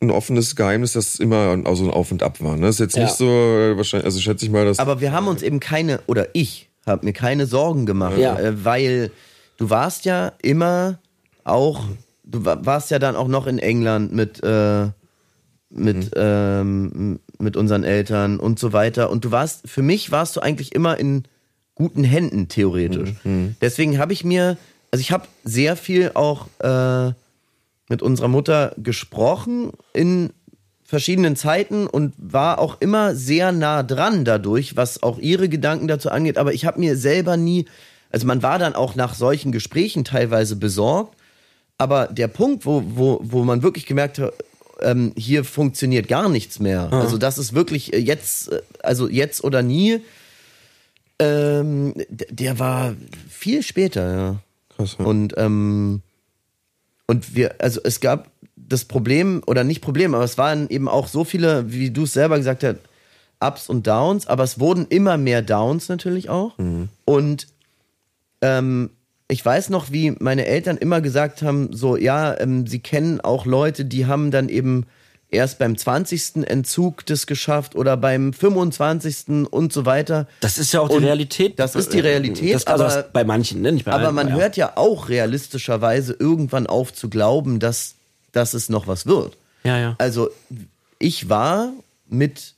ein 0.01 0.11
offenes 0.11 0.55
Geheimnis, 0.57 0.93
dass 0.93 1.15
es 1.15 1.21
immer 1.21 1.59
also 1.65 1.85
ein 1.85 1.91
Auf 1.91 2.13
und 2.13 2.23
Ab 2.23 2.41
war. 2.41 2.57
Ne? 2.57 2.63
Das 2.67 2.77
ist 2.77 2.81
jetzt 2.81 2.97
Ja. 2.97 3.03
nicht 3.05 3.17
so, 3.17 3.27
äh, 3.27 3.77
wahrscheinlich, 3.77 4.05
also 4.07 4.21
schätze 4.21 4.45
ich 4.45 4.51
mal, 4.51 4.65
dass 4.65 4.79
Aber 4.79 5.01
wir 5.01 5.13
haben 5.13 5.27
uns 5.29 5.43
eben 5.43 5.61
keine, 5.61 6.01
oder 6.07 6.29
ich 6.35 6.69
habe 6.87 7.05
mir 7.05 7.13
keine 7.13 7.47
Sorgen 7.47 7.85
gemacht, 7.85 8.17
Ja. 8.17 8.39
äh, 8.39 8.65
weil 8.65 9.11
du 9.59 9.69
warst 9.71 10.05
ja 10.05 10.33
immer 10.41 10.99
auch, 11.45 11.85
du 12.25 12.45
wa- 12.45 12.61
warst 12.63 12.91
ja 12.91 12.99
dann 12.99 13.17
auch 13.17 13.29
noch 13.29 13.47
in 13.47 13.59
England 13.59 14.13
mit, 14.15 14.43
äh, 14.43 14.87
mit, 15.71 16.11
ähm, 16.17 17.19
mit 17.39 17.57
unseren 17.57 17.85
Eltern 17.85 18.39
und 18.39 18.59
so 18.59 18.73
weiter. 18.73 19.11
Und 19.11 19.25
du 19.25 19.31
warst, 19.31 19.69
für 19.69 19.83
mich 19.83 20.11
warst 20.11 20.37
du 20.37 20.41
eigentlich 20.41 20.75
immer 20.75 20.99
in 20.99 21.25
guten 21.75 22.05
Händen, 22.05 22.49
theoretisch. 22.49 23.11
Deswegen 23.61 23.99
habe 23.99 24.13
ich 24.13 24.25
mir, 24.25 24.59
also 24.91 25.01
ich 25.01 25.13
habe 25.13 25.29
sehr 25.45 25.77
viel 25.77 26.11
auch 26.15 26.49
äh, 26.59 27.13
mit 27.89 28.03
unserer 28.03 28.29
Mutter 28.29 28.75
gesprochen 28.77 29.71
in 29.93 30.31
verschiedenen 30.83 31.37
Zeiten 31.37 31.87
und 31.87 32.15
war 32.17 32.59
auch 32.59 32.81
immer 32.81 33.15
sehr 33.15 33.53
nah 33.53 33.83
dran 33.83 34.25
dadurch, 34.25 34.77
was 34.77 35.03
auch 35.03 35.19
ihre 35.19 35.49
Gedanken 35.49 35.87
dazu 35.87 36.11
angeht. 36.11 36.39
Aber 36.39 36.55
ich 36.55 36.65
habe 36.65 36.81
mir 36.81 36.97
selber 36.97 37.37
nie, 37.37 37.67
also 38.11 38.27
man 38.27 38.43
war 38.43 38.59
dann 38.59 38.75
auch 38.75 38.95
nach 38.95 39.15
solchen 39.15 39.53
Gesprächen 39.53 40.05
teilweise 40.05 40.57
besorgt. 40.57 41.17
Aber 41.77 42.07
der 42.07 42.29
Punkt, 42.29 42.67
wo, 42.67 42.83
wo, 42.87 43.21
wo 43.23 43.45
man 43.45 43.63
wirklich 43.63 43.87
gemerkt 43.87 44.19
hat, 44.19 44.33
ähm, 44.83 45.13
hier 45.17 45.45
funktioniert 45.45 46.09
gar 46.09 46.29
nichts 46.29 46.61
mehr. 46.61 46.93
Also 46.93 47.19
das 47.19 47.39
ist 47.39 47.55
wirklich 47.55 47.93
äh, 47.93 47.99
jetzt, 47.99 48.53
äh, 48.53 48.63
also 48.83 49.09
jetzt 49.09 49.45
oder 49.45 49.63
nie. 49.63 50.01
Ähm, 51.19 51.95
der 52.09 52.59
war 52.59 52.95
viel 53.29 53.63
später, 53.63 54.13
ja. 54.15 54.37
Krass, 54.77 54.97
ja. 54.99 55.05
Und, 55.05 55.35
ähm, 55.37 56.03
und 57.07 57.35
wir, 57.35 57.57
also 57.59 57.81
es 57.83 58.01
gab 58.01 58.31
das 58.57 58.85
Problem, 58.85 59.43
oder 59.47 59.65
nicht 59.65 59.81
Problem, 59.81 60.15
aber 60.15 60.25
es 60.25 60.39
waren 60.39 60.69
eben 60.69 60.89
auch 60.89 61.09
so 61.09 61.25
viele, 61.25 61.73
wie 61.73 61.91
du 61.91 62.05
es 62.05 62.13
selber 62.13 62.37
gesagt 62.37 62.63
hast, 62.63 62.77
Ups 63.41 63.69
und 63.69 63.87
Downs, 63.87 64.27
aber 64.27 64.45
es 64.45 64.61
wurden 64.61 64.87
immer 64.89 65.17
mehr 65.17 65.43
Downs 65.43 65.89
natürlich 65.89 66.29
auch. 66.29 66.55
Und 67.05 67.47
ähm, 68.43 68.91
ich 69.29 69.45
weiß 69.45 69.69
noch, 69.69 69.93
wie 69.93 70.13
meine 70.21 70.47
Eltern 70.47 70.77
immer 70.79 71.01
gesagt 71.01 71.43
haben, 71.43 71.73
so, 71.73 71.97
ja, 71.97 72.39
ähm, 72.41 72.67
sie 72.67 72.79
kennen 72.81 73.21
auch 73.21 73.45
Leute, 73.47 73.85
die 73.85 74.07
haben 74.07 74.31
dann 74.31 74.49
eben 74.49 74.87
erst 75.31 75.59
beim 75.59 75.77
20. 75.77 76.45
Entzug 76.49 77.05
das 77.05 77.27
geschafft 77.27 77.77
oder 77.77 77.99
beim 77.99 78.33
25. 78.33 79.47
und 79.51 79.73
so 79.75 79.85
weiter. 79.85 80.27
Das 80.41 80.57
ist 80.57 80.73
ja 80.73 80.81
auch 80.81 80.89
die 80.89 80.97
Und 80.97 81.05
Realität. 81.05 81.59
das 81.59 81.75
ist 81.75 81.93
die 81.93 82.01
Realität, 82.01 82.55
Das, 82.55 82.67
also 82.67 82.85
aber- 82.85 83.03
bei 83.13 83.25
manchen, 83.25 83.61
ne? 83.61 83.73
Nicht 83.73 83.85
bei 83.85 83.93
Aber 83.93 84.07
allen, 84.07 84.15
man 84.15 84.29
ja. 84.29 84.35
hört 84.37 84.57
ja 84.57 84.73
auch 84.77 85.11
realistischerweise 85.11 86.17
irgendwann 86.19 86.67
auf 86.67 86.95
zu 86.95 87.11
glauben, 87.11 87.61
dass, 87.61 87.95
dass 88.33 88.55
es 88.55 88.71
noch 88.71 88.87
was 88.87 89.05
wird. 89.05 89.37
Ja, 89.65 89.79
ja. 89.79 89.95
Also 89.99 90.31
ich 90.99 91.29
war 91.29 91.73
mit, 92.09 92.55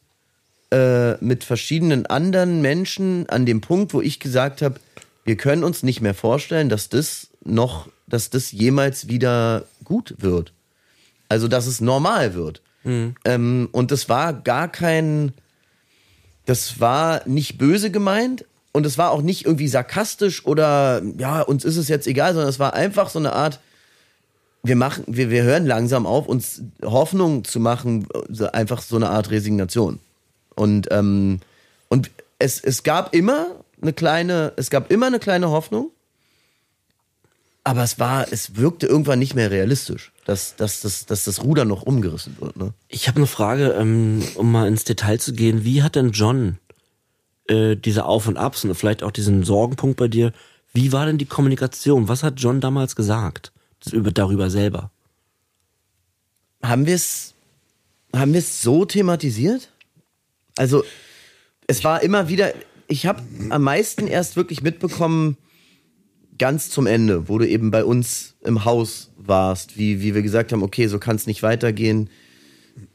äh, 0.72 1.14
mit 1.24 1.42
verschiedenen 1.42 2.06
anderen 2.06 2.62
Menschen 2.62 3.28
an 3.28 3.46
dem 3.46 3.60
Punkt, 3.60 3.92
wo 3.94 4.00
ich 4.00 4.20
gesagt 4.20 4.62
habe, 4.62 4.78
wir 5.24 5.36
können 5.36 5.64
uns 5.64 5.82
nicht 5.82 6.00
mehr 6.00 6.14
vorstellen, 6.14 6.68
dass 6.68 6.88
das 6.88 7.28
noch, 7.44 7.88
dass 8.06 8.30
das 8.30 8.52
jemals 8.52 9.08
wieder 9.08 9.64
gut 9.84 10.14
wird. 10.18 10.52
Also 11.28 11.48
dass 11.48 11.66
es 11.66 11.80
normal 11.80 12.34
wird. 12.34 12.62
Ähm, 13.24 13.68
und 13.72 13.90
das 13.90 14.08
war 14.08 14.32
gar 14.32 14.68
kein, 14.68 15.32
das 16.46 16.80
war 16.80 17.26
nicht 17.26 17.58
böse 17.58 17.90
gemeint 17.90 18.44
und 18.72 18.86
es 18.86 18.98
war 18.98 19.10
auch 19.10 19.22
nicht 19.22 19.44
irgendwie 19.44 19.68
sarkastisch 19.68 20.46
oder 20.46 21.02
ja, 21.18 21.42
uns 21.42 21.64
ist 21.64 21.76
es 21.76 21.88
jetzt 21.88 22.06
egal, 22.06 22.32
sondern 22.32 22.48
es 22.48 22.58
war 22.58 22.74
einfach 22.74 23.10
so 23.10 23.18
eine 23.18 23.32
Art, 23.32 23.60
wir 24.62 24.76
machen, 24.76 25.04
wir, 25.06 25.30
wir 25.30 25.42
hören 25.42 25.66
langsam 25.66 26.06
auf, 26.06 26.26
uns 26.26 26.62
Hoffnung 26.82 27.44
zu 27.44 27.60
machen, 27.60 28.06
einfach 28.52 28.82
so 28.82 28.96
eine 28.96 29.10
Art 29.10 29.30
Resignation. 29.30 29.98
Und, 30.54 30.88
ähm, 30.90 31.40
und 31.88 32.10
es, 32.38 32.60
es 32.60 32.82
gab 32.82 33.14
immer 33.14 33.46
eine 33.80 33.92
kleine, 33.92 34.52
es 34.56 34.70
gab 34.70 34.90
immer 34.90 35.06
eine 35.06 35.18
kleine 35.18 35.50
Hoffnung, 35.50 35.90
aber 37.64 37.82
es 37.82 37.98
war, 37.98 38.32
es 38.32 38.56
wirkte 38.56 38.86
irgendwann 38.86 39.18
nicht 39.18 39.34
mehr 39.34 39.50
realistisch, 39.50 40.12
dass, 40.24 40.56
dass, 40.56 40.80
dass, 40.80 41.06
dass 41.06 41.24
das 41.24 41.42
Ruder 41.42 41.64
noch 41.64 41.82
umgerissen 41.82 42.36
wird. 42.40 42.56
Ne? 42.56 42.72
Ich 42.88 43.08
habe 43.08 43.18
eine 43.18 43.26
Frage, 43.26 43.70
ähm, 43.72 44.22
um 44.34 44.50
mal 44.50 44.66
ins 44.66 44.84
Detail 44.84 45.18
zu 45.18 45.32
gehen. 45.32 45.64
Wie 45.64 45.82
hat 45.82 45.96
denn 45.96 46.12
John 46.12 46.58
äh, 47.48 47.76
diese 47.76 48.06
Auf 48.06 48.26
und 48.28 48.38
Abs 48.38 48.64
und 48.64 48.74
vielleicht 48.74 49.02
auch 49.02 49.10
diesen 49.10 49.44
Sorgenpunkt 49.44 49.98
bei 49.98 50.08
dir, 50.08 50.32
wie 50.72 50.92
war 50.92 51.06
denn 51.06 51.18
die 51.18 51.26
Kommunikation? 51.26 52.08
Was 52.08 52.22
hat 52.22 52.40
John 52.40 52.60
damals 52.60 52.96
gesagt 52.96 53.52
über, 53.92 54.10
darüber 54.10 54.50
selber? 54.50 54.90
Haben 56.62 56.86
wir 56.86 56.94
es 56.94 57.34
haben 58.14 58.32
wir 58.32 58.40
es 58.40 58.62
so 58.62 58.84
thematisiert? 58.84 59.70
Also 60.56 60.84
es 61.66 61.84
war 61.84 62.02
immer 62.02 62.28
wieder, 62.28 62.52
ich 62.90 63.06
habe 63.06 63.22
am 63.50 63.62
meisten 63.62 64.08
erst 64.08 64.36
wirklich 64.36 64.62
mitbekommen, 64.62 65.36
ganz 66.38 66.70
zum 66.70 66.86
Ende, 66.86 67.28
wo 67.28 67.38
du 67.38 67.46
eben 67.46 67.70
bei 67.70 67.84
uns 67.84 68.34
im 68.42 68.64
Haus 68.64 69.12
warst, 69.16 69.78
wie, 69.78 70.02
wie 70.02 70.14
wir 70.14 70.22
gesagt 70.22 70.52
haben, 70.52 70.62
okay, 70.62 70.88
so 70.88 70.98
kann 70.98 71.16
es 71.16 71.26
nicht 71.26 71.42
weitergehen. 71.42 72.10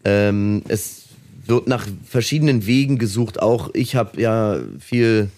Ähm, 0.03 0.63
es 0.67 1.05
wird 1.45 1.67
nach 1.67 1.87
verschiedenen 2.03 2.65
Wegen 2.65 2.97
gesucht. 2.97 3.41
Auch 3.41 3.69
ich 3.73 3.95
habe 3.95 4.19
ja 4.19 4.59
viel 4.79 5.29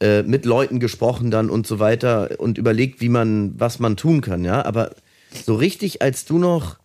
äh, 0.00 0.22
mit 0.22 0.46
Leuten 0.46 0.80
gesprochen 0.80 1.30
dann 1.30 1.50
und 1.50 1.66
so 1.66 1.78
weiter 1.78 2.38
und 2.38 2.58
überlegt, 2.58 3.00
wie 3.00 3.08
man, 3.10 3.54
was 3.58 3.78
man 3.78 3.96
tun 3.96 4.22
kann, 4.22 4.44
ja. 4.44 4.64
Aber 4.64 4.94
so 5.44 5.54
richtig, 5.54 6.00
als 6.00 6.24
du 6.24 6.38
noch 6.38 6.78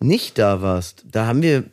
nicht 0.00 0.38
da 0.38 0.62
warst, 0.62 1.04
da 1.10 1.26
haben 1.26 1.42
wir, 1.42 1.64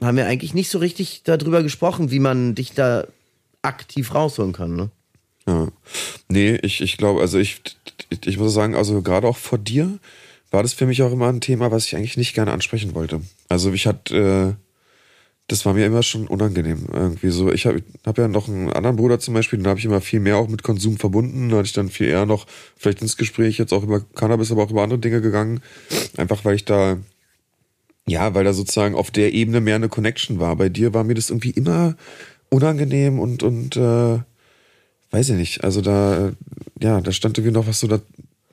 haben 0.00 0.16
wir 0.16 0.26
eigentlich 0.26 0.54
nicht 0.54 0.70
so 0.70 0.78
richtig 0.78 1.22
darüber 1.22 1.62
gesprochen, 1.62 2.10
wie 2.10 2.18
man 2.18 2.56
dich 2.56 2.72
da 2.72 3.06
aktiv 3.62 4.14
rausholen 4.14 4.52
kann, 4.52 4.76
ne? 4.76 4.90
Ja. 5.46 5.68
Nee, 6.28 6.56
ich, 6.62 6.80
ich 6.80 6.96
glaube, 6.96 7.20
also 7.20 7.38
ich, 7.38 7.60
ich 8.24 8.38
muss 8.38 8.54
sagen, 8.54 8.74
also 8.74 9.02
gerade 9.02 9.26
auch 9.26 9.36
vor 9.36 9.58
dir 9.58 9.98
war 10.50 10.62
das 10.62 10.72
für 10.72 10.86
mich 10.86 11.02
auch 11.02 11.12
immer 11.12 11.28
ein 11.28 11.40
Thema, 11.40 11.70
was 11.70 11.86
ich 11.86 11.96
eigentlich 11.96 12.16
nicht 12.16 12.34
gerne 12.34 12.52
ansprechen 12.52 12.94
wollte. 12.94 13.22
Also 13.48 13.72
ich 13.72 13.86
hatte, 13.86 14.56
äh, 14.58 14.64
das 15.46 15.66
war 15.66 15.74
mir 15.74 15.86
immer 15.86 16.02
schon 16.02 16.26
unangenehm 16.26 16.86
irgendwie 16.92 17.30
so. 17.30 17.50
Ich 17.52 17.66
habe 17.66 17.82
hab 18.06 18.18
ja 18.18 18.28
noch 18.28 18.48
einen 18.48 18.72
anderen 18.72 18.96
Bruder 18.96 19.18
zum 19.18 19.34
Beispiel, 19.34 19.58
den 19.58 19.66
habe 19.66 19.78
ich 19.78 19.84
immer 19.84 20.00
viel 20.00 20.20
mehr 20.20 20.36
auch 20.36 20.48
mit 20.48 20.62
Konsum 20.62 20.96
verbunden. 20.96 21.48
Da 21.48 21.56
hatte 21.56 21.66
ich 21.66 21.72
dann 21.72 21.88
viel 21.88 22.08
eher 22.08 22.26
noch 22.26 22.46
vielleicht 22.76 23.02
ins 23.02 23.16
Gespräch 23.16 23.58
jetzt 23.58 23.72
auch 23.72 23.82
über 23.82 24.00
Cannabis, 24.00 24.52
aber 24.52 24.62
auch 24.62 24.70
über 24.70 24.82
andere 24.82 25.00
Dinge 25.00 25.20
gegangen. 25.20 25.60
Einfach 26.16 26.44
weil 26.44 26.54
ich 26.54 26.64
da, 26.64 26.98
ja, 28.06 28.34
weil 28.34 28.44
da 28.44 28.52
sozusagen 28.52 28.94
auf 28.94 29.10
der 29.10 29.32
Ebene 29.32 29.60
mehr 29.60 29.76
eine 29.76 29.88
Connection 29.88 30.38
war. 30.38 30.54
Bei 30.56 30.68
dir 30.68 30.94
war 30.94 31.04
mir 31.04 31.14
das 31.14 31.30
irgendwie 31.30 31.50
immer 31.50 31.96
unangenehm 32.50 33.18
und, 33.18 33.42
und 33.42 33.76
äh, 33.76 34.18
weiß 35.10 35.30
ich 35.30 35.36
nicht. 35.36 35.64
Also 35.64 35.80
da, 35.80 36.32
ja, 36.80 37.00
da 37.00 37.12
stand 37.12 37.38
irgendwie 37.38 37.54
noch 37.56 37.66
was 37.66 37.80
so 37.80 37.86
da. 37.86 38.00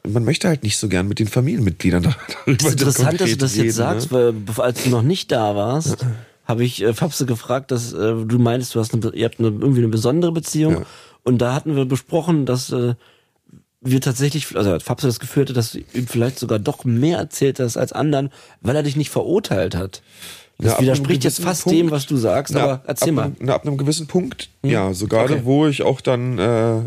Man 0.08 0.24
möchte 0.24 0.48
halt 0.48 0.64
nicht 0.64 0.78
so 0.78 0.88
gern 0.88 1.08
mit 1.08 1.20
den 1.20 1.28
Familienmitgliedern 1.28 2.04
darüber 2.45 2.58
Das 2.58 2.68
ist 2.68 2.74
interessant, 2.74 3.20
dass 3.20 3.30
du 3.32 3.38
das 3.38 3.54
reden, 3.56 3.66
jetzt 3.66 3.76
sagst, 3.76 4.12
ne? 4.12 4.18
weil 4.18 4.34
bevor- 4.34 4.64
als 4.64 4.84
du 4.84 4.89
noch 4.89 5.02
nicht 5.02 5.32
da 5.32 5.56
warst, 5.56 6.06
habe 6.45 6.64
ich 6.64 6.82
äh, 6.82 6.93
Fabse 6.93 7.26
gefragt, 7.26 7.72
dass 7.72 7.91
äh, 7.91 7.98
du 8.26 8.39
meinst, 8.39 8.74
du 8.74 8.80
hast 8.80 8.93
eine, 8.93 9.14
ihr 9.14 9.26
habt 9.26 9.39
eine, 9.39 9.50
irgendwie 9.50 9.80
eine 9.82 9.89
besondere 9.89 10.32
Beziehung. 10.32 10.74
Ja. 10.76 10.86
Und 11.24 11.39
da 11.39 11.54
hatten 11.54 11.76
wir 11.76 11.84
besprochen, 11.86 12.45
dass 12.45 12.72
äh, 12.72 12.93
wir 13.82 14.02
tatsächlich, 14.02 14.56
also 14.56 14.80
Fabse 14.80 15.08
das 15.08 15.20
Gefühl 15.20 15.43
hatte, 15.43 15.54
dass 15.54 15.74
du 15.74 15.80
ihm 15.93 16.08
vielleicht 16.08 16.39
sogar 16.39 16.58
doch 16.60 16.86
mehr 16.86 17.18
erzählt 17.18 17.60
hast 17.60 17.76
als 17.78 17.91
anderen, 17.91 18.30
weil 18.62 18.76
er 18.76 18.84
dich 18.84 18.95
nicht 18.95 19.10
verurteilt 19.10 19.76
hat. 19.76 20.02
Das 20.60 20.74
ab 20.76 20.82
widerspricht 20.82 21.24
jetzt 21.24 21.39
fast 21.41 21.64
gewissen 21.64 21.78
dem, 21.78 21.88
Punkt- 21.88 21.91
was 21.93 22.05
du 22.08 22.18
sagst, 22.18 22.53
Na, 22.53 22.64
aber 22.64 22.84
erzähl 22.88 23.10
ab, 23.10 23.16
mal. 23.16 23.24
Einem, 23.26 23.36
na, 23.41 23.53
ab 23.55 23.66
einem 23.68 23.78
gewissen 23.78 24.08
Punkt, 24.08 24.49
ja, 24.64 24.93
so 24.93 25.08
gerade 25.08 25.36
Okay. 25.36 25.41
wo 25.45 25.68
ich 25.68 25.84
auch 25.84 26.01
dann, 26.01 26.39
äh, 26.39 26.78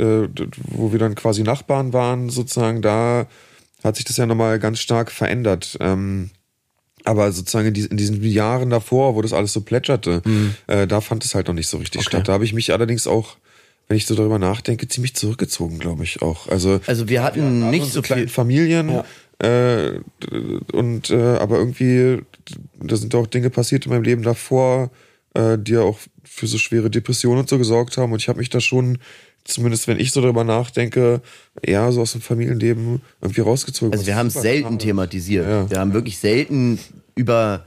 äh, 0.00 0.28
wo 0.68 0.92
wir 0.92 0.98
dann 0.98 1.14
quasi 1.16 1.42
Nachbarn 1.42 1.92
waren, 1.92 2.28
sozusagen, 2.30 2.82
da 2.82 3.26
hat 3.82 3.96
sich 3.96 4.04
das 4.04 4.16
ja 4.16 4.26
nochmal 4.26 4.58
ganz 4.58 4.78
stark 4.78 5.10
verändert. 5.10 5.76
Ähm, 5.80 6.30
aber 7.04 7.30
sozusagen 7.32 7.68
in, 7.68 7.74
dies- 7.74 7.86
in 7.86 7.96
diesen 7.96 8.22
Jahren 8.24 8.70
davor, 8.70 9.14
wo 9.14 9.22
das 9.22 9.32
alles 9.32 9.52
so 9.52 9.60
plätscherte, 9.60 10.22
äh, 10.66 10.86
da 10.86 11.00
fand 11.00 11.24
es 11.24 11.34
halt 11.34 11.46
noch 11.48 11.54
nicht 11.54 11.68
so 11.68 11.78
richtig 11.78 12.00
Okay. 12.00 12.08
statt. 12.08 12.28
Da 12.28 12.32
habe 12.32 12.44
ich 12.44 12.52
mich 12.52 12.72
allerdings 12.72 13.06
auch, 13.06 13.36
wenn 13.88 13.96
ich 13.96 14.06
so 14.06 14.16
darüber 14.16 14.40
nachdenke, 14.40 14.88
ziemlich 14.88 15.14
zurückgezogen, 15.14 15.78
glaube 15.78 16.02
ich 16.02 16.20
auch. 16.22 16.48
Also, 16.48 16.80
Also 16.88 17.08
wir 17.08 17.22
hatten 17.22 17.70
nicht 17.70 17.92
so 17.92 18.02
kleinen 18.02 18.22
viel. 18.22 18.28
Familien 18.28 18.88
Ja. 18.88 19.04
Äh, 19.38 20.00
und 20.72 21.10
äh, 21.10 21.36
aber 21.36 21.58
irgendwie 21.58 22.22
da 22.80 22.96
sind 22.96 23.14
auch 23.14 23.26
Dinge 23.26 23.50
passiert 23.50 23.86
in 23.86 23.92
meinem 23.92 24.04
Leben 24.04 24.22
davor, 24.22 24.90
äh, 25.34 25.58
die 25.58 25.72
ja 25.72 25.82
auch 25.82 25.98
für 26.24 26.46
so 26.46 26.58
schwere 26.58 26.90
Depressionen 26.90 27.40
und 27.40 27.48
so 27.48 27.58
gesorgt 27.58 27.96
haben 27.98 28.12
und 28.12 28.20
ich 28.20 28.28
habe 28.28 28.38
mich 28.38 28.50
da 28.50 28.60
schon 28.60 28.98
zumindest 29.46 29.88
wenn 29.88 30.00
ich 30.00 30.12
so 30.12 30.20
darüber 30.20 30.44
nachdenke, 30.44 31.22
eher 31.62 31.90
so 31.92 32.02
aus 32.02 32.12
dem 32.12 32.20
Familienleben 32.20 33.00
irgendwie 33.20 33.40
rausgezogen. 33.40 33.92
Also 33.92 34.06
wir 34.06 34.16
haben 34.16 34.26
es 34.28 34.34
selten 34.34 34.64
schade. 34.64 34.78
thematisiert. 34.78 35.46
Ja. 35.46 35.70
Wir 35.70 35.78
haben 35.78 35.92
wirklich 35.92 36.18
selten 36.18 36.78
über, 37.14 37.66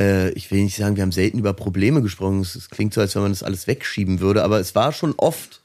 äh, 0.00 0.30
ich 0.30 0.50
will 0.50 0.62
nicht 0.62 0.76
sagen, 0.76 0.96
wir 0.96 1.02
haben 1.02 1.12
selten 1.12 1.38
über 1.38 1.52
Probleme 1.52 2.02
gesprochen. 2.02 2.40
Es, 2.40 2.54
es 2.54 2.70
klingt 2.70 2.94
so, 2.94 3.00
als 3.00 3.14
wenn 3.14 3.22
man 3.22 3.32
das 3.32 3.42
alles 3.42 3.66
wegschieben 3.66 4.20
würde, 4.20 4.42
aber 4.42 4.60
es 4.60 4.74
war 4.74 4.92
schon 4.92 5.14
oft 5.16 5.62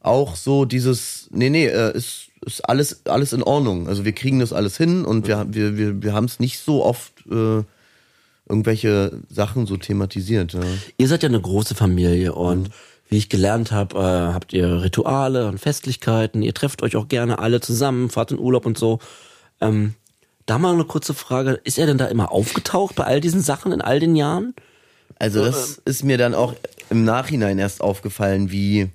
auch 0.00 0.36
so 0.36 0.64
dieses, 0.64 1.28
nee, 1.30 1.50
nee, 1.50 1.66
äh, 1.66 1.96
ist, 1.96 2.28
ist 2.44 2.68
alles, 2.68 3.06
alles 3.06 3.32
in 3.32 3.42
Ordnung. 3.42 3.88
Also 3.88 4.04
wir 4.04 4.12
kriegen 4.12 4.40
das 4.40 4.52
alles 4.52 4.76
hin 4.76 5.04
und 5.04 5.26
wir, 5.26 5.46
wir, 5.50 5.76
wir, 5.76 6.02
wir 6.02 6.12
haben 6.12 6.24
es 6.24 6.40
nicht 6.40 6.58
so 6.58 6.84
oft 6.84 7.12
äh, 7.30 7.62
irgendwelche 8.48 9.20
Sachen 9.28 9.66
so 9.66 9.76
thematisiert. 9.76 10.54
Ja. 10.54 10.60
Ihr 10.96 11.08
seid 11.08 11.22
ja 11.22 11.28
eine 11.28 11.40
große 11.40 11.74
Familie 11.74 12.34
und 12.34 12.70
wie 13.08 13.18
ich 13.18 13.28
gelernt 13.28 13.72
habe, 13.72 13.98
äh, 13.98 14.32
habt 14.34 14.52
ihr 14.52 14.82
Rituale 14.82 15.48
und 15.48 15.58
Festlichkeiten. 15.58 16.42
Ihr 16.42 16.54
trefft 16.54 16.82
euch 16.82 16.96
auch 16.96 17.08
gerne 17.08 17.40
alle 17.40 17.60
zusammen, 17.60 18.08
fahrt 18.08 18.30
in 18.30 18.38
Urlaub 18.38 18.66
und 18.66 18.78
so. 18.78 19.00
Ähm, 19.60 19.94
da 20.46 20.58
mal 20.58 20.72
eine 20.72 20.84
kurze 20.84 21.14
Frage. 21.14 21.60
Ist 21.64 21.78
er 21.78 21.86
denn 21.86 21.98
da 21.98 22.06
immer 22.06 22.32
aufgetaucht 22.32 22.94
bei 22.94 23.04
all 23.04 23.20
diesen 23.20 23.40
Sachen 23.40 23.72
in 23.72 23.80
all 23.80 24.00
den 24.00 24.16
Jahren? 24.16 24.54
Also 25.18 25.44
das 25.44 25.82
ist 25.84 26.02
mir 26.02 26.18
dann 26.18 26.34
auch 26.34 26.54
im 26.88 27.04
Nachhinein 27.04 27.58
erst 27.58 27.82
aufgefallen, 27.82 28.50
wie 28.50 28.88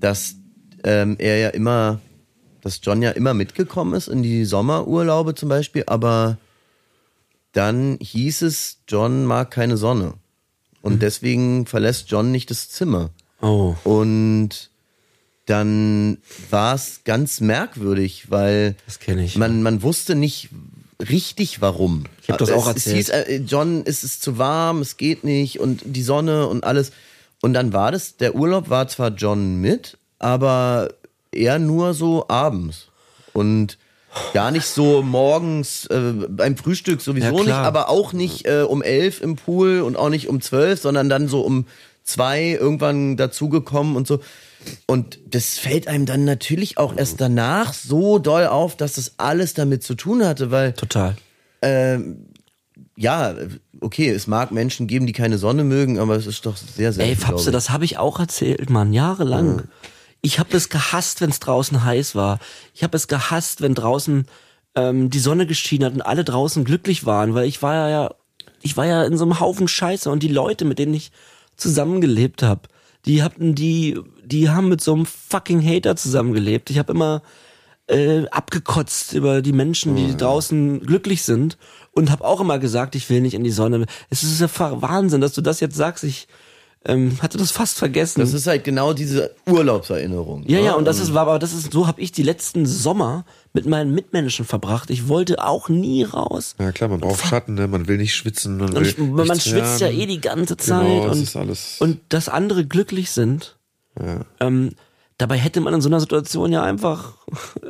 dass 0.00 0.36
ähm, 0.82 1.16
er 1.18 1.38
ja 1.38 1.48
immer, 1.50 2.00
dass 2.62 2.80
John 2.82 3.02
ja 3.02 3.10
immer 3.10 3.34
mitgekommen 3.34 3.94
ist 3.94 4.08
in 4.08 4.22
die 4.22 4.44
Sommerurlaube 4.44 5.34
zum 5.34 5.48
Beispiel, 5.48 5.84
aber 5.86 6.38
dann 7.52 7.98
hieß 8.00 8.42
es, 8.42 8.78
John 8.88 9.26
mag 9.26 9.50
keine 9.50 9.76
Sonne. 9.76 10.14
Und 10.80 11.02
deswegen 11.02 11.66
verlässt 11.66 12.10
John 12.10 12.32
nicht 12.32 12.50
das 12.50 12.70
Zimmer. 12.70 13.10
Oh. 13.40 13.74
Und 13.84 14.70
dann 15.46 16.18
war 16.50 16.74
es 16.74 17.02
ganz 17.04 17.40
merkwürdig, 17.40 18.30
weil 18.30 18.76
ich. 19.24 19.36
Man, 19.36 19.62
man 19.62 19.82
wusste 19.82 20.14
nicht 20.14 20.48
richtig 21.10 21.60
warum. 21.60 22.04
Ich 22.22 22.30
hab 22.30 22.38
das 22.38 22.50
es, 22.50 22.54
auch 22.54 22.66
Es 22.68 22.86
erzählt. 22.86 22.96
hieß, 22.96 23.08
äh, 23.10 23.36
John, 23.46 23.82
es 23.84 24.04
ist 24.04 24.22
zu 24.22 24.38
warm, 24.38 24.80
es 24.80 24.96
geht 24.96 25.24
nicht 25.24 25.60
und 25.60 25.82
die 25.84 26.02
Sonne 26.02 26.46
und 26.46 26.64
alles. 26.64 26.92
Und 27.40 27.54
dann 27.54 27.72
war 27.72 27.90
das, 27.90 28.16
der 28.16 28.34
Urlaub 28.34 28.70
war 28.70 28.86
zwar 28.88 29.10
John 29.10 29.60
mit, 29.60 29.98
aber 30.18 30.94
eher 31.32 31.58
nur 31.58 31.94
so 31.94 32.26
abends. 32.28 32.88
Und 33.32 33.78
gar 34.34 34.50
nicht 34.50 34.66
so 34.66 35.02
morgens 35.02 35.86
äh, 35.86 36.12
beim 36.28 36.56
Frühstück 36.56 37.00
sowieso 37.00 37.38
Ja, 37.38 37.44
nicht, 37.44 37.52
aber 37.52 37.88
auch 37.88 38.12
nicht 38.12 38.46
äh, 38.46 38.62
um 38.62 38.82
elf 38.82 39.20
im 39.22 39.36
Pool 39.36 39.80
und 39.80 39.96
auch 39.96 40.10
nicht 40.10 40.28
um 40.28 40.40
zwölf, 40.40 40.80
sondern 40.80 41.08
dann 41.08 41.28
so 41.28 41.40
um 41.40 41.66
zwei 42.04 42.50
irgendwann 42.50 43.16
dazugekommen 43.16 43.96
und 43.96 44.06
so. 44.06 44.20
Und 44.86 45.18
das 45.28 45.58
fällt 45.58 45.88
einem 45.88 46.06
dann 46.06 46.24
natürlich 46.24 46.78
auch 46.78 46.96
erst 46.96 47.20
danach 47.20 47.72
so 47.72 48.18
doll 48.18 48.46
auf, 48.46 48.76
dass 48.76 48.94
das 48.94 49.14
alles 49.16 49.54
damit 49.54 49.82
zu 49.82 49.94
tun 49.94 50.24
hatte, 50.24 50.50
weil 50.50 50.72
Total. 50.74 51.16
ja, 52.96 53.34
okay, 53.80 54.08
es 54.10 54.26
mag 54.26 54.52
Menschen 54.52 54.86
geben, 54.86 55.06
die 55.06 55.12
keine 55.12 55.38
Sonne 55.38 55.64
mögen, 55.64 55.98
aber 55.98 56.14
es 56.14 56.26
ist 56.26 56.46
doch 56.46 56.56
sehr, 56.56 56.92
sehr 56.92 57.06
Ey, 57.06 57.16
Fapse, 57.16 57.50
das 57.50 57.70
habe 57.70 57.84
ich 57.84 57.98
auch 57.98 58.20
erzählt, 58.20 58.70
Mann, 58.70 58.92
jahrelang. 58.92 59.64
Ich 60.22 60.38
habe 60.38 60.56
es 60.56 60.68
gehasst, 60.68 61.20
wenn 61.20 61.30
es 61.30 61.40
draußen 61.40 61.84
heiß 61.84 62.14
war. 62.14 62.38
Ich 62.74 62.84
habe 62.84 62.96
es 62.96 63.08
gehasst, 63.08 63.60
wenn 63.60 63.74
draußen 63.74 64.26
ähm, 64.76 65.10
die 65.10 65.18
Sonne 65.18 65.46
geschienen 65.46 65.86
hat 65.86 65.94
und 65.94 66.02
alle 66.02 66.24
draußen 66.24 66.64
glücklich 66.64 67.04
waren, 67.04 67.34
weil 67.34 67.46
ich 67.46 67.60
war 67.62 67.88
ja, 67.88 68.14
ich 68.62 68.76
war 68.76 68.86
ja 68.86 69.04
in 69.04 69.18
so 69.18 69.24
einem 69.24 69.40
Haufen 69.40 69.68
Scheiße 69.68 70.10
und 70.10 70.22
die 70.22 70.28
Leute, 70.28 70.64
mit 70.64 70.78
denen 70.78 70.94
ich 70.94 71.10
zusammengelebt 71.56 72.42
habe, 72.42 72.62
die 73.04 73.22
hatten 73.22 73.54
die, 73.54 73.98
die 74.24 74.48
haben 74.48 74.68
mit 74.68 74.80
so 74.80 74.94
einem 74.94 75.06
fucking 75.06 75.60
Hater 75.60 75.96
zusammengelebt. 75.96 76.70
Ich 76.70 76.78
habe 76.78 76.92
immer 76.92 77.22
äh, 77.88 78.26
abgekotzt 78.28 79.12
über 79.14 79.42
die 79.42 79.52
Menschen, 79.52 79.96
die 79.96 80.16
draußen 80.16 80.80
glücklich 80.86 81.22
sind 81.22 81.58
und 81.90 82.10
habe 82.10 82.24
auch 82.24 82.40
immer 82.40 82.60
gesagt, 82.60 82.94
ich 82.94 83.10
will 83.10 83.20
nicht 83.20 83.34
in 83.34 83.44
die 83.44 83.50
Sonne. 83.50 83.86
Es 84.08 84.22
ist 84.22 84.40
ja 84.40 84.48
Wahnsinn, 84.80 85.20
dass 85.20 85.34
du 85.34 85.40
das 85.40 85.58
jetzt 85.60 85.76
sagst. 85.76 86.04
Ich 86.04 86.28
ähm, 86.84 87.18
hatte 87.22 87.38
das 87.38 87.52
fast 87.52 87.78
vergessen. 87.78 88.20
Das 88.20 88.32
ist 88.32 88.46
halt 88.46 88.64
genau 88.64 88.92
diese 88.92 89.34
Urlaubserinnerung. 89.48 90.44
ja, 90.48 90.58
ne? 90.58 90.64
ja, 90.64 90.72
und 90.74 90.84
das 90.84 90.98
ist, 90.98 91.14
war 91.14 91.22
aber 91.22 91.38
das 91.38 91.52
ist, 91.52 91.72
so 91.72 91.86
habe 91.86 92.00
ich 92.00 92.12
die 92.12 92.22
letzten 92.22 92.66
Sommer 92.66 93.24
mit 93.52 93.66
meinen 93.66 93.94
Mitmenschen 93.94 94.44
verbracht. 94.44 94.90
Ich 94.90 95.08
wollte 95.08 95.44
auch 95.44 95.68
nie 95.68 96.02
raus. 96.02 96.56
Ja 96.58 96.72
klar, 96.72 96.90
man 96.90 97.00
braucht 97.00 97.24
Schatten, 97.24 97.54
ne? 97.54 97.68
man 97.68 97.86
will 97.86 97.98
nicht 97.98 98.14
schwitzen. 98.14 98.56
Man, 98.56 98.70
will 98.70 98.78
Und 98.78 98.86
ich, 98.86 98.98
man 98.98 99.28
nichts 99.28 99.48
schwitzt 99.48 99.80
ja 99.80 99.88
eh 99.88 100.06
die 100.06 100.20
ganze 100.20 100.56
Zeit 100.56 100.86
Genau, 100.86 101.06
das 101.06 101.16
und, 101.16 101.22
ist 101.22 101.36
alles. 101.36 101.76
und 101.80 102.00
dass 102.08 102.28
andere 102.28 102.66
glücklich 102.66 103.10
sind. 103.10 103.56
Ähm, 104.40 104.70
dabei 105.18 105.36
hätte 105.36 105.60
man 105.60 105.74
in 105.74 105.80
so 105.80 105.88
einer 105.88 106.00
Situation 106.00 106.50
ja 106.50 106.62
einfach 106.62 107.14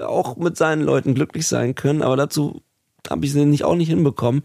auch 0.07 0.37
mit 0.37 0.57
seinen 0.57 0.83
Leuten 0.83 1.15
glücklich 1.15 1.47
sein 1.47 1.75
können, 1.75 2.03
aber 2.03 2.17
dazu 2.17 2.63
habe 3.11 3.27
ich 3.27 3.33
sie 3.33 3.45
nicht 3.45 3.65
auch 3.65 3.75
nicht 3.75 3.89
hinbekommen. 3.89 4.43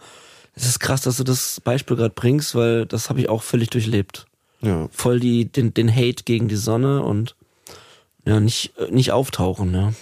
Es 0.54 0.66
ist 0.66 0.80
krass, 0.80 1.02
dass 1.02 1.18
du 1.18 1.24
das 1.24 1.62
Beispiel 1.62 1.96
gerade 1.96 2.16
bringst, 2.16 2.56
weil 2.56 2.88
das 2.88 3.10
habe 3.10 3.20
ich 3.20 3.30
auch 3.30 3.44
völlig 3.44 3.70
durchlebt. 3.70 4.26
Ja. 4.62 4.88
Voll 4.92 5.20
die, 5.20 5.46
den, 5.46 5.74
den 5.74 5.94
Hate 5.94 6.24
gegen 6.24 6.48
die 6.48 6.56
Sonne 6.56 7.04
und 7.04 7.36
ja, 8.26 8.40
nicht, 8.40 8.74
nicht 8.92 9.12
auftauchen, 9.12 9.74
ja. 9.74 9.94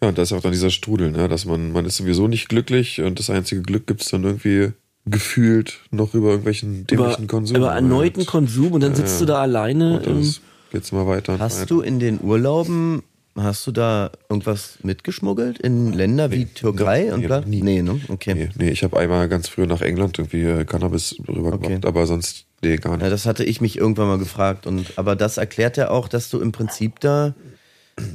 Ja, 0.00 0.08
und 0.08 0.18
da 0.18 0.22
ist 0.22 0.32
auch 0.32 0.42
dann 0.42 0.52
dieser 0.52 0.70
Strudel, 0.70 1.10
ne? 1.10 1.28
dass 1.28 1.46
man, 1.46 1.72
man 1.72 1.86
ist 1.86 1.96
sowieso 1.96 2.28
nicht 2.28 2.48
glücklich 2.48 3.00
und 3.00 3.18
das 3.18 3.30
einzige 3.30 3.62
Glück 3.62 3.86
gibt's 3.86 4.10
dann 4.10 4.24
irgendwie 4.24 4.72
gefühlt 5.06 5.78
noch 5.90 6.14
über 6.14 6.28
irgendwelchen 6.28 6.80
Über, 6.80 7.04
dämlichen 7.04 7.26
Konsum. 7.28 7.56
über 7.56 7.72
erneuten 7.72 8.18
halt. 8.18 8.28
Konsum 8.28 8.72
und 8.72 8.82
dann 8.82 8.94
sitzt 8.94 9.20
du 9.20 9.24
da 9.24 9.40
alleine. 9.40 9.98
Und 9.98 10.06
Im, 10.06 10.22
dann 10.22 10.34
geht's 10.70 10.92
mal 10.92 11.06
weiter. 11.06 11.38
Hast 11.38 11.60
weiter. 11.60 11.66
du 11.66 11.80
in 11.80 11.98
den 11.98 12.20
Urlauben 12.20 13.02
hast 13.38 13.66
du 13.66 13.72
da 13.72 14.10
irgendwas 14.28 14.78
mitgeschmuggelt 14.82 15.58
in 15.58 15.92
Länder 15.92 16.30
wie 16.30 16.46
Türkei 16.46 17.12
und 17.12 17.20
nee, 17.20 17.40
nie. 17.46 17.62
Nee, 17.62 17.82
ne? 17.82 18.00
Okay. 18.08 18.34
Nee, 18.34 18.48
nee 18.58 18.70
ich 18.70 18.82
habe 18.82 18.98
einmal 18.98 19.28
ganz 19.28 19.48
früh 19.48 19.66
nach 19.66 19.82
England 19.82 20.18
irgendwie 20.18 20.42
äh, 20.42 20.64
Cannabis 20.64 21.16
rübergebracht, 21.28 21.64
Okay. 21.64 21.80
aber 21.86 22.06
sonst, 22.06 22.46
nee, 22.62 22.76
gar 22.76 22.92
Ja, 22.92 22.98
nicht. 22.98 23.12
das 23.12 23.26
hatte 23.26 23.44
ich 23.44 23.60
mich 23.60 23.76
irgendwann 23.78 24.08
mal 24.08 24.18
gefragt. 24.18 24.66
Und, 24.66 24.92
aber 24.96 25.16
das 25.16 25.36
erklärt 25.36 25.76
ja 25.76 25.90
auch, 25.90 26.08
dass 26.08 26.30
du 26.30 26.40
im 26.40 26.52
Prinzip 26.52 27.00
da 27.00 27.34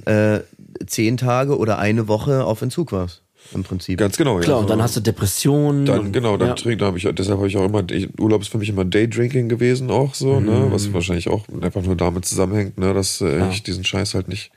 äh, 0.06 0.40
zehn 0.86 1.18
Tage 1.18 1.58
oder 1.58 1.80
eine 1.80 2.08
Woche 2.08 2.44
auf 2.46 2.62
Entzug 2.62 2.92
warst. 2.92 3.24
Im 3.54 3.64
Prinzip. 3.64 3.98
Ganz 3.98 4.18
genau, 4.18 4.36
ja. 4.38 4.44
Klar, 4.44 4.60
und 4.60 4.70
dann 4.70 4.82
hast 4.84 4.96
du 4.96 5.00
Depressionen. 5.02 5.86
Dann, 5.86 6.12
genau, 6.12 6.38
dann 6.38 6.50
ja. 6.50 6.54
trink, 6.54 6.78
da 6.80 6.86
habe 6.86 7.00
ich, 7.00 7.04
deshalb 7.12 7.40
habe 7.40 7.48
ich 7.48 7.58
auch 7.58 7.66
immer, 7.66 7.84
ich, 7.90 8.08
Urlaub 8.20 8.42
ist 8.42 8.50
für 8.50 8.60
mich 8.60 8.70
immer 8.70 8.86
Daydrinking 8.86 9.50
gewesen 9.50 9.90
auch 9.90 10.14
so, 10.14 10.40
ne, 10.40 10.52
Mhm. 10.68 10.72
was 10.72 10.94
wahrscheinlich 10.94 11.28
auch 11.28 11.46
einfach 11.60 11.82
nur 11.82 11.96
damit 11.96 12.26
zusammenhängt, 12.26 12.78
ne, 12.78 12.94
dass 12.94 13.20
äh, 13.20 13.50
ich 13.50 13.64
diesen 13.64 13.84
Scheiß 13.84 14.14
halt 14.14 14.28
nicht 14.28 14.52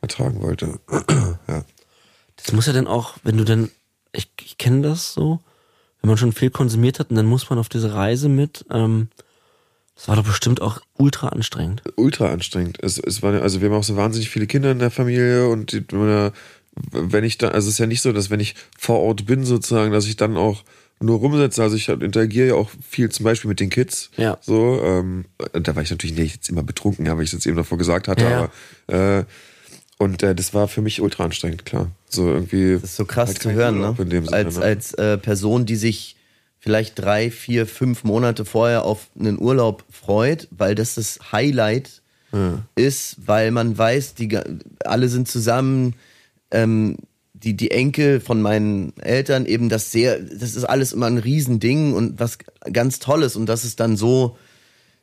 ertragen 0.00 0.40
wollte. 0.42 0.80
ja. 1.48 1.64
Das 2.36 2.52
muss 2.52 2.66
ja 2.66 2.72
dann 2.72 2.86
auch, 2.86 3.14
wenn 3.22 3.36
du 3.36 3.44
dann, 3.44 3.70
ich, 4.12 4.30
ich 4.40 4.58
kenne 4.58 4.82
das 4.82 5.12
so, 5.12 5.40
wenn 6.00 6.08
man 6.08 6.16
schon 6.16 6.32
viel 6.32 6.50
konsumiert 6.50 6.98
hat 6.98 7.10
und 7.10 7.16
dann 7.16 7.26
muss 7.26 7.50
man 7.50 7.58
auf 7.58 7.68
diese 7.68 7.92
Reise 7.94 8.28
mit, 8.28 8.64
ähm, 8.70 9.08
das 9.94 10.08
war 10.08 10.16
doch 10.16 10.24
bestimmt 10.24 10.62
auch 10.62 10.80
ultra 10.96 11.28
anstrengend. 11.28 11.82
Ultra 11.96 12.32
anstrengend. 12.32 12.78
Es, 12.82 12.98
es 12.98 13.22
war, 13.22 13.34
also 13.42 13.60
wir 13.60 13.68
haben 13.68 13.76
auch 13.76 13.84
so 13.84 13.96
wahnsinnig 13.96 14.30
viele 14.30 14.46
Kinder 14.46 14.70
in 14.70 14.78
der 14.78 14.90
Familie 14.90 15.48
und 15.48 15.72
die, 15.72 15.84
wenn 15.90 17.24
ich 17.24 17.36
dann, 17.36 17.52
also 17.52 17.68
es 17.68 17.74
ist 17.74 17.78
ja 17.78 17.86
nicht 17.86 18.00
so, 18.00 18.12
dass 18.12 18.30
wenn 18.30 18.40
ich 18.40 18.54
vor 18.78 19.00
Ort 19.00 19.26
bin 19.26 19.44
sozusagen, 19.44 19.92
dass 19.92 20.06
ich 20.06 20.16
dann 20.16 20.38
auch 20.38 20.64
nur 21.02 21.18
rumsetze. 21.18 21.62
Also 21.62 21.76
ich 21.76 21.88
interagiere 21.88 22.48
ja 22.48 22.54
auch 22.54 22.70
viel 22.86 23.08
zum 23.10 23.24
Beispiel 23.24 23.48
mit 23.48 23.60
den 23.60 23.70
Kids. 23.70 24.10
Ja. 24.16 24.38
So, 24.40 24.80
ähm, 24.82 25.24
da 25.52 25.74
war 25.74 25.82
ich 25.82 25.90
natürlich 25.90 26.16
nicht 26.16 26.34
jetzt 26.36 26.50
immer 26.50 26.62
betrunken, 26.62 27.06
ja, 27.06 27.16
weil 27.16 27.24
ich 27.24 27.30
es 27.30 27.32
jetzt 27.32 27.46
eben 27.46 27.56
davor 27.56 27.78
gesagt 27.78 28.06
hatte, 28.06 28.24
Ja, 28.24 28.30
ja. 28.30 28.50
aber 28.88 29.18
äh, 29.18 29.24
und 30.00 30.22
äh, 30.22 30.34
das 30.34 30.54
war 30.54 30.66
für 30.66 30.80
mich 30.80 31.02
ultra 31.02 31.24
anstrengend, 31.24 31.66
klar. 31.66 31.90
So 32.08 32.26
irgendwie. 32.28 32.72
Das 32.74 32.84
ist 32.84 32.96
so 32.96 33.04
krass 33.04 33.28
halt 33.28 33.42
zu 33.42 33.52
hören, 33.52 33.74
ne? 33.74 33.82
Urlaub 33.82 34.00
in 34.00 34.08
dem 34.08 34.24
Sinne, 34.24 34.36
als 34.36 34.56
ne? 34.56 34.64
als 34.64 34.94
äh, 34.94 35.18
Person, 35.18 35.66
die 35.66 35.76
sich 35.76 36.16
vielleicht 36.58 36.98
drei, 36.98 37.30
vier, 37.30 37.66
fünf 37.66 38.02
Monate 38.02 38.46
vorher 38.46 38.84
auf 38.84 39.08
einen 39.18 39.38
Urlaub 39.38 39.84
freut, 39.90 40.48
weil 40.50 40.74
das 40.74 40.94
das 40.94 41.32
Highlight 41.32 42.00
ist, 42.76 43.16
weil 43.26 43.50
man 43.50 43.76
weiß, 43.76 44.14
die 44.14 44.38
alle 44.84 45.08
sind 45.08 45.26
zusammen, 45.26 45.96
ähm, 46.50 46.96
die 47.34 47.56
die 47.56 47.70
Enkel 47.70 48.20
von 48.20 48.40
meinen 48.40 48.96
Eltern 49.00 49.46
eben 49.46 49.68
das 49.68 49.90
sehr, 49.90 50.18
das 50.20 50.54
ist 50.54 50.64
alles 50.64 50.92
immer 50.92 51.06
ein 51.06 51.18
Riesending 51.18 51.92
und 51.92 52.20
was 52.20 52.38
ganz 52.72 53.00
Tolles 53.00 53.36
und 53.36 53.46
das 53.46 53.64
ist 53.64 53.80
dann 53.80 53.96
so, 53.96 54.38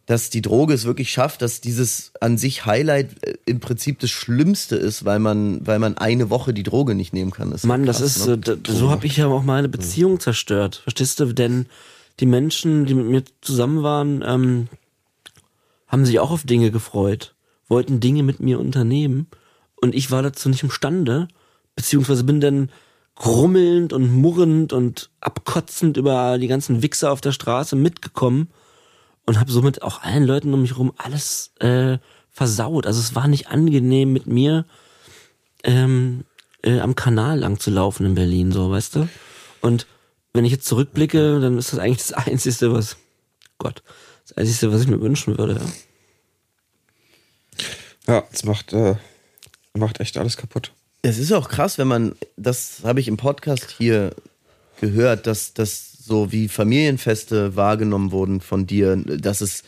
dass 0.08 0.30
die 0.30 0.42
Droge 0.42 0.74
es 0.74 0.86
wirklich 0.86 1.12
schafft, 1.12 1.42
dass 1.42 1.60
dieses 1.62 2.14
an 2.22 2.38
sich 2.38 2.66
Highlight 2.66 3.24
äh, 3.24 3.36
im 3.46 3.60
Prinzip 3.60 4.00
das 4.00 4.10
Schlimmste 4.10 4.76
ist, 4.78 5.06
weil 5.06 5.20
man, 5.20 5.68
weil 5.68 5.80
man 5.80 5.98
eine 5.98 6.30
Woche 6.30 6.54
die 6.54 6.64
Droge 6.64 6.96
nicht 6.96 7.14
nehmen 7.14 7.32
kann. 7.32 7.52
Das 7.52 7.62
ist 7.62 7.68
Mann, 7.68 7.86
das 7.86 8.00
krass, 8.00 8.16
ist, 8.18 8.26
ne? 8.28 8.34
äh, 8.34 8.38
d- 8.38 8.72
so 8.72 8.90
habe 8.90 9.06
ich 9.06 9.18
ja 9.18 9.28
auch 9.28 9.44
meine 9.44 9.68
Beziehung 9.70 10.20
zerstört. 10.20 10.78
Verstehst 10.78 11.20
du? 11.20 11.34
Denn 11.34 11.68
die 12.22 12.26
Menschen, 12.26 12.86
die 12.86 12.94
mit 12.96 13.06
mir 13.06 13.24
zusammen 13.42 13.84
waren, 13.84 14.24
ähm, 14.26 14.68
haben 15.88 16.06
sich 16.06 16.20
auch 16.20 16.32
auf 16.32 16.44
Dinge 16.44 16.72
gefreut, 16.72 17.36
wollten 17.68 18.00
Dinge 18.00 18.24
mit 18.24 18.40
mir 18.40 18.60
unternehmen 18.60 19.28
und 19.76 19.94
ich 19.94 20.10
war 20.10 20.24
dazu 20.24 20.48
nicht 20.50 20.64
imstande, 20.64 21.28
beziehungsweise 21.76 22.24
bin 22.24 22.40
dann 22.40 22.70
grummelnd 23.16 23.92
und 23.94 24.14
murrend 24.14 24.72
und 24.72 25.10
abkotzend 25.20 25.98
über 25.98 26.38
die 26.38 26.48
ganzen 26.48 26.82
Wichser 26.82 27.12
auf 27.12 27.20
der 27.20 27.32
Straße 27.34 27.76
mitgekommen 27.76 28.48
und 29.28 29.40
habe 29.40 29.52
somit 29.52 29.84
auch 29.84 30.02
allen 30.02 30.24
Leuten 30.24 30.54
um 30.54 30.64
mich 30.64 30.78
rum 30.78 30.94
alles 30.98 31.52
äh, 31.60 32.00
versaut. 32.32 32.88
Also 32.88 33.00
es 33.00 33.14
war 33.14 33.28
nicht 33.28 33.50
angenehm 33.50 34.12
mit 34.14 34.26
mir 34.26 34.66
ähm, 35.64 36.24
äh, 36.64 36.80
am 36.80 36.96
Kanal 36.96 37.40
lang 37.40 37.60
zu 37.60 37.70
laufen 37.70 38.06
in 38.06 38.16
Berlin, 38.16 38.52
so, 38.52 38.72
weißt 38.72 38.96
du? 38.96 39.10
Und 39.62 39.86
wenn 40.34 40.46
ich 40.46 40.52
jetzt 40.52 40.66
zurückblicke, 40.66 41.40
dann 41.40 41.58
ist 41.58 41.74
das 41.74 41.80
eigentlich 41.80 42.08
das 42.08 42.14
Einzige, 42.28 42.74
was, 42.74 42.98
Gott, 43.58 43.84
das 44.28 44.38
Einzige, 44.38 44.72
was 44.72 44.82
ich 44.82 44.88
mir 44.88 45.02
wünschen 45.02 45.38
würde. 45.38 45.56
Ja. 45.56 45.66
Ja, 48.08 48.24
es 48.32 48.46
macht, 48.46 48.72
äh, 48.72 48.96
macht 49.74 50.00
echt 50.00 50.18
alles 50.18 50.38
kaputt. 50.38 50.72
Es 51.02 51.18
ist 51.18 51.34
auch 51.34 51.50
krass, 51.50 51.78
wenn 51.78 51.88
man, 51.88 52.16
das 52.38 52.80
habe 52.84 53.02
ich 53.02 53.10
im 53.10 53.18
Podcast 53.18 53.76
hier 53.78 54.16
gehört, 54.80 55.28
dass 55.28 55.54
das 55.54 55.87
so 56.08 56.32
wie 56.32 56.48
Familienfeste 56.48 57.56
wahrgenommen 57.56 58.12
wurden 58.12 58.42
von 58.42 58.66
dir, 58.66 58.96
dass 58.96 59.42
es 59.42 59.64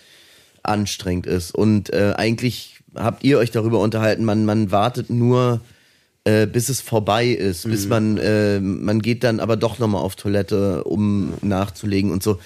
anstrengend 0.64 1.28
ist. 1.28 1.54
Und 1.54 1.92
äh, 1.94 2.14
eigentlich 2.18 2.80
habt 2.96 3.24
ihr 3.24 3.38
euch 3.38 3.52
darüber 3.52 3.80
unterhalten, 3.80 4.26
man, 4.26 4.46
man 4.46 4.72
wartet 4.72 5.10
nur, 5.10 5.62
äh, 6.24 6.48
bis 6.48 6.70
es 6.70 6.82
vorbei 6.82 7.28
ist, 7.28 7.64
bis 7.64 7.88
man, 7.88 8.18
äh, 8.18 8.60
man 8.60 9.02
geht 9.02 9.24
dann 9.24 9.40
aber 9.40 9.58
doch 9.58 9.80
nochmal 9.80 10.02
auf 10.02 10.16
Toilette, 10.16 10.84
um 10.84 11.34
nachzulegen 11.42 12.12
und 12.12 12.24
so. 12.24 12.40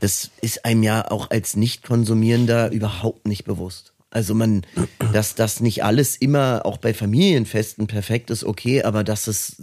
Das 0.00 0.30
ist 0.42 0.64
einem 0.64 0.82
ja 0.82 1.10
auch 1.10 1.30
als 1.30 1.56
Nicht-Konsumierender 1.56 2.70
überhaupt 2.70 3.26
nicht 3.26 3.44
bewusst. 3.44 3.92
Also 4.10 4.34
man, 4.34 4.62
dass 5.12 5.34
das 5.34 5.60
nicht 5.60 5.84
alles 5.84 6.16
immer 6.16 6.62
auch 6.64 6.78
bei 6.78 6.94
Familienfesten 6.94 7.86
perfekt 7.86 8.30
ist, 8.30 8.44
okay, 8.44 8.82
aber 8.82 9.04
dass 9.04 9.26
es 9.26 9.56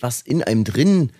was 0.00 0.22
in 0.22 0.42
einem 0.42 0.64
drin 0.64 1.10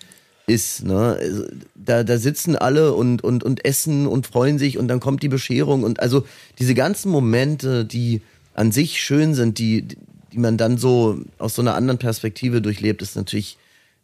ist, 0.50 0.84
ne? 0.84 1.16
Also, 1.18 1.44
Da, 1.74 2.04
da 2.04 2.18
sitzen 2.18 2.56
alle 2.56 2.92
und, 2.92 3.24
und, 3.24 3.42
und 3.42 3.64
essen 3.64 4.06
und 4.06 4.26
freuen 4.26 4.58
sich 4.58 4.76
und 4.78 4.88
dann 4.88 5.00
kommt 5.00 5.22
die 5.22 5.28
Bescherung 5.30 5.82
und 5.82 5.98
also 6.00 6.24
diese 6.58 6.74
ganzen 6.74 7.10
Momente, 7.10 7.84
die 7.84 8.20
an 8.54 8.70
sich 8.70 9.00
schön 9.00 9.34
sind, 9.34 9.58
die, 9.58 9.88
die 10.32 10.38
man 10.38 10.56
dann 10.56 10.76
so 10.76 11.18
aus 11.38 11.54
so 11.54 11.62
einer 11.62 11.74
anderen 11.74 11.98
Perspektive 11.98 12.60
durchlebt, 12.60 13.00
ist 13.02 13.16
natürlich, 13.16 13.56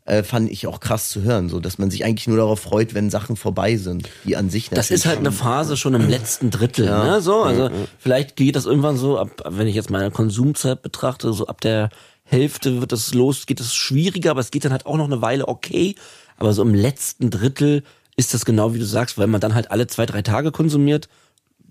äh, 0.07 0.23
fand 0.23 0.51
ich 0.51 0.67
auch 0.67 0.81
krass 0.81 1.11
zu 1.11 1.23
hören, 1.23 1.49
so 1.49 1.61
dass 1.61 1.79
man 1.79 1.91
sich 1.91 2.05
eigentlich 2.05 2.29
nur 2.29 2.37
darauf 2.37 2.61
freut, 2.61 2.95
wenn 2.95 3.11
Sachen 3.11 3.37
vorbei 3.37 3.77
sind, 3.77 4.09
die 4.25 4.37
an 4.37 4.51
sich 4.51 4.71
Das 4.71 4.91
ist 4.91 5.05
halt 5.05 5.19
eine 5.19 5.33
Phase 5.33 5.77
schon 5.77 5.95
im 5.95 6.09
letzten 6.09 6.51
Drittel, 6.51 6.87
ne? 6.87 7.21
So, 7.21 7.43
also 7.43 7.71
vielleicht 7.99 8.37
geht 8.37 8.57
das 8.57 8.67
irgendwann 8.67 8.97
so, 8.97 9.19
ab, 9.19 9.31
wenn 9.49 9.67
ich 9.67 9.75
jetzt 9.75 9.91
meine 9.91 10.11
Konsumzeit 10.11 10.83
betrachte, 10.83 11.33
so 11.33 11.47
ab 11.47 11.61
der 11.61 11.91
Hälfte 12.23 12.81
wird 12.81 12.93
es 12.93 13.15
los, 13.15 13.47
geht 13.47 13.61
es 13.61 13.75
schwieriger, 13.75 14.31
aber 14.33 14.41
es 14.41 14.51
geht 14.51 14.65
dann 14.65 14.73
halt 14.73 14.87
auch 14.87 14.97
noch 14.97 15.07
eine 15.07 15.23
Weile 15.23 15.49
okay. 15.49 15.95
Aber 16.37 16.53
so 16.53 16.63
im 16.63 16.75
letzten 16.75 17.31
Drittel 17.31 17.83
ist 18.17 18.35
das 18.35 18.45
genau 18.45 18.75
wie 18.75 18.79
du 18.79 18.85
sagst, 18.85 19.19
weil 19.19 19.27
man 19.27 19.41
dann 19.41 19.55
halt 19.55 19.71
alle 19.71 19.87
zwei, 19.87 20.07
drei 20.07 20.23
Tage 20.23 20.51
konsumiert, 20.51 21.09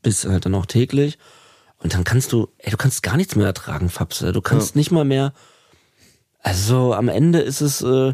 bis 0.02 0.26
halt 0.26 0.46
dann 0.46 0.56
auch 0.56 0.66
täglich. 0.66 1.18
Und 1.78 1.94
dann 1.94 2.04
kannst 2.04 2.32
du, 2.32 2.48
ey, 2.58 2.72
du 2.72 2.78
kannst 2.78 3.04
gar 3.04 3.18
nichts 3.18 3.36
mehr 3.36 3.48
ertragen, 3.48 3.90
Fapse. 3.90 4.32
Du 4.32 4.42
kannst 4.42 4.76
nicht 4.76 4.92
mal 4.92 5.06
mehr, 5.06 5.34
also 6.46 6.93
am 6.93 7.10
Ende 7.10 7.39
ist 7.39 7.62
es, 7.62 7.82
äh, 7.82 8.14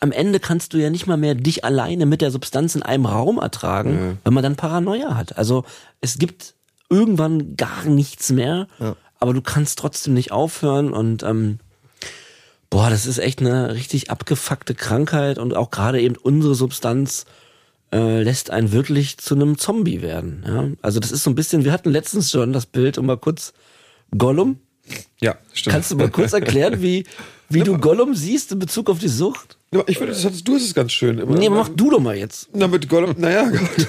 am 0.00 0.10
Ende 0.12 0.40
kannst 0.40 0.72
du 0.72 0.78
ja 0.78 0.88
nicht 0.88 1.06
mal 1.06 1.18
mehr 1.18 1.34
dich 1.34 1.62
alleine 1.62 2.06
mit 2.06 2.22
der 2.22 2.30
Substanz 2.30 2.74
in 2.74 2.82
einem 2.82 3.04
Raum 3.04 3.38
ertragen, 3.38 4.18
wenn 4.24 4.32
man 4.32 4.42
dann 4.42 4.56
Paranoia 4.56 5.14
hat. 5.14 5.36
Also 5.36 5.64
es 6.00 6.18
gibt 6.18 6.54
irgendwann 6.88 7.56
gar 7.56 7.84
nichts 7.84 8.30
mehr, 8.30 8.66
aber 9.20 9.34
du 9.34 9.42
kannst 9.42 9.78
trotzdem 9.78 10.14
nicht 10.14 10.32
aufhören 10.32 10.92
und 10.92 11.22
ähm, 11.22 11.58
boah, 12.70 12.88
das 12.88 13.04
ist 13.04 13.18
echt 13.18 13.40
eine 13.40 13.74
richtig 13.74 14.10
abgefuckte 14.10 14.74
Krankheit 14.74 15.38
und 15.38 15.54
auch 15.54 15.70
gerade 15.70 16.00
eben 16.00 16.16
unsere 16.16 16.54
Substanz 16.54 17.26
äh, 17.92 18.22
lässt 18.22 18.50
einen 18.50 18.72
wirklich 18.72 19.18
zu 19.18 19.34
einem 19.34 19.58
Zombie 19.58 20.00
werden. 20.00 20.44
Ja? 20.46 20.68
Also 20.80 20.98
das 20.98 21.12
ist 21.12 21.24
so 21.24 21.30
ein 21.30 21.34
bisschen, 21.34 21.64
wir 21.64 21.72
hatten 21.72 21.90
letztens 21.90 22.30
schon 22.30 22.54
das 22.54 22.64
Bild, 22.64 22.96
um 22.96 23.04
mal 23.04 23.18
kurz 23.18 23.52
Gollum. 24.16 24.60
Ja, 25.20 25.36
stimmt. 25.52 25.74
Kannst 25.74 25.90
du 25.90 25.96
mal 25.96 26.10
kurz 26.10 26.32
erklären, 26.32 26.80
wie, 26.80 27.04
wie 27.48 27.60
du 27.60 27.78
Gollum 27.78 28.14
siehst 28.14 28.52
in 28.52 28.58
Bezug 28.58 28.88
auf 28.90 28.98
die 28.98 29.08
Sucht? 29.08 29.56
Ja, 29.72 29.82
ich 29.86 29.98
finde, 29.98 30.12
das 30.12 30.24
hattest 30.24 30.46
du 30.46 30.56
es 30.56 30.74
ganz 30.74 30.92
schön. 30.92 31.18
Immer, 31.18 31.36
Nee, 31.36 31.48
mach 31.50 31.68
du 31.68 31.90
doch 31.90 32.00
mal 32.00 32.16
jetzt. 32.16 32.48
Na, 32.54 32.66
mit 32.68 32.88
Gollum, 32.88 33.14
naja, 33.18 33.50
Gott. 33.50 33.88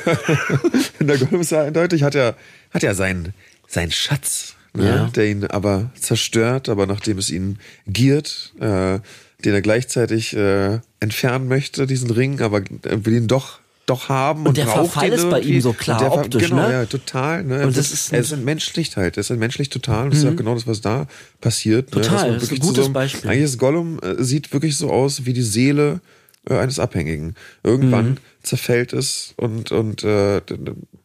der 0.99 1.17
Gollum 1.17 1.41
ist 1.41 1.51
ja 1.51 1.63
eindeutig, 1.63 2.03
hat 2.03 2.15
ja, 2.15 2.33
hat 2.71 2.83
ja 2.83 2.93
seinen, 2.93 3.33
seinen 3.67 3.91
Schatz, 3.91 4.55
ne, 4.73 4.85
Ja. 4.87 5.05
der 5.15 5.27
ihn 5.27 5.45
aber 5.45 5.91
zerstört, 5.99 6.69
aber 6.69 6.87
nachdem 6.87 7.17
es 7.17 7.29
ihn 7.29 7.59
giert, 7.87 8.53
äh, 8.59 8.99
den 9.45 9.53
er 9.53 9.61
gleichzeitig 9.61 10.35
äh, 10.35 10.79
entfernen 10.99 11.47
möchte, 11.47 11.85
diesen 11.85 12.09
Ring, 12.09 12.41
aber 12.41 12.61
er 12.83 13.05
will 13.05 13.13
ihn 13.15 13.27
doch 13.27 13.59
doch 13.88 14.09
haben 14.09 14.45
und, 14.45 14.57
der 14.57 14.65
braucht 14.65 14.91
Verfall 14.91 15.09
ist 15.09 15.29
bei 15.29 15.39
ihm 15.41 15.59
so 15.61 15.73
klar 15.73 15.99
Und 16.01 16.03
der 16.11 16.13
optisch, 16.13 16.49
genau, 16.49 16.67
ne? 16.67 16.71
ja, 16.73 16.85
total. 16.85 17.43
Ne? 17.43 17.55
Und 17.65 17.75
das 17.75 17.89
Das 17.89 17.91
ist 17.93 18.13
er 18.13 18.19
ist 18.19 18.31
entmenschlicht 18.31 18.95
halt. 18.97 19.17
Er 19.17 19.21
ist 19.21 19.29
entmenschlicht 19.31 19.73
total. 19.73 20.03
Und 20.05 20.09
das 20.11 20.19
ist 20.19 20.25
ja 20.25 20.31
genau 20.31 20.53
das, 20.53 20.67
was 20.67 20.81
da 20.81 21.07
passiert. 21.41 21.88
Mhm. 21.95 22.01
Total, 22.01 22.27
Ne? 22.31 22.33
Das 22.35 22.43
ist 22.43 22.51
ein 22.51 22.59
gutes 22.59 22.85
einem- 22.85 22.93
Beispiel. 22.93 23.29
Eigentlich 23.31 23.43
ist 23.45 23.57
Gollum 23.57 23.99
äh, 24.03 24.21
sieht 24.23 24.53
wirklich 24.53 24.77
so 24.77 24.91
aus 24.91 25.25
wie 25.25 25.33
die 25.33 25.41
Seele 25.41 26.01
äh, 26.49 26.57
eines 26.57 26.79
Abhängigen. 26.79 27.35
Irgendwann 27.63 28.09
Mhm. 28.11 28.17
zerfällt 28.43 28.93
es 28.93 29.33
und 29.38 29.71
und 29.71 30.03
äh, 30.03 30.41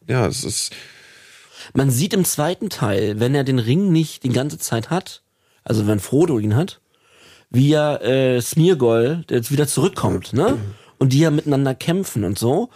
ja, 0.07 0.27
es 0.27 0.43
ist 0.43 0.71
Man 1.73 1.89
sieht 1.89 2.13
im 2.13 2.25
zweiten 2.25 2.69
Teil, 2.69 3.19
wenn 3.21 3.33
er 3.33 3.45
den 3.45 3.59
Ring 3.59 3.91
nicht 3.93 4.23
die 4.23 4.29
ganze 4.29 4.57
Zeit 4.59 4.89
hat, 4.89 5.21
also 5.63 5.87
wenn 5.87 5.99
Frodo 6.01 6.37
ihn 6.37 6.55
hat, 6.57 6.81
wie 7.49 7.69
ja 7.69 7.95
äh, 7.97 8.41
Smeargol, 8.41 9.23
der 9.29 9.37
jetzt 9.37 9.51
wieder 9.51 9.67
zurückkommt, 9.67 10.33
ne? 10.33 10.57
Und 11.03 11.11
die 11.11 11.19
ja 11.19 11.31
miteinander 11.31 11.75
kämpfen 11.75 12.23
und 12.23 12.39
so. 12.39 12.69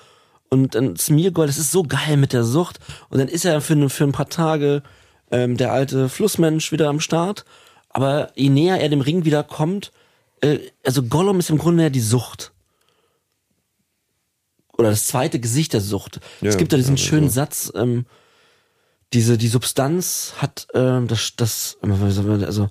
Und 0.49 0.75
dann 0.75 0.97
Smeargol, 0.97 1.47
das 1.47 1.57
ist 1.57 1.71
so 1.71 1.83
geil 1.83 2.17
mit 2.17 2.33
der 2.33 2.43
Sucht. 2.43 2.79
Und 3.09 3.19
dann 3.19 3.29
ist 3.29 3.45
er 3.45 3.61
für, 3.61 3.89
für 3.89 4.03
ein 4.03 4.11
paar 4.11 4.27
Tage 4.27 4.83
ähm, 5.31 5.55
der 5.55 5.71
alte 5.71 6.09
Flussmensch 6.09 6.73
wieder 6.73 6.89
am 6.89 6.99
Start. 6.99 7.45
aber 7.89 8.31
je 8.35 8.49
näher 8.49 8.79
er 8.81 8.89
dem 8.89 9.01
Ring 9.01 9.23
wieder 9.23 9.43
kommt, 9.43 9.91
äh, 10.41 10.59
also 10.85 11.03
Gollum 11.03 11.39
ist 11.39 11.49
im 11.49 11.57
Grunde 11.57 11.83
ja 11.83 11.89
die 11.89 12.01
Sucht. 12.01 12.51
Oder 14.77 14.89
das 14.89 15.07
zweite 15.07 15.39
Gesicht 15.39 15.71
der 15.73 15.81
Sucht. 15.81 16.19
Ja, 16.41 16.49
es 16.49 16.57
gibt 16.57 16.71
ja 16.73 16.77
diesen 16.77 16.97
ja, 16.97 17.03
schönen 17.03 17.29
so. 17.29 17.35
Satz, 17.35 17.71
ähm, 17.75 18.05
diese, 19.13 19.37
die 19.37 19.47
Substanz 19.47 20.33
hat, 20.37 20.67
ähm, 20.73 21.07
das, 21.07 21.33
das, 21.37 21.77
also, 21.81 22.69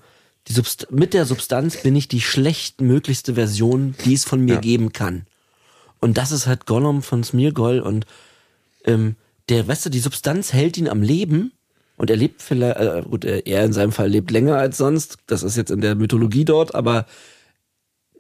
die 0.48 0.52
Subst 0.52 0.92
mit 0.92 1.14
der 1.14 1.24
Substanz 1.26 1.78
bin 1.78 1.96
ich 1.96 2.09
die 2.09 2.20
schlechtmöglichste 2.20 3.34
Version, 3.34 3.96
die 4.04 4.14
es 4.14 4.24
von 4.24 4.40
mir 4.40 4.54
Ja. 4.54 4.61
geben 4.61 4.92
kann. 4.92 5.26
Und 6.01 6.18
das 6.18 6.32
ist 6.32 6.47
halt 6.47 6.66
Gollum 6.66 7.03
von 7.03 7.24
Smirgol 7.24 7.80
und 7.80 8.07
ähm, 8.84 9.16
der, 9.49 9.66
weißt 9.66 9.86
du, 9.86 9.90
die 9.90 10.01
Substanz 10.01 10.53
hält 10.53 10.76
ihn 10.76 10.88
am 10.88 11.03
Leben 11.03 11.53
und 11.97 12.11
er 12.11 12.16
lebt 12.16 12.42
vielleicht, 12.42 12.78
äh, 12.78 13.03
gut, 13.09 13.24
er 13.24 13.47
er 13.47 13.64
in 13.64 13.72
seinem 13.72 13.92
Fall 13.92 14.09
lebt 14.09 14.30
länger 14.30 14.57
als 14.57 14.76
sonst, 14.76 15.18
das 15.26 15.42
ist 15.42 15.57
jetzt 15.57 15.70
in 15.70 15.80
der 15.80 15.94
Mythologie 15.94 16.44
dort, 16.44 16.74
aber 16.74 17.07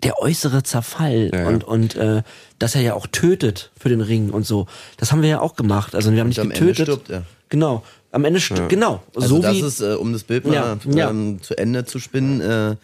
der 0.02 0.18
äußere 0.20 0.62
Zerfall 0.62 1.30
Ja, 1.32 1.40
ja. 1.42 1.48
und 1.48 1.64
und 1.64 1.96
äh, 1.96 2.22
dass 2.58 2.74
er 2.74 2.82
ja 2.82 2.94
auch 2.94 3.06
tötet 3.06 3.70
für 3.78 3.88
den 3.88 4.00
Ring 4.00 4.30
und 4.30 4.46
so, 4.46 4.66
das 4.98 5.10
haben 5.12 5.22
wir 5.22 5.28
ja 5.28 5.40
auch 5.40 5.56
gemacht. 5.56 5.94
Also 5.94 6.12
wir 6.12 6.20
haben 6.20 6.28
nicht 6.28 6.40
am 6.40 6.50
Ende 6.50 6.66
getötet. 6.66 6.84
stirbt 6.86 7.10
er. 7.10 7.22
Genau, 7.48 7.82
am 8.12 8.24
Ende 8.24 8.40
stirbt, 8.40 8.68
genau, 8.68 9.02
Also 9.14 9.36
so 9.36 9.42
das 9.42 9.54
wie 9.54 9.60
ist, 9.60 9.80
äh, 9.80 9.94
um 9.94 10.12
das 10.12 10.24
Bild 10.24 10.44
mal 10.46 10.54
Ja, 10.54 10.78
ja. 10.92 11.10
Ähm, 11.10 11.42
zu 11.42 11.56
Ende 11.56 11.84
zu 11.84 11.98
spinnen, 11.98 12.40
äh, 12.40 12.76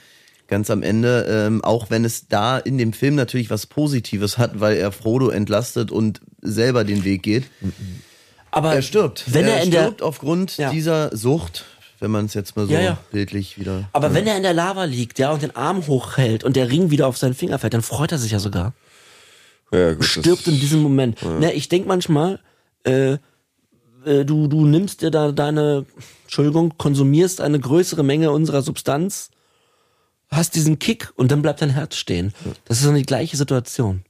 ganz 0.53 0.68
am 0.68 0.82
Ende, 0.82 1.24
ähm, 1.30 1.64
auch 1.64 1.88
wenn 1.88 2.05
es 2.05 2.28
da 2.28 2.59
in 2.59 2.76
dem 2.76 2.92
Film 2.92 3.14
natürlich 3.14 3.48
was 3.48 3.64
Positives 3.64 4.36
hat, 4.36 4.61
weil 4.61 4.76
er 4.76 4.92
Frodo 4.92 5.30
entlastet 5.30 5.90
und 5.90 6.20
selber 6.42 6.84
den 6.84 7.05
Weg 7.05 7.22
geht. 7.22 7.44
aber 8.50 8.74
Er 8.74 8.82
stirbt. 8.82 9.24
Wenn 9.28 9.46
er, 9.46 9.57
er 9.57 9.62
in 9.62 9.70
der 9.70 9.80
stirbt 9.84 10.03
aufgrund 10.03 10.59
Ja. 10.59 10.70
dieser 10.70 11.16
Sucht, 11.16 11.64
wenn 12.00 12.11
man 12.11 12.26
es 12.26 12.34
jetzt 12.34 12.55
mal 12.55 12.66
so 12.66 12.72
Ja, 12.74 12.80
ja. 12.80 12.98
bildlich 13.11 13.59
wieder. 13.59 13.88
Aber 13.94 14.12
wenn 14.12 14.26
er 14.26 14.36
in 14.36 14.42
der 14.42 14.53
Lava 14.53 14.84
liegt, 14.84 15.18
ja, 15.18 15.30
und 15.32 15.40
den 15.40 15.57
Arm 15.57 15.86
hochhält 15.86 16.44
und 16.44 16.55
der 16.55 16.68
Ring 16.68 16.90
wieder 16.90 17.07
auf 17.07 17.16
seinen 17.16 17.32
Finger 17.34 17.59
fällt, 17.59 17.72
dann 17.72 17.80
freut 17.82 18.12
er 18.12 18.18
sich 18.18 18.32
ja 18.32 18.38
sogar. 18.38 18.74
Ja, 19.72 19.94
gut, 19.94 20.05
Stirbt 20.05 20.46
das, 20.46 20.53
in 20.53 20.61
diesem 20.61 20.82
Moment. 20.82 21.22
Ne, 21.40 21.55
ich 21.55 21.70
denk 21.70 21.86
manchmal, 21.86 22.40
äh, 22.84 23.12
äh, 24.05 24.24
du, 24.26 24.48
du 24.48 24.66
nimmst 24.66 25.00
dir 25.00 25.11
da 25.11 25.32
deine, 25.32 25.86
Entschuldigung, 26.24 26.74
konsumierst 26.76 27.40
eine 27.40 27.59
größere 27.59 28.03
Menge 28.03 28.32
unserer 28.32 28.61
Substanz, 28.61 29.30
hast 30.33 30.55
diesen 30.55 30.78
Kick 30.78 31.12
und 31.16 31.30
dann 31.30 31.43
bleibt 31.43 31.62
dein 31.62 31.70
Herz 31.70 31.97
stehen. 31.97 32.33
Das 32.64 32.78
ist 32.78 32.87
dann 32.87 32.95
die 32.95 33.03
gleiche 33.03 33.37
Situation. 33.37 34.05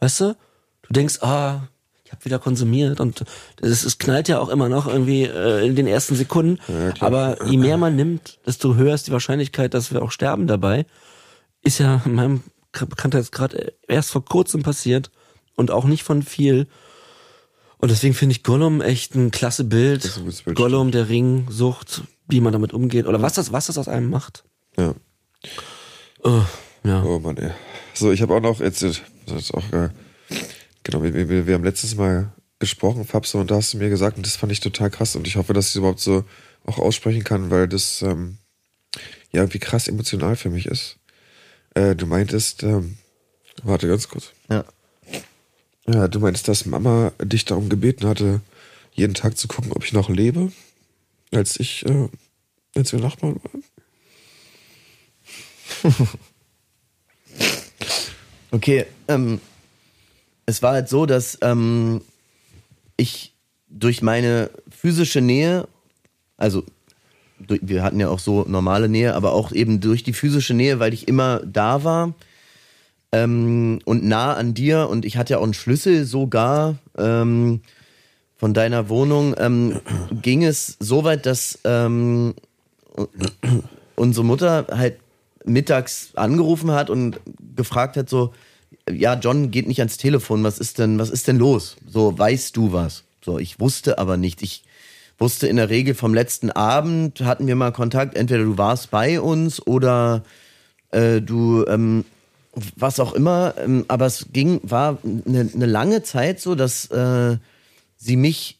Weißt 0.00 0.20
du? 0.20 0.36
Du 0.82 0.92
denkst, 0.92 1.22
ah, 1.22 1.68
ich 2.04 2.12
habe 2.12 2.24
wieder 2.24 2.38
konsumiert 2.38 3.00
und 3.00 3.24
es, 3.60 3.84
es 3.84 3.98
knallt 3.98 4.28
ja 4.28 4.38
auch 4.38 4.50
immer 4.50 4.68
noch 4.68 4.86
irgendwie 4.86 5.22
äh, 5.22 5.66
in 5.66 5.74
den 5.74 5.86
ersten 5.86 6.14
Sekunden. 6.14 6.58
Aber 7.00 7.46
je 7.46 7.56
mehr 7.56 7.78
man 7.78 7.96
nimmt, 7.96 8.38
desto 8.46 8.74
höher 8.74 8.94
ist 8.94 9.06
die 9.06 9.12
Wahrscheinlichkeit, 9.12 9.72
dass 9.72 9.92
wir 9.92 10.02
auch 10.02 10.10
sterben 10.10 10.46
dabei. 10.46 10.84
Ist 11.62 11.78
ja 11.78 12.02
in 12.04 12.14
meinem 12.14 12.42
Bekanntheitsgrad 12.72 13.56
erst 13.88 14.10
vor 14.10 14.24
kurzem 14.24 14.62
passiert 14.62 15.10
und 15.56 15.70
auch 15.70 15.84
nicht 15.84 16.02
von 16.02 16.22
viel. 16.22 16.66
Und 17.78 17.90
deswegen 17.90 18.14
finde 18.14 18.34
ich 18.34 18.42
Gollum 18.42 18.80
echt 18.80 19.14
ein 19.14 19.30
klasse 19.30 19.64
Bild. 19.64 20.04
ein 20.16 20.24
Bild, 20.24 20.56
Gollum, 20.56 20.90
der 20.90 21.08
Ring, 21.08 21.46
Sucht, 21.48 22.02
wie 22.28 22.40
man 22.40 22.52
damit 22.52 22.72
umgeht 22.72 23.06
oder 23.06 23.22
was 23.22 23.34
das, 23.34 23.52
was 23.52 23.66
das 23.66 23.78
aus 23.78 23.88
einem 23.88 24.10
macht. 24.10 24.44
ja. 24.76 24.94
Oh, 26.22 26.44
ja. 26.84 27.02
Oh 27.02 27.18
Mann, 27.18 27.36
ey. 27.36 27.50
So, 27.94 28.12
ich 28.12 28.22
habe 28.22 28.34
auch 28.34 28.40
noch 28.40 28.60
jetzt, 28.60 28.82
das 28.82 29.00
ist 29.28 29.54
auch, 29.54 29.72
äh, 29.72 29.90
genau, 30.82 31.02
wir, 31.02 31.14
wir, 31.28 31.46
wir 31.46 31.54
haben 31.54 31.64
letztes 31.64 31.96
Mal 31.96 32.32
gesprochen, 32.58 33.04
Fabso, 33.04 33.40
und 33.40 33.50
da 33.50 33.56
hast 33.56 33.74
du 33.74 33.78
mir 33.78 33.88
gesagt, 33.88 34.16
und 34.16 34.26
das 34.26 34.36
fand 34.36 34.52
ich 34.52 34.60
total 34.60 34.90
krass, 34.90 35.16
und 35.16 35.26
ich 35.26 35.36
hoffe, 35.36 35.52
dass 35.52 35.66
ich 35.66 35.72
es 35.72 35.76
überhaupt 35.76 36.00
so 36.00 36.24
auch 36.64 36.78
aussprechen 36.78 37.24
kann, 37.24 37.50
weil 37.50 37.66
das, 37.66 38.02
ähm, 38.02 38.38
ja, 39.32 39.40
irgendwie 39.40 39.58
krass 39.58 39.88
emotional 39.88 40.36
für 40.36 40.50
mich 40.50 40.66
ist. 40.66 40.96
Äh, 41.74 41.96
du 41.96 42.06
meintest, 42.06 42.62
ähm, 42.62 42.98
warte 43.62 43.88
ganz 43.88 44.08
kurz. 44.08 44.30
Ja. 44.50 44.64
Ja, 45.86 46.06
du 46.06 46.20
meintest, 46.20 46.46
dass 46.46 46.66
Mama 46.66 47.12
dich 47.20 47.44
darum 47.44 47.68
gebeten 47.68 48.06
hatte, 48.06 48.40
jeden 48.92 49.14
Tag 49.14 49.36
zu 49.36 49.48
gucken, 49.48 49.72
ob 49.72 49.84
ich 49.84 49.92
noch 49.92 50.08
lebe, 50.08 50.52
als 51.32 51.58
ich, 51.58 51.84
äh, 51.86 52.08
als 52.76 52.92
wir 52.92 53.00
Nachbarn 53.00 53.40
waren. 53.42 53.64
Okay, 58.54 58.84
ähm, 59.08 59.40
es 60.44 60.62
war 60.62 60.74
halt 60.74 60.86
so, 60.86 61.06
dass 61.06 61.38
ähm, 61.40 62.02
ich 62.98 63.32
durch 63.70 64.02
meine 64.02 64.50
physische 64.68 65.22
Nähe, 65.22 65.66
also 66.36 66.62
durch, 67.38 67.60
wir 67.62 67.82
hatten 67.82 67.98
ja 67.98 68.10
auch 68.10 68.18
so 68.18 68.44
normale 68.46 68.90
Nähe, 68.90 69.14
aber 69.14 69.32
auch 69.32 69.52
eben 69.52 69.80
durch 69.80 70.02
die 70.02 70.12
physische 70.12 70.52
Nähe, 70.52 70.78
weil 70.78 70.92
ich 70.92 71.08
immer 71.08 71.40
da 71.46 71.82
war 71.82 72.12
ähm, 73.10 73.78
und 73.86 74.04
nah 74.04 74.34
an 74.34 74.52
dir 74.52 74.90
und 74.90 75.06
ich 75.06 75.16
hatte 75.16 75.32
ja 75.32 75.38
auch 75.38 75.44
einen 75.44 75.54
Schlüssel 75.54 76.04
sogar 76.04 76.76
ähm, 76.98 77.62
von 78.36 78.52
deiner 78.52 78.90
Wohnung, 78.90 79.34
ähm, 79.38 79.80
ging 80.20 80.44
es 80.44 80.76
so 80.78 81.04
weit, 81.04 81.24
dass 81.24 81.58
ähm, 81.64 82.34
unsere 83.96 84.26
Mutter 84.26 84.66
halt 84.70 84.96
mittags 85.44 86.10
angerufen 86.14 86.70
hat 86.70 86.90
und 86.90 87.20
gefragt 87.56 87.96
hat 87.96 88.08
so, 88.08 88.32
ja, 88.90 89.14
John 89.14 89.50
geht 89.50 89.68
nicht 89.68 89.80
ans 89.80 89.96
Telefon, 89.96 90.42
was 90.44 90.58
ist 90.58 90.78
denn, 90.78 90.98
was 90.98 91.10
ist 91.10 91.28
denn 91.28 91.38
los? 91.38 91.76
So, 91.86 92.18
weißt 92.18 92.56
du 92.56 92.72
was? 92.72 93.04
So, 93.24 93.38
ich 93.38 93.60
wusste 93.60 93.98
aber 93.98 94.16
nicht. 94.16 94.42
Ich 94.42 94.64
wusste 95.18 95.46
in 95.46 95.56
der 95.56 95.70
Regel 95.70 95.94
vom 95.94 96.14
letzten 96.14 96.50
Abend 96.50 97.20
hatten 97.20 97.46
wir 97.46 97.54
mal 97.54 97.72
Kontakt, 97.72 98.16
entweder 98.16 98.44
du 98.44 98.58
warst 98.58 98.90
bei 98.90 99.20
uns 99.20 99.64
oder 99.64 100.24
äh, 100.90 101.20
du, 101.20 101.64
ähm, 101.66 102.04
was 102.76 102.98
auch 102.98 103.12
immer, 103.12 103.54
ähm, 103.58 103.84
aber 103.88 104.06
es 104.06 104.26
ging, 104.32 104.60
war 104.62 104.98
eine, 105.04 105.48
eine 105.54 105.66
lange 105.66 106.02
Zeit 106.02 106.40
so, 106.40 106.54
dass 106.54 106.86
äh, 106.90 107.36
sie 107.96 108.16
mich, 108.16 108.58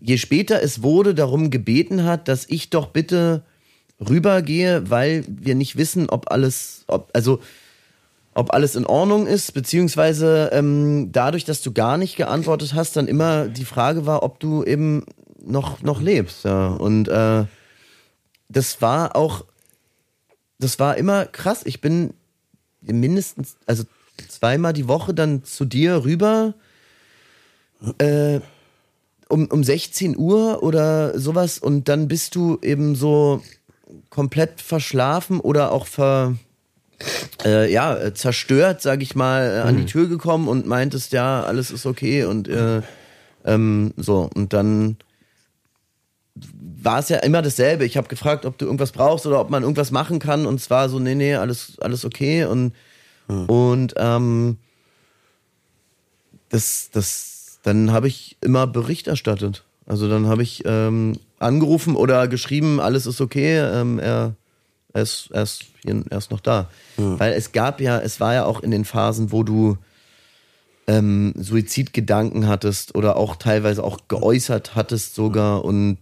je 0.00 0.16
später 0.16 0.62
es 0.62 0.82
wurde, 0.82 1.14
darum 1.14 1.50
gebeten 1.50 2.04
hat, 2.04 2.28
dass 2.28 2.48
ich 2.48 2.70
doch 2.70 2.86
bitte 2.86 3.42
rübergehe, 4.08 4.90
weil 4.90 5.24
wir 5.28 5.54
nicht 5.54 5.76
wissen, 5.76 6.08
ob 6.08 6.30
alles, 6.30 6.84
ob, 6.86 7.10
also 7.12 7.40
ob 8.34 8.54
alles 8.54 8.76
in 8.76 8.86
Ordnung 8.86 9.26
ist, 9.26 9.52
beziehungsweise 9.52 10.50
ähm, 10.52 11.10
dadurch, 11.12 11.44
dass 11.44 11.60
du 11.60 11.72
gar 11.72 11.98
nicht 11.98 12.16
geantwortet 12.16 12.74
hast, 12.74 12.96
dann 12.96 13.06
immer 13.06 13.48
die 13.48 13.64
Frage 13.64 14.06
war, 14.06 14.22
ob 14.22 14.40
du 14.40 14.64
eben 14.64 15.04
noch, 15.44 15.82
noch 15.82 16.00
lebst. 16.00 16.44
Ja. 16.44 16.68
Und 16.68 17.08
äh, 17.08 17.44
das 18.48 18.80
war 18.80 19.16
auch, 19.16 19.44
das 20.58 20.78
war 20.78 20.96
immer 20.96 21.26
krass. 21.26 21.62
Ich 21.64 21.80
bin 21.80 22.14
mindestens, 22.80 23.56
also 23.66 23.84
zweimal 24.28 24.72
die 24.72 24.88
Woche 24.88 25.14
dann 25.14 25.44
zu 25.44 25.64
dir 25.64 26.04
rüber, 26.04 26.54
äh, 27.98 28.40
um, 29.28 29.46
um 29.46 29.64
16 29.64 30.16
Uhr 30.16 30.62
oder 30.62 31.18
sowas 31.18 31.58
und 31.58 31.88
dann 31.88 32.06
bist 32.08 32.34
du 32.34 32.58
eben 32.62 32.94
so 32.94 33.42
komplett 34.10 34.60
verschlafen 34.60 35.40
oder 35.40 35.72
auch 35.72 35.86
ver, 35.86 36.34
äh, 37.44 37.72
ja, 37.72 38.14
zerstört, 38.14 38.82
sag 38.82 39.02
ich 39.02 39.14
mal, 39.14 39.56
äh, 39.56 39.68
an 39.68 39.76
die 39.76 39.86
Tür 39.86 40.08
gekommen 40.08 40.48
und 40.48 40.66
meintest, 40.66 41.12
ja, 41.12 41.42
alles 41.42 41.70
ist 41.70 41.86
okay 41.86 42.24
und 42.24 42.48
äh, 42.48 42.82
ähm, 43.44 43.92
so. 43.96 44.28
Und 44.34 44.52
dann 44.52 44.96
war 46.34 46.98
es 46.98 47.08
ja 47.08 47.18
immer 47.18 47.42
dasselbe. 47.42 47.84
Ich 47.84 47.96
habe 47.96 48.08
gefragt, 48.08 48.46
ob 48.46 48.58
du 48.58 48.64
irgendwas 48.64 48.92
brauchst 48.92 49.26
oder 49.26 49.40
ob 49.40 49.50
man 49.50 49.62
irgendwas 49.62 49.90
machen 49.90 50.18
kann 50.18 50.46
und 50.46 50.60
zwar 50.60 50.88
so, 50.88 50.98
nee, 50.98 51.14
nee, 51.14 51.34
alles, 51.34 51.78
alles 51.80 52.04
okay 52.04 52.44
und, 52.44 52.72
und 53.28 53.94
ähm, 53.96 54.58
das, 56.48 56.90
das, 56.92 57.58
dann 57.62 57.92
habe 57.92 58.08
ich 58.08 58.36
immer 58.40 58.66
Bericht 58.66 59.06
erstattet. 59.06 59.64
Also 59.86 60.08
dann 60.08 60.26
habe 60.26 60.42
ich 60.42 60.62
ähm, 60.66 61.16
angerufen 61.42 61.96
oder 61.96 62.28
geschrieben, 62.28 62.80
alles 62.80 63.06
ist 63.06 63.20
okay, 63.20 63.58
ähm, 63.58 63.98
er, 63.98 64.34
er, 64.92 65.02
ist, 65.02 65.30
er, 65.32 65.42
ist 65.42 65.64
hier, 65.82 66.04
er 66.08 66.18
ist 66.18 66.30
noch 66.30 66.40
da. 66.40 66.70
Weil 67.18 67.32
es 67.32 67.52
gab 67.52 67.80
ja, 67.80 67.98
es 67.98 68.20
war 68.20 68.34
ja 68.34 68.44
auch 68.44 68.60
in 68.60 68.70
den 68.70 68.84
Phasen, 68.84 69.32
wo 69.32 69.42
du 69.42 69.76
ähm, 70.86 71.34
Suizidgedanken 71.36 72.48
hattest 72.48 72.94
oder 72.94 73.16
auch 73.16 73.36
teilweise 73.36 73.84
auch 73.84 74.08
geäußert 74.08 74.74
hattest 74.74 75.14
sogar. 75.14 75.64
Und 75.64 75.98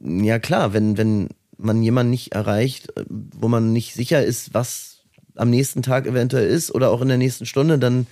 ja 0.00 0.38
klar, 0.38 0.72
wenn, 0.72 0.96
wenn 0.96 1.28
man 1.58 1.82
jemanden 1.82 2.10
nicht 2.10 2.32
erreicht, 2.32 2.96
äh, 2.96 3.04
wo 3.08 3.48
man 3.48 3.72
nicht 3.72 3.94
sicher 3.94 4.24
ist, 4.24 4.54
was 4.54 4.98
am 5.34 5.50
nächsten 5.50 5.82
Tag 5.82 6.06
eventuell 6.06 6.46
ist 6.46 6.74
oder 6.74 6.90
auch 6.90 7.00
in 7.00 7.08
der 7.08 7.18
nächsten 7.18 7.46
Stunde, 7.46 7.78
dann 7.78 8.06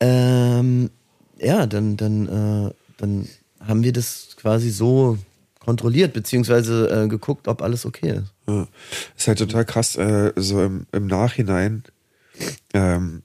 ähm, 0.00 0.90
ja, 1.40 1.66
dann, 1.66 1.96
dann, 1.96 2.28
äh, 2.28 2.74
dann 2.96 3.28
haben 3.60 3.82
wir 3.82 3.92
das 3.92 4.36
quasi 4.36 4.70
so 4.70 5.18
kontrolliert, 5.68 6.14
beziehungsweise 6.14 6.88
äh, 6.88 7.08
geguckt, 7.08 7.46
ob 7.46 7.60
alles 7.60 7.84
okay 7.84 8.22
ist. 8.22 8.32
Ja. 8.46 8.66
Ist 9.18 9.28
halt 9.28 9.38
total 9.38 9.66
krass, 9.66 9.96
äh, 9.96 10.32
so 10.34 10.62
im, 10.62 10.86
im 10.92 11.06
Nachhinein. 11.06 11.82
Ähm, 12.72 13.22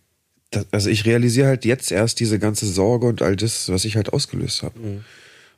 das, 0.51 0.65
also 0.71 0.89
ich 0.89 1.05
realisiere 1.05 1.47
halt 1.47 1.63
jetzt 1.63 1.89
erst 1.89 2.19
diese 2.19 2.39
ganze 2.39 2.65
Sorge 2.65 3.07
und 3.07 3.21
all 3.21 3.37
das, 3.37 3.69
was 3.69 3.85
ich 3.85 3.95
halt 3.95 4.11
ausgelöst 4.11 4.61
habe. 4.61 4.77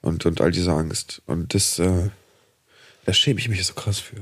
Und, 0.04 0.28
und 0.28 0.42
all 0.42 0.52
diese 0.52 0.74
Angst. 0.74 1.24
Und 1.26 1.56
das, 1.56 1.80
äh, 1.80 2.12
da 3.06 3.14
schäme 3.14 3.40
ich 3.40 3.50
mich 3.50 3.66
so 3.66 3.74
krass 3.74 3.98
für. 3.98 4.22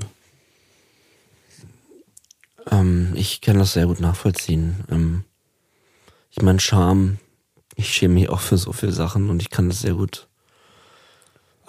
Ähm, 2.72 3.11
ich 3.16 3.41
kann 3.41 3.59
das 3.59 3.74
sehr 3.74 3.88
gut 3.88 3.99
nachvollziehen. 3.99 4.86
Ähm, 4.89 5.26
ich 6.32 6.41
meine, 6.41 6.61
Scham, 6.61 7.18
ich 7.76 7.93
schäme 7.93 8.14
mich 8.14 8.30
auch 8.30 8.39
für 8.39 8.57
so 8.57 8.72
viele 8.72 8.93
Sachen 8.93 9.30
und 9.30 9.41
ich 9.41 9.49
kann 9.49 9.68
das 9.68 9.82
sehr 9.82 9.95
gut. 9.95 10.30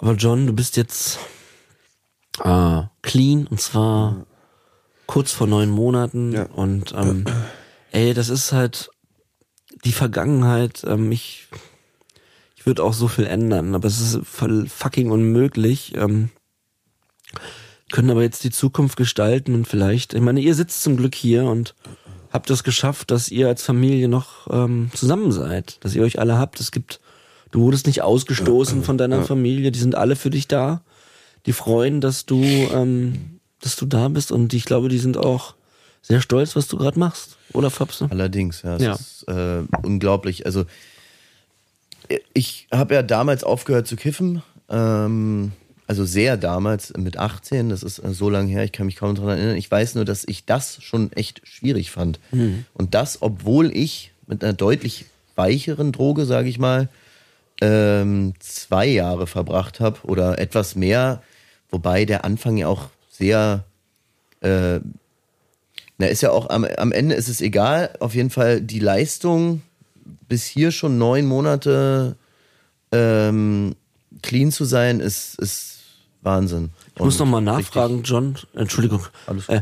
Aber 0.05 0.13
John, 0.13 0.45
du 0.45 0.53
bist 0.53 0.77
jetzt 0.77 1.17
äh, 2.43 2.83
clean 3.01 3.47
und 3.47 3.59
zwar 3.59 4.27
kurz 5.07 5.31
vor 5.31 5.47
neun 5.47 5.71
Monaten 5.71 6.31
Ja. 6.31 6.43
und 6.43 6.93
ähm, 6.95 7.25
ey, 7.91 8.13
das 8.13 8.29
ist 8.29 8.51
halt 8.51 8.91
die 9.83 9.91
Vergangenheit. 9.91 10.83
Ähm, 10.85 11.11
ich 11.11 11.47
ich 12.55 12.67
würde 12.67 12.83
auch 12.83 12.93
so 12.93 13.07
viel 13.07 13.25
ändern, 13.25 13.73
aber 13.73 13.87
es 13.87 13.99
ist 13.99 14.19
voll 14.27 14.67
fucking 14.67 15.09
unmöglich. 15.09 15.95
Ähm, 15.95 16.29
können 17.91 18.11
aber 18.11 18.21
jetzt 18.21 18.43
die 18.43 18.51
Zukunft 18.51 18.97
gestalten 18.97 19.55
und 19.55 19.67
vielleicht, 19.67 20.13
ich 20.13 20.21
meine, 20.21 20.39
ihr 20.39 20.53
sitzt 20.53 20.83
zum 20.83 20.97
Glück 20.97 21.15
hier 21.15 21.45
und 21.45 21.73
habt 22.31 22.51
es 22.51 22.63
geschafft, 22.63 23.09
dass 23.09 23.29
ihr 23.29 23.47
als 23.47 23.63
Familie 23.63 24.07
noch 24.07 24.45
ähm, 24.51 24.91
zusammen 24.93 25.31
seid, 25.31 25.83
dass 25.83 25.95
ihr 25.95 26.03
euch 26.03 26.19
alle 26.19 26.37
habt. 26.37 26.59
Es 26.59 26.69
gibt, 26.71 26.99
du 27.51 27.61
wurdest 27.61 27.87
nicht 27.87 28.01
ausgestoßen 28.01 28.83
von 28.83 28.97
deiner 28.97 29.23
Familie, 29.23 29.71
die 29.71 29.79
sind 29.79 29.95
alle 29.95 30.15
für 30.15 30.29
dich 30.29 30.47
da. 30.47 30.81
Die 31.45 31.53
freuen, 31.53 32.01
dass 32.01 32.25
du, 32.25 32.41
ähm, 32.73 33.39
dass 33.61 33.75
du 33.75 33.85
da 33.85 34.07
bist 34.07 34.31
und 34.31 34.53
ich 34.53 34.65
glaube, 34.65 34.89
die 34.89 34.97
sind 34.97 35.17
auch 35.17 35.55
sehr 36.01 36.21
stolz, 36.21 36.55
was 36.55 36.67
du 36.67 36.77
gerade 36.77 36.99
machst, 36.99 37.37
oder 37.53 37.69
Fabse? 37.71 38.07
Allerdings, 38.11 38.61
ja. 38.63 38.75
Es 38.75 38.81
Ja. 38.83 38.93
ist 38.93 39.23
äh, 39.27 39.63
unglaublich. 39.83 40.45
Also 40.45 40.65
ich 42.33 42.67
habe 42.71 42.93
ja 42.95 43.01
damals 43.03 43.43
aufgehört 43.43 43.87
zu 43.87 43.95
kiffen. 43.95 44.43
Ähm, 44.69 45.51
also 45.87 46.03
sehr 46.05 46.37
damals, 46.37 46.93
mit 46.97 47.17
18, 47.17 47.69
das 47.69 47.83
ist 47.83 47.99
äh, 47.99 48.13
so 48.13 48.29
lange 48.29 48.49
her, 48.49 48.63
ich 48.63 48.71
kann 48.71 48.85
mich 48.87 48.95
kaum 48.95 49.15
daran 49.15 49.37
erinnern. 49.37 49.55
Ich 49.57 49.69
weiß 49.69 49.95
nur, 49.95 50.05
dass 50.05 50.23
ich 50.27 50.45
das 50.45 50.81
schon 50.81 51.11
echt 51.13 51.41
schwierig 51.47 51.91
fand. 51.91 52.19
Und 52.73 52.93
das, 52.95 53.21
obwohl 53.21 53.75
ich 53.75 54.11
mit 54.27 54.43
einer 54.43 54.53
deutlich 54.53 55.05
weicheren 55.35 55.91
Droge, 55.91 56.25
sage 56.25 56.49
ich 56.49 56.57
mal, 56.59 56.89
ähm, 57.61 58.33
zwei 58.39 58.87
Jahre 58.87 59.27
verbracht 59.27 59.79
habe 59.79 59.99
oder 60.03 60.39
etwas 60.39 60.75
mehr, 60.75 61.21
wobei 61.69 62.05
der 62.05 62.25
Anfang 62.25 62.57
ja 62.57 62.67
auch 62.67 62.89
sehr 63.09 63.63
äh, 64.41 64.79
na, 65.97 66.07
ist 66.07 66.21
ja 66.21 66.31
auch 66.31 66.49
am, 66.49 66.65
am 66.65 66.91
Ende 66.91 67.15
ist 67.15 67.29
es 67.29 67.41
egal. 67.41 67.93
Auf 67.99 68.15
jeden 68.15 68.29
Fall 68.29 68.61
die 68.61 68.79
Leistung 68.79 69.61
bis 70.27 70.43
hier 70.45 70.71
schon 70.71 70.97
neun 70.97 71.25
Monate 71.25 72.17
ähm, 72.91 73.75
clean 74.21 74.51
zu 74.51 74.65
sein, 74.65 74.99
ist, 74.99 75.39
ist 75.39 75.79
Wahnsinn. 76.21 76.71
Ich 76.95 77.01
muss 77.01 77.19
noch 77.19 77.25
mal 77.25 77.41
nachfragen, 77.41 78.03
John, 78.03 78.35
Entschuldigung. 78.53 79.05
Alles 79.27 79.47
Äh, 79.49 79.61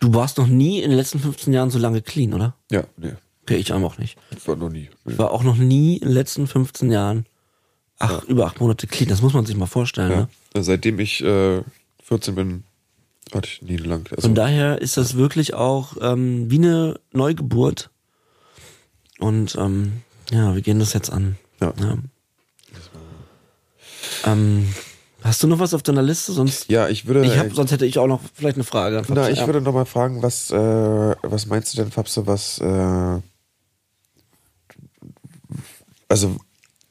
du 0.00 0.14
warst 0.14 0.38
noch 0.38 0.46
nie 0.46 0.80
in 0.80 0.90
den 0.90 0.98
letzten 0.98 1.18
15 1.18 1.52
Jahren 1.52 1.70
so 1.70 1.78
lange 1.78 2.02
clean, 2.02 2.34
oder? 2.34 2.54
Ja, 2.70 2.84
nee. 2.96 3.14
Okay, 3.42 3.56
ich 3.56 3.72
auch 3.72 3.98
nicht. 3.98 4.16
Das 4.30 4.46
war 4.46 4.54
noch 4.54 4.70
nie. 4.70 4.88
Ich 5.04 5.18
war 5.18 5.32
auch 5.32 5.42
noch 5.42 5.56
nie 5.56 5.96
in 5.96 6.08
den 6.08 6.14
letzten 6.14 6.46
15 6.46 6.92
Jahren 6.92 7.26
ach, 8.02 8.24
über 8.24 8.46
acht 8.46 8.60
Monate 8.60 8.86
clean. 8.86 9.08
Das 9.08 9.22
muss 9.22 9.32
man 9.32 9.46
sich 9.46 9.56
mal 9.56 9.66
vorstellen. 9.66 10.10
Ja. 10.10 10.28
Ne? 10.54 10.62
Seitdem 10.62 10.98
ich 10.98 11.22
äh, 11.22 11.62
14 12.02 12.34
bin, 12.34 12.64
hatte 13.32 13.48
ich 13.48 13.62
nie 13.62 13.76
lang. 13.76 14.06
Also, 14.10 14.22
Von 14.28 14.34
daher 14.34 14.80
ist 14.82 14.96
das 14.96 15.16
wirklich 15.16 15.54
auch 15.54 15.96
ähm, 16.00 16.50
wie 16.50 16.58
eine 16.58 17.00
Neugeburt. 17.12 17.90
Und 19.18 19.54
ähm, 19.56 20.02
ja, 20.30 20.54
wir 20.54 20.62
gehen 20.62 20.78
das 20.78 20.92
jetzt 20.92 21.10
an. 21.10 21.36
Ja. 21.60 21.72
Ähm, 24.24 24.74
hast 25.22 25.42
du 25.42 25.46
noch 25.46 25.58
was 25.58 25.74
auf 25.74 25.82
deiner 25.82 26.02
Liste? 26.02 26.32
Sonst, 26.32 26.68
ja, 26.68 26.88
ich 26.88 27.06
würde. 27.06 27.24
ich 27.24 27.36
hab, 27.38 27.46
äh, 27.46 27.54
sonst 27.54 27.70
hätte 27.72 27.86
ich 27.86 27.98
auch 27.98 28.06
noch 28.06 28.20
vielleicht 28.34 28.56
eine 28.56 28.64
Frage. 28.64 29.02
Na, 29.08 29.30
ich 29.30 29.38
Ja. 29.38 29.46
würde 29.46 29.60
noch 29.60 29.72
mal 29.72 29.84
fragen, 29.84 30.22
was, 30.22 30.50
äh, 30.50 30.56
was 31.22 31.46
meinst 31.46 31.72
du 31.72 31.78
denn, 31.82 31.90
Fabse, 31.90 32.26
was, 32.26 32.58
äh, 32.58 33.20
also, 36.08 36.36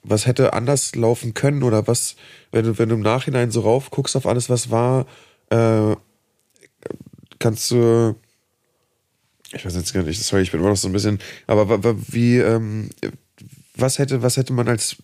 was 0.03 0.25
hätte 0.25 0.53
anders 0.53 0.95
laufen 0.95 1.33
können 1.33 1.63
oder 1.63 1.87
was, 1.87 2.15
wenn 2.51 2.65
du, 2.65 2.77
wenn 2.79 2.89
du 2.89 2.95
im 2.95 3.01
Nachhinein 3.01 3.51
so 3.51 3.61
rauf 3.61 3.91
guckst 3.91 4.15
auf 4.15 4.25
alles, 4.25 4.49
was 4.49 4.71
war, 4.71 5.05
äh, 5.49 5.95
kannst 7.39 7.71
du, 7.71 8.15
ich 9.53 9.65
weiß 9.65 9.75
jetzt 9.75 9.93
gar 9.93 10.03
nicht, 10.03 10.21
sorry, 10.23 10.41
ich 10.43 10.51
bin 10.51 10.59
immer 10.59 10.69
noch 10.69 10.77
so 10.77 10.87
ein 10.87 10.93
bisschen, 10.93 11.19
aber 11.47 11.83
wie, 12.11 12.37
ähm, 12.37 12.89
was 13.75 13.99
hätte, 13.99 14.21
was 14.21 14.37
hätte 14.37 14.53
man 14.53 14.67
als, 14.67 14.97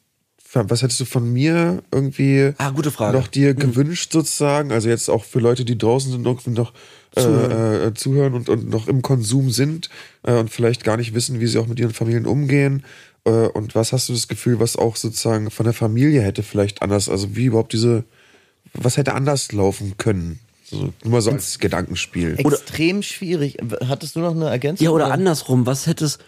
was 0.53 0.81
hättest 0.81 0.99
du 1.01 1.05
von 1.05 1.31
mir 1.31 1.83
irgendwie 1.91 2.53
Ah, 2.57 2.69
gute 2.71 2.89
Frage. 2.91 3.17
noch 3.17 3.27
dir 3.27 3.53
gewünscht 3.53 4.11
sozusagen? 4.13 4.71
Also 4.71 4.87
jetzt 4.89 5.09
auch 5.09 5.23
für 5.25 5.39
Leute, 5.39 5.65
die 5.65 5.77
draußen 5.77 6.11
sind 6.11 6.25
und 6.25 6.47
noch 6.47 6.73
äh, 7.15 7.21
Zuhören. 7.21 7.87
äh, 7.89 7.93
zuhören 7.93 8.33
und, 8.33 8.49
und 8.49 8.69
noch 8.69 8.87
im 8.87 9.01
Konsum 9.01 9.51
sind 9.51 9.89
äh, 10.23 10.33
und 10.33 10.49
vielleicht 10.49 10.83
gar 10.83 10.97
nicht 10.97 11.13
wissen, 11.13 11.39
wie 11.39 11.47
sie 11.47 11.57
auch 11.59 11.67
mit 11.67 11.79
ihren 11.79 11.93
Familien 11.93 12.25
umgehen. 12.25 12.83
Äh, 13.27 13.49
und 13.49 13.75
was 13.75 13.91
hast 13.91 14.07
du 14.09 14.13
das 14.13 14.27
Gefühl, 14.27 14.59
was 14.59 14.77
auch 14.77 14.95
sozusagen 14.95 15.51
von 15.51 15.65
der 15.65 15.73
Familie 15.73 16.21
hätte 16.21 16.43
vielleicht 16.43 16.81
anders, 16.81 17.09
also 17.09 17.35
wie 17.35 17.45
überhaupt 17.45 17.73
diese, 17.73 18.05
was 18.73 18.95
hätte 18.97 19.13
anders 19.13 19.51
laufen 19.51 19.97
können? 19.97 20.39
So, 20.63 20.93
nur 21.03 21.11
mal 21.11 21.21
so 21.21 21.31
als 21.31 21.59
Gedankenspiel. 21.59 22.35
Extrem 22.37 23.03
schwierig. 23.03 23.57
Hattest 23.87 24.15
du 24.15 24.21
noch 24.21 24.31
eine 24.31 24.49
Ergänzung? 24.49 24.85
Ja, 24.85 24.91
oder 24.91 25.11
andersrum, 25.11 25.65
was 25.65 25.87
hättest 25.87 26.23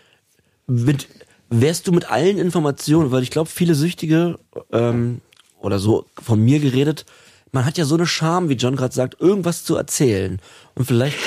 mit 0.68 1.08
wärst 1.50 1.88
du 1.88 1.92
mit 1.92 2.10
allen 2.12 2.38
Informationen, 2.38 3.12
weil 3.12 3.24
ich 3.24 3.32
glaube, 3.32 3.50
viele 3.50 3.74
Süchtige 3.74 4.38
ähm, 4.72 5.20
oder 5.60 5.80
so 5.80 6.06
von 6.22 6.40
mir 6.40 6.60
geredet, 6.60 7.06
man 7.52 7.66
hat 7.66 7.78
ja 7.80 7.86
so 7.86 7.96
eine 7.96 8.06
Scham, 8.06 8.50
wie 8.50 8.54
John 8.54 8.76
gerade 8.76 8.94
sagt, 8.94 9.20
irgendwas 9.20 9.64
zu 9.64 9.76
erzählen 9.76 10.40
und 10.76 10.86
vielleicht 10.86 11.18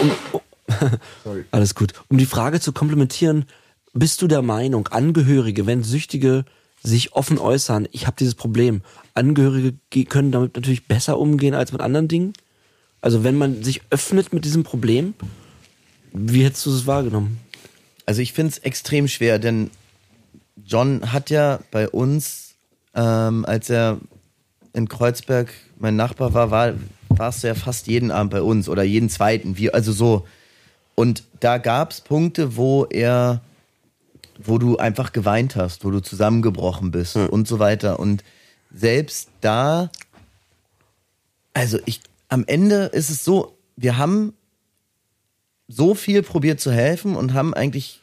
um, 0.00 0.10
um, 0.32 0.40
alles 1.52 1.76
gut, 1.76 1.92
um 2.08 2.18
die 2.18 2.26
Frage 2.26 2.60
zu 2.60 2.72
komplementieren, 2.72 3.46
bist 3.92 4.22
du 4.22 4.26
der 4.26 4.42
Meinung, 4.42 4.88
Angehörige, 4.88 5.66
wenn 5.66 5.82
Süchtige 5.82 6.44
sich 6.82 7.12
offen 7.12 7.38
äußern, 7.38 7.88
ich 7.92 8.06
habe 8.06 8.16
dieses 8.18 8.34
Problem, 8.34 8.82
Angehörige 9.14 9.74
ge- 9.90 10.04
können 10.04 10.32
damit 10.32 10.56
natürlich 10.56 10.86
besser 10.86 11.18
umgehen 11.18 11.54
als 11.54 11.72
mit 11.72 11.80
anderen 11.80 12.08
Dingen? 12.08 12.32
Also 13.00 13.24
wenn 13.24 13.36
man 13.36 13.62
sich 13.62 13.82
öffnet 13.90 14.32
mit 14.32 14.44
diesem 14.44 14.64
Problem, 14.64 15.14
wie 16.12 16.44
hättest 16.44 16.66
du 16.66 16.70
es 16.70 16.86
wahrgenommen? 16.86 17.38
Also 18.06 18.20
ich 18.20 18.32
finde 18.32 18.52
es 18.52 18.58
extrem 18.58 19.06
schwer, 19.08 19.38
denn 19.38 19.70
John 20.64 21.12
hat 21.12 21.30
ja 21.30 21.60
bei 21.70 21.88
uns, 21.88 22.54
ähm, 22.94 23.44
als 23.44 23.70
er 23.70 23.98
in 24.72 24.88
Kreuzberg 24.88 25.52
mein 25.78 25.96
Nachbar 25.96 26.34
war, 26.34 26.50
war, 26.50 26.74
warst 27.08 27.42
du 27.42 27.48
ja 27.48 27.54
fast 27.54 27.86
jeden 27.86 28.10
Abend 28.10 28.32
bei 28.32 28.42
uns 28.42 28.68
oder 28.68 28.82
jeden 28.82 29.08
zweiten, 29.08 29.56
wie, 29.56 29.72
also 29.72 29.92
so. 29.92 30.26
Und 30.94 31.24
da 31.40 31.58
gab 31.58 31.92
es 31.92 32.00
Punkte, 32.00 32.56
wo 32.56 32.84
er, 32.84 33.40
wo 34.44 34.58
du 34.58 34.76
einfach 34.76 35.12
geweint 35.12 35.56
hast, 35.56 35.84
wo 35.84 35.90
du 35.90 36.00
zusammengebrochen 36.00 36.90
bist 36.90 37.16
und 37.16 37.48
so 37.48 37.58
weiter. 37.58 37.98
Und 37.98 38.24
selbst 38.74 39.28
da, 39.40 39.90
also 41.54 41.78
ich, 41.86 42.00
am 42.28 42.44
Ende 42.46 42.86
ist 42.86 43.10
es 43.10 43.24
so, 43.24 43.56
wir 43.76 43.98
haben 43.98 44.34
so 45.68 45.94
viel 45.94 46.22
probiert 46.22 46.60
zu 46.60 46.72
helfen 46.72 47.16
und 47.16 47.34
haben 47.34 47.54
eigentlich 47.54 48.00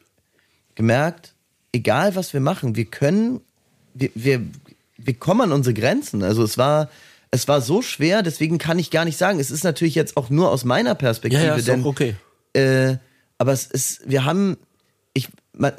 gemerkt, 0.76 1.34
egal 1.72 2.16
was 2.16 2.34
wir 2.34 2.40
machen, 2.40 2.76
wir 2.76 2.86
können, 2.86 3.42
wir, 3.94 4.10
wir, 4.16 4.42
wir 4.98 5.14
kommen 5.14 5.42
an 5.42 5.52
unsere 5.52 5.74
Grenzen. 5.74 6.24
Also 6.24 6.44
es 6.44 6.58
war, 6.58 6.90
es 7.32 7.48
war 7.48 7.62
so 7.62 7.82
schwer, 7.82 8.24
deswegen 8.24 8.58
kann 8.58 8.80
ich 8.80 8.92
gar 8.92 9.06
nicht 9.06 9.18
sagen. 9.18 9.40
Es 9.40 9.52
ist 9.52 9.64
natürlich 9.64 9.96
jetzt 9.96 10.18
auch 10.18 10.30
nur 10.30 10.52
aus 10.52 10.66
meiner 10.66 10.96
Perspektive, 10.96 11.44
Ja, 11.44 11.50
ja, 11.50 11.56
ist 11.56 11.68
denn 11.68 11.86
okay. 11.86 12.16
äh, 12.54 12.98
aber 13.38 13.54
es 13.54 13.68
ist, 13.68 14.10
wir 14.10 14.26
haben, 14.26 14.58
ich, 15.14 15.30
man, 15.54 15.74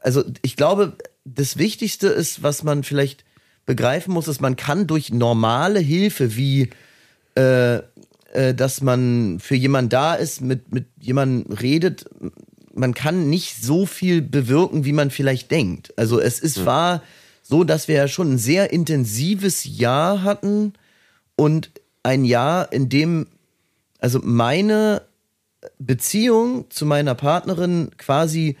also 0.00 0.24
ich 0.42 0.56
glaube, 0.56 0.96
das 1.24 1.58
Wichtigste 1.58 2.08
ist, 2.08 2.42
was 2.42 2.62
man 2.62 2.82
vielleicht 2.82 3.24
begreifen 3.66 4.12
muss, 4.12 4.28
ist, 4.28 4.40
man 4.40 4.56
kann 4.56 4.86
durch 4.86 5.12
normale 5.12 5.80
Hilfe 5.80 6.36
wie 6.36 6.70
äh, 7.34 7.82
äh, 8.32 8.54
dass 8.54 8.80
man 8.80 9.40
für 9.40 9.56
jemanden 9.56 9.88
da 9.88 10.14
ist, 10.14 10.40
mit, 10.40 10.72
mit 10.72 10.86
jemandem 11.00 11.52
redet, 11.52 12.06
man 12.72 12.94
kann 12.94 13.28
nicht 13.28 13.60
so 13.60 13.86
viel 13.86 14.22
bewirken, 14.22 14.84
wie 14.84 14.92
man 14.92 15.10
vielleicht 15.10 15.50
denkt. 15.50 15.92
Also 15.98 16.20
es 16.20 16.38
ist 16.38 16.64
war 16.64 17.02
so, 17.42 17.64
dass 17.64 17.88
wir 17.88 17.96
ja 17.96 18.08
schon 18.08 18.34
ein 18.34 18.38
sehr 18.38 18.72
intensives 18.72 19.64
Jahr 19.64 20.22
hatten 20.22 20.74
und 21.34 21.72
ein 22.04 22.24
Jahr, 22.24 22.72
in 22.72 22.88
dem 22.88 23.26
also 23.98 24.20
meine 24.22 25.02
Beziehung 25.78 26.70
zu 26.70 26.86
meiner 26.86 27.16
Partnerin 27.16 27.90
quasi 27.98 28.56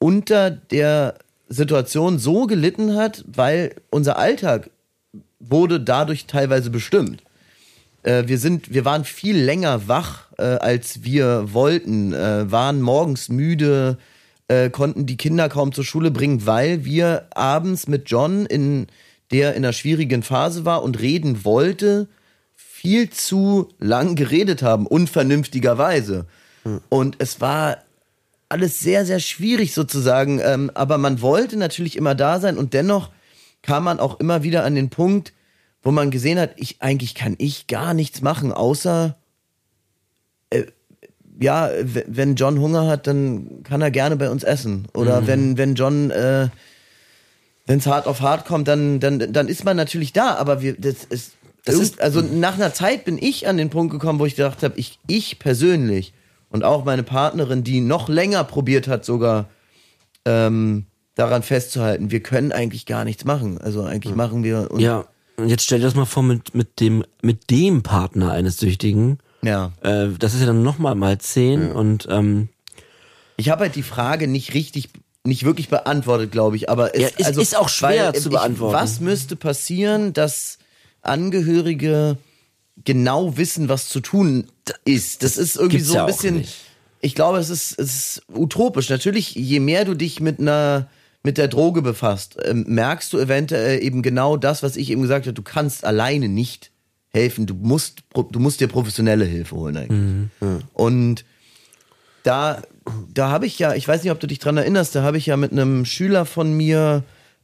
unter 0.00 0.50
der 0.50 1.14
Situation 1.48 2.18
so 2.18 2.46
gelitten 2.46 2.96
hat, 2.96 3.24
weil 3.26 3.76
unser 3.90 4.18
Alltag 4.18 4.70
wurde 5.38 5.78
dadurch 5.78 6.26
teilweise 6.26 6.70
bestimmt. 6.70 7.22
Äh, 8.02 8.24
wir 8.26 8.38
sind, 8.38 8.72
wir 8.72 8.84
waren 8.84 9.04
viel 9.04 9.36
länger 9.36 9.88
wach, 9.88 10.26
äh, 10.38 10.42
als 10.42 11.04
wir 11.04 11.52
wollten, 11.52 12.12
äh, 12.12 12.50
waren 12.50 12.80
morgens 12.80 13.28
müde, 13.28 13.98
äh, 14.48 14.70
konnten 14.70 15.06
die 15.06 15.16
Kinder 15.16 15.48
kaum 15.48 15.72
zur 15.72 15.84
Schule 15.84 16.10
bringen, 16.10 16.46
weil 16.46 16.84
wir 16.84 17.26
abends 17.34 17.86
mit 17.86 18.10
John, 18.10 18.46
in 18.46 18.86
der 19.30 19.54
in 19.54 19.64
einer 19.64 19.72
schwierigen 19.72 20.22
Phase 20.22 20.64
war 20.64 20.82
und 20.82 21.00
reden 21.00 21.44
wollte, 21.44 22.08
viel 22.56 23.10
zu 23.10 23.68
lang 23.78 24.16
geredet 24.16 24.62
haben, 24.62 24.86
unvernünftigerweise. 24.86 26.26
Und 26.88 27.16
es 27.18 27.40
war 27.40 27.78
alles 28.50 28.80
sehr, 28.80 29.06
sehr 29.06 29.20
schwierig 29.20 29.72
sozusagen. 29.72 30.40
Ähm, 30.42 30.70
aber 30.74 30.98
man 30.98 31.20
wollte 31.22 31.56
natürlich 31.56 31.96
immer 31.96 32.14
da 32.14 32.38
sein 32.40 32.58
und 32.58 32.74
dennoch 32.74 33.10
kam 33.62 33.84
man 33.84 33.98
auch 34.00 34.20
immer 34.20 34.42
wieder 34.42 34.64
an 34.64 34.74
den 34.74 34.90
Punkt, 34.90 35.32
wo 35.82 35.90
man 35.90 36.10
gesehen 36.10 36.38
hat, 36.38 36.52
ich 36.56 36.82
eigentlich 36.82 37.14
kann 37.14 37.34
ich 37.38 37.66
gar 37.66 37.94
nichts 37.94 38.20
machen, 38.20 38.52
außer 38.52 39.16
äh, 40.50 40.64
ja, 41.40 41.70
wenn 41.82 42.34
John 42.34 42.58
Hunger 42.60 42.86
hat, 42.86 43.06
dann 43.06 43.62
kann 43.62 43.80
er 43.80 43.90
gerne 43.90 44.16
bei 44.16 44.28
uns 44.28 44.42
essen. 44.44 44.88
Oder 44.92 45.26
wenn, 45.26 45.56
wenn 45.56 45.74
John, 45.74 46.10
äh, 46.10 46.48
wenn 47.66 47.78
es 47.78 47.86
hart 47.86 48.06
auf 48.06 48.20
hart 48.20 48.44
kommt, 48.44 48.68
dann, 48.68 49.00
dann, 49.00 49.32
dann 49.32 49.48
ist 49.48 49.64
man 49.64 49.74
natürlich 49.76 50.12
da. 50.12 50.34
Aber 50.34 50.60
wir, 50.60 50.74
das 50.76 51.04
ist, 51.08 51.32
Das 51.64 51.76
ist- 51.76 52.00
also 52.00 52.20
nach 52.20 52.56
einer 52.56 52.74
Zeit 52.74 53.06
bin 53.06 53.16
ich 53.16 53.46
an 53.48 53.56
den 53.56 53.70
Punkt 53.70 53.90
gekommen, 53.92 54.18
wo 54.18 54.26
ich 54.26 54.36
gedacht 54.36 54.62
habe, 54.62 54.78
ich, 54.78 54.98
ich 55.06 55.38
persönlich 55.38 56.12
und 56.50 56.62
auch 56.64 56.84
meine 56.84 57.02
Partnerin, 57.02 57.64
die 57.64 57.80
noch 57.80 58.08
länger 58.08 58.44
probiert 58.44 58.86
hat, 58.88 59.04
sogar 59.04 59.48
ähm, 60.26 60.86
daran 61.14 61.42
festzuhalten, 61.42 62.10
wir 62.10 62.20
können 62.20 62.52
eigentlich 62.52 62.86
gar 62.86 63.04
nichts 63.04 63.24
machen. 63.24 63.58
Also 63.58 63.82
eigentlich 63.82 64.14
machen 64.14 64.42
wir 64.44 64.70
uns, 64.70 64.82
Ja, 64.82 65.04
und 65.36 65.48
jetzt 65.48 65.64
stell 65.64 65.78
dir 65.78 65.86
das 65.86 65.94
mal 65.94 66.04
vor 66.04 66.22
mit, 66.22 66.54
mit 66.54 66.80
dem, 66.80 67.04
mit 67.22 67.50
dem 67.50 67.82
Partner 67.82 68.32
eines 68.32 68.58
Süchtigen. 68.58 69.18
ja. 69.42 69.72
Äh, 69.82 70.08
das 70.18 70.34
ist 70.34 70.40
ja 70.40 70.46
dann 70.46 70.62
nochmal 70.62 70.94
mal 70.94 71.18
zehn 71.18 71.72
und 71.72 72.06
ähm, 72.10 72.48
Ich 73.36 73.48
habe 73.48 73.62
halt 73.62 73.74
die 73.76 73.82
Frage 73.82 74.28
nicht 74.28 74.52
richtig, 74.54 74.90
nicht 75.24 75.44
wirklich 75.44 75.68
beantwortet, 75.68 76.30
glaube 76.32 76.56
ich. 76.56 76.68
Aber 76.68 76.94
es 76.94 77.02
Ja, 77.02 77.08
es 77.30 77.36
ist 77.36 77.56
auch 77.56 77.68
schwer 77.68 78.12
zu 78.14 78.28
ich- 78.28 78.34
beantworten. 78.34 78.74
Was 78.74 79.00
müsste 79.00 79.36
passieren, 79.36 80.12
dass 80.12 80.58
Angehörige 81.02 82.18
genau 82.84 83.36
wissen, 83.36 83.68
was 83.68 83.88
zu 83.88 84.00
tun 84.00 84.46
ist? 84.84 85.22
Das 85.22 85.36
ist 85.36 85.56
irgendwie 85.56 85.78
gibt's 85.78 85.88
so 85.88 85.96
ja 85.96 86.04
ein 86.04 86.10
auch 86.10 86.16
bisschen. 86.16 86.44
Ich 87.02 87.14
glaube, 87.14 87.38
es 87.38 87.48
ist, 87.48 87.78
es 87.78 87.94
ist 87.94 88.22
utopisch. 88.32 88.90
Natürlich, 88.90 89.34
je 89.34 89.60
mehr 89.60 89.84
du 89.84 89.94
dich 89.94 90.20
mit 90.20 90.38
einer 90.38 90.88
mit 91.22 91.36
der 91.36 91.48
Droge 91.48 91.82
befasst, 91.82 92.36
ähm, 92.44 92.64
merkst 92.66 93.12
du 93.12 93.18
eventuell 93.18 93.82
eben 93.82 94.02
genau 94.02 94.36
das, 94.36 94.62
was 94.62 94.76
ich 94.76 94.90
eben 94.90 95.02
gesagt 95.02 95.26
habe. 95.26 95.34
Du 95.34 95.42
kannst 95.42 95.84
alleine 95.84 96.28
nicht 96.28 96.70
helfen. 97.10 97.46
Du 97.46 97.54
musst, 97.54 98.00
du 98.14 98.38
musst 98.38 98.60
dir 98.60 98.68
professionelle 98.68 99.24
Hilfe 99.24 99.56
holen 99.56 99.76
eigentlich. 99.76 100.30
Und 100.72 101.24
da, 102.22 102.62
da 103.12 103.30
habe 103.30 103.46
ich 103.46 103.58
ja, 103.58 103.74
ich 103.74 103.86
weiß 103.86 104.02
nicht, 104.02 104.12
ob 104.12 104.20
du 104.20 104.26
dich 104.26 104.38
dran 104.38 104.56
erinnerst, 104.56 104.94
da 104.94 105.02
habe 105.02 105.18
ich 105.18 105.26
ja 105.26 105.36
mit 105.36 105.52
einem 105.52 105.84
Schüler 105.84 106.24
von 106.24 106.52
mir, 106.54 107.02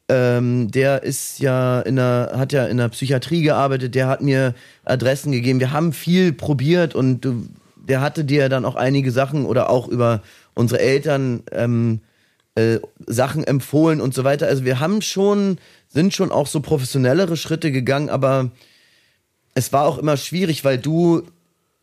ähm, 0.09 0.71
der 0.71 1.03
ist 1.03 1.41
ja 1.41 1.81
in 1.81 1.97
der, 1.97 2.33
hat 2.37 2.53
ja 2.53 2.67
in 2.67 2.77
der 2.77 2.89
Psychiatrie 2.89 3.43
gearbeitet, 3.43 3.95
der 3.95 4.07
hat 4.07 4.23
mir 4.23 4.55
Adressen 4.85 5.33
gegeben. 5.33 5.61
Wir 5.61 5.73
haben 5.73 5.93
viel 5.93 6.33
probiert 6.33 6.95
und 6.95 7.23
du, 7.23 7.47
der 7.77 8.01
hatte 8.01 8.25
dir 8.25 8.49
dann 8.49 8.65
auch 8.65 8.77
einige 8.77 9.11
Sachen 9.11 9.47
oder 9.47 9.69
auch 9.69 9.89
über 9.89 10.23
unsere 10.55 10.81
Eltern 10.81 11.43
ähm, 11.53 12.01
äh, 12.55 12.79
Sachen 13.07 13.45
empfohlen 13.45 14.01
und 14.01 14.15
so 14.15 14.25
weiter. 14.25 14.47
Also 14.47 14.65
wir 14.65 14.81
haben 14.81 15.03
schon, 15.03 15.59
sind 15.89 16.15
schon 16.15 16.31
auch 16.31 16.47
so 16.47 16.61
professionellere 16.61 17.37
Schritte 17.37 17.73
gegangen, 17.73 18.09
aber 18.09 18.51
es 19.55 19.73
war 19.73 19.87
auch 19.87 19.99
immer 19.99 20.17
schwierig, 20.17 20.65
weil 20.65 20.79
du 20.79 21.23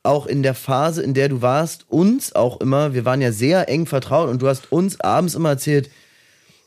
auch 0.04 0.28
in 0.28 0.44
der 0.44 0.54
Phase, 0.54 1.02
in 1.02 1.14
der 1.14 1.30
du 1.30 1.42
warst, 1.42 1.86
uns 1.90 2.36
auch 2.36 2.60
immer, 2.60 2.94
wir 2.94 3.06
waren 3.06 3.22
ja 3.22 3.32
sehr 3.32 3.70
eng 3.70 3.86
vertraut 3.86 4.30
und 4.30 4.42
du 4.42 4.48
hast 4.48 4.72
uns 4.72 5.00
abends 5.00 5.36
immer 5.36 5.50
erzählt, 5.50 5.90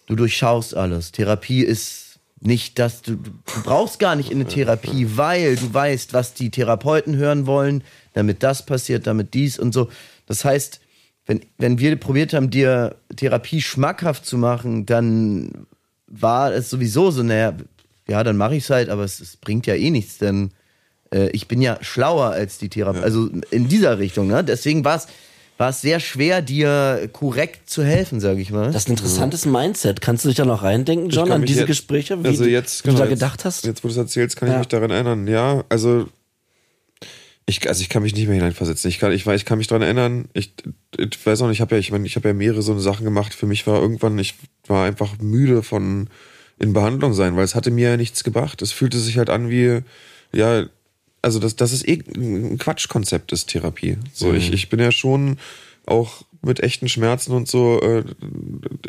du 0.07 0.17
durchschaust 0.17 0.77
alles. 0.77 1.13
Therapie 1.13 1.63
ist 1.63 2.19
nicht 2.41 2.79
das, 2.79 3.03
du, 3.03 3.17
du 3.17 3.63
brauchst 3.65 3.99
gar 3.99 4.15
nicht 4.15 4.31
in 4.31 4.41
eine 4.41 4.49
Therapie, 4.49 5.17
weil 5.17 5.57
du 5.57 5.73
weißt, 5.73 6.13
was 6.13 6.35
die 6.35 6.51
Therapeuten 6.51 7.17
hören 7.17 7.47
wollen, 7.47 7.83
damit 8.13 8.43
das 8.43 8.65
passiert, 8.65 9.07
damit 9.07 9.35
dies 9.35 9.59
und 9.59 9.73
so. 9.73 9.89
Das 10.27 10.45
heißt, 10.45 10.81
wenn, 11.27 11.41
wenn 11.59 11.79
wir 11.79 11.97
probiert 11.97 12.35
haben, 12.35 12.51
dir 12.51 12.97
Therapie 13.15 13.61
schmackhaft 13.61 14.27
zu 14.27 14.39
machen, 14.39 14.87
dann 14.87 15.67
war 16.07 16.53
es 16.53 16.71
sowieso 16.71 17.11
so, 17.11 17.23
naja, 17.23 17.55
ja, 18.09 18.23
dann 18.23 18.37
mache 18.37 18.55
ich 18.57 18.65
es 18.65 18.71
halt, 18.71 18.89
aber 18.89 19.03
es, 19.03 19.19
es 19.19 19.37
bringt 19.37 19.67
ja 19.67 19.75
eh 19.75 19.91
nichts, 19.91 20.19
denn 20.19 20.51
äh, 21.13 21.29
ich 21.31 21.49
bin 21.49 21.61
ja 21.61 21.79
schlauer 21.81 22.31
als 22.31 22.59
die 22.59 22.69
Therapie. 22.69 23.01
Also 23.01 23.29
in 23.51 23.69
dieser 23.69 23.99
Richtung, 23.99 24.29
ne? 24.29 24.45
Deswegen 24.45 24.85
war 24.85 24.97
es 24.97 25.09
war 25.59 25.71
es 25.71 25.81
sehr 25.81 26.01
schwer, 26.01 26.43
dir 26.43 27.09
korrekt 27.13 27.69
zu 27.71 27.83
helfen, 27.83 28.21
sage 28.21 28.41
ich 28.41 28.51
mal. 28.51 28.67
das 28.73 28.83
ist 28.83 28.89
ein 28.89 28.93
interessantes 28.93 29.47
Mindset. 29.47 30.01
Kannst 30.01 30.25
du 30.25 30.29
dich 30.29 30.37
da 30.37 30.45
noch 30.45 30.63
reindenken, 30.63 31.09
John, 31.11 31.33
an 31.33 31.43
diese 31.47 31.61
jetzt- 31.61 31.69
Gespräche, 31.69 32.23
wie, 32.23 32.29
also 32.29 32.45
du- 32.45 32.51
jetzt, 32.51 32.85
wie 32.85 32.89
genau, 32.89 32.99
du 33.01 33.05
da 33.05 33.11
jetzt- 33.11 33.19
gedacht 33.21 33.45
hast? 33.45 33.65
Jetzt, 33.65 33.83
wo 33.83 33.89
du 33.89 33.93
es 33.93 33.99
erzählst, 33.99 34.37
kann 34.37 34.49
Ja. 34.49 34.55
ich 34.55 34.59
mich 34.61 34.69
daran 34.69 34.91
erinnern. 34.91 35.27
Ja, 35.27 35.65
also 35.69 36.09
ich, 37.49 37.67
also 37.69 37.81
ich 37.81 37.89
kann 37.89 38.03
mich 38.03 38.15
nicht 38.15 38.27
mehr 38.27 38.35
hineinversetzen. 38.35 38.89
Ich 38.89 38.99
kann, 38.99 39.13
ich, 39.13 39.25
weiß, 39.25 39.41
ich 39.41 39.45
kann 39.47 39.59
mich 39.59 39.69
daran 39.69 39.83
erinnern. 39.83 40.29
Ich, 40.33 40.53
ich 40.99 41.25
weiß 41.27 41.43
auch 41.43 41.47
nicht. 41.47 41.59
Ich 41.59 41.61
habe 41.61 41.77
ja, 41.77 41.79
ich 41.79 41.93
meine, 41.93 42.05
ich 42.07 42.17
habe 42.17 42.29
ja 42.29 42.35
mehrere 42.35 42.61
so 42.61 42.73
eine 42.73 42.81
Sachen 42.81 43.05
gemacht. 43.05 43.35
Für 43.35 43.47
mich 43.47 43.67
war 43.69 43.81
irgendwann, 43.81 44.19
ich 44.19 44.35
war 44.67 44.85
einfach 44.85 45.19
müde 45.21 45.63
von 45.63 46.09
in 46.59 46.73
Behandlung 46.73 47.13
sein, 47.15 47.37
weil 47.37 47.45
es 47.45 47.55
hatte 47.55 47.71
mir 47.71 47.91
ja 47.91 47.97
nichts 47.97 48.25
gebracht. 48.25 48.63
Es 48.63 48.73
fühlte 48.73 48.99
sich 48.99 49.17
halt 49.19 49.31
an 49.31 49.49
wie, 49.49 49.81
ja, 50.35 50.65
also 51.27 51.39
das, 51.41 51.57
das 51.57 51.73
ist 51.73 51.87
eh 51.89 52.03
ein 52.17 52.57
Quatschkonzept 52.59 53.33
ist 53.33 53.49
Therapie. 53.49 53.99
So, 54.15 54.33
ich, 54.33 54.53
ich 54.53 54.69
bin 54.71 54.79
ja 54.81 54.93
schon 54.93 55.39
auch 55.85 56.23
mit 56.43 56.61
echten 56.61 56.89
Schmerzen 56.89 57.33
und 57.33 57.49
so 57.49 57.81
äh, 57.83 58.05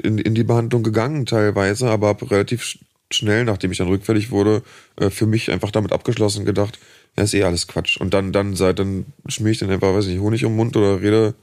in, 0.04 0.20
in 0.20 0.36
die 0.36 0.44
Behandlung 0.44 0.84
gegangen 0.84 1.26
teilweise, 1.26 1.90
aber 1.90 2.08
hab 2.10 2.30
relativ 2.30 2.62
sch- 2.62 2.78
schnell, 3.12 3.44
nachdem 3.46 3.72
ich 3.72 3.80
dann 3.80 3.88
rückfällig 3.88 4.30
wurde, 4.30 4.62
äh, 4.98 5.10
für 5.10 5.26
mich 5.26 5.50
einfach 5.52 5.72
damit 5.72 5.92
abgeschlossen 5.92 6.46
gedacht, 6.46 6.78
ja, 7.18 7.24
ist 7.24 7.34
eh 7.34 7.44
alles 7.44 7.66
Quatsch. 7.68 7.98
Und 8.00 8.14
dann, 8.14 8.32
dann 8.32 8.56
seit, 8.56 8.78
dann 8.78 9.06
schmier 9.28 9.52
ich 9.54 9.58
dann 9.58 9.72
einfach, 9.72 9.94
weiß 9.94 10.06
nicht, 10.06 10.20
Honig 10.20 10.46
um 10.46 10.52
den 10.52 10.58
Mund 10.58 10.78
oder 10.78 11.02
rede, 11.02 11.34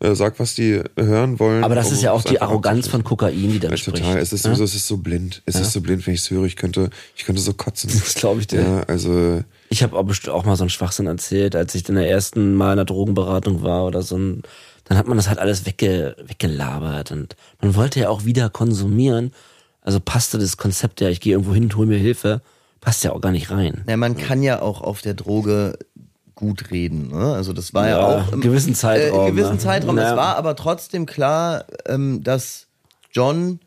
äh, 0.00 0.14
sag, 0.14 0.38
was 0.40 0.54
die 0.54 0.80
hören 0.96 1.38
wollen. 1.38 1.62
Aber 1.62 1.74
das 1.74 1.88
um 1.88 1.92
ist 1.92 2.02
ja 2.02 2.12
auch 2.12 2.22
die 2.24 2.40
Arroganz 2.40 2.88
von 2.88 3.04
Kokain, 3.04 3.52
die 3.52 3.58
dann 3.58 3.70
Ja, 3.72 3.76
spricht. 3.76 3.98
total. 3.98 4.16
Es 4.18 4.32
ist 4.32 4.44
ne? 4.46 4.50
sowieso, 4.50 4.64
es 4.64 4.74
ist 4.74 4.86
so 4.86 4.96
blind. 4.96 5.42
Es 5.44 5.56
ist 5.56 5.72
so 5.72 5.82
blind, 5.82 6.06
wenn 6.06 6.14
ich 6.14 6.20
es 6.20 6.30
höre. 6.30 6.44
Ich 6.44 6.56
könnte, 6.56 6.88
ich 7.16 7.24
könnte 7.26 7.42
so 7.42 7.52
kotzen. 7.52 7.90
Das 8.02 8.14
glaube 8.14 8.40
ich 8.40 8.46
dir. 8.46 8.60
Ja, 8.62 8.80
also, 8.84 9.42
Ich 9.72 9.82
habe 9.82 9.96
auch, 9.96 10.44
mal 10.44 10.56
so 10.56 10.64
einen 10.64 10.70
Schwachsinn 10.70 11.06
erzählt, 11.06 11.54
als 11.56 11.74
ich 11.74 11.88
in 11.88 11.94
der 11.94 12.10
ersten 12.10 12.54
Mal 12.54 12.72
in 12.72 12.76
der 12.76 12.84
Drogenberatung 12.84 13.62
war 13.62 13.86
oder 13.86 14.02
so 14.02 14.18
ein, 14.18 14.42
dann 14.84 14.98
hat 14.98 15.06
man 15.06 15.16
das 15.16 15.28
halt 15.28 15.38
alles 15.38 15.64
wegge, 15.64 16.16
weggelabert 16.22 17.12
und 17.12 17.36
man 17.60 17.76
wollte 17.76 18.00
ja 18.00 18.08
auch 18.08 18.24
wieder 18.24 18.50
konsumieren. 18.50 19.32
Also 19.80 20.00
passte 20.00 20.38
das 20.38 20.56
Konzept 20.56 21.00
ja, 21.00 21.08
ich 21.08 21.20
gehe 21.20 21.32
irgendwo 21.32 21.54
hin 21.54 21.74
hole 21.74 21.86
mir 21.86 21.98
Hilfe, 21.98 22.42
passt 22.80 23.04
ja 23.04 23.12
auch 23.12 23.20
gar 23.20 23.30
nicht 23.32 23.50
rein. 23.50 23.84
Ja, 23.88 23.96
man 23.96 24.16
kann 24.16 24.42
ja 24.42 24.60
auch 24.60 24.80
auf 24.80 25.00
der 25.02 25.14
Droge 25.14 25.78
gut 26.34 26.70
reden. 26.70 27.08
Ne? 27.08 27.32
Also 27.34 27.52
das 27.52 27.72
war 27.72 27.88
ja, 27.88 27.98
Ja, 27.98 28.06
auch 28.24 28.32
einen 28.32 28.40
gewissen 28.40 28.74
Zeitraum, 28.74 29.28
Äh, 29.28 29.30
gewissen 29.30 29.52
ne? 29.52 29.58
Zeitraum. 29.58 29.96
Ja. 29.98 30.10
Es 30.10 30.16
war 30.16 30.36
aber 30.36 30.56
trotzdem 30.56 31.06
klar, 31.06 31.66
ähm, 31.86 32.24
dass 32.24 32.66
John 33.12 33.60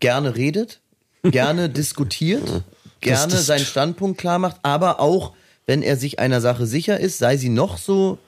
gerne 0.00 0.34
redet, 0.36 0.80
gerne 1.22 1.68
diskutiert, 1.68 2.62
gerne 3.02 3.32
das- 3.32 3.46
seinen 3.46 3.64
Standpunkt 3.64 4.18
klar 4.18 4.38
macht, 4.38 4.56
aber 4.62 5.00
auch, 5.00 5.32
wenn 5.66 5.82
er 5.82 5.96
sich 5.96 6.18
einer 6.18 6.40
Sache 6.40 6.66
sicher 6.66 6.98
ist, 6.98 7.18
sei 7.18 7.36
sie 7.36 7.48
noch 7.48 7.78
so, 7.78 8.18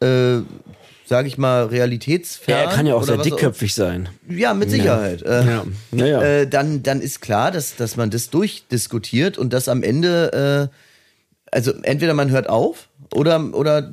äh, 0.00 0.38
sage 1.06 1.26
ich 1.28 1.38
mal, 1.38 1.66
realitätsfern. 1.66 2.54
er 2.56 2.68
kann 2.68 2.86
ja 2.86 2.94
auch 2.94 3.02
sehr 3.02 3.16
dickköpfig 3.18 3.74
sein. 3.74 4.08
ja, 4.28 4.54
mit 4.54 4.70
Sicherheit. 4.70 5.22
Äh, 5.22 5.44
Ja. 5.44 5.64
Ja, 5.92 6.06
ja. 6.06 6.22
Äh, 6.22 6.46
dann, 6.48 6.82
dann 6.82 7.00
ist 7.00 7.20
klar, 7.20 7.50
dass, 7.50 7.76
dass 7.76 7.96
man 7.96 8.10
das 8.10 8.30
durchdiskutiert 8.30 9.36
und 9.38 9.52
dass 9.52 9.68
am 9.68 9.82
Ende, 9.82 10.70
äh, 10.70 10.76
also 11.52 11.72
entweder 11.82 12.14
man 12.14 12.30
hört 12.30 12.48
auf 12.48 12.88
oder, 13.12 13.52
oder 13.54 13.92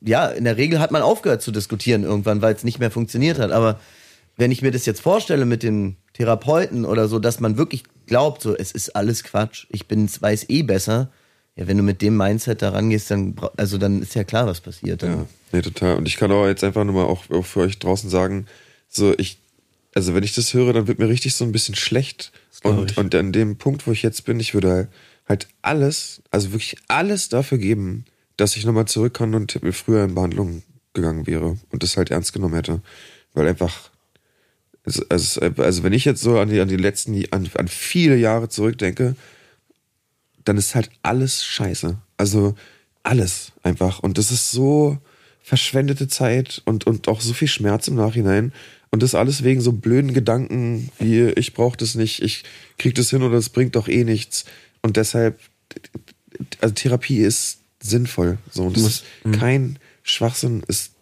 ja, 0.00 0.28
in 0.28 0.44
der 0.44 0.56
Regel 0.56 0.78
hat 0.78 0.92
man 0.92 1.02
aufgehört 1.02 1.42
zu 1.42 1.50
diskutieren 1.50 2.04
irgendwann, 2.04 2.40
weil 2.40 2.54
es 2.54 2.62
nicht 2.62 2.78
mehr 2.78 2.92
funktioniert 2.92 3.40
hat. 3.40 3.50
Aber 3.50 3.80
wenn 4.36 4.52
ich 4.52 4.62
mir 4.62 4.70
das 4.70 4.86
jetzt 4.86 5.00
vorstelle 5.00 5.44
mit 5.44 5.64
den 5.64 5.96
Therapeuten 6.14 6.84
oder 6.84 7.08
so, 7.08 7.18
dass 7.18 7.40
man 7.40 7.56
wirklich 7.58 7.82
glaubt, 8.08 8.42
so, 8.42 8.56
es 8.56 8.72
ist 8.72 8.96
alles 8.96 9.22
Quatsch, 9.22 9.66
ich 9.70 9.86
bin's, 9.86 10.20
weiß 10.20 10.48
eh 10.48 10.62
besser. 10.62 11.10
Ja, 11.56 11.66
wenn 11.66 11.76
du 11.76 11.82
mit 11.82 12.02
dem 12.02 12.16
Mindset 12.16 12.62
da 12.62 12.70
rangehst, 12.70 13.10
dann, 13.10 13.34
also 13.56 13.78
dann 13.78 14.02
ist 14.02 14.14
ja 14.14 14.24
klar, 14.24 14.46
was 14.46 14.60
passiert. 14.60 15.02
Dann, 15.02 15.10
Ja, 15.10 15.26
nee, 15.52 15.62
total. 15.62 15.96
Und 15.96 16.06
ich 16.06 16.16
kann 16.16 16.30
auch 16.30 16.46
jetzt 16.46 16.62
einfach 16.62 16.84
nur 16.84 16.94
mal 16.94 17.04
auch, 17.04 17.28
auch 17.30 17.44
für 17.44 17.60
euch 17.60 17.78
draußen 17.78 18.08
sagen, 18.08 18.46
so 18.88 19.12
ich, 19.18 19.38
also 19.94 20.14
wenn 20.14 20.22
ich 20.22 20.34
das 20.34 20.54
höre, 20.54 20.72
dann 20.72 20.86
wird 20.86 21.00
mir 21.00 21.08
richtig 21.08 21.34
so 21.34 21.44
ein 21.44 21.52
bisschen 21.52 21.74
schlecht. 21.74 22.32
Und, 22.62 22.96
und 22.96 23.14
an 23.14 23.32
dem 23.32 23.56
Punkt, 23.56 23.86
wo 23.86 23.92
ich 23.92 24.02
jetzt 24.02 24.24
bin, 24.24 24.38
ich 24.40 24.54
würde 24.54 24.88
halt 25.28 25.48
alles, 25.62 26.22
also 26.30 26.52
wirklich 26.52 26.76
alles 26.88 27.28
dafür 27.28 27.58
geben, 27.58 28.04
dass 28.36 28.56
ich 28.56 28.64
nochmal 28.64 28.86
zurück 28.86 29.14
kann 29.14 29.34
und 29.34 29.58
früher 29.72 30.04
in 30.04 30.14
Behandlung 30.14 30.62
gegangen 30.94 31.26
wäre 31.26 31.58
und 31.70 31.82
das 31.82 31.96
halt 31.96 32.10
ernst 32.10 32.32
genommen 32.32 32.54
hätte. 32.54 32.80
Weil 33.34 33.48
einfach, 33.48 33.90
es- 34.88 35.10
also, 35.10 35.40
also 35.58 35.82
wenn 35.82 35.92
ich 35.92 36.04
jetzt 36.04 36.20
so 36.22 36.38
an 36.38 36.48
die, 36.48 36.60
an 36.60 36.68
die 36.68 36.76
letzten, 36.76 37.24
an, 37.32 37.48
an 37.54 37.68
viele 37.68 38.16
Jahre 38.16 38.48
zurückdenke, 38.48 39.14
dann 40.44 40.56
ist 40.56 40.74
halt 40.74 40.90
alles 41.02 41.44
scheiße. 41.44 41.98
Also 42.16 42.54
alles 43.02 43.52
einfach. 43.62 44.00
Und 44.00 44.18
das 44.18 44.30
ist 44.30 44.50
so 44.50 44.98
verschwendete 45.42 46.08
Zeit 46.08 46.62
und, 46.64 46.86
und 46.86 47.08
auch 47.08 47.20
so 47.20 47.32
viel 47.32 47.48
Schmerz 47.48 47.88
im 47.88 47.94
Nachhinein. 47.94 48.52
Und 48.90 49.02
das 49.02 49.14
alles 49.14 49.44
wegen 49.44 49.60
so 49.60 49.72
blöden 49.72 50.14
Gedanken 50.14 50.90
wie, 50.98 51.24
ich 51.36 51.52
brauche 51.54 51.76
das 51.76 51.94
nicht, 51.94 52.22
ich 52.22 52.44
krieg 52.78 52.94
das 52.94 53.10
hin 53.10 53.22
oder 53.22 53.36
es 53.36 53.50
bringt 53.50 53.76
doch 53.76 53.88
eh 53.88 54.04
nichts. 54.04 54.44
Und 54.82 54.96
deshalb, 54.96 55.38
also 56.60 56.74
Therapie 56.74 57.18
ist 57.18 57.58
sinnvoll. 57.80 58.38
So, 58.50 58.64
und 58.64 58.76
das 58.76 58.84
ist 58.84 59.04
kein 59.38 59.78
Schwachsinn, 60.02 60.62
ist 60.66 60.92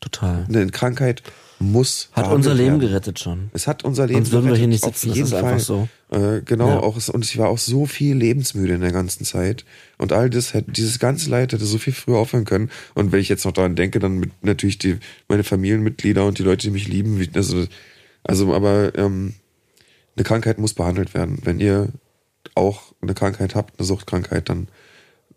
Total. 0.00 0.44
Eine 0.48 0.66
Krankheit 0.70 1.22
muss 1.70 2.08
Hat 2.12 2.30
unser 2.30 2.54
Leben 2.54 2.80
werden. 2.80 2.80
gerettet 2.80 3.18
schon. 3.18 3.50
Es 3.52 3.66
hat 3.66 3.84
unser 3.84 4.06
Leben 4.06 4.20
Sonst 4.24 4.32
würden 4.32 4.50
wir 4.50 4.56
hier 4.56 4.66
nicht 4.68 4.84
sitzen, 4.84 5.08
das 5.10 5.18
ist 5.18 5.34
einfach 5.34 5.58
so. 5.58 5.88
Äh, 6.10 6.40
genau, 6.44 6.68
Ja. 6.68 6.80
auch, 6.80 6.96
und 7.08 7.24
ich 7.24 7.36
war 7.38 7.48
auch 7.48 7.58
so 7.58 7.86
viel 7.86 8.14
lebensmüde 8.16 8.74
in 8.74 8.80
der 8.80 8.92
ganzen 8.92 9.24
Zeit. 9.24 9.64
Und 9.98 10.12
all 10.12 10.30
das 10.30 10.54
hätte, 10.54 10.70
dieses 10.70 10.98
ganze 10.98 11.30
Leid 11.30 11.52
hätte 11.52 11.64
so 11.64 11.78
viel 11.78 11.92
früher 11.92 12.18
aufhören 12.18 12.44
können. 12.44 12.70
Und 12.94 13.12
wenn 13.12 13.20
ich 13.20 13.28
jetzt 13.28 13.44
noch 13.44 13.52
daran 13.52 13.76
denke, 13.76 13.98
dann 13.98 14.18
mit 14.18 14.30
natürlich 14.44 14.78
die, 14.78 14.98
meine 15.28 15.44
Familienmitglieder 15.44 16.24
und 16.26 16.38
die 16.38 16.42
Leute, 16.44 16.66
die 16.68 16.72
mich 16.72 16.88
lieben, 16.88 17.26
also, 17.34 17.66
also, 18.22 18.54
aber, 18.54 18.96
ähm, 18.96 19.34
eine 20.16 20.24
Krankheit 20.24 20.58
muss 20.58 20.74
behandelt 20.74 21.12
werden. 21.14 21.40
Wenn 21.42 21.58
ihr 21.58 21.88
auch 22.54 22.92
eine 23.00 23.14
Krankheit 23.14 23.54
habt, 23.54 23.78
eine 23.80 23.86
Suchtkrankheit, 23.86 24.48
dann 24.48 24.68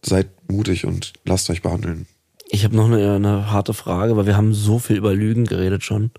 seid 0.05 0.27
mutig 0.51 0.85
und 0.85 1.13
lasst 1.25 1.49
euch 1.49 1.61
behandeln. 1.63 2.05
Ich 2.49 2.63
habe 2.63 2.75
noch 2.75 2.85
eine, 2.85 3.15
eine 3.15 3.51
harte 3.51 3.73
Frage, 3.73 4.15
weil 4.15 4.25
wir 4.25 4.37
haben 4.37 4.53
so 4.53 4.79
viel 4.79 4.97
über 4.97 5.13
Lügen 5.13 5.45
geredet 5.45 5.83
schon. 5.83 6.11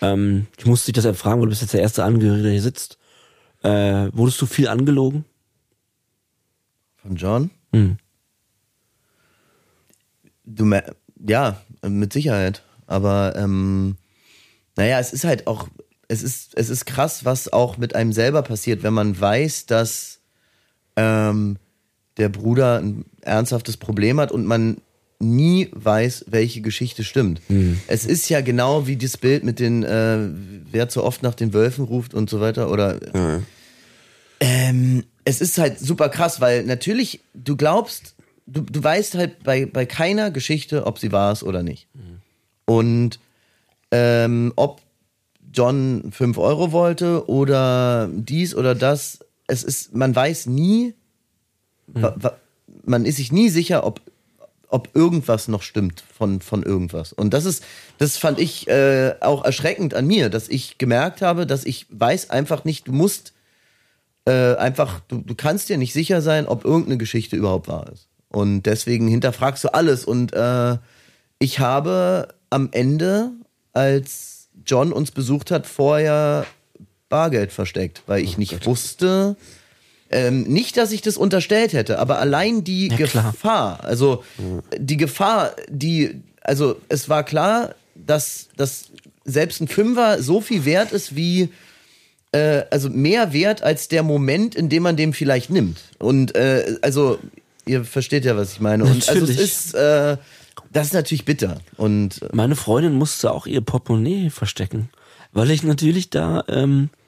Ähm, 0.00 0.46
ich 0.56 0.66
musste 0.66 0.86
dich 0.86 0.94
deshalb 0.94 1.16
fragen, 1.16 1.40
weil 1.40 1.46
du 1.46 1.50
bist 1.50 1.62
jetzt 1.62 1.74
der 1.74 1.82
erste 1.82 2.04
Angehörige, 2.04 2.44
der 2.44 2.52
hier 2.52 2.62
sitzt. 2.62 2.98
Äh, 3.62 4.08
wurdest 4.12 4.40
du 4.40 4.46
viel 4.46 4.68
angelogen? 4.68 5.24
Von 6.96 7.16
John? 7.16 7.50
Hm. 7.72 7.98
Du, 10.44 10.70
ja, 11.26 11.60
mit 11.86 12.12
Sicherheit. 12.12 12.62
Aber 12.86 13.34
ähm, 13.36 13.96
naja, 14.76 14.98
es 14.98 15.12
ist 15.12 15.24
halt 15.24 15.46
auch, 15.46 15.68
es 16.08 16.22
ist, 16.22 16.56
es 16.56 16.70
ist 16.70 16.86
krass, 16.86 17.24
was 17.24 17.52
auch 17.52 17.76
mit 17.76 17.94
einem 17.94 18.12
selber 18.12 18.42
passiert, 18.42 18.82
wenn 18.82 18.94
man 18.94 19.18
weiß, 19.18 19.66
dass 19.66 20.20
ähm, 20.96 21.58
der 22.16 22.30
Bruder 22.30 22.78
ein 22.78 23.04
ernsthaftes 23.20 23.76
Problem 23.76 24.18
hat 24.18 24.32
und 24.32 24.46
man 24.46 24.78
nie 25.20 25.68
weiß, 25.72 26.26
welche 26.28 26.62
Geschichte 26.62 27.04
stimmt. 27.04 27.40
Es 27.86 28.06
ist 28.06 28.28
ja 28.28 28.40
genau 28.40 28.86
wie 28.86 28.96
das 28.96 29.16
Bild 29.16 29.44
mit 29.44 29.58
den, 29.60 29.84
äh, 29.84 30.18
wer 30.70 30.88
zu 30.88 31.04
oft 31.04 31.22
nach 31.22 31.34
den 31.34 31.52
Wölfen 31.52 31.84
ruft 31.84 32.14
und 32.14 32.30
so 32.30 32.40
weiter 32.40 32.70
oder 32.70 32.98
ja. 33.14 33.42
ähm, 34.40 35.04
es 35.24 35.40
ist 35.40 35.58
halt 35.58 35.78
super 35.78 36.08
krass, 36.08 36.40
weil 36.40 36.64
natürlich, 36.64 37.20
du 37.34 37.56
glaubst, 37.56 38.14
du, 38.46 38.62
du 38.62 38.82
weißt 38.82 39.14
halt 39.14 39.44
bei, 39.44 39.66
bei 39.66 39.84
keiner 39.86 40.30
Geschichte, 40.30 40.86
ob 40.86 40.98
sie 40.98 41.12
wahr 41.12 41.32
ist 41.32 41.42
oder 41.42 41.62
nicht. 41.62 41.86
Und 42.64 43.20
ähm, 43.90 44.52
ob 44.56 44.80
John 45.52 46.10
5 46.12 46.38
Euro 46.38 46.72
wollte 46.72 47.28
oder 47.28 48.08
dies 48.12 48.54
oder 48.54 48.74
das, 48.74 49.20
es 49.46 49.64
ist, 49.64 49.94
man 49.94 50.14
weiß 50.14 50.46
nie, 50.46 50.94
wa, 51.88 52.16
man 52.84 53.04
ist 53.04 53.16
sich 53.16 53.32
nie 53.32 53.48
sicher, 53.48 53.84
ob 53.84 54.00
ob 54.70 54.94
irgendwas 54.94 55.48
noch 55.48 55.62
stimmt 55.62 56.02
von, 56.16 56.40
von 56.40 56.62
irgendwas. 56.62 57.12
Und 57.12 57.34
das 57.34 57.44
ist, 57.44 57.64
das 57.98 58.16
fand 58.16 58.38
ich 58.38 58.68
äh, 58.68 59.14
auch 59.20 59.44
erschreckend 59.44 59.94
an 59.94 60.06
mir, 60.06 60.30
dass 60.30 60.48
ich 60.48 60.78
gemerkt 60.78 61.22
habe, 61.22 61.46
dass 61.46 61.64
ich 61.64 61.86
weiß 61.90 62.30
einfach 62.30 62.64
nicht, 62.64 62.86
du 62.88 62.92
musst 62.92 63.32
äh, 64.26 64.54
einfach, 64.56 65.00
du, 65.08 65.18
du 65.18 65.34
kannst 65.34 65.68
dir 65.68 65.78
nicht 65.78 65.92
sicher 65.92 66.22
sein, 66.22 66.46
ob 66.46 66.64
irgendeine 66.64 66.98
Geschichte 66.98 67.36
überhaupt 67.36 67.68
wahr 67.68 67.90
ist. 67.92 68.08
Und 68.28 68.62
deswegen 68.62 69.08
hinterfragst 69.08 69.64
du 69.64 69.74
alles. 69.74 70.04
Und 70.04 70.32
äh, 70.32 70.78
ich 71.38 71.58
habe 71.58 72.28
am 72.48 72.68
Ende, 72.72 73.32
als 73.72 74.48
John 74.64 74.92
uns 74.92 75.10
besucht 75.10 75.50
hat, 75.50 75.66
vorher 75.66 76.46
Bargeld 77.08 77.50
versteckt, 77.50 78.02
weil 78.06 78.22
ich 78.22 78.38
nicht 78.38 78.66
wusste, 78.66 79.36
ähm, 80.10 80.42
nicht, 80.42 80.76
dass 80.76 80.92
ich 80.92 81.02
das 81.02 81.16
unterstellt 81.16 81.72
hätte, 81.72 81.98
aber 81.98 82.18
allein 82.18 82.64
die 82.64 82.88
Ja, 82.88 83.06
klar. 83.06 83.32
Gefahr, 83.32 83.84
also 83.84 84.24
die 84.76 84.96
Gefahr, 84.96 85.52
die, 85.68 86.20
also 86.42 86.76
es 86.88 87.08
war 87.08 87.24
klar, 87.24 87.74
dass, 87.94 88.48
dass 88.56 88.90
selbst 89.24 89.60
ein 89.60 89.68
Fünfer 89.68 90.22
so 90.22 90.40
viel 90.40 90.64
wert 90.64 90.92
ist 90.92 91.14
wie, 91.14 91.50
äh, 92.32 92.62
also 92.70 92.90
mehr 92.90 93.32
wert 93.32 93.62
als 93.62 93.88
der 93.88 94.02
Moment, 94.02 94.54
in 94.54 94.68
dem 94.68 94.82
man 94.82 94.96
dem 94.96 95.12
vielleicht 95.12 95.50
nimmt. 95.50 95.78
Und 95.98 96.34
äh, 96.34 96.76
also, 96.82 97.18
ihr 97.66 97.84
versteht 97.84 98.24
ja, 98.24 98.36
was 98.36 98.52
ich 98.52 98.60
meine. 98.60 98.84
Und 98.84 99.08
also 99.08 99.24
es 99.24 99.30
Natürlich. 99.30 99.40
ist, 99.40 99.74
äh, 99.74 100.16
das 100.72 100.88
ist 100.88 100.92
natürlich 100.94 101.24
bitter. 101.24 101.58
Und 101.76 102.22
äh, 102.22 102.28
Meine 102.32 102.56
Freundin 102.56 102.94
musste 102.94 103.32
auch 103.32 103.46
ihr 103.46 103.60
Portemonnaie 103.60 104.30
verstecken, 104.30 104.88
weil 105.32 105.50
ich 105.50 105.62
natürlich 105.62 106.10
da 106.10 106.44
ähm, 106.48 106.90
äh, 106.94 106.99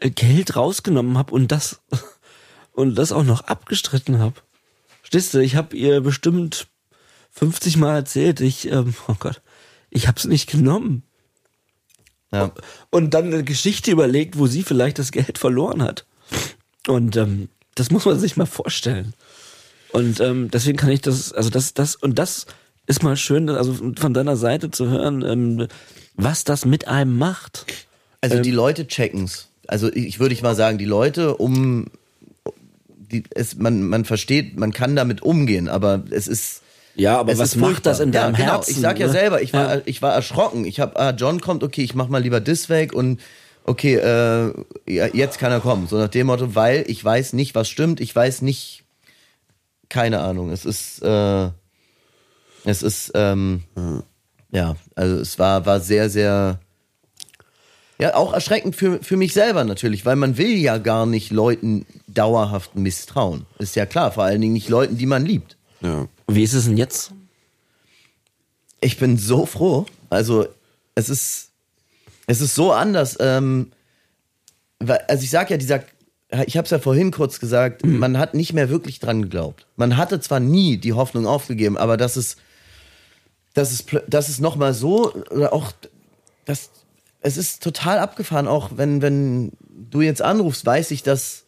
Geld 0.00 0.56
rausgenommen 0.56 1.18
habe 1.18 1.34
und 1.34 1.50
das 1.52 1.80
und 2.72 2.94
das 2.94 3.12
auch 3.12 3.24
noch 3.24 3.42
abgestritten 3.42 4.18
habe. 4.18 4.36
Stehst 5.02 5.34
du, 5.34 5.38
ich 5.38 5.56
habe 5.56 5.76
ihr 5.76 6.00
bestimmt 6.00 6.68
50 7.32 7.76
Mal 7.76 7.96
erzählt, 7.96 8.40
ich, 8.40 8.70
ähm, 8.70 8.94
oh 9.08 9.16
Gott, 9.18 9.40
ich 9.90 10.06
habe 10.06 10.18
es 10.18 10.24
nicht 10.24 10.50
genommen. 10.50 11.02
ja. 12.32 12.52
Und 12.90 13.14
dann 13.14 13.32
eine 13.32 13.44
Geschichte 13.44 13.90
überlegt, 13.90 14.38
wo 14.38 14.46
sie 14.46 14.62
vielleicht 14.62 14.98
das 14.98 15.12
Geld 15.12 15.38
verloren 15.38 15.82
hat. 15.82 16.04
Und 16.86 17.16
ähm, 17.16 17.48
das 17.74 17.90
muss 17.90 18.04
man 18.04 18.18
sich 18.18 18.36
mal 18.36 18.46
vorstellen. 18.46 19.14
Und 19.92 20.20
ähm, 20.20 20.50
deswegen 20.50 20.76
kann 20.76 20.90
ich 20.90 21.00
das, 21.00 21.32
also 21.32 21.48
das, 21.48 21.74
das, 21.74 21.96
und 21.96 22.18
das 22.18 22.46
ist 22.86 23.02
mal 23.02 23.16
schön, 23.16 23.48
also 23.48 23.74
von 23.74 24.14
deiner 24.14 24.36
Seite 24.36 24.70
zu 24.70 24.88
hören, 24.88 25.22
ähm, 25.22 25.68
was 26.14 26.44
das 26.44 26.64
mit 26.64 26.88
einem 26.88 27.16
macht. 27.16 27.66
Also 28.20 28.40
die 28.40 28.50
Leute 28.50 28.86
checken's. 28.86 29.48
Also 29.68 29.92
ich 29.92 30.18
würde 30.18 30.34
ich 30.34 30.42
mal 30.42 30.56
sagen, 30.56 30.78
die 30.78 30.84
Leute 30.86 31.36
um 31.36 31.86
die, 32.88 33.22
es, 33.34 33.56
man, 33.56 33.82
man 33.82 34.04
versteht, 34.04 34.58
man 34.58 34.72
kann 34.72 34.96
damit 34.96 35.22
umgehen, 35.22 35.68
aber 35.68 36.02
es 36.10 36.26
ist 36.26 36.62
Ja, 36.94 37.18
aber 37.20 37.32
es 37.32 37.38
was 37.38 37.56
macht 37.56 37.86
das 37.86 38.00
in 38.00 38.12
deinem 38.12 38.32
ja, 38.34 38.38
genau. 38.38 38.52
Herzen? 38.54 38.70
Ich 38.72 38.80
sag 38.80 38.98
ja 38.98 39.06
ne? 39.06 39.12
selber, 39.12 39.40
ich 39.42 39.52
war, 39.52 39.76
Ja. 39.76 39.82
ich 39.84 40.02
war 40.02 40.12
erschrocken. 40.12 40.64
Ich 40.64 40.80
habe, 40.80 40.98
ah, 40.98 41.10
John 41.10 41.40
kommt, 41.40 41.62
okay, 41.62 41.82
ich 41.82 41.94
mach 41.94 42.08
mal 42.08 42.22
lieber 42.22 42.40
das 42.40 42.68
weg 42.68 42.92
und 42.92 43.20
okay, 43.64 43.96
äh, 43.96 44.52
ja, 44.86 45.06
jetzt 45.12 45.38
kann 45.38 45.52
er 45.52 45.60
kommen. 45.60 45.86
So 45.86 45.96
nach 45.96 46.08
dem 46.08 46.26
Motto, 46.26 46.54
weil 46.54 46.84
ich 46.86 47.04
weiß 47.04 47.34
nicht, 47.34 47.54
was 47.54 47.68
stimmt, 47.68 48.00
ich 48.00 48.14
weiß 48.14 48.42
nicht, 48.42 48.84
keine 49.88 50.20
Ahnung. 50.20 50.50
Es 50.50 50.64
ist, 50.64 51.02
äh, 51.02 51.48
es 52.64 52.82
ist, 52.82 53.12
ähm, 53.14 53.62
ja, 54.50 54.76
also 54.94 55.16
es 55.16 55.38
war, 55.38 55.64
war 55.66 55.80
sehr, 55.80 56.10
sehr, 56.10 56.60
ja, 58.00 58.14
auch 58.14 58.32
erschreckend 58.32 58.76
für, 58.76 59.02
für 59.02 59.16
mich 59.16 59.32
selber 59.32 59.64
natürlich, 59.64 60.06
weil 60.06 60.16
man 60.16 60.36
will 60.38 60.56
ja 60.56 60.78
gar 60.78 61.04
nicht 61.04 61.32
Leuten 61.32 61.84
dauerhaft 62.06 62.76
misstrauen. 62.76 63.44
Ist 63.58 63.74
ja 63.74 63.86
klar, 63.86 64.12
vor 64.12 64.24
allen 64.24 64.40
Dingen 64.40 64.52
nicht 64.52 64.68
Leuten, 64.68 64.96
die 64.96 65.06
man 65.06 65.26
liebt. 65.26 65.56
Ja. 65.80 66.06
Wie 66.28 66.42
ist 66.42 66.52
es 66.54 66.66
denn 66.66 66.76
jetzt? 66.76 67.12
Ich 68.80 68.98
bin 68.98 69.18
so 69.18 69.46
froh. 69.46 69.86
Also, 70.10 70.46
es 70.94 71.08
ist, 71.08 71.50
es 72.28 72.40
ist 72.40 72.54
so 72.54 72.72
anders. 72.72 73.16
Ähm, 73.18 73.72
weil, 74.78 74.98
also 75.08 75.24
ich 75.24 75.30
sag 75.30 75.50
ja, 75.50 75.56
dieser, 75.56 75.82
ich 76.46 76.56
habe 76.56 76.66
es 76.66 76.70
ja 76.70 76.78
vorhin 76.78 77.10
kurz 77.10 77.40
gesagt, 77.40 77.84
man 77.84 78.18
hat 78.18 78.34
nicht 78.34 78.52
mehr 78.52 78.68
wirklich 78.68 79.00
dran 79.00 79.22
geglaubt. 79.22 79.66
Man 79.76 79.96
hatte 79.96 80.20
zwar 80.20 80.38
nie 80.38 80.76
die 80.76 80.92
Hoffnung 80.92 81.26
aufgegeben, 81.26 81.76
aber 81.76 81.96
dass 81.96 82.16
es, 82.16 82.36
dass 83.54 83.72
es, 83.72 83.88
plö- 83.88 84.04
dass 84.06 84.28
es 84.28 84.38
noch 84.38 84.54
mal 84.54 84.74
so 84.74 85.12
oder 85.30 85.52
auch, 85.52 85.72
das, 86.44 86.70
es 87.20 87.36
ist 87.36 87.62
total 87.62 87.98
abgefahren. 87.98 88.48
Auch 88.48 88.70
wenn, 88.76 89.02
wenn 89.02 89.52
du 89.68 90.00
jetzt 90.00 90.22
anrufst, 90.22 90.64
weiß 90.64 90.90
ich, 90.90 91.02
dass, 91.02 91.44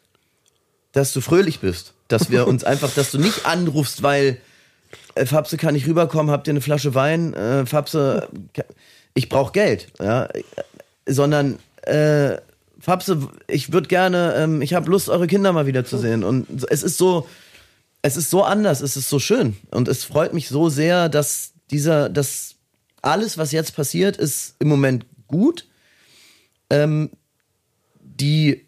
dass 0.92 1.12
du 1.12 1.20
fröhlich 1.20 1.60
bist, 1.60 1.94
dass 2.08 2.30
wir 2.30 2.46
uns 2.46 2.64
einfach, 2.64 2.92
dass 2.92 3.10
du 3.10 3.18
nicht 3.18 3.46
anrufst, 3.46 4.02
weil 4.02 4.38
äh, 5.14 5.26
Fabse 5.26 5.56
kann 5.56 5.74
ich 5.74 5.86
rüberkommen, 5.86 6.30
habt 6.30 6.46
ihr 6.48 6.52
eine 6.52 6.60
Flasche 6.60 6.94
Wein? 6.94 7.34
Äh, 7.34 7.66
Fabse, 7.66 8.28
ich 9.14 9.28
brauche 9.28 9.52
Geld, 9.52 9.88
ja, 10.00 10.26
äh, 10.26 10.42
sondern 11.06 11.58
äh, 11.82 12.36
Fabse, 12.80 13.28
ich 13.46 13.72
würde 13.72 13.88
gerne, 13.88 14.34
ähm, 14.36 14.62
ich 14.62 14.74
habe 14.74 14.90
Lust, 14.90 15.08
eure 15.08 15.26
Kinder 15.26 15.52
mal 15.52 15.66
wieder 15.66 15.84
zu 15.84 15.98
sehen. 15.98 16.24
Und 16.24 16.46
es 16.70 16.82
ist 16.82 16.96
so, 16.96 17.28
es 18.02 18.16
ist 18.16 18.30
so 18.30 18.42
anders, 18.42 18.80
es 18.80 18.96
ist 18.96 19.10
so 19.10 19.18
schön 19.18 19.56
und 19.70 19.86
es 19.86 20.04
freut 20.04 20.32
mich 20.32 20.48
so 20.48 20.70
sehr, 20.70 21.08
dass 21.08 21.52
dieser, 21.70 22.08
dass 22.08 22.54
alles, 23.02 23.38
was 23.38 23.52
jetzt 23.52 23.76
passiert, 23.76 24.16
ist 24.16 24.54
im 24.58 24.68
Moment 24.68 25.04
gut. 25.30 25.66
Ähm, 26.68 27.10
die 28.00 28.66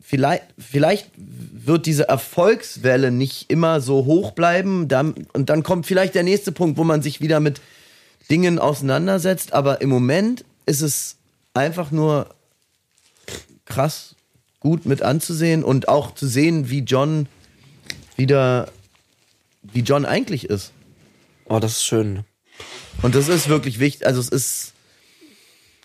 vielleicht, 0.00 0.44
vielleicht 0.58 1.10
wird 1.16 1.86
diese 1.86 2.08
Erfolgswelle 2.08 3.10
nicht 3.10 3.50
immer 3.50 3.80
so 3.80 4.04
hoch 4.04 4.30
bleiben. 4.32 4.88
Dann, 4.88 5.26
und 5.32 5.50
dann 5.50 5.62
kommt 5.62 5.86
vielleicht 5.86 6.14
der 6.14 6.22
nächste 6.22 6.52
Punkt, 6.52 6.78
wo 6.78 6.84
man 6.84 7.02
sich 7.02 7.20
wieder 7.20 7.40
mit 7.40 7.60
Dingen 8.30 8.58
auseinandersetzt. 8.58 9.52
Aber 9.52 9.80
im 9.80 9.88
Moment 9.88 10.44
ist 10.64 10.80
es 10.80 11.16
einfach 11.54 11.90
nur 11.90 12.34
krass 13.64 14.14
gut 14.60 14.86
mit 14.86 15.02
anzusehen 15.02 15.62
und 15.62 15.88
auch 15.88 16.14
zu 16.14 16.26
sehen, 16.26 16.70
wie 16.70 16.80
John 16.80 17.28
wieder, 18.16 18.70
wie 19.62 19.80
John 19.80 20.04
eigentlich 20.04 20.48
ist. 20.48 20.72
Oh, 21.48 21.58
das 21.58 21.72
ist 21.72 21.84
schön. 21.84 22.24
Und 23.02 23.14
das 23.14 23.28
ist 23.28 23.48
wirklich 23.48 23.78
wichtig. 23.78 24.06
Also 24.06 24.20
es 24.20 24.28
ist, 24.28 24.72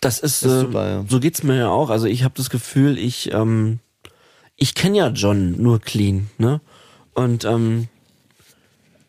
Das 0.02 0.18
ist, 0.18 0.42
Ist 0.42 0.52
äh, 0.52 0.60
super, 0.60 0.86
ja. 0.88 1.04
so 1.08 1.18
geht's 1.20 1.42
mir 1.42 1.56
ja 1.56 1.68
auch. 1.70 1.88
Also 1.88 2.06
ich 2.06 2.24
habe 2.24 2.34
das 2.36 2.50
Gefühl, 2.50 2.98
ich 2.98 3.32
ähm, 3.32 3.78
ich 4.56 4.74
kenne 4.74 4.98
ja 4.98 5.08
John 5.08 5.62
nur 5.62 5.80
clean, 5.80 6.28
ne? 6.38 6.60
Und 7.14 7.44
ähm, 7.44 7.88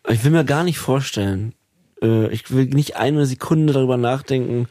ich 0.08 0.24
will 0.24 0.30
mir 0.30 0.44
gar 0.44 0.64
nicht 0.64 0.78
vorstellen, 0.78 1.52
äh, 2.02 2.28
ich 2.32 2.50
will 2.50 2.66
nicht 2.66 2.96
eine 2.96 3.26
Sekunde 3.26 3.72
darüber 3.72 3.96
nachdenken, 3.96 4.68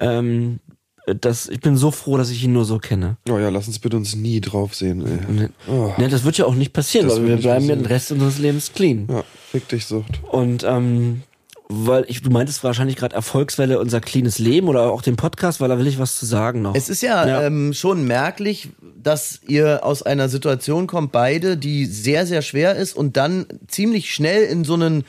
ähm, 0.00 0.60
dass 1.06 1.48
ich 1.48 1.60
bin 1.60 1.76
so 1.76 1.90
froh, 1.90 2.16
dass 2.16 2.30
ich 2.30 2.42
ihn 2.44 2.52
nur 2.52 2.64
so 2.64 2.78
kenne. 2.78 3.16
Oh 3.28 3.38
ja, 3.38 3.48
lass 3.50 3.66
uns 3.66 3.78
bitte 3.78 3.96
uns 3.96 4.16
nie 4.16 4.40
drauf 4.40 4.74
sehen, 4.74 5.04
ey. 5.06 5.32
Ne, 5.32 5.50
Oh. 5.68 5.92
ne, 5.98 6.08
das 6.08 6.24
wird 6.24 6.38
ja 6.38 6.46
auch 6.46 6.54
nicht 6.54 6.72
passieren, 6.72 7.08
Das 7.08 7.18
weil 7.18 7.28
wir 7.28 7.36
bleiben 7.36 7.66
ja 7.66 7.76
den 7.76 7.86
Rest 7.86 8.10
unseres 8.12 8.38
Lebens 8.38 8.72
clean. 8.72 9.06
Ja, 9.10 9.22
fick 9.50 9.68
dich 9.68 9.86
Sucht. 9.86 10.20
Und 10.30 10.64
ähm, 10.64 11.22
weil 11.68 12.04
ich, 12.08 12.20
du 12.20 12.30
meintest 12.30 12.62
wahrscheinlich 12.62 12.96
gerade 12.96 13.14
Erfolgswelle 13.14 13.78
unser 13.78 14.00
cleanes 14.00 14.38
Leben 14.38 14.68
oder 14.68 14.92
auch 14.92 15.02
den 15.02 15.16
Podcast, 15.16 15.60
weil 15.60 15.68
da 15.68 15.78
will 15.78 15.86
ich 15.86 15.98
was 15.98 16.18
zu 16.18 16.26
sagen 16.26 16.62
noch. 16.62 16.74
Es 16.74 16.88
ist 16.88 17.02
ja, 17.02 17.26
Ja. 17.26 17.42
Ähm, 17.42 17.72
schon 17.72 18.04
merklich, 18.06 18.68
dass 19.02 19.40
ihr 19.48 19.84
aus 19.84 20.02
einer 20.02 20.28
Situation 20.28 20.86
kommt, 20.86 21.12
beide, 21.12 21.56
die 21.56 21.86
sehr, 21.86 22.26
sehr 22.26 22.42
schwer 22.42 22.76
ist 22.76 22.94
und 22.94 23.16
dann 23.16 23.46
ziemlich 23.68 24.14
schnell 24.14 24.44
in 24.44 24.64
so 24.64 24.74
einen 24.74 25.04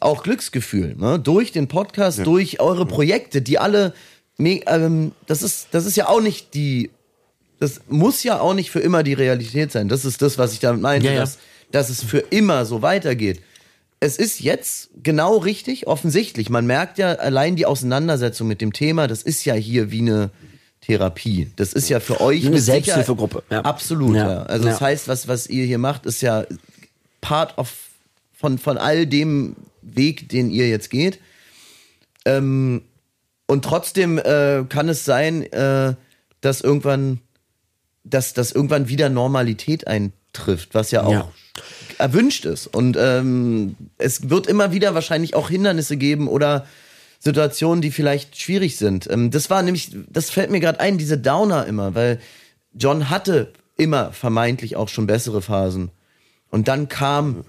auch 0.00 0.22
Glücksgefühl, 0.22 0.96
ne? 0.96 1.18
durch 1.18 1.52
den 1.52 1.68
Podcast, 1.68 2.24
durch 2.24 2.58
eure 2.58 2.86
Projekte, 2.86 3.42
die 3.42 3.58
alle, 3.58 3.92
ähm, 4.38 5.12
das 5.26 5.42
ist, 5.42 5.68
das 5.72 5.84
ist 5.84 5.96
ja 5.96 6.08
auch 6.08 6.22
nicht 6.22 6.54
die, 6.54 6.90
das 7.58 7.82
muss 7.88 8.22
ja 8.22 8.40
auch 8.40 8.54
nicht 8.54 8.70
für 8.70 8.80
immer 8.80 9.02
die 9.02 9.12
Realität 9.12 9.70
sein. 9.70 9.88
Das 9.88 10.06
ist 10.06 10.22
das, 10.22 10.38
was 10.38 10.54
ich 10.54 10.60
damit 10.60 10.80
meinte, 10.80 11.08
Ja, 11.08 11.12
ja. 11.12 11.20
Dass, 11.20 11.38
dass 11.70 11.90
es 11.90 12.02
für 12.02 12.18
immer 12.18 12.64
so 12.64 12.82
weitergeht. 12.82 13.40
Es 14.00 14.16
ist 14.16 14.40
jetzt 14.40 14.90
genau 15.02 15.36
richtig, 15.36 15.86
offensichtlich. 15.86 16.48
Man 16.48 16.66
merkt 16.66 16.96
ja 16.96 17.12
allein 17.12 17.54
die 17.54 17.66
Auseinandersetzung 17.66 18.48
mit 18.48 18.62
dem 18.62 18.72
Thema, 18.72 19.06
das 19.06 19.22
ist 19.22 19.44
ja 19.44 19.54
hier 19.54 19.90
wie 19.90 20.00
eine 20.00 20.30
Therapie. 20.80 21.52
Das 21.56 21.74
ist 21.74 21.90
ja 21.90 22.00
für 22.00 22.20
euch 22.22 22.46
Eine 22.46 22.60
Selbsthilfegruppe, 22.60 23.42
ja. 23.50 23.60
Absolut, 23.60 24.16
Ja. 24.16 24.32
ja. 24.32 24.42
Also 24.44 24.68
das 24.68 24.80
heißt, 24.80 25.08
was, 25.08 25.28
was 25.28 25.48
ihr 25.48 25.66
hier 25.66 25.78
macht, 25.78 26.06
ist 26.06 26.22
ja 26.22 26.44
Part 27.20 27.58
of 27.58 27.70
von, 28.32 28.58
von 28.58 28.78
all 28.78 29.06
dem 29.06 29.54
Weg, 29.82 30.30
den 30.30 30.50
ihr 30.50 30.68
jetzt 30.68 30.88
geht. 30.88 31.20
Ähm, 32.24 32.82
und 33.46 33.64
trotzdem 33.64 34.16
äh, 34.18 34.64
kann 34.68 34.88
es 34.88 35.04
sein, 35.04 35.42
äh, 35.52 35.94
dass 36.40 36.62
irgendwann, 36.62 37.20
dass, 38.04 38.32
dass 38.32 38.52
irgendwann 38.52 38.88
wieder 38.88 39.10
Normalität 39.10 39.86
eintrifft, 39.86 40.70
was 40.72 40.90
ja 40.90 41.02
auch. 41.02 41.30
Erwünscht 41.98 42.44
ist. 42.44 42.66
Und 42.66 42.96
ähm, 42.98 43.76
es 43.98 44.30
wird 44.30 44.46
immer 44.46 44.72
wieder 44.72 44.94
wahrscheinlich 44.94 45.34
auch 45.34 45.50
Hindernisse 45.50 45.96
geben 45.96 46.28
oder 46.28 46.66
Situationen, 47.18 47.82
die 47.82 47.90
vielleicht 47.90 48.40
schwierig 48.40 48.76
sind. 48.76 49.08
Ähm, 49.10 49.30
das 49.30 49.50
war 49.50 49.62
nämlich, 49.62 49.90
das 50.08 50.30
fällt 50.30 50.50
mir 50.50 50.60
gerade 50.60 50.80
ein, 50.80 50.98
diese 50.98 51.18
Downer 51.18 51.66
immer, 51.66 51.94
weil 51.94 52.20
John 52.72 53.10
hatte 53.10 53.52
immer 53.76 54.12
vermeintlich 54.12 54.76
auch 54.76 54.88
schon 54.88 55.06
bessere 55.06 55.42
Phasen. 55.42 55.90
Und 56.50 56.68
dann 56.68 56.88
kam, 56.88 57.44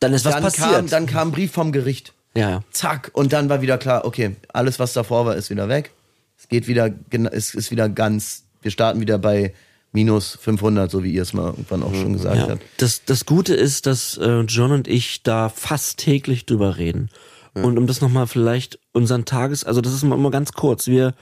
dann 0.00 0.12
ist 0.12 0.24
was 0.24 0.34
dann 0.34 0.42
passiert. 0.42 0.70
kam, 0.70 0.88
dann 0.88 1.06
kam 1.06 1.28
ein 1.28 1.32
Brief 1.32 1.52
vom 1.52 1.72
Gericht. 1.72 2.12
ja, 2.34 2.50
ja. 2.50 2.60
Zack. 2.72 3.10
Und 3.14 3.32
dann 3.32 3.48
war 3.48 3.62
wieder 3.62 3.78
klar, 3.78 4.04
okay, 4.04 4.36
alles, 4.52 4.78
was 4.78 4.92
davor 4.92 5.26
war, 5.26 5.36
ist 5.36 5.50
wieder 5.50 5.68
weg. 5.68 5.92
Es 6.38 6.48
geht 6.48 6.68
wieder, 6.68 6.90
es 7.32 7.54
ist 7.54 7.70
wieder 7.70 7.88
ganz, 7.88 8.44
wir 8.62 8.70
starten 8.70 9.00
wieder 9.00 9.18
bei 9.18 9.54
minus 9.92 10.36
500, 10.40 10.90
so 10.90 11.02
wie 11.02 11.12
ihr 11.12 11.22
es 11.22 11.32
mal 11.32 11.46
irgendwann 11.46 11.82
auch 11.82 11.94
schon 11.94 12.12
gesagt 12.12 12.36
Ja. 12.36 12.48
habt. 12.50 12.62
Das, 12.76 13.04
das 13.04 13.24
Gute 13.26 13.54
ist, 13.54 13.86
dass 13.86 14.16
äh, 14.18 14.40
John 14.40 14.72
und 14.72 14.86
ich 14.88 15.22
da 15.22 15.48
fast 15.48 15.98
täglich 15.98 16.46
drüber 16.46 16.76
reden. 16.76 17.10
Und 17.54 17.76
um 17.76 17.88
das 17.88 18.00
nochmal 18.00 18.28
vielleicht 18.28 18.78
unseren 18.92 19.24
Tages, 19.24 19.64
also 19.64 19.80
das 19.80 19.92
ist 19.92 20.04
mal 20.04 20.14
immer 20.14 20.30
ganz 20.30 20.52
kurz. 20.52 20.86
Wir 20.86 21.14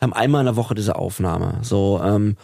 haben 0.00 0.14
einmal 0.14 0.40
in 0.40 0.46
der 0.46 0.56
Woche 0.56 0.74
diese 0.74 0.96
Aufnahme. 0.96 1.58
So, 1.60 2.00
ähm, 2.02 2.36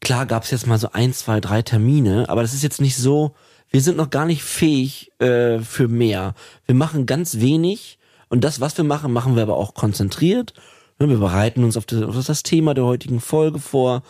klar 0.00 0.24
gab's 0.24 0.50
jetzt 0.50 0.66
mal 0.66 0.78
so 0.78 0.88
ein, 0.92 1.12
zwei, 1.12 1.40
drei 1.40 1.60
Termine, 1.60 2.30
aber 2.30 2.40
das 2.40 2.54
ist 2.54 2.62
jetzt 2.62 2.80
nicht 2.80 2.96
so, 2.96 3.34
wir 3.68 3.82
sind 3.82 3.98
noch 3.98 4.08
gar 4.08 4.24
nicht 4.24 4.42
fähig 4.42 5.10
äh, 5.20 5.58
für 5.58 5.88
mehr. 5.88 6.34
Wir 6.64 6.74
machen 6.74 7.04
ganz 7.04 7.38
wenig 7.38 7.98
und 8.30 8.44
das, 8.44 8.62
was 8.62 8.76
wir 8.78 8.84
machen, 8.84 9.12
machen 9.12 9.36
wir 9.36 9.42
aber 9.42 9.58
auch 9.58 9.74
konzentriert. 9.74 10.54
Ne, 10.98 11.08
Wir 11.10 11.18
bereiten 11.18 11.64
uns 11.64 11.76
auf 11.76 11.84
das, 11.84 12.02
auf 12.02 12.24
das 12.26 12.42
Thema 12.44 12.72
der 12.72 12.84
heutigen 12.84 13.20
Folge 13.20 13.58
vor, 13.58 14.02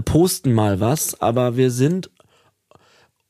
posten 0.00 0.52
mal 0.52 0.80
was, 0.80 1.20
aber 1.20 1.56
wir 1.56 1.70
sind 1.70 2.10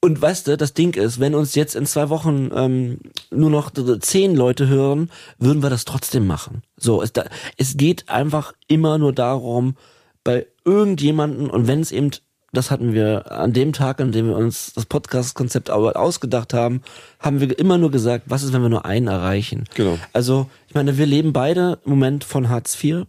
und 0.05 0.21
weißt 0.21 0.49
du, 0.49 0.57
das 0.57 0.75
Ding 0.75 0.95
ist, 0.97 1.21
wenn 1.21 1.35
uns 1.37 1.55
jetzt 1.55 1.77
in 1.77 1.87
zwei 1.87 2.09
Wochen 2.09 2.51
ähm, 2.55 2.99
nur 3.31 3.51
noch 3.51 3.71
zehn 4.01 4.35
Leute 4.35 4.67
hören, 4.67 5.11
würden 5.39 5.63
wir 5.63 5.71
das 5.71 5.85
trotzdem 5.85 6.27
machen. 6.27 6.63
So, 6.77 7.03
es, 7.03 7.13
da, 7.13 7.25
es 7.57 7.77
geht 7.77 8.09
einfach 8.09 8.53
immer 8.67 8.99
nur 8.99 9.13
darum, 9.13 9.77
bei 10.25 10.47
irgendjemanden 10.65 11.49
und 11.49 11.69
wenn 11.69 11.81
es 11.81 11.93
eben, 11.93 12.11
das 12.53 12.73
hatten 12.73 12.93
wir 12.95 13.31
an 13.31 13.53
dem 13.53 13.73
Tag, 13.73 14.01
an 14.01 14.11
dem 14.11 14.27
wir 14.27 14.37
uns 14.37 14.73
das 14.75 14.87
Podcast-Konzept 14.87 15.71
au- 15.71 15.89
ausgedacht 15.91 16.53
haben, 16.53 16.83
haben 17.21 17.39
wir 17.41 17.57
immer 17.57 17.79
nur 17.79 17.93
gesagt, 17.93 18.25
was 18.27 18.43
ist, 18.43 18.53
wenn 18.53 18.63
wir 18.63 18.69
nur 18.69 18.85
einen 18.85 19.07
erreichen? 19.07 19.65
Genau. 19.75 19.99
Also, 20.13 20.51
ich 20.67 20.75
meine, 20.75 20.99
wir 20.99 21.07
leben 21.07 21.33
beide 21.33 21.79
im 21.85 21.91
Moment 21.91 22.25
von 22.25 22.49
Hartz 22.49 22.77
IV. 22.83 23.07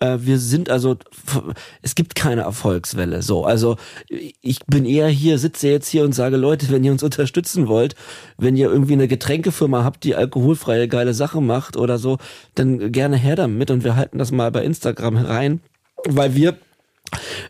Äh, 0.00 0.18
wir 0.20 0.38
sind 0.38 0.70
also, 0.70 0.96
es 1.82 1.94
gibt 1.94 2.14
keine 2.14 2.42
Erfolgswelle. 2.42 3.22
So, 3.22 3.44
also 3.44 3.76
ich 4.08 4.60
bin 4.66 4.84
eher 4.84 5.08
hier, 5.08 5.38
sitze 5.38 5.68
jetzt 5.68 5.88
hier 5.88 6.04
und 6.04 6.14
sage, 6.14 6.36
Leute, 6.36 6.70
wenn 6.70 6.84
ihr 6.84 6.92
uns 6.92 7.02
unterstützen 7.02 7.68
wollt, 7.68 7.94
wenn 8.36 8.56
ihr 8.56 8.70
irgendwie 8.70 8.94
eine 8.94 9.08
Getränkefirma 9.08 9.84
habt, 9.84 10.04
die 10.04 10.14
alkoholfreie 10.14 10.88
geile 10.88 11.14
Sachen 11.14 11.46
macht 11.46 11.76
oder 11.76 11.98
so, 11.98 12.18
dann 12.54 12.92
gerne 12.92 13.16
her 13.16 13.36
damit 13.36 13.70
und 13.70 13.84
wir 13.84 13.96
halten 13.96 14.18
das 14.18 14.32
mal 14.32 14.50
bei 14.50 14.64
Instagram 14.64 15.16
herein, 15.16 15.60
weil 16.06 16.34
wir 16.34 16.56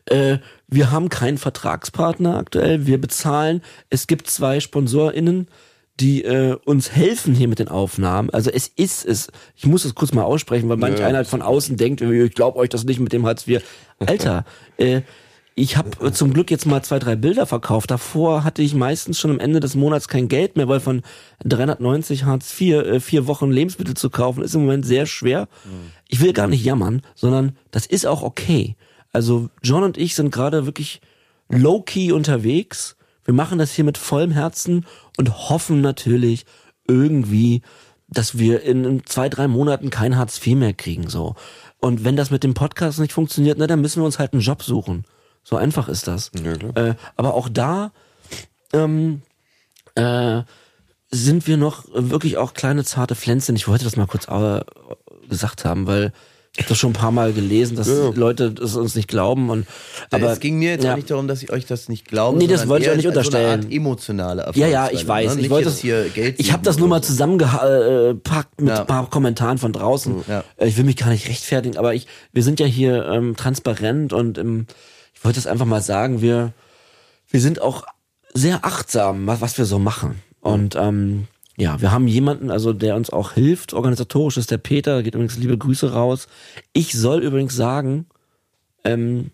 äh, 0.06 0.38
wir 0.68 0.90
haben 0.90 1.08
keinen 1.08 1.38
Vertragspartner 1.38 2.36
aktuell. 2.36 2.86
Wir 2.86 3.00
bezahlen. 3.00 3.62
Es 3.90 4.06
gibt 4.06 4.28
zwei 4.28 4.60
SponsorInnen, 4.60 5.48
die 6.00 6.24
äh, 6.24 6.56
uns 6.64 6.90
helfen 6.90 7.34
hier 7.34 7.46
mit 7.48 7.60
den 7.60 7.68
Aufnahmen. 7.68 8.30
Also 8.30 8.50
es 8.50 8.66
ist 8.68 9.04
es. 9.06 9.28
Ich 9.54 9.66
muss 9.66 9.84
es 9.84 9.94
kurz 9.94 10.12
mal 10.12 10.24
aussprechen, 10.24 10.68
weil 10.68 10.76
manch 10.76 10.98
Ja. 10.98 11.06
einer 11.06 11.24
von 11.24 11.40
außen 11.42 11.76
denkt, 11.76 12.00
ich 12.00 12.34
glaube 12.34 12.58
euch 12.58 12.68
das 12.68 12.84
nicht 12.84 12.98
mit 13.00 13.12
dem 13.12 13.24
Hartz 13.26 13.46
IV. 13.46 13.62
Alter, 14.00 14.44
äh, 14.76 15.02
ich 15.56 15.76
habe 15.76 16.10
zum 16.12 16.32
Glück 16.34 16.50
jetzt 16.50 16.66
mal 16.66 16.82
zwei, 16.82 16.98
drei 16.98 17.14
Bilder 17.14 17.46
verkauft. 17.46 17.88
Davor 17.92 18.42
hatte 18.42 18.60
ich 18.60 18.74
meistens 18.74 19.20
schon 19.20 19.30
am 19.30 19.38
Ende 19.38 19.60
des 19.60 19.76
Monats 19.76 20.08
kein 20.08 20.26
Geld 20.26 20.56
mehr, 20.56 20.66
weil 20.66 20.80
von 20.80 21.02
390 21.44 22.24
Hartz 22.24 22.60
IV 22.60 22.74
äh, 22.74 22.98
vier 23.00 23.28
Wochen 23.28 23.52
Lebensmittel 23.52 23.94
zu 23.94 24.10
kaufen 24.10 24.42
ist 24.42 24.54
im 24.56 24.62
Moment 24.62 24.84
sehr 24.84 25.06
schwer. 25.06 25.46
Ich 26.08 26.20
will 26.20 26.32
gar 26.32 26.48
nicht 26.48 26.64
jammern, 26.64 27.02
sondern 27.14 27.56
das 27.70 27.86
ist 27.86 28.04
auch 28.04 28.22
okay. 28.22 28.74
Also 29.12 29.48
John 29.62 29.84
und 29.84 29.96
ich 29.96 30.16
sind 30.16 30.32
gerade 30.32 30.66
wirklich 30.66 31.00
low-key 31.48 32.10
unterwegs. 32.10 32.96
Wir 33.24 33.32
machen 33.34 33.58
das 33.58 33.72
hier 33.72 33.84
mit 33.84 33.96
vollem 33.96 34.32
Herzen 34.32 34.84
und 35.16 35.48
hoffen 35.48 35.80
natürlich 35.80 36.46
irgendwie, 36.86 37.62
dass 38.08 38.38
wir 38.38 38.62
in 38.62 39.04
zwei, 39.06 39.28
drei 39.28 39.48
Monaten 39.48 39.90
kein 39.90 40.16
Hartz 40.16 40.44
IV 40.44 40.56
mehr 40.56 40.74
kriegen, 40.74 41.08
so. 41.08 41.34
Und 41.80 42.04
wenn 42.04 42.16
das 42.16 42.30
mit 42.30 42.44
dem 42.44 42.54
Podcast 42.54 42.98
nicht 42.98 43.12
funktioniert, 43.12 43.58
na, 43.58 43.66
dann 43.66 43.80
müssen 43.80 44.00
wir 44.00 44.06
uns 44.06 44.18
halt 44.18 44.32
einen 44.32 44.42
Job 44.42 44.62
suchen. 44.62 45.04
So 45.42 45.56
einfach 45.56 45.88
ist 45.88 46.06
das. 46.06 46.30
Ja. 46.34 46.52
Äh, 46.82 46.94
aber 47.16 47.34
auch 47.34 47.50
da 47.50 47.92
ähm, 48.72 49.20
äh, 49.94 50.42
sind 51.10 51.46
wir 51.46 51.58
noch 51.58 51.84
wirklich 51.92 52.38
auch 52.38 52.54
kleine 52.54 52.84
zarte 52.84 53.14
Pflänzchen. 53.14 53.56
Ich 53.56 53.68
wollte 53.68 53.84
das 53.84 53.96
mal 53.96 54.06
kurz 54.06 54.26
gesagt 55.28 55.64
haben, 55.64 55.86
weil 55.86 56.12
ich 56.56 56.60
habe 56.62 56.68
das 56.68 56.78
schon 56.78 56.90
ein 56.90 56.94
paar 56.94 57.10
Mal 57.10 57.32
gelesen, 57.32 57.76
dass 57.76 57.88
Ja. 57.88 58.10
Leute 58.14 58.52
das 58.52 58.76
uns 58.76 58.94
nicht 58.94 59.08
glauben. 59.08 59.50
Und 59.50 59.66
aber 60.12 60.30
es 60.32 60.38
ging 60.38 60.58
mir 60.58 60.70
jetzt 60.70 60.84
ja. 60.84 60.92
auch 60.92 60.96
nicht 60.96 61.10
darum, 61.10 61.26
dass 61.26 61.42
ich 61.42 61.50
euch 61.50 61.66
das 61.66 61.88
nicht 61.88 62.06
glaube. 62.06 62.38
Nee, 62.38 62.46
das 62.46 62.68
wollte 62.68 62.84
ich 62.86 62.90
auch 62.92 62.96
nicht 62.96 63.06
als 63.06 63.14
so 63.14 63.18
unterstellen. 63.20 63.52
Eine 63.60 63.64
Art 63.64 63.72
emotionale 63.72 64.50
Ja, 64.54 64.66
ja, 64.68 64.84
Erfolgswelle, 64.86 65.00
ich 65.02 65.08
weiß. 65.08 65.34
Ne? 65.36 65.40
Ich 65.42 65.50
wollte 65.50 65.64
das, 65.68 65.78
hier 65.78 66.08
Geld 66.10 66.36
ich 66.38 66.52
habe 66.52 66.62
das 66.62 66.78
nur 66.78 66.86
mal 66.86 67.02
zusammengepackt 67.02 68.60
mit 68.60 68.68
Ja. 68.70 68.80
ein 68.82 68.86
paar 68.86 69.10
Kommentaren 69.10 69.58
von 69.58 69.72
draußen. 69.72 70.24
Ja. 70.28 70.44
Äh, 70.56 70.68
Ich 70.68 70.76
will 70.76 70.84
mich 70.84 70.96
gar 70.96 71.08
nicht 71.10 71.28
rechtfertigen, 71.28 71.76
aber 71.76 71.94
ich, 71.94 72.06
wir 72.32 72.42
sind 72.42 72.60
ja 72.60 72.66
hier 72.66 73.04
ähm, 73.06 73.34
transparent 73.36 74.12
und 74.12 74.38
ähm, 74.38 74.66
ich 75.12 75.24
wollte 75.24 75.38
es 75.38 75.46
einfach 75.46 75.66
mal 75.66 75.82
sagen, 75.82 76.20
wir, 76.22 76.52
wir 77.30 77.40
sind 77.40 77.60
auch 77.60 77.84
sehr 78.32 78.64
achtsam, 78.64 79.26
was, 79.26 79.40
was 79.40 79.58
wir 79.58 79.64
so 79.64 79.78
machen. 79.78 80.22
Und 80.40 80.76
ähm, 80.76 81.26
ja, 81.56 81.80
wir 81.80 81.92
haben 81.92 82.08
jemanden, 82.08 82.50
also 82.50 82.72
der 82.72 82.96
uns 82.96 83.10
auch 83.10 83.32
hilft, 83.32 83.74
organisatorisch 83.74 84.36
ist 84.36 84.50
der 84.50 84.58
Peter, 84.58 85.02
geht 85.02 85.14
übrigens 85.14 85.36
liebe 85.36 85.56
Grüße 85.56 85.92
raus. 85.92 86.26
Ich 86.72 86.92
soll 86.92 87.22
übrigens 87.22 87.54
sagen, 87.54 88.06
ähm, 88.84 89.30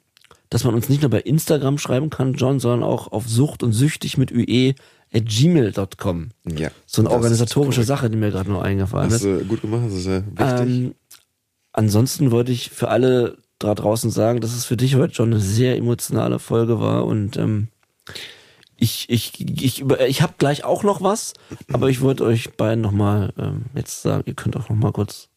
dass 0.50 0.64
man 0.64 0.74
uns 0.74 0.88
nicht 0.88 1.02
nur 1.02 1.10
bei 1.10 1.20
Instagram 1.20 1.78
schreiben 1.78 2.10
kann, 2.10 2.34
John, 2.34 2.60
sondern 2.60 2.82
auch 2.82 3.12
auf 3.12 3.28
sucht 3.28 3.62
und 3.62 3.72
süchtig 3.72 4.18
mit 4.18 4.32
ue 4.32 4.74
at 5.12 5.24
gmail.com. 5.26 6.30
Ja. 6.56 6.70
So 6.86 7.02
eine 7.02 7.10
organisatorische. 7.10 7.84
Sache, 7.84 8.10
die 8.10 8.16
mir 8.16 8.30
gerade 8.30 8.50
noch 8.50 8.62
eingefallen 8.62 9.10
Hast 9.10 9.24
ist. 9.24 9.24
du 9.24 9.44
gut 9.46 9.62
gemacht, 9.62 9.82
das 9.86 9.94
ist 9.94 10.06
ja 10.06 10.22
wichtig. 10.26 10.60
Ähm, 10.60 10.94
ansonsten 11.72 12.30
wollte 12.30 12.52
ich 12.52 12.70
für 12.70 12.88
alle 12.88 13.38
da 13.58 13.74
draußen 13.74 14.10
sagen, 14.10 14.40
dass 14.40 14.54
es 14.54 14.64
für 14.64 14.76
dich 14.76 14.96
heute 14.96 15.14
schon 15.14 15.32
eine 15.32 15.40
sehr 15.40 15.76
emotionale 15.76 16.38
Folge 16.38 16.80
war 16.80 17.06
und 17.06 17.36
ähm, 17.36 17.68
ich 18.80 19.06
ich 19.08 19.40
ich 19.40 19.84
ich 20.08 20.22
habe 20.22 20.34
gleich 20.38 20.64
auch 20.64 20.82
noch 20.82 21.02
was, 21.02 21.34
aber 21.72 21.88
ich 21.88 22.00
wollte 22.00 22.24
euch 22.24 22.54
beiden 22.54 22.80
noch 22.80 22.92
mal 22.92 23.32
ähm, 23.38 23.66
jetzt 23.74 24.02
sagen, 24.02 24.24
ihr 24.26 24.34
könnt 24.34 24.56
auch 24.56 24.68
noch 24.68 24.76
mal 24.76 24.92
kurz 24.92 25.28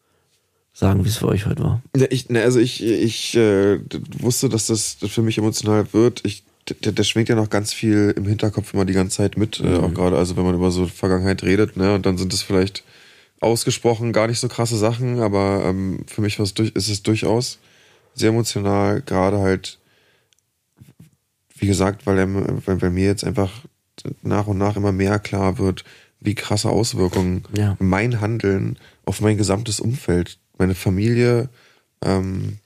sagen, 0.73 1.05
wie 1.05 1.09
es 1.09 1.17
für 1.17 1.27
euch 1.27 1.45
heute 1.45 1.63
war. 1.63 1.81
Ja, 1.95 2.07
ich, 2.09 2.29
ne, 2.29 2.41
also 2.41 2.59
ich, 2.59 2.83
ich 2.83 3.35
äh, 3.35 3.79
wusste, 4.19 4.49
dass 4.49 4.67
das 4.67 4.97
für 5.05 5.21
mich 5.21 5.37
emotional 5.37 5.93
wird. 5.93 6.21
Ich, 6.25 6.43
der, 6.83 6.91
der 6.91 7.03
schwingt 7.03 7.29
ja 7.29 7.35
noch 7.35 7.49
ganz 7.49 7.73
viel 7.73 8.13
im 8.17 8.25
Hinterkopf 8.25 8.73
immer 8.73 8.85
die 8.85 8.93
ganze 8.93 9.17
Zeit 9.17 9.37
mit, 9.37 9.59
äh, 9.59 9.77
auch 9.77 9.93
gerade, 9.93 10.17
also 10.17 10.35
wenn 10.35 10.45
man 10.45 10.55
über 10.55 10.71
so 10.71 10.87
Vergangenheit 10.87 11.43
redet, 11.43 11.77
ne, 11.77 11.93
und 11.93 12.05
dann 12.05 12.17
sind 12.17 12.33
es 12.33 12.41
vielleicht 12.41 12.83
ausgesprochen 13.39 14.13
gar 14.13 14.27
nicht 14.27 14.39
so 14.39 14.47
krasse 14.47 14.77
Sachen, 14.77 15.19
aber 15.19 15.63
ähm, 15.65 16.05
für 16.07 16.21
mich 16.21 16.37
durch, 16.37 16.71
ist 16.71 16.89
es 16.89 17.03
durchaus 17.03 17.59
sehr 18.15 18.29
emotional, 18.29 19.01
gerade 19.01 19.39
halt, 19.39 19.77
wie 21.63 21.67
gesagt, 21.67 22.05
weil, 22.05 22.17
er, 22.19 22.27
weil, 22.67 22.81
weil 22.81 22.89
mir 22.89 23.05
jetzt 23.05 23.23
einfach 23.23 23.51
nach 24.21 24.47
und 24.47 24.57
nach 24.57 24.75
immer 24.75 24.91
mehr 24.91 25.17
klar 25.17 25.57
wird, 25.59 25.85
wie 26.19 26.35
krasse 26.35 26.69
Auswirkungen 26.69 27.43
Ja. 27.55 27.77
mein 27.79 28.19
Handeln 28.19 28.77
auf 29.05 29.21
mein 29.21 29.37
gesamtes 29.37 29.79
Umfeld, 29.79 30.39
meine 30.57 30.75
Familie 30.75 31.47
ähm, 32.03 32.57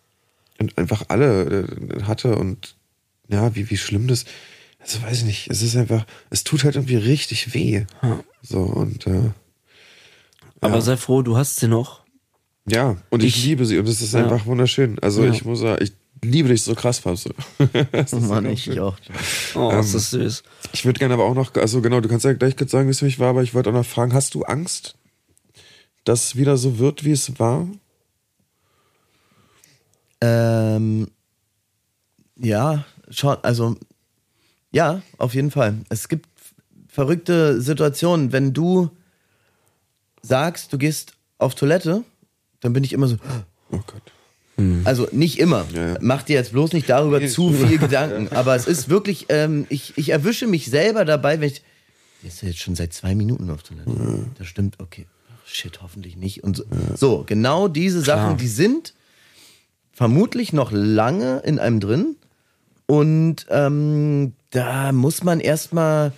und 0.59 0.75
einfach 0.79 1.03
alle 1.09 1.67
äh, 1.67 2.03
hatte 2.03 2.35
und 2.37 2.75
ja, 3.29 3.53
wie, 3.55 3.69
wie 3.69 3.77
schlimm 3.77 4.07
das, 4.07 4.25
also 4.79 5.03
weiß 5.03 5.19
ich 5.19 5.25
nicht, 5.25 5.47
es 5.51 5.61
ist 5.61 5.75
einfach, 5.75 6.05
es 6.31 6.43
tut 6.43 6.63
halt 6.63 6.75
irgendwie 6.75 6.95
richtig 6.95 7.53
weh. 7.53 7.85
So 8.41 8.61
und 8.61 9.05
äh, 9.05 9.29
Aber 10.61 10.75
Ja. 10.75 10.81
sei 10.81 10.97
froh, 10.97 11.21
du 11.21 11.37
hast 11.37 11.57
sie 11.57 11.67
noch. 11.67 12.03
ja, 12.65 12.97
und 13.11 13.21
ich, 13.23 13.37
Ich- 13.37 13.45
liebe 13.45 13.65
sie 13.67 13.77
und 13.77 13.87
es 13.87 14.01
ist 14.01 14.13
Ja. 14.15 14.23
einfach 14.23 14.47
wunderschön. 14.47 14.97
Also 14.99 15.23
Ja. 15.23 15.31
ich 15.31 15.45
muss 15.45 15.59
sagen, 15.59 15.83
ich 15.83 15.93
liebe 16.23 16.49
dich 16.49 16.63
so 16.63 16.75
krass, 16.75 16.99
Fabse. 16.99 17.33
Das 17.91 18.13
ist 18.13 18.21
Mann, 18.21 18.45
einfach 18.45 18.51
ich, 18.51 18.63
schön. 18.63 18.73
ich 18.73 18.79
auch. 18.79 18.97
Oh, 19.55 19.71
Ähm, 19.71 19.79
ist 19.79 19.93
das 19.95 20.09
süß. 20.11 20.43
Ich 20.73 20.85
würde 20.85 20.99
gerne 20.99 21.13
aber 21.13 21.25
auch 21.25 21.33
noch, 21.35 21.53
also 21.55 21.81
genau, 21.81 21.99
du 22.01 22.09
kannst 22.09 22.25
ja 22.25 22.33
gleich 22.33 22.55
kurz 22.57 22.71
sagen, 22.71 22.87
wie 22.87 22.91
es 22.91 22.99
für 22.99 23.05
mich 23.05 23.19
war, 23.19 23.29
aber 23.29 23.43
ich 23.43 23.53
wollte 23.53 23.69
auch 23.69 23.73
noch 23.73 23.85
fragen, 23.85 24.13
hast 24.13 24.33
du 24.35 24.43
Angst, 24.43 24.95
dass 26.03 26.25
es 26.25 26.35
wieder 26.35 26.57
so 26.57 26.79
wird, 26.79 27.03
wie 27.03 27.11
es 27.11 27.39
war? 27.39 27.67
Ähm, 30.21 31.07
ja, 32.35 32.85
schon, 33.09 33.37
also 33.43 33.75
ja, 34.71 35.01
auf 35.17 35.33
jeden 35.33 35.51
Fall. 35.51 35.75
Es 35.89 36.07
gibt 36.07 36.27
verrückte 36.87 37.61
Situationen, 37.61 38.31
wenn 38.31 38.53
du 38.53 38.89
sagst, 40.21 40.73
du 40.73 40.77
gehst 40.77 41.13
auf 41.37 41.55
Toilette, 41.55 42.03
dann 42.59 42.73
bin 42.73 42.83
ich 42.83 42.93
immer 42.93 43.07
so, 43.07 43.17
Oh 43.71 43.79
Gott. 43.85 44.01
Also 44.85 45.07
nicht 45.11 45.39
immer. 45.39 45.65
Ja, 45.73 45.89
ja. 45.89 45.97
Mach 46.01 46.23
dir 46.23 46.33
jetzt 46.33 46.51
bloß 46.51 46.73
nicht 46.73 46.89
darüber 46.89 47.19
Nee, 47.19 47.27
zu 47.27 47.51
viel 47.53 47.77
Gedanken. 47.77 48.27
Aber 48.35 48.55
es 48.55 48.67
ist 48.67 48.89
wirklich, 48.89 49.27
ähm, 49.29 49.67
ich, 49.69 49.93
ich 49.97 50.09
erwische 50.09 50.47
mich 50.47 50.69
selber 50.69 51.05
dabei, 51.05 51.39
wenn 51.39 51.49
ich. 51.49 51.61
Der 52.23 52.29
ist 52.29 52.41
ja 52.41 52.47
jetzt 52.49 52.59
schon 52.59 52.75
seit 52.75 52.93
zwei 52.93 53.13
Minuten 53.13 53.49
auf 53.51 53.61
Toilette. 53.63 54.25
Das 54.37 54.47
stimmt, 54.47 54.79
okay. 54.79 55.05
Ach, 55.29 55.47
Shit, 55.47 55.81
hoffentlich 55.81 56.17
nicht. 56.17 56.43
Und 56.43 56.57
so, 56.57 56.63
so 56.95 57.23
genau 57.25 57.67
diese 57.67 58.01
Sachen, 58.01 58.37
die 58.37 58.47
sind 58.47 58.93
vermutlich 59.91 60.53
noch 60.53 60.71
lange 60.71 61.39
in 61.45 61.59
einem 61.59 61.79
drin. 61.79 62.15
Und 62.87 63.45
ähm, 63.49 64.33
da 64.49 64.91
muss 64.91 65.23
man 65.23 65.39
erstmal. 65.39 66.13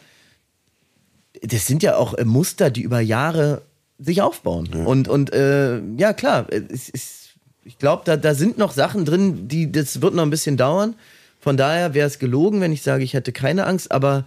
Das 1.42 1.68
sind 1.68 1.84
ja 1.84 1.96
auch 1.98 2.14
äh, 2.14 2.26
Muster, 2.26 2.70
die 2.70 2.82
über 2.82 3.02
Jahre 3.02 3.64
sich 3.98 4.22
aufbauen. 4.22 4.70
Und, 4.86 5.08
und 5.08 5.34
äh, 5.34 5.82
ja, 5.98 6.14
klar, 6.14 6.48
es 6.52 6.90
ist, 6.90 7.19
ich 7.70 7.78
glaube, 7.78 8.02
da, 8.04 8.18
da 8.18 8.34
sind 8.34 8.58
noch 8.58 8.72
Sachen 8.72 9.06
drin, 9.06 9.48
die, 9.48 9.72
das 9.72 10.02
wird 10.02 10.16
noch 10.16 10.24
ein 10.24 10.32
bisschen 10.32 10.58
dauern. 10.58 10.96
Von 11.40 11.56
daher 11.56 11.94
wäre 11.94 12.08
es 12.08 12.18
gelogen, 12.18 12.62
wenn 12.62 12.74
ich 12.74 12.82
sage, 12.82 13.04
ich 13.04 13.14
hätte 13.14 13.32
keine 13.32 13.68
Angst, 13.68 13.92
aber 13.92 14.26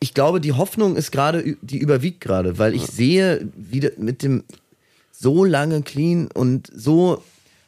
ich 0.00 0.14
glaube, 0.14 0.40
die 0.40 0.54
Hoffnung 0.54 0.96
ist 0.96 1.12
gerade, 1.12 1.56
die 1.60 1.78
überwiegt 1.78 2.22
gerade, 2.22 2.58
weil 2.58 2.74
ich 2.74 2.86
sehe, 2.86 3.46
wie 3.54 3.90
mit 3.98 4.22
dem 4.22 4.44
so 5.12 5.44
lange 5.44 5.82
clean 5.82 6.28
und 6.32 6.68
so 6.74 7.22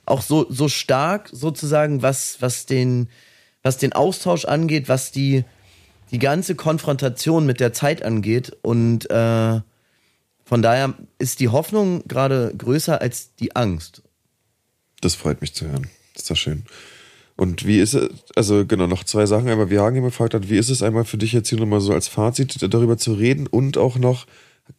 auch 0.07 0.23
so, 0.23 0.47
so 0.49 0.69
stark 0.69 1.29
sozusagen, 1.31 2.01
was, 2.01 2.39
was 2.41 2.65
den, 2.65 3.11
was 3.63 3.77
den 3.77 3.93
Austausch 3.93 4.47
angeht, 4.47 4.89
was 4.89 5.13
die, 5.13 5.45
die 6.11 6.19
ganze 6.19 6.55
Konfrontation 6.55 7.45
mit 7.45 7.61
der 7.61 7.75
Zeit 7.75 8.03
angeht. 8.03 8.57
Und 8.63 9.09
äh, 9.11 9.61
von 10.45 10.63
daher 10.63 10.95
ist 11.19 11.41
die 11.41 11.51
Hoffnung 11.51 12.03
gerade 12.09 12.55
größer 12.57 13.03
als 13.03 13.35
die 13.35 13.55
Angst. 13.55 14.03
Das 15.03 15.15
freut 15.15 15.43
mich 15.43 15.53
zu 15.53 15.67
hören. 15.67 15.91
Das 16.15 16.23
ist 16.23 16.31
doch 16.31 16.37
schön. 16.37 16.65
Und 17.37 17.67
wie 17.67 17.81
ist 17.81 17.95
es, 17.95 18.09
also 18.37 18.65
genau, 18.65 18.87
noch 18.87 19.05
zwei 19.05 19.27
Sachen, 19.27 19.49
aber 19.49 19.69
wie 19.69 19.79
Hagen 19.79 20.03
gefragt 20.03 20.33
hat, 20.33 20.49
wie 20.49 20.59
ist 20.59 20.71
es 20.71 20.83
einmal 20.83 21.05
für 21.05 21.19
dich 21.19 21.33
jetzt 21.33 21.49
hier 21.49 21.59
nochmal 21.59 21.81
so 21.81 21.93
als 21.93 22.09
Fazit 22.09 22.57
darüber 22.73 22.97
zu 22.97 23.15
reden 23.15 23.47
und 23.47 23.79
auch 23.79 23.99
noch, 23.99 24.27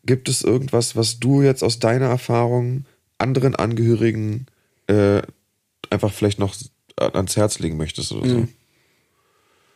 gibt 0.06 0.30
es 0.30 0.44
irgendwas, 0.44 0.96
was 0.96 1.20
du 1.20 1.42
jetzt 1.42 1.64
aus 1.64 1.80
deiner 1.80 2.06
Erfahrung 2.06 2.86
anderen 3.18 3.56
Angehörigen 3.56 4.46
äh, 4.88 5.22
einfach 5.90 6.14
vielleicht 6.14 6.40
noch 6.40 6.56
ans 6.98 7.36
Herz 7.36 7.60
legen 7.60 7.78
möchtest 7.78 8.12
oder 8.12 8.30
so? 8.30 8.48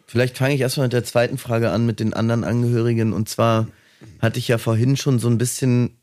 Vielleicht 0.05 0.37
fange 0.37 0.55
ich 0.55 0.61
erstmal 0.61 0.85
mit 0.85 0.93
der 0.93 1.03
zweiten 1.03 1.37
Frage 1.37 1.71
an 1.71 1.85
mit 1.85 1.99
den 1.99 2.13
anderen 2.13 2.45
Angehörigen. 2.45 3.11
Und 3.11 3.27
zwar 3.27 3.67
hatte 4.19 4.39
ich 4.39 4.47
ja 4.47 4.57
vorhin 4.57 4.95
schon 4.95 5.19
so 5.19 5.27
ein 5.27 5.37
bisschen 5.37 5.97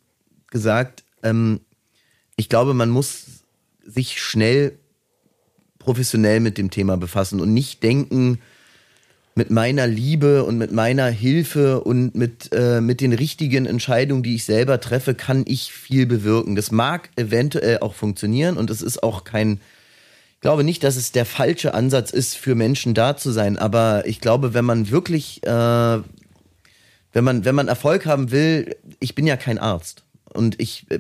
gesagt, 0.51 1.05
ähm, 1.23 1.61
ich 2.37 2.51
glaube, 2.51 2.75
man 2.75 2.91
muss 2.91 3.34
sich 3.87 4.21
schnell 4.21 4.79
professionell 5.79 6.41
mit 6.41 6.59
dem 6.59 6.71
Thema 6.71 6.97
befassen 6.97 7.41
und 7.41 7.53
nicht 7.53 7.83
denken, 7.83 8.39
mit 9.37 9.51
meiner 9.51 9.87
Liebe 9.87 10.45
und 10.45 10.59
mit 10.59 10.73
meiner 10.73 11.07
Hilfe 11.07 11.81
und 11.81 12.15
mit, 12.15 12.51
äh, 12.53 12.81
mit 12.81 13.01
den 13.01 13.13
richtigen 13.13 13.67
Entscheidungen, 13.67 14.23
die 14.23 14.37
ich 14.37 14.45
selber 14.45 14.81
treffe, 14.81 15.15
kann 15.15 15.45
ich 15.47 15.73
viel 15.73 16.07
bewirken. 16.07 16.55
Das 16.55 16.71
mag 16.71 17.11
eventuell 17.17 17.79
auch 17.79 17.95
funktionieren 17.95 18.57
und 18.57 18.71
es 18.71 18.81
ist 18.81 19.03
auch 19.03 19.25
kein, 19.25 19.61
ich 20.35 20.41
glaube 20.41 20.63
nicht, 20.63 20.85
dass 20.85 20.97
es 20.97 21.11
der 21.11 21.25
falsche 21.25 21.75
Ansatz 21.75 22.13
ist, 22.13 22.37
für 22.37 22.55
Menschen 22.55 22.95
da 22.95 23.17
zu 23.17 23.33
sein, 23.33 23.59
aber 23.59 24.07
ich 24.07 24.21
glaube, 24.21 24.55
wenn 24.55 24.65
man 24.65 24.91
wirklich, 24.91 25.43
äh, 25.45 25.99
wenn 27.13 27.25
man, 27.25 27.45
wenn 27.45 27.55
man 27.55 27.69
Erfolg 27.69 28.07
haben 28.07 28.31
will, 28.31 28.77
ich 29.01 29.17
bin 29.17 29.27
ja 29.27 29.37
kein 29.37 29.59
Arzt 29.59 30.04
und 30.35 30.61
ich 30.61 30.87
äh, 30.91 30.99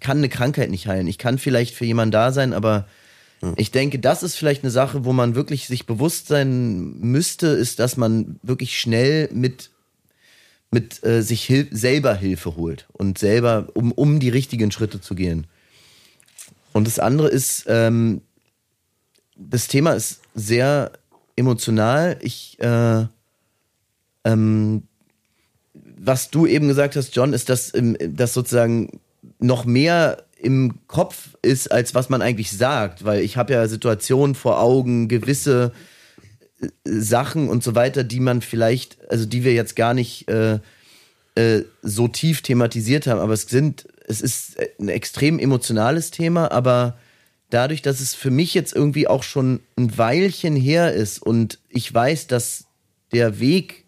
kann 0.00 0.18
eine 0.18 0.28
Krankheit 0.28 0.70
nicht 0.70 0.86
heilen. 0.86 1.06
Ich 1.06 1.18
kann 1.18 1.38
vielleicht 1.38 1.74
für 1.74 1.84
jemanden 1.84 2.12
da 2.12 2.32
sein, 2.32 2.52
aber 2.52 2.86
ich 3.56 3.70
denke, 3.70 4.00
das 4.00 4.24
ist 4.24 4.34
vielleicht 4.34 4.64
eine 4.64 4.72
Sache, 4.72 5.04
wo 5.04 5.12
man 5.12 5.36
wirklich 5.36 5.68
sich 5.68 5.86
bewusst 5.86 6.26
sein 6.26 6.98
müsste, 6.98 7.46
ist, 7.46 7.78
dass 7.78 7.96
man 7.96 8.40
wirklich 8.42 8.78
schnell 8.80 9.28
mit 9.32 9.70
mit 10.70 11.02
äh, 11.04 11.22
sich 11.22 11.44
hil 11.44 11.68
selber 11.70 12.14
Hilfe 12.14 12.56
holt 12.56 12.88
und 12.92 13.18
selber, 13.18 13.68
um, 13.72 13.92
um 13.92 14.20
die 14.20 14.28
richtigen 14.28 14.70
Schritte 14.70 15.00
zu 15.00 15.14
gehen. 15.14 15.46
Und 16.72 16.86
das 16.86 16.98
andere 16.98 17.28
ist, 17.28 17.64
ähm, 17.68 18.20
das 19.34 19.68
Thema 19.68 19.92
ist 19.92 20.20
sehr 20.34 20.92
emotional. 21.36 22.18
Ich, 22.20 22.58
äh, 22.60 23.06
ähm, 24.24 24.87
was 26.08 26.30
du 26.30 26.46
eben 26.46 26.66
gesagt 26.66 26.96
hast, 26.96 27.14
John, 27.14 27.32
ist, 27.32 27.50
dass, 27.50 27.72
dass 27.74 28.34
sozusagen 28.34 29.00
noch 29.38 29.64
mehr 29.66 30.24
im 30.40 30.80
Kopf 30.86 31.36
ist, 31.42 31.70
als 31.70 31.94
was 31.94 32.08
man 32.08 32.22
eigentlich 32.22 32.50
sagt, 32.50 33.04
weil 33.04 33.20
ich 33.20 33.36
habe 33.36 33.52
ja 33.52 33.68
Situationen 33.68 34.34
vor 34.34 34.60
Augen, 34.60 35.08
gewisse 35.08 35.72
äh, 36.60 36.68
Sachen 36.84 37.48
und 37.48 37.62
so 37.62 37.74
weiter, 37.74 38.04
die 38.04 38.20
man 38.20 38.40
vielleicht, 38.40 38.96
also 39.10 39.26
die 39.26 39.44
wir 39.44 39.52
jetzt 39.52 39.76
gar 39.76 39.94
nicht 39.94 40.28
äh, 40.30 40.60
äh, 41.34 41.64
so 41.82 42.08
tief 42.08 42.40
thematisiert 42.42 43.06
haben, 43.06 43.20
aber 43.20 43.34
es 43.34 43.42
sind, 43.42 43.86
es 44.06 44.22
ist 44.22 44.56
ein 44.80 44.88
extrem 44.88 45.38
emotionales 45.38 46.10
Thema, 46.10 46.50
aber 46.50 46.96
dadurch, 47.50 47.82
dass 47.82 48.00
es 48.00 48.14
für 48.14 48.30
mich 48.30 48.54
jetzt 48.54 48.74
irgendwie 48.74 49.08
auch 49.08 49.22
schon 49.22 49.60
ein 49.76 49.98
Weilchen 49.98 50.56
her 50.56 50.94
ist 50.94 51.20
und 51.20 51.58
ich 51.68 51.92
weiß, 51.92 52.28
dass 52.28 52.64
der 53.12 53.40
Weg 53.40 53.84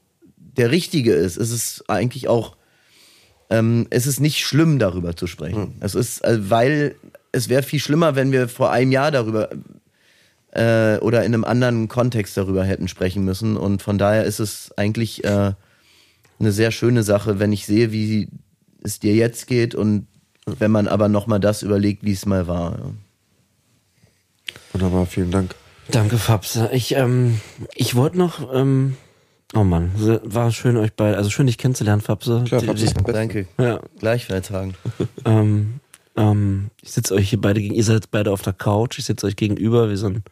der 0.57 0.71
richtige 0.71 1.13
ist, 1.13 1.37
ist 1.37 1.51
es 1.51 1.85
eigentlich 1.89 2.29
auch, 2.29 2.57
ähm, 3.49 3.87
es 3.91 4.07
ist 4.07 4.21
nicht 4.21 4.45
schlimm, 4.45 4.79
darüber 4.79 5.17
zu 5.17 5.27
sprechen. 5.27 5.75
Es 5.81 5.95
ist, 5.95 6.25
äh, 6.25 6.51
weil 6.51 6.95
es 7.33 7.49
wäre 7.49 7.63
viel 7.63 7.81
schlimmer, 7.81 8.17
wenn 8.17 8.33
wir 8.33 8.49
vor 8.49 8.71
einem 8.71 8.93
Jahr 8.93 9.11
darüber 9.11 9.51
äh, 10.53 10.99
oder 10.99 11.25
in 11.25 11.35
einem 11.35 11.45
anderen 11.45 11.89
Kontext 11.89 12.37
darüber 12.37 12.65
hätten 12.65 12.89
sprechen 12.89 13.25
müssen. 13.25 13.57
Und 13.57 13.83
von 13.83 13.99
daher 13.99 14.25
ist 14.25 14.41
es 14.41 14.73
eigentlich 14.77 15.25
äh, 15.25 15.53
eine 16.39 16.53
sehr 16.53 16.71
schöne 16.71 17.03
Sache, 17.03 17.39
wenn 17.39 17.53
ich 17.53 17.67
sehe, 17.67 17.93
wie 17.93 18.29
es 18.83 18.99
dir 18.99 19.15
jetzt 19.15 19.47
geht 19.47 19.75
und 19.75 20.07
wenn 20.47 20.71
man 20.71 20.89
aber 20.89 21.09
nochmal 21.09 21.39
das 21.39 21.63
überlegt, 21.63 22.03
wie 22.03 22.13
es 22.13 22.27
mal 22.27 22.47
war. 22.49 22.79
Ja. 22.79 22.91
Wunderbar, 24.73 25.07
vielen 25.07 25.31
Dank. 25.31 25.55
Danke, 25.91 26.19
Fabs. 26.19 26.59
Ich, 26.73 26.95
ähm, 26.95 27.41
ich 27.75 27.95
wollte 27.95 28.19
noch, 28.19 28.55
ähm, 28.55 28.97
oh 29.55 29.65
Mann, 29.65 29.91
war 30.25 30.51
schön 30.51 30.77
euch 30.77 30.93
beide, 30.95 31.17
also 31.17 31.31
schön 31.31 31.47
dich 31.47 31.59
kennenzulernen, 31.59 32.03
Fabse. 32.03 32.45
Klar, 32.47 32.63
Fabse. 32.63 32.93
Danke. 33.07 33.47
Ja, 33.59 33.81
Gleichfalls, 33.99 34.51
Hagen. 34.51 34.75
ähm, 35.25 35.81
ähm, 36.17 36.71
ich 36.83 36.93
sitze 36.93 37.15
euch 37.15 37.31
hier 37.31 37.41
beide 37.41 37.61
gegen, 37.61 37.75
ihr 37.75 37.85
seid 37.85 38.11
beide 38.11 38.33
auf 38.33 38.43
der 38.43 38.53
Couch, 38.53 38.99
ich 38.99 39.05
sitze 39.05 39.27
euch 39.27 39.37
gegenüber, 39.37 39.91
wie 39.91 39.97
so 39.97 40.07
ein, 40.07 40.23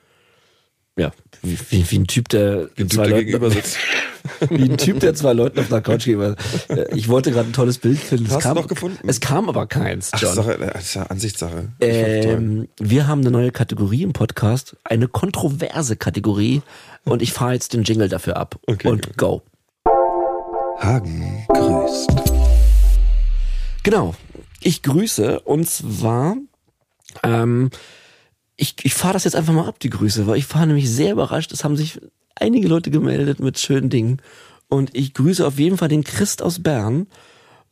ja, 0.99 1.12
wie, 1.43 1.57
wie, 1.70 1.91
wie 1.91 1.99
ein 2.01 2.07
Typ, 2.07 2.29
der 2.29 2.66
Den 2.66 2.91
zwei 2.91 3.09
Typ, 3.23 3.41
Leuten- 3.41 3.55
wie 4.51 4.62
ein 4.65 4.77
Typ, 4.77 5.01
der 5.01 5.15
zwei 5.15 5.33
Leuten 5.33 5.61
auf 5.61 5.69
der 5.69 5.81
Couch 5.81 6.05
gegenüber. 6.05 6.35
Äh, 6.69 6.85
Ich 6.95 7.09
wollte 7.09 7.31
gerade 7.31 7.49
ein 7.49 7.53
tolles 7.53 7.79
Bild 7.79 7.99
finden. 7.99 8.27
Es 8.27 8.33
Hast 8.33 8.45
du 8.45 8.49
kam, 8.49 8.57
noch 8.57 8.66
gefunden? 8.66 9.09
Es 9.09 9.20
kam 9.20 9.49
aber 9.49 9.66
keins, 9.66 10.11
Ach, 10.12 10.20
John. 10.20 10.35
Sache, 10.35 10.59
das 10.75 10.83
ist 10.85 10.95
ja 10.95 11.03
Ansichtssache. 11.05 11.69
Ähm, 11.81 12.69
wir 12.81 13.07
haben 13.07 13.20
eine 13.20 13.31
neue 13.31 13.53
Kategorie 13.53 14.03
im 14.03 14.12
Podcast, 14.12 14.77
eine 14.85 15.09
kontroverse 15.09 15.97
Kategorie 15.97 16.62
und 17.05 17.23
ich 17.23 17.33
fahre 17.33 17.53
jetzt 17.55 17.73
den 17.73 17.85
Jingle 17.85 18.09
dafür 18.09 18.37
ab 18.37 18.59
Okay, 18.66 18.89
und 18.89 19.07
okay. 19.07 19.15
go. 19.16 19.43
Hagen 20.81 21.45
grüßt. 21.49 22.11
Genau. 23.85 24.15
Ich 24.61 24.83
grüße 24.83 25.41
und 25.41 25.69
zwar, 25.70 26.37
ähm, 27.23 27.70
ich, 28.61 28.75
ich 28.83 28.93
fahre 28.93 29.15
das 29.15 29.25
jetzt 29.25 29.37
einfach 29.37 29.55
mal 29.55 29.69
ab, 29.69 29.79
die 29.79 29.89
Grüße, 29.89 30.27
weil 30.27 30.37
ich 30.37 30.45
fahre 30.45 30.67
nämlich 30.67 30.91
sehr 30.91 31.13
überrascht. 31.13 31.53
Es 31.53 31.63
haben 31.63 31.77
sich 31.77 32.01
einige 32.35 32.67
Leute 32.67 32.91
gemeldet 32.91 33.39
mit 33.39 33.59
schönen 33.59 33.89
Dingen. 33.89 34.21
Und 34.69 34.95
ich 34.95 35.15
grüße 35.15 35.47
auf 35.47 35.59
jeden 35.59 35.79
Fall 35.79 35.89
den 35.89 36.05
Christ 36.05 36.43
aus 36.43 36.61
Bern, 36.63 37.07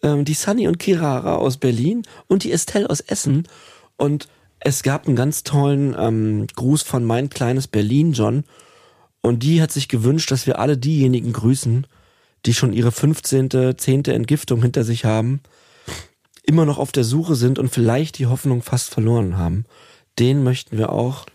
ähm, 0.03 0.25
die 0.25 0.35
Sunny 0.35 0.69
und 0.69 0.79
Kirara 0.79 1.35
aus 1.35 1.57
Berlin 1.57 2.03
und 2.29 2.45
die 2.45 2.53
Estelle 2.53 2.89
aus 2.89 3.01
Essen. 3.01 3.49
Und 3.97 4.29
es 4.61 4.85
gab 4.85 5.07
einen 5.07 5.17
ganz 5.17 5.43
tollen 5.43 5.95
ähm, 5.99 6.47
Gruß 6.55 6.83
von 6.83 7.05
mein 7.05 7.31
kleines 7.31 7.67
Berlin, 7.67 8.13
John. 8.13 8.45
Und 9.21 9.43
die 9.43 9.61
hat 9.61 9.73
sich 9.73 9.89
gewünscht, 9.89 10.31
dass 10.31 10.47
wir 10.47 10.61
alle 10.61 10.79
diejenigen 10.79 11.33
grüßen, 11.33 11.89
die 12.47 12.55
schon 12.55 12.73
ihre 12.73 12.93
15., 12.93 13.77
10. 13.77 14.05
Entgiftung 14.05 14.63
hinter 14.63 14.85
sich 14.85 15.05
haben, 15.05 15.41
immer 16.45 16.65
noch 16.65 16.79
auf 16.79 16.93
der 16.93 17.03
Suche 17.03 17.35
sind 17.35 17.59
und 17.59 17.71
vielleicht 17.71 18.19
die 18.19 18.27
Hoffnung 18.27 18.63
fast 18.63 18.91
verloren 18.91 19.37
haben. 19.37 19.65
Den 20.18 20.43
möchten 20.44 20.78
wir 20.78 20.90
auch 20.90 21.26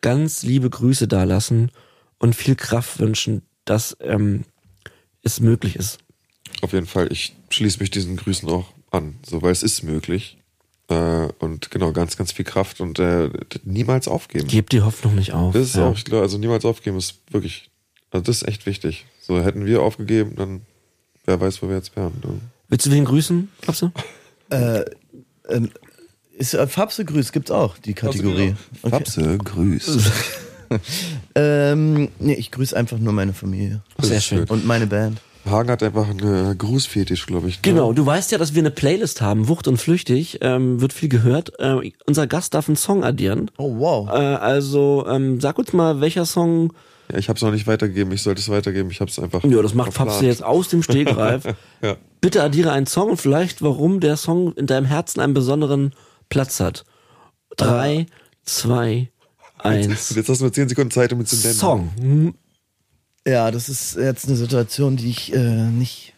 ganz 0.00 0.42
liebe 0.42 0.70
Grüße 0.70 1.08
dalassen 1.08 1.70
und 2.18 2.34
viel 2.34 2.56
Kraft 2.56 2.98
wünschen, 2.98 3.42
dass 3.64 3.96
ähm, 4.00 4.44
es 5.22 5.40
möglich 5.40 5.76
ist. 5.76 5.98
Auf 6.62 6.72
jeden 6.72 6.86
Fall, 6.86 7.12
ich 7.12 7.36
schließe 7.50 7.80
mich 7.80 7.90
diesen 7.90 8.16
Grüßen 8.16 8.48
auch 8.48 8.66
an, 8.90 9.16
so 9.24 9.42
weil 9.42 9.52
es 9.52 9.62
ist 9.62 9.82
möglich. 9.82 10.38
Äh, 10.88 11.28
und 11.38 11.70
genau, 11.70 11.92
ganz, 11.92 12.16
ganz 12.16 12.32
viel 12.32 12.44
Kraft 12.44 12.80
und 12.80 12.98
äh, 12.98 13.30
niemals 13.64 14.08
aufgeben. 14.08 14.48
Gebt 14.48 14.72
die 14.72 14.82
Hoffnung 14.82 15.14
nicht 15.14 15.32
auf. 15.32 15.52
Das 15.52 15.68
ist 15.68 15.76
ja. 15.76 15.88
auch, 15.88 15.96
ich 15.96 16.04
glaube, 16.04 16.22
also 16.22 16.36
niemals 16.38 16.64
aufgeben 16.64 16.98
ist 16.98 17.20
wirklich, 17.30 17.70
also 18.10 18.24
das 18.24 18.42
ist 18.42 18.48
echt 18.48 18.66
wichtig. 18.66 19.06
So 19.20 19.40
hätten 19.40 19.66
wir 19.66 19.82
aufgegeben, 19.82 20.34
dann 20.36 20.62
wer 21.24 21.40
weiß, 21.40 21.62
wo 21.62 21.68
wir 21.68 21.76
jetzt 21.76 21.94
wären. 21.94 22.12
Ne? 22.24 22.40
Willst 22.68 22.86
du 22.86 22.90
wen 22.90 23.04
grüßen, 23.04 23.48
Fabse? 23.62 23.92
Äh, 24.50 24.84
ähm, 25.48 25.70
ist 26.40 26.54
äh, 26.54 26.66
Fabse 26.66 27.04
Grüß 27.04 27.30
gibt's 27.32 27.50
auch 27.52 27.78
die 27.78 27.94
Kategorie. 27.94 28.54
Okay. 28.82 28.90
Fabse, 28.90 29.38
grüß. 29.38 29.98
Ähm, 31.34 32.10
nee, 32.20 32.34
ich 32.34 32.52
grüße 32.52 32.76
einfach 32.76 32.96
nur 32.98 33.12
meine 33.12 33.32
Familie 33.32 33.80
Sehr 33.98 34.20
schön. 34.20 34.44
und 34.44 34.64
meine 34.66 34.86
Band. 34.86 35.20
Hagen 35.44 35.68
hat 35.68 35.82
einfach 35.82 36.08
einen 36.08 36.56
Grußfetisch, 36.56 37.26
glaube 37.26 37.48
ich. 37.48 37.56
ne? 37.56 37.60
Genau, 37.62 37.92
du 37.92 38.06
weißt 38.06 38.30
ja, 38.30 38.38
dass 38.38 38.54
wir 38.54 38.62
eine 38.62 38.70
Playlist 38.70 39.20
haben, 39.20 39.48
Wucht 39.48 39.66
und 39.66 39.78
Flüchtig, 39.78 40.38
ähm, 40.42 40.80
wird 40.80 40.92
viel 40.92 41.08
gehört. 41.08 41.58
Äh, 41.58 41.90
unser 42.06 42.26
Gast 42.28 42.54
darf 42.54 42.68
einen 42.68 42.76
Song 42.76 43.02
addieren. 43.02 43.50
Oh 43.58 43.78
wow. 43.78 44.08
Äh, 44.10 44.12
also 44.12 45.06
ähm, 45.08 45.40
sag 45.40 45.58
uns 45.58 45.72
mal, 45.72 46.00
welcher 46.00 46.24
Song, 46.24 46.72
Ja, 47.10 47.18
ich 47.18 47.28
habe 47.28 47.36
es 47.38 47.42
noch 47.42 47.50
nicht 47.52 47.66
weitergegeben, 47.66 48.12
ich 48.12 48.22
sollte 48.22 48.40
es 48.40 48.48
weitergeben, 48.48 48.90
ich 48.92 49.00
habe 49.00 49.10
es 49.10 49.18
einfach. 49.18 49.42
ja, 49.42 49.62
das 49.62 49.74
macht. 49.74 49.92
Fabse 49.94 50.26
jetzt 50.26 50.44
aus 50.44 50.68
dem 50.68 50.82
Stegreif. 50.82 51.42
Ja. 51.82 51.96
Bitte 52.20 52.42
addiere 52.42 52.70
einen 52.72 52.86
Song 52.86 53.08
und 53.10 53.16
vielleicht, 53.16 53.62
warum 53.62 53.98
der 54.00 54.16
Song 54.18 54.52
in 54.52 54.66
deinem 54.66 54.84
Herzen 54.84 55.18
einen 55.20 55.32
besonderen 55.32 55.94
Platz 56.30 56.60
hat. 56.60 56.84
Drei, 57.56 58.06
zwei, 58.44 59.10
eins. 59.58 60.14
Jetzt 60.14 60.28
hast 60.30 60.40
du 60.40 60.44
nur 60.44 60.52
10 60.52 60.70
Sekunden 60.70 60.90
Zeit, 60.90 61.12
um 61.12 61.20
ihn 61.20 61.26
zu 61.26 61.36
nennen. 61.36 61.54
Song. 61.54 62.34
Ja, 63.26 63.50
das 63.50 63.68
ist 63.68 63.96
jetzt 63.96 64.26
eine 64.26 64.36
Situation, 64.36 64.96
die 64.96 65.10
ich 65.10 65.34
äh, 65.34 65.38
nicht, 65.38 66.14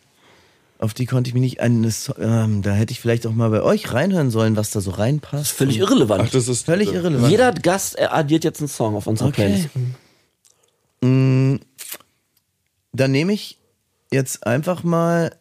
auf 0.79 0.95
die 0.95 1.07
konnte 1.07 1.29
ich 1.29 1.35
mich 1.35 1.41
nicht 1.41 1.61
ein, 1.61 1.83
das, 1.83 2.13
ähm, 2.19 2.63
da 2.63 2.73
hätte 2.75 2.93
ich 2.93 3.01
vielleicht 3.01 3.27
auch 3.27 3.33
mal 3.33 3.51
bei 3.51 3.63
euch 3.63 3.93
reinhören 3.93 4.31
sollen, 4.31 4.55
was 4.55 4.71
da 4.71 4.81
so 4.81 4.93
reinpasst. 4.93 5.51
Völlig 5.51 5.79
irrelevant. 5.79 6.23
Ach, 6.27 6.31
das 6.31 6.47
ist 6.47 6.67
Völlig 6.67 6.93
irrelevant. 6.93 7.31
Jeder 7.31 7.53
Gast 7.53 7.99
äh, 7.99 8.05
addiert 8.05 8.45
jetzt 8.45 8.61
einen 8.61 8.69
Song 8.69 8.95
auf 8.95 9.09
unserer 9.09 9.29
Okay. 9.29 9.47
Playlist. 9.49 9.71
Mm, 11.01 11.57
Dann 12.93 13.11
nehme 13.11 13.33
ich 13.33 13.59
jetzt 14.13 14.47
einfach 14.47 14.85
mal 14.85 15.35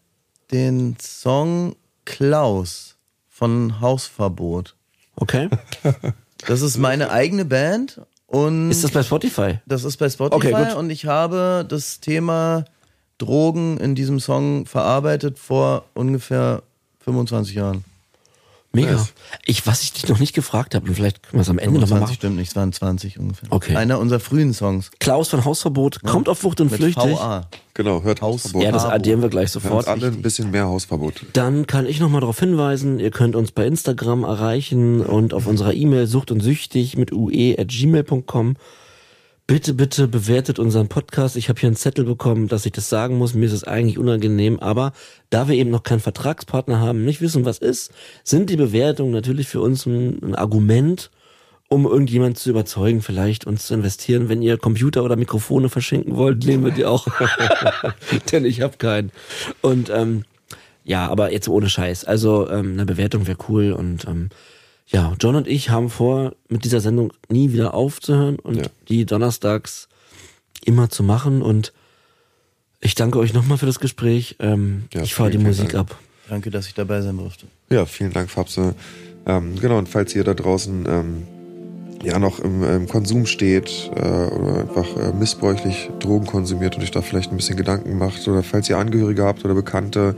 den 0.52 0.98
Song 1.00 1.76
Klaus 2.06 2.96
von 3.42 3.82
Hausverbot. 3.82 4.76
Okay. 5.16 5.50
Das 6.48 6.62
ist 6.64 6.78
meine 6.80 7.12
eigene 7.12 7.46
Band 7.46 8.02
und 8.26 8.72
Ist 8.72 8.84
das 8.84 8.90
bei 8.90 9.04
Spotify? 9.04 9.60
das 9.68 9.84
ist 9.84 9.98
bei 9.98 10.10
Spotify 10.10 10.54
Okay, 10.54 10.66
gut. 10.70 10.76
und 10.76 10.90
ich 10.90 11.06
habe 11.06 11.64
das 11.70 12.00
Thema 12.00 12.66
Drogen 13.20 13.78
in 13.78 13.94
diesem 13.94 14.20
Song 14.20 14.66
verarbeitet 14.66 15.38
vor 15.38 15.86
ungefähr 15.94 16.64
25 17.02 17.54
Jahren. 17.54 17.84
Mega. 18.74 19.06
Ich, 19.46 19.68
was 19.68 19.84
ich 19.84 19.92
dich 19.92 20.08
noch 20.08 20.20
nicht 20.20 20.34
gefragt 20.34 20.76
habe, 20.76 20.88
und 20.88 20.96
vielleicht 20.96 21.24
können 21.24 21.40
wir 21.40 21.42
es 21.42 21.50
am 21.50 21.60
Ende 21.60 21.80
nochmal 21.82 22.00
25 22.00 22.02
machen. 22.08 22.16
stimmt 22.16 22.36
nicht, 22.38 22.50
es 22.52 22.56
waren 22.56 22.72
20 22.72 23.20
ungefähr. 23.20 23.50
Okay. 23.52 23.76
Einer 23.76 24.00
unserer 24.00 24.22
frühen 24.22 24.54
Songs. 24.54 24.92
Klaus 25.00 25.28
von 25.28 25.44
Hausverbot 25.44 26.04
kommt 26.04 26.30
auf 26.30 26.44
Wucht 26.46 26.62
und 26.62 26.72
Mit 26.72 26.80
Flüchtig. 26.80 27.04
VA. 27.18 27.48
Genau, 27.74 28.04
hört 28.04 28.22
Haus- 28.22 28.46
Hausverbot. 28.46 28.64
Ja, 28.64 28.72
das 28.72 28.86
addieren 28.86 29.22
wir 29.22 29.28
gleich 29.30 29.54
Wir 29.54 29.62
haben 29.62 29.70
sofort. 29.70 29.88
alle 29.90 30.08
ein 30.08 30.22
bisschen 30.22 30.52
mehr 30.52 30.66
Hausverbot. 30.68 31.26
Dann 31.34 31.68
kann 31.68 31.86
ich 31.86 32.00
nochmal 32.00 32.22
darauf 32.22 32.40
hinweisen, 32.40 33.00
ihr 33.00 33.12
könnt 33.12 33.36
uns 33.36 33.52
bei 33.52 33.66
Instagram 33.66 34.24
erreichen 34.24 35.02
und 35.02 35.34
auf 35.34 35.48
unserer 35.48 35.74
E-Mail 35.74 36.08
sucht 36.08 36.32
und 36.32 36.40
süchtig 36.42 36.96
mit 36.98 37.12
ue 37.12 37.56
at 37.60 37.68
gmail.com. 37.68 38.56
Bitte, 39.52 39.74
bitte 39.74 40.08
bewertet 40.08 40.60
unseren 40.60 40.88
Podcast. 40.88 41.36
Ich 41.36 41.50
habe 41.50 41.60
hier 41.60 41.68
einen 41.68 41.76
Zettel 41.76 42.06
bekommen, 42.06 42.48
dass 42.48 42.66
ich 42.66 42.72
das 42.72 42.88
sagen 42.88 43.18
muss. 43.18 43.34
Mir 43.34 43.48
ist 43.48 43.52
es 43.52 43.66
eigentlich 43.66 43.98
unangenehm, 43.98 44.62
aber 44.62 44.94
da 45.30 45.50
wir 45.50 45.56
eben 45.56 45.70
noch 45.70 45.84
keinen 45.84 46.00
Vertragspartner 46.00 46.80
haben, 46.80 47.04
nicht 47.04 47.20
wissen, 47.20 47.44
was 47.44 47.58
ist, 47.58 47.92
sind 48.24 48.50
die 48.50 48.56
Bewertungen 48.56 49.12
natürlich 49.12 49.50
für 49.50 49.60
uns 49.60 49.86
ein, 49.86 50.24
ein 50.24 50.36
Argument, 50.36 51.12
um 51.68 51.86
irgendjemand 51.86 52.38
zu 52.38 52.50
überzeugen, 52.50 53.02
vielleicht 53.02 53.46
uns 53.46 53.68
zu 53.68 53.74
investieren. 53.74 54.30
Wenn 54.30 54.42
ihr 54.42 54.58
Computer 54.58 55.04
oder 55.04 55.18
Mikrofone 55.18 55.68
verschenken 55.68 56.16
wollt, 56.16 56.46
nehmen 56.46 56.64
wir 56.64 56.72
die 56.72 56.86
auch. 56.86 57.06
Denn 58.32 58.46
ich 58.46 58.62
habe 58.62 58.78
keinen. 58.78 59.12
Und 59.60 59.90
ähm, 59.90 60.24
ja, 60.86 61.10
aber 61.10 61.34
jetzt 61.34 61.50
ohne 61.50 61.70
Scheiß. 61.70 62.06
Also 62.06 62.50
ähm, 62.50 62.72
eine 62.72 62.86
Bewertung 62.86 63.28
wäre 63.28 63.38
cool 63.50 63.74
und 63.74 64.08
ähm, 64.08 64.30
ja, 64.88 65.14
John 65.20 65.36
und 65.36 65.48
ich 65.48 65.70
haben 65.70 65.90
vor, 65.90 66.34
mit 66.50 66.66
dieser 66.66 66.82
Sendung 66.82 67.14
nie 67.30 67.54
wieder 67.54 67.74
aufzuhören 67.74 68.38
und 68.40 68.58
Ja. 68.58 68.64
die 68.90 69.06
donnerstags 69.06 69.88
immer 70.66 70.90
zu 70.90 71.04
machen 71.04 71.42
und 71.42 71.72
ich 72.82 72.96
danke 72.96 73.20
euch 73.20 73.34
nochmal 73.34 73.58
für 73.58 73.66
das 73.68 73.80
Gespräch. 73.80 74.36
Ähm, 74.40 74.86
Ja, 74.94 75.02
ich 75.04 75.14
fahre 75.14 75.30
die 75.32 75.38
Musik 75.38 75.70
Dank. 75.74 75.92
ab. 75.92 76.00
Danke, 76.30 76.50
dass 76.50 76.68
ich 76.68 76.74
dabei 76.74 77.02
sein 77.02 77.18
durfte. 77.18 77.46
Ja, 77.70 77.86
vielen 77.86 78.12
Dank, 78.12 78.30
Fabse. 78.30 78.76
Ähm, 79.26 79.56
genau, 79.60 79.78
und 79.78 79.88
falls 79.88 80.16
ihr 80.16 80.24
da 80.24 80.34
draußen 80.34 80.86
ähm, 80.88 81.24
ja 82.04 82.18
noch 82.20 82.40
im, 82.40 82.64
im 82.64 82.88
Konsum 82.88 83.26
steht 83.28 83.92
äh, 83.96 84.00
oder 84.00 84.62
einfach 84.62 84.98
äh, 84.98 85.14
missbräuchlich 85.14 85.90
Drogen 86.00 86.26
konsumiert 86.26 86.76
und 86.76 86.82
euch 86.84 86.92
da 86.92 87.02
vielleicht 87.02 87.32
ein 87.32 87.38
bisschen 87.38 87.58
Gedanken 87.58 87.98
macht 87.98 88.28
oder 88.28 88.42
falls 88.44 88.68
ihr 88.70 88.78
Angehörige 88.78 89.24
habt 89.24 89.46
oder 89.46 89.54
Bekannte, 89.54 90.16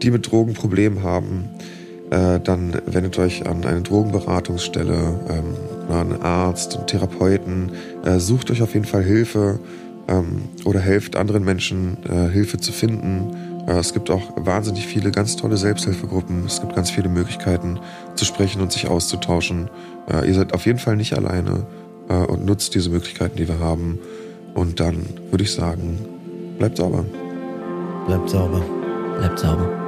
die 0.00 0.10
mit 0.10 0.30
Drogen 0.30 0.54
Probleme 0.54 1.02
haben, 1.02 1.50
äh, 2.10 2.40
dann 2.40 2.74
wendet 2.86 3.18
euch 3.18 3.46
an 3.46 3.64
eine 3.64 3.82
Drogenberatungsstelle, 3.82 5.20
ähm, 5.28 5.54
oder 5.88 5.98
an 5.98 6.12
einen 6.12 6.22
Arzt, 6.22 6.76
einen 6.76 6.86
Therapeuten, 6.86 7.72
äh, 8.04 8.18
sucht 8.18 8.50
euch 8.50 8.62
auf 8.62 8.74
jeden 8.74 8.86
Fall 8.86 9.02
Hilfe 9.02 9.58
ähm, 10.08 10.42
oder 10.64 10.80
helft 10.80 11.16
anderen 11.16 11.44
Menschen 11.44 11.98
äh, 12.08 12.30
Hilfe 12.30 12.58
zu 12.58 12.72
finden. 12.72 13.64
Äh, 13.66 13.78
es 13.78 13.92
gibt 13.92 14.10
auch 14.10 14.22
wahnsinnig 14.36 14.86
viele 14.86 15.10
ganz 15.10 15.36
tolle 15.36 15.56
Selbsthilfegruppen. 15.56 16.44
Es 16.46 16.60
gibt 16.60 16.74
ganz 16.74 16.90
viele 16.90 17.08
Möglichkeiten 17.08 17.78
zu 18.14 18.24
sprechen 18.24 18.60
und 18.60 18.72
sich 18.72 18.88
auszutauschen. 18.88 19.70
Äh, 20.10 20.26
ihr 20.26 20.34
seid 20.34 20.54
auf 20.54 20.66
jeden 20.66 20.78
Fall 20.78 20.96
nicht 20.96 21.14
alleine 21.14 21.66
und 22.08 22.46
nutzt 22.46 22.74
diese 22.74 22.88
Möglichkeiten, 22.88 23.36
die 23.36 23.46
wir 23.46 23.58
haben. 23.58 23.98
Und 24.54 24.80
dann 24.80 25.04
würde 25.30 25.44
ich 25.44 25.52
sagen, 25.52 25.98
bleibt 26.58 26.78
sauber. 26.78 27.04
Bleibt 28.06 28.30
sauber. 28.30 28.62
Bleibt 29.18 29.38
sauber. 29.38 29.87